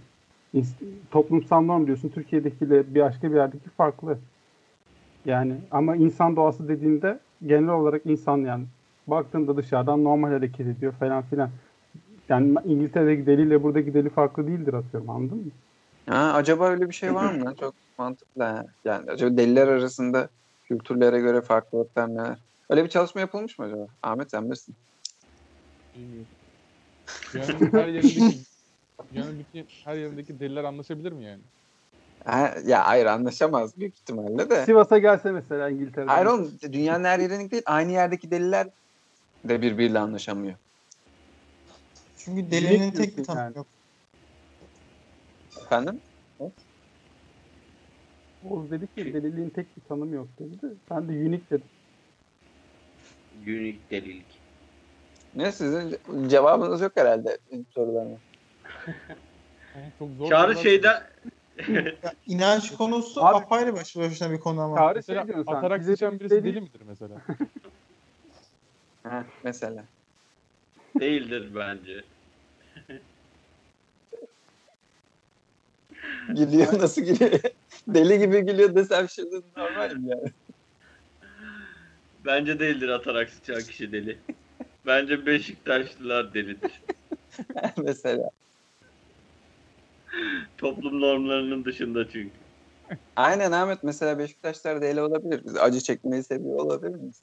Toplumsal 1.10 1.60
norm 1.60 1.86
diyorsun. 1.86 2.08
Türkiye'dekiyle 2.08 2.94
bir 2.94 3.00
başka 3.00 3.30
bir 3.30 3.36
yerdeki 3.36 3.70
farklı. 3.70 4.18
Yani 5.24 5.54
ama 5.70 5.96
insan 5.96 6.36
doğası 6.36 6.68
dediğinde 6.68 7.18
genel 7.46 7.68
olarak 7.70 8.06
insan 8.06 8.38
yani 8.38 8.64
baktığında 9.06 9.56
dışarıdan 9.56 10.04
normal 10.04 10.28
hareket 10.28 10.66
ediyor 10.66 10.92
falan 10.92 11.22
filan. 11.22 11.50
Yani 12.28 12.54
İngiltere'deki 12.64 13.26
deliyle 13.26 13.62
buradaki 13.62 13.94
deli 13.94 14.08
farklı 14.08 14.46
değildir 14.46 14.74
atıyorum 14.74 15.10
anladın 15.10 15.36
mı? 15.36 15.50
Ha, 16.08 16.32
acaba 16.34 16.68
öyle 16.68 16.88
bir 16.88 16.94
şey 16.94 17.14
var 17.14 17.32
mı? 17.32 17.54
Çok 17.60 17.74
mantıklı. 17.98 18.42
ha. 18.42 18.64
Yani 18.84 19.10
acaba 19.10 19.36
deliler 19.36 19.68
arasında 19.68 20.28
kültürlere 20.64 21.20
göre 21.20 21.42
farklılıklar 21.42 22.08
neler? 22.08 22.38
Öyle 22.70 22.84
bir 22.84 22.88
çalışma 22.88 23.20
yapılmış 23.20 23.58
mı 23.58 23.64
acaba? 23.64 23.86
Ahmet 24.02 24.30
sen 24.30 24.44
bilirsin. 24.44 24.76
Bilmiyorum. 25.94 26.28
Dünyanın 27.34 27.72
her 27.72 27.88
yerindeki 27.88 28.44
dünyanın 29.12 29.38
bütün 29.38 29.66
her 29.84 29.96
yerindeki 29.96 30.40
deliler 30.40 30.64
anlaşabilir 30.64 31.12
mi 31.12 31.24
yani? 31.24 31.42
Ha, 32.24 32.54
ya 32.66 32.86
hayır 32.86 33.06
anlaşamaz 33.06 33.76
büyük 33.78 33.94
ihtimalle 33.94 34.50
de. 34.50 34.64
Sivas'a 34.64 34.98
gelse 34.98 35.32
mesela 35.32 35.70
İngiltere'den. 35.70 36.08
Hayır 36.08 36.26
oğlum 36.26 36.50
dünyanın 36.72 37.04
her 37.04 37.18
yerinde 37.18 37.50
değil 37.50 37.62
aynı 37.66 37.92
yerdeki 37.92 38.30
deliler 38.30 38.68
de 39.44 39.62
birbiriyle 39.62 39.98
anlaşamıyor. 39.98 40.54
Çünkü 42.16 42.50
delinin 42.50 42.90
tek 42.92 43.18
bir 43.18 43.24
tanımı 43.24 43.44
yani. 43.44 43.56
yok. 43.56 43.66
Efendim? 45.68 46.00
Oğuz 48.50 48.70
dedi 48.70 48.86
ki 48.86 49.14
deliliğin 49.14 49.50
tek 49.50 49.76
bir 49.76 49.82
tanımı 49.88 50.14
yok 50.14 50.28
dedi. 50.38 50.62
de 50.62 50.66
Ben 50.90 51.08
de 51.08 51.12
unique 51.12 51.50
dedim. 51.50 51.66
Unique 53.46 53.78
delilik. 53.90 54.26
Ne 55.34 55.52
sizin 55.52 55.98
cevabınız 56.28 56.80
yok 56.80 56.92
herhalde 56.96 57.38
benim 57.52 57.66
sorularıma. 57.74 58.16
Çok 59.98 60.10
zor 60.18 60.28
Çağrı 60.28 60.54
sorular- 60.54 61.02
Ya, 62.02 62.12
inanç 62.26 62.70
konusu 62.76 63.24
Abi- 63.26 63.36
apayrı 63.36 63.74
başlı 63.74 64.00
başına 64.00 64.30
bir 64.30 64.40
konu 64.40 64.60
ama. 64.60 64.76
Çağrı 64.76 64.94
Mesela 64.94 65.20
şey 65.20 65.26
diyorsun 65.34 65.52
sen. 65.52 65.58
atarak 65.58 65.80
bize 65.80 65.92
seçen 65.92 66.20
birisi 66.20 66.34
deli- 66.34 66.44
deli 66.44 66.60
midir 66.60 66.80
mesela? 66.88 67.16
Ha, 69.02 69.24
mesela. 69.44 69.84
değildir 71.00 71.52
bence. 71.54 72.04
Gülüyor 76.28 76.78
nasıl 76.78 77.02
gülüyor? 77.02 77.40
Deli 77.88 78.18
gibi 78.18 78.40
gülüyor 78.40 78.74
desem 78.74 79.08
şimdi 79.08 79.42
normal 79.56 79.94
mi 79.96 80.08
yani? 80.10 80.32
Bence 82.24 82.58
değildir 82.58 82.88
atarak 82.88 83.30
sıçan 83.30 83.62
kişi 83.62 83.92
deli. 83.92 84.18
Bence 84.86 85.26
Beşiktaşlılar 85.26 86.34
delidir. 86.34 86.82
mesela. 87.76 88.30
Toplum 90.58 91.00
normlarının 91.00 91.64
dışında 91.64 92.08
çünkü. 92.10 92.30
Aynen 93.16 93.52
Ahmet 93.52 93.82
mesela 93.82 94.18
Beşiktaşlar 94.18 94.82
deli 94.82 95.00
olabilir. 95.00 95.44
Biz 95.44 95.56
acı 95.56 95.80
çekmeyi 95.80 96.22
seviyor 96.22 96.58
olabilir 96.58 96.94
miyiz? 96.94 97.22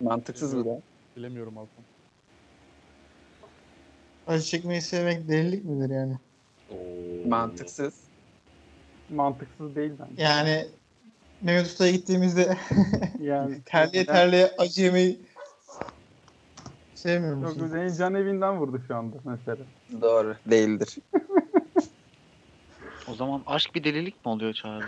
Mantıksız 0.00 0.56
bu 0.56 0.64
da. 0.64 0.80
Bilemiyorum 1.16 1.58
Altan. 1.58 1.84
Acı 4.26 4.44
çekmeyi 4.44 4.82
sevmek 4.82 5.28
delilik 5.28 5.64
midir 5.64 5.94
yani? 5.94 6.18
Oo. 6.70 7.28
Mantıksız. 7.28 7.94
Mantıksız 9.08 9.76
değil 9.76 9.92
bence. 9.98 10.22
Yani 10.22 10.66
Mehmet 11.42 11.66
Usta'ya 11.66 11.92
gittiğimizde 11.92 12.56
Yani 13.20 13.62
terliye 13.64 14.06
terliye 14.06 14.50
acı 14.58 14.82
yemeyi 14.82 15.20
sevmiyor 16.94 17.32
Yok 17.36 17.42
musun? 17.42 17.70
beni 17.74 17.96
can 17.96 18.14
evinden 18.14 18.58
vurdu 18.58 18.82
şu 18.86 18.96
anda 18.96 19.16
mesela. 19.24 19.64
Doğru. 20.00 20.36
Değildir. 20.46 20.98
O 23.08 23.14
zaman 23.14 23.42
aşk 23.46 23.74
bir 23.74 23.84
delilik 23.84 24.24
mi 24.24 24.32
oluyor 24.32 24.52
Çağrı? 24.52 24.84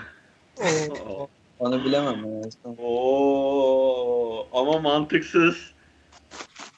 Onu 1.59 1.85
bilemem. 1.85 2.25
Yani. 2.25 2.77
Oo. 2.79 4.49
Ama 4.53 4.79
mantıksız. 4.79 5.75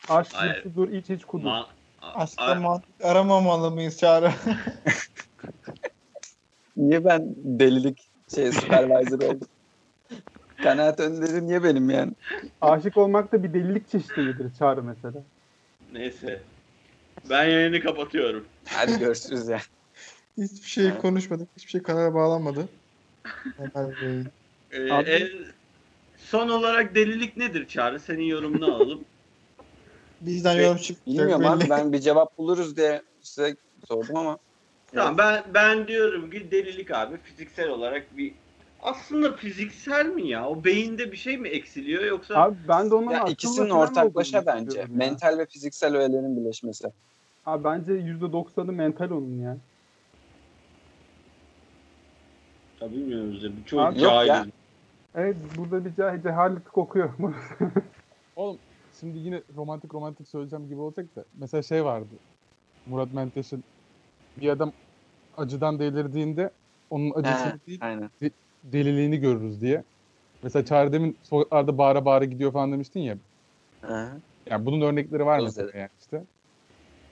Aşk 0.08 0.34
bir 0.64 0.74
dur 0.74 0.88
iç 0.88 1.10
iç 1.10 1.24
kudur. 1.24 1.46
Ma- 1.48 1.66
Aşkta 2.14 2.44
A- 2.44 2.54
mantık 2.54 3.04
aramamalı 3.04 3.70
mıyız 3.70 3.98
Çağrı? 3.98 4.32
Niye 6.76 7.04
ben 7.04 7.34
delilik 7.36 8.10
şey 8.34 8.52
supervisor 8.52 9.20
oldum? 9.20 9.48
Kanaat 10.62 11.00
önderi 11.00 11.46
niye 11.46 11.64
benim 11.64 11.90
yani? 11.90 12.12
Aşık 12.60 12.96
olmak 12.96 13.32
da 13.32 13.42
bir 13.42 13.54
delilik 13.54 13.88
çeşidi 13.88 14.20
midir 14.20 14.54
Çağrı 14.58 14.82
mesela? 14.82 15.24
Neyse. 15.92 16.42
Ben 17.30 17.44
yayını 17.44 17.80
kapatıyorum. 17.80 18.46
Hadi 18.64 18.98
görüşürüz 18.98 19.48
ya. 19.48 19.60
Hiçbir 20.38 20.68
şey 20.68 20.98
konuşmadık. 20.98 21.48
Hiçbir 21.56 21.70
şey 21.70 21.82
kanala 21.82 22.14
bağlanmadı. 22.14 22.68
Ee, 24.70 24.92
Abi- 24.92 25.10
en- 25.10 25.28
son 26.16 26.48
olarak 26.48 26.94
delilik 26.94 27.36
nedir 27.36 27.68
Çağrı? 27.68 28.00
Senin 28.00 28.24
yorumunu 28.24 28.74
alalım. 28.74 29.04
Bizden 30.20 30.54
Şey, 30.54 30.64
yorum 30.64 30.76
çıkmayacak 30.78 31.28
Bilmiyorum 31.28 31.46
abi 31.46 31.70
ben 31.70 31.92
bir 31.92 31.98
cevap 31.98 32.38
buluruz 32.38 32.76
diye 32.76 33.02
size 33.20 33.56
sordum 33.88 34.16
ama. 34.16 34.38
Tamam 34.94 35.18
ben 35.18 35.44
ben 35.54 35.88
diyorum 35.88 36.30
ki 36.30 36.50
delilik 36.50 36.90
abi 36.90 37.18
fiziksel 37.18 37.68
olarak 37.68 38.16
bir 38.16 38.34
aslında 38.80 39.36
fiziksel 39.36 40.06
mi 40.06 40.28
ya? 40.28 40.48
O 40.48 40.64
beyinde 40.64 41.12
bir 41.12 41.16
şey 41.16 41.38
mi 41.38 41.48
eksiliyor 41.48 42.04
yoksa 42.04 42.34
Abi 42.42 42.56
ben 42.68 42.90
de 42.90 42.94
onun 42.94 43.10
Ya 43.10 43.24
ikisinin 43.24 43.70
ortaklaşa 43.70 44.46
bence. 44.46 44.80
ya. 44.80 44.86
Mental 44.90 45.38
ve 45.38 45.46
fiziksel 45.46 45.96
öğelerin 45.96 46.36
birleşmesi. 46.36 46.92
Abi 47.46 47.64
bence 47.64 47.92
%90'ı 47.92 48.72
mental 48.72 49.10
onun 49.10 49.38
ya. 49.38 49.56
Ya 52.80 52.92
bilmiyoruz 52.92 53.42
ya. 53.44 53.50
Çok 53.66 53.98
cahil. 53.98 54.50
Evet 55.14 55.36
burada 55.58 55.84
bir 55.84 55.90
cah- 55.90 56.22
cehalet 56.22 56.64
kokuyor. 56.64 57.12
Oğlum 58.36 58.60
şimdi 59.00 59.18
yine 59.18 59.42
romantik 59.56 59.94
romantik 59.94 60.28
söyleyeceğim 60.28 60.68
gibi 60.68 60.80
olacak 60.80 61.16
da. 61.16 61.24
Mesela 61.34 61.62
şey 61.62 61.84
vardı. 61.84 62.14
Murat 62.86 63.12
Menteş'in 63.12 63.64
bir 64.40 64.48
adam 64.48 64.72
acıdan 65.36 65.78
delirdiğinde 65.78 66.50
onun 66.90 67.10
acısını 67.10 67.52
He, 67.52 67.66
değil 67.66 67.78
aynen. 67.82 68.10
deliliğini 68.64 69.18
görürüz 69.20 69.60
diye. 69.60 69.84
Mesela 70.42 70.64
Çağrı 70.64 70.92
demin 70.92 71.16
sokaklarda 71.22 71.78
bağıra 71.78 72.04
bağıra 72.04 72.24
gidiyor 72.24 72.52
falan 72.52 72.72
demiştin 72.72 73.00
ya. 73.00 73.18
Hı. 73.80 74.20
Yani 74.50 74.66
bunun 74.66 74.80
örnekleri 74.80 75.26
var 75.26 75.40
mesela 75.40 75.78
yani 75.78 75.90
işte. 76.00 76.24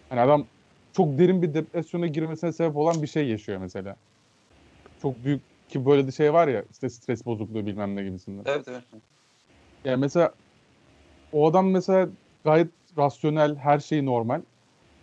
Hani 0.08 0.20
adam 0.20 0.46
çok 0.92 1.18
derin 1.18 1.42
bir 1.42 1.54
depresyona 1.54 2.06
girmesine 2.06 2.52
sebep 2.52 2.76
olan 2.76 3.02
bir 3.02 3.06
şey 3.06 3.28
yaşıyor 3.28 3.58
mesela. 3.58 3.96
Çok 5.02 5.24
büyük 5.24 5.42
ki 5.68 5.86
böyle 5.86 6.06
bir 6.06 6.12
şey 6.12 6.32
var 6.32 6.48
ya 6.48 6.64
işte 6.70 6.90
stres 6.90 7.26
bozukluğu 7.26 7.66
bilmem 7.66 7.96
ne 7.96 8.04
gibisinden. 8.04 8.44
Tabii 8.44 8.62
tabii. 8.62 8.82
Yani 9.84 10.00
mesela 10.00 10.34
o 11.32 11.46
adam 11.50 11.70
mesela 11.70 12.08
gayet 12.44 12.68
rasyonel, 12.98 13.56
her 13.56 13.78
şey 13.78 14.06
normal. 14.06 14.42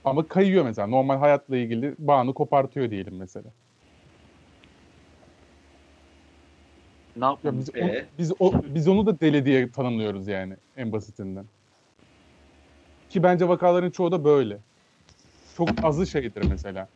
Ama 0.06 0.28
kayıyor 0.28 0.66
mesela. 0.66 0.88
Normal 0.88 1.18
hayatla 1.18 1.58
ilgili 1.58 1.96
bağını 1.98 2.34
kopartıyor 2.34 2.92
diyelim 2.92 3.18
mesela. 3.18 3.50
Ne 7.16 7.26
Ya 7.26 7.58
biz, 7.58 7.76
Ee? 7.76 7.84
onu, 7.84 7.92
biz, 8.18 8.32
o, 8.40 8.54
biz 8.76 8.88
onu 8.88 9.06
da 9.06 9.20
deli 9.20 9.46
diye 9.46 9.72
tanımlıyoruz 9.72 10.28
yani 10.28 10.54
en 10.76 10.92
basitinden. 10.92 11.46
Ki 13.10 13.24
bence 13.24 13.48
vakaların 13.48 13.92
çoğu 13.92 14.12
da 14.12 14.24
böyle. 14.24 14.60
Çok 15.58 15.70
azı 15.84 16.08
şeydir 16.08 16.42
mesela. 16.50 16.88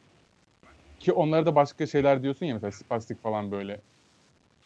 Ki 1.00 1.14
onlara 1.14 1.46
da 1.46 1.56
başka 1.56 1.88
şeyler 1.88 2.24
diyorsun 2.24 2.46
ya 2.46 2.54
mesela 2.54 2.72
spastik 2.72 3.24
falan 3.24 3.52
böyle. 3.52 3.82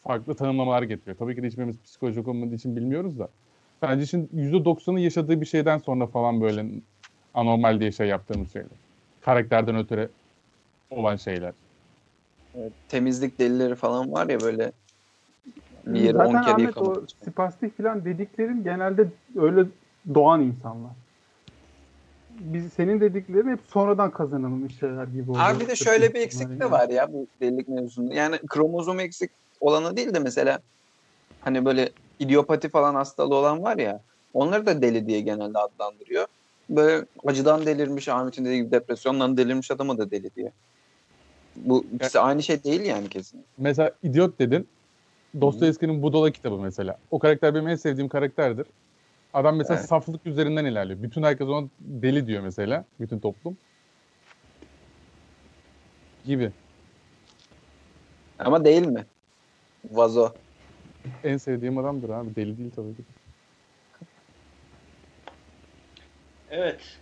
Farklı 0.04 0.36
tanımlamalar 0.36 0.84
getiriyor. 0.84 1.18
Tabii 1.18 1.36
ki 1.36 1.44
de 1.44 1.48
hiçbirimiz 1.48 1.82
psikolojik 1.84 2.28
olmadığı 2.28 2.56
için 2.56 2.76
bilmiyoruz 2.76 3.20
da. 3.20 3.30
Bence 3.82 4.06
şimdi 4.06 4.28
%90'ı 4.36 5.00
yaşadığı 5.00 5.42
bir 5.42 5.46
şeyden 5.46 5.78
sonra 5.78 6.08
falan 6.08 6.42
böyle 6.42 6.66
anormal 7.34 7.80
diye 7.80 7.92
şey 7.92 8.08
yaptığımız 8.08 8.54
şeyler. 8.54 8.70
Karakterden 9.22 9.78
ötürü 9.78 10.10
olan 10.90 11.16
şeyler. 11.16 11.54
Evet, 12.56 12.74
temizlik 12.90 13.40
delileri 13.40 13.76
falan 13.76 14.12
var 14.12 14.30
ya 14.30 14.42
böyle 14.42 14.72
bir 15.86 16.00
yeri 16.00 16.18
10 16.18 16.26
Zaten 16.26 16.44
kere 16.44 16.54
Ahmet 16.54 16.78
o 16.78 17.04
spastik 17.26 17.78
falan 17.78 18.06
dediklerin 18.06 18.64
genelde 18.64 19.08
öyle 19.36 19.66
doğan 20.14 20.42
insanlar. 20.42 20.92
Biz 22.40 22.74
senin 22.74 23.02
dediklerin 23.02 23.50
hep 23.50 23.60
sonradan 23.68 24.12
kazanılmış 24.12 24.80
şeyler 24.80 25.08
gibi 25.08 25.32
oluyor. 25.32 25.46
Abi 25.46 25.68
de 25.68 25.76
şöyle 25.76 26.14
bir 26.14 26.20
eksiklik 26.20 26.60
de 26.60 26.72
var 26.72 26.90
ya 26.90 27.14
bu 27.14 27.28
delilik 27.42 27.68
mevzusunda. 27.68 28.14
Yani 28.14 28.38
kromozom 28.48 29.00
eksik 29.00 29.32
olanı 29.60 29.98
değil 29.98 30.14
de 30.14 30.20
mesela 30.20 30.60
hani 31.42 31.66
böyle 31.66 31.90
idiopati 32.20 32.70
falan 32.70 32.96
hastalığı 32.96 33.36
olan 33.36 33.64
var 33.64 33.78
ya 33.78 34.02
onları 34.34 34.66
da 34.66 34.82
deli 34.82 35.08
diye 35.08 35.22
genelde 35.22 35.60
adlandırıyor. 35.60 36.28
Böyle 36.70 37.06
acıdan 37.26 37.66
delirmiş 37.66 38.08
Ahmet'in 38.08 38.46
dediği 38.46 38.58
gibi 38.58 38.72
depresyondan 38.72 39.38
delirmiş 39.38 39.72
adama 39.72 39.98
da 39.98 40.12
deli 40.12 40.36
diye. 40.36 40.52
Bu 41.56 41.86
ikisi 41.94 42.20
aynı 42.20 42.44
şey 42.44 42.64
değil 42.64 42.82
yani 42.82 43.10
kesin. 43.10 43.46
Mesela 43.58 43.92
idiot 44.04 44.40
dedin. 44.40 44.68
Dostoyevski'nin 45.42 46.02
Budala 46.02 46.32
kitabı 46.32 46.58
mesela. 46.58 46.98
O 47.12 47.20
karakter 47.20 47.56
benim 47.56 47.68
en 47.68 47.76
sevdiğim 47.76 48.10
karakterdir. 48.10 48.68
Adam 49.34 49.56
mesela 49.56 49.80
Evet. 49.80 49.90
saflık 49.90 50.26
üzerinden 50.26 50.66
ilerliyor. 50.66 51.04
Bütün 51.04 51.24
herkes 51.24 51.48
ona 51.48 51.68
deli 51.80 52.28
diyor 52.28 52.44
mesela. 52.44 52.86
Bütün 53.00 53.20
toplum. 53.20 53.58
Gibi. 56.26 56.52
Ama 58.40 58.66
değil 58.66 58.86
mi? 58.86 59.06
Vazo. 59.92 60.32
En 61.24 61.38
sevdiğim 61.38 61.78
adamdır 61.78 62.10
abi. 62.10 62.36
Deli 62.36 62.58
değil 62.58 62.72
tabii 62.76 62.96
ki. 62.96 63.04
Evet. 66.50 67.00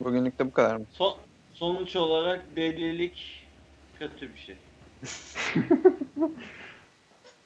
Bugünlük 0.00 0.38
de 0.38 0.46
bu 0.46 0.52
kadar 0.52 0.76
mı? 0.76 0.86
Son, 0.90 1.14
sonuç 1.52 1.96
olarak 1.96 2.56
delilik 2.56 3.46
kötü 3.98 4.34
bir 4.34 4.38
şey. 4.38 4.56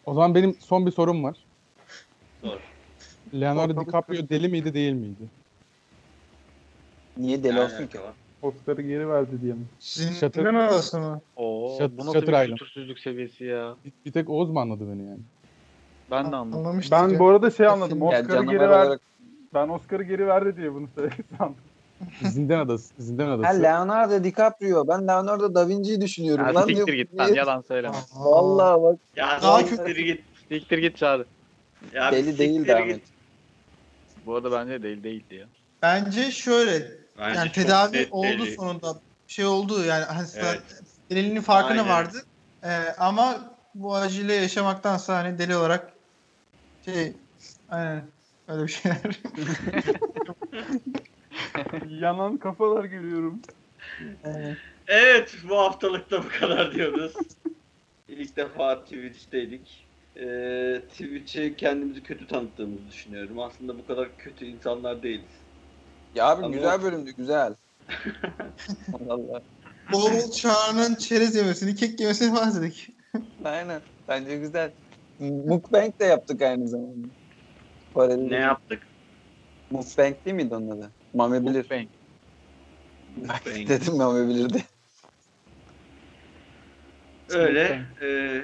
O 0.07 0.15
zaman 0.15 0.35
benim 0.35 0.55
son 0.55 0.87
bir 0.87 0.91
sorum 0.91 1.25
var. 1.25 1.47
Doğru. 2.43 2.61
Leonardo 3.35 3.87
DiCaprio 3.87 4.29
deli 4.29 4.49
miydi 4.49 4.75
değil 4.75 4.93
miydi? 4.93 5.31
Niye 7.17 7.45
deli 7.45 7.61
olsun 7.61 7.87
ki? 7.87 8.01
var? 8.01 8.15
Oscar'ı 8.45 8.83
geri 8.83 9.09
verdi 9.09 9.43
diye 9.43 9.53
mi? 9.55 9.65
Şatır- 9.81 10.35
Zindan 10.41 10.55
arası 10.55 11.01
mı? 11.01 11.21
Oo, 11.37 11.77
Şat- 11.79 11.91
bu 11.99 12.01
nasıl 12.01 12.13
Shutter 12.13 12.27
bir 12.27 12.33
Island. 12.33 12.49
kültürsüzlük 12.59 12.99
seviyesi 12.99 13.45
ya. 13.45 13.75
Bir, 13.85 13.93
bir 14.07 14.13
tek 14.13 14.31
Oğuz 14.31 14.51
mu 14.51 14.61
anladı 14.61 14.85
beni 14.93 15.07
yani? 15.07 15.21
Ben 16.11 16.33
de 16.33 16.37
anladım. 16.37 16.59
Anlamıştık 16.59 16.93
Ben 16.93 17.09
ya. 17.09 17.19
bu 17.19 17.29
arada 17.29 17.51
şey 17.51 17.67
anladım. 17.67 17.99
Yani 18.03 18.23
Oscar'ı 18.25 18.45
geri 18.45 18.61
verdi. 18.61 18.73
olarak... 18.87 19.01
Ben 19.55 19.69
Oscar'ı 19.69 20.03
geri 20.03 20.27
verdi 20.27 20.57
diye 20.57 20.75
bunu 20.75 20.89
sandım. 21.39 21.57
Zindan 22.31 22.59
Adası. 22.59 22.95
Zindan 22.99 23.27
Ha 23.27 23.33
Adası. 23.33 23.63
Leonardo 23.63 24.25
DiCaprio. 24.25 24.89
Ben 24.89 25.09
Leonardo 25.09 25.55
da 25.55 25.69
Vinci'yi 25.69 26.01
düşünüyorum. 26.01 26.45
Ha, 26.45 26.55
lan 26.55 26.61
siktir 26.61 26.77
diyorum. 26.77 26.95
git 26.95 27.15
lan 27.19 27.27
Niye? 27.27 27.37
yalan 27.37 27.61
söyleme. 27.69 27.97
Aa, 27.97 28.25
Vallahi 28.25 28.83
bak. 28.83 28.99
Ya 29.17 29.39
Daha 29.43 29.63
siktir 29.63 29.97
git. 29.97 30.21
Siktir 30.49 30.79
git 30.79 30.97
çağrı. 30.97 31.25
Ya 31.93 32.13
Deli 32.13 32.39
değildi 32.39 32.59
git. 32.67 32.71
Ahmet. 32.75 33.01
Bu 34.27 34.35
arada 34.35 34.53
bence 34.53 34.83
değil 34.83 35.03
değildi 35.03 35.35
ya. 35.35 35.47
Bence 35.83 36.31
şöyle 36.31 36.89
Bence 37.19 37.39
yani 37.39 37.53
tedavi 37.53 38.09
oldu 38.11 38.45
deli. 38.45 38.57
sonunda 38.57 39.01
şey 39.27 39.45
oldu 39.45 39.85
yani 39.85 40.05
hani 40.05 40.27
Evet. 40.37 40.63
deliliğinin 41.11 41.41
farkına 41.41 41.71
Aynen. 41.71 41.89
vardı. 41.89 42.19
Ee, 42.63 42.69
ama 42.99 43.55
bu 43.75 43.95
acıyla 43.95 44.35
yaşamaktansa 44.35 45.17
hani 45.17 45.39
deli 45.39 45.57
olarak 45.57 45.93
şey 46.85 47.17
aynen 47.69 48.11
öyle 48.49 48.63
bir 48.63 48.69
şeyler. 48.69 49.01
Yanan 52.01 52.37
kafalar 52.37 52.85
görüyorum. 52.85 53.43
Ee, 54.25 54.57
Evet 54.87 55.35
bu 55.49 55.59
haftalık 55.59 56.11
da 56.11 56.25
bu 56.25 56.29
kadar 56.41 56.75
diyoruz. 56.75 57.13
İlk 58.09 58.37
defa 58.37 58.85
Twitch'teydik. 58.85 59.87
Ee, 60.17 60.83
Twitch'e 60.91 61.57
kendimizi 61.57 62.03
kötü 62.03 62.27
tanıttığımızı 62.27 62.89
düşünüyorum. 62.89 63.39
Aslında 63.39 63.79
bu 63.79 63.87
kadar 63.87 64.17
kötü 64.17 64.45
insanlar 64.45 65.03
değiliz. 65.03 65.44
Ya 66.15 66.27
abi 66.27 66.45
Ama- 66.45 66.55
güzel 66.55 66.83
bölümdü 66.83 67.11
güzel. 67.17 67.55
Allah. 69.09 69.43
bol 69.93 70.13
bol 70.13 70.31
Çağrı'nın 70.31 70.95
çerez 70.95 71.37
yemesini, 71.37 71.75
kek 71.75 72.01
yemesini 72.01 72.37
dedik. 72.63 72.91
Aynen. 73.45 73.81
Bence 74.09 74.37
güzel. 74.37 74.71
Mukbang 75.19 76.01
de 76.01 76.05
yaptık 76.05 76.43
aynı 76.43 76.69
zamanda. 76.69 77.09
Paralel. 77.95 78.29
Ne 78.29 78.37
yaptık? 78.37 78.83
Mukbang 79.71 80.15
değil 80.25 80.37
miydi 80.37 80.55
onun 80.55 80.71
adı? 80.71 80.91
Mami 81.15 81.47
bilir. 81.47 81.71
Bang. 81.71 81.89
Mukbang. 83.17 83.69
Dedim 83.69 83.97
Mami 83.97 84.29
bilirdi. 84.29 84.65
Öyle. 87.31 87.83
e, 88.03 88.41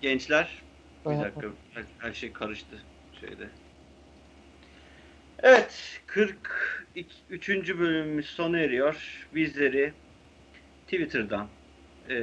gençler. 0.00 0.62
Bir 1.06 1.10
dakika. 1.10 1.46
Her, 1.74 1.84
her 1.98 2.12
şey 2.12 2.32
karıştı 2.32 2.82
şeyde. 3.20 3.48
Evet. 5.42 6.00
43. 6.06 7.78
bölümümüz 7.78 8.26
sona 8.26 8.58
eriyor. 8.58 9.26
Bizleri 9.34 9.92
Twitter'dan 10.86 11.48
e, 12.10 12.16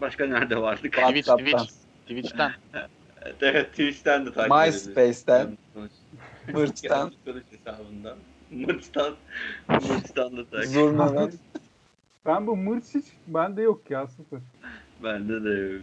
başka 0.00 0.26
nerede 0.26 0.56
vardık? 0.56 0.92
Twitch. 0.92 1.30
Twitch. 1.38 1.72
Twitch'ten. 2.06 2.52
Evet, 3.40 3.70
Twitch'ten 3.70 4.26
de 4.26 4.32
takip 4.32 4.52
edebilirsiniz. 4.52 4.86
MySpace'ten. 4.86 5.58
Mırç'tan. 6.52 7.12
Hesabından. 7.50 8.18
Mırç'tan. 8.50 9.14
Mırç'tan 9.68 10.36
da 10.36 10.44
takip 10.44 10.70
Zurna'dan. 10.70 11.32
Ben 12.26 12.46
bu 12.46 12.56
mırç 12.56 12.84
hiç 12.94 13.04
bende 13.26 13.62
yok 13.62 13.90
ya 13.90 14.06
sıfır. 14.06 14.40
Bende 15.04 15.44
de 15.44 15.50
yok. 15.50 15.82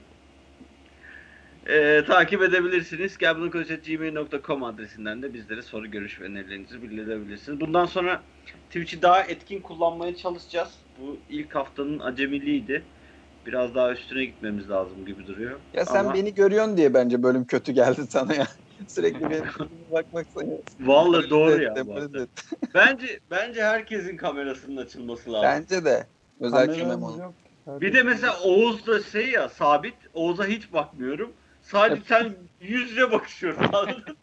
Ee, 1.69 2.03
takip 2.07 2.41
edebilirsiniz. 2.41 3.17
gmail.com 3.17 4.63
adresinden 4.63 5.21
de 5.21 5.33
bizlere 5.33 5.61
soru, 5.61 5.91
görüş 5.91 6.21
ve 6.21 6.23
önerilerinizi 6.23 6.81
bildirebilirsiniz. 6.81 7.59
Bundan 7.59 7.85
sonra 7.85 8.23
Twitch'i 8.45 9.01
daha 9.01 9.21
etkin 9.21 9.61
kullanmaya 9.61 10.15
çalışacağız. 10.15 10.69
Bu 10.99 11.17
ilk 11.29 11.55
haftanın 11.55 11.99
acemiliğiydi. 11.99 12.83
Biraz 13.45 13.75
daha 13.75 13.91
üstüne 13.91 14.25
gitmemiz 14.25 14.69
lazım 14.69 15.05
gibi 15.05 15.27
duruyor. 15.27 15.59
Ya 15.73 15.85
sen 15.85 15.99
Ama 15.99 16.13
beni 16.13 16.33
görüyorsun 16.33 16.77
diye 16.77 16.93
bence 16.93 17.23
bölüm 17.23 17.45
kötü 17.45 17.71
geldi 17.71 18.01
sana 18.09 18.33
ya. 18.33 18.47
Sürekli 18.87 19.29
benim 19.29 19.45
bakmak 19.91 20.27
sana. 20.33 20.51
Vallahi 20.79 21.29
doğru 21.29 21.61
ya. 21.63 21.75
Bence 22.73 23.19
bence 23.31 23.63
herkesin 23.63 24.17
kamerasının 24.17 24.77
açılması 24.77 25.33
lazım. 25.33 25.49
Bence 25.49 25.85
de. 25.85 26.07
Özellikle 26.39 26.73
Kameramız 26.73 27.17
Memo. 27.17 27.23
yok. 27.23 27.35
Bir 27.81 27.93
de 27.93 28.03
mesela 28.03 28.39
Oğuz 28.43 28.87
da 28.87 29.03
şey 29.03 29.29
ya 29.29 29.49
sabit. 29.49 29.95
Oğuz'a 30.13 30.45
hiç 30.45 30.73
bakmıyorum. 30.73 31.33
Sadece 31.67 32.01
sen 32.07 32.35
yüz 32.61 32.91
yüze 32.91 33.11
bakışıyorsun. 33.11 33.63
anladın 33.63 34.03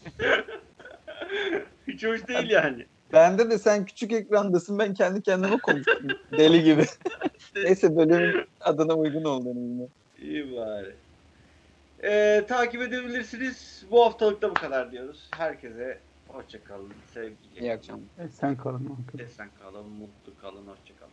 hiç 1.88 2.04
hoş 2.04 2.28
değil 2.28 2.50
yani. 2.50 2.86
Bende 3.12 3.50
de 3.50 3.58
sen 3.58 3.84
küçük 3.84 4.12
ekrandasın 4.12 4.78
ben 4.78 4.94
kendi 4.94 5.22
kendime 5.22 5.58
konuşuyorum. 5.58 6.08
Deli 6.32 6.64
gibi. 6.64 6.84
Neyse 7.56 7.96
bölümün 7.96 8.46
adına 8.60 8.94
uygun 8.94 9.24
oldu 9.24 9.48
en 9.48 9.56
azından. 9.56 9.88
İyi 10.18 10.56
bari. 10.56 10.94
Ee, 12.04 12.44
takip 12.48 12.82
edebilirsiniz. 12.82 13.84
Bu 13.90 14.04
haftalık 14.04 14.42
da 14.42 14.50
bu 14.50 14.54
kadar 14.54 14.92
diyoruz. 14.92 15.28
Herkese 15.30 15.98
hoşça 16.28 16.64
kalın. 16.64 16.92
Sevgiyle. 17.14 17.60
İyi 17.60 17.72
akşamlar. 17.72 18.04
E, 18.18 18.28
sen 18.28 18.56
kalın. 18.56 18.96
Esen 19.18 19.48
kalın, 19.62 19.88
mutlu 19.88 20.40
kalın, 20.40 20.66
hoşça 20.66 20.96
kalın. 21.00 21.03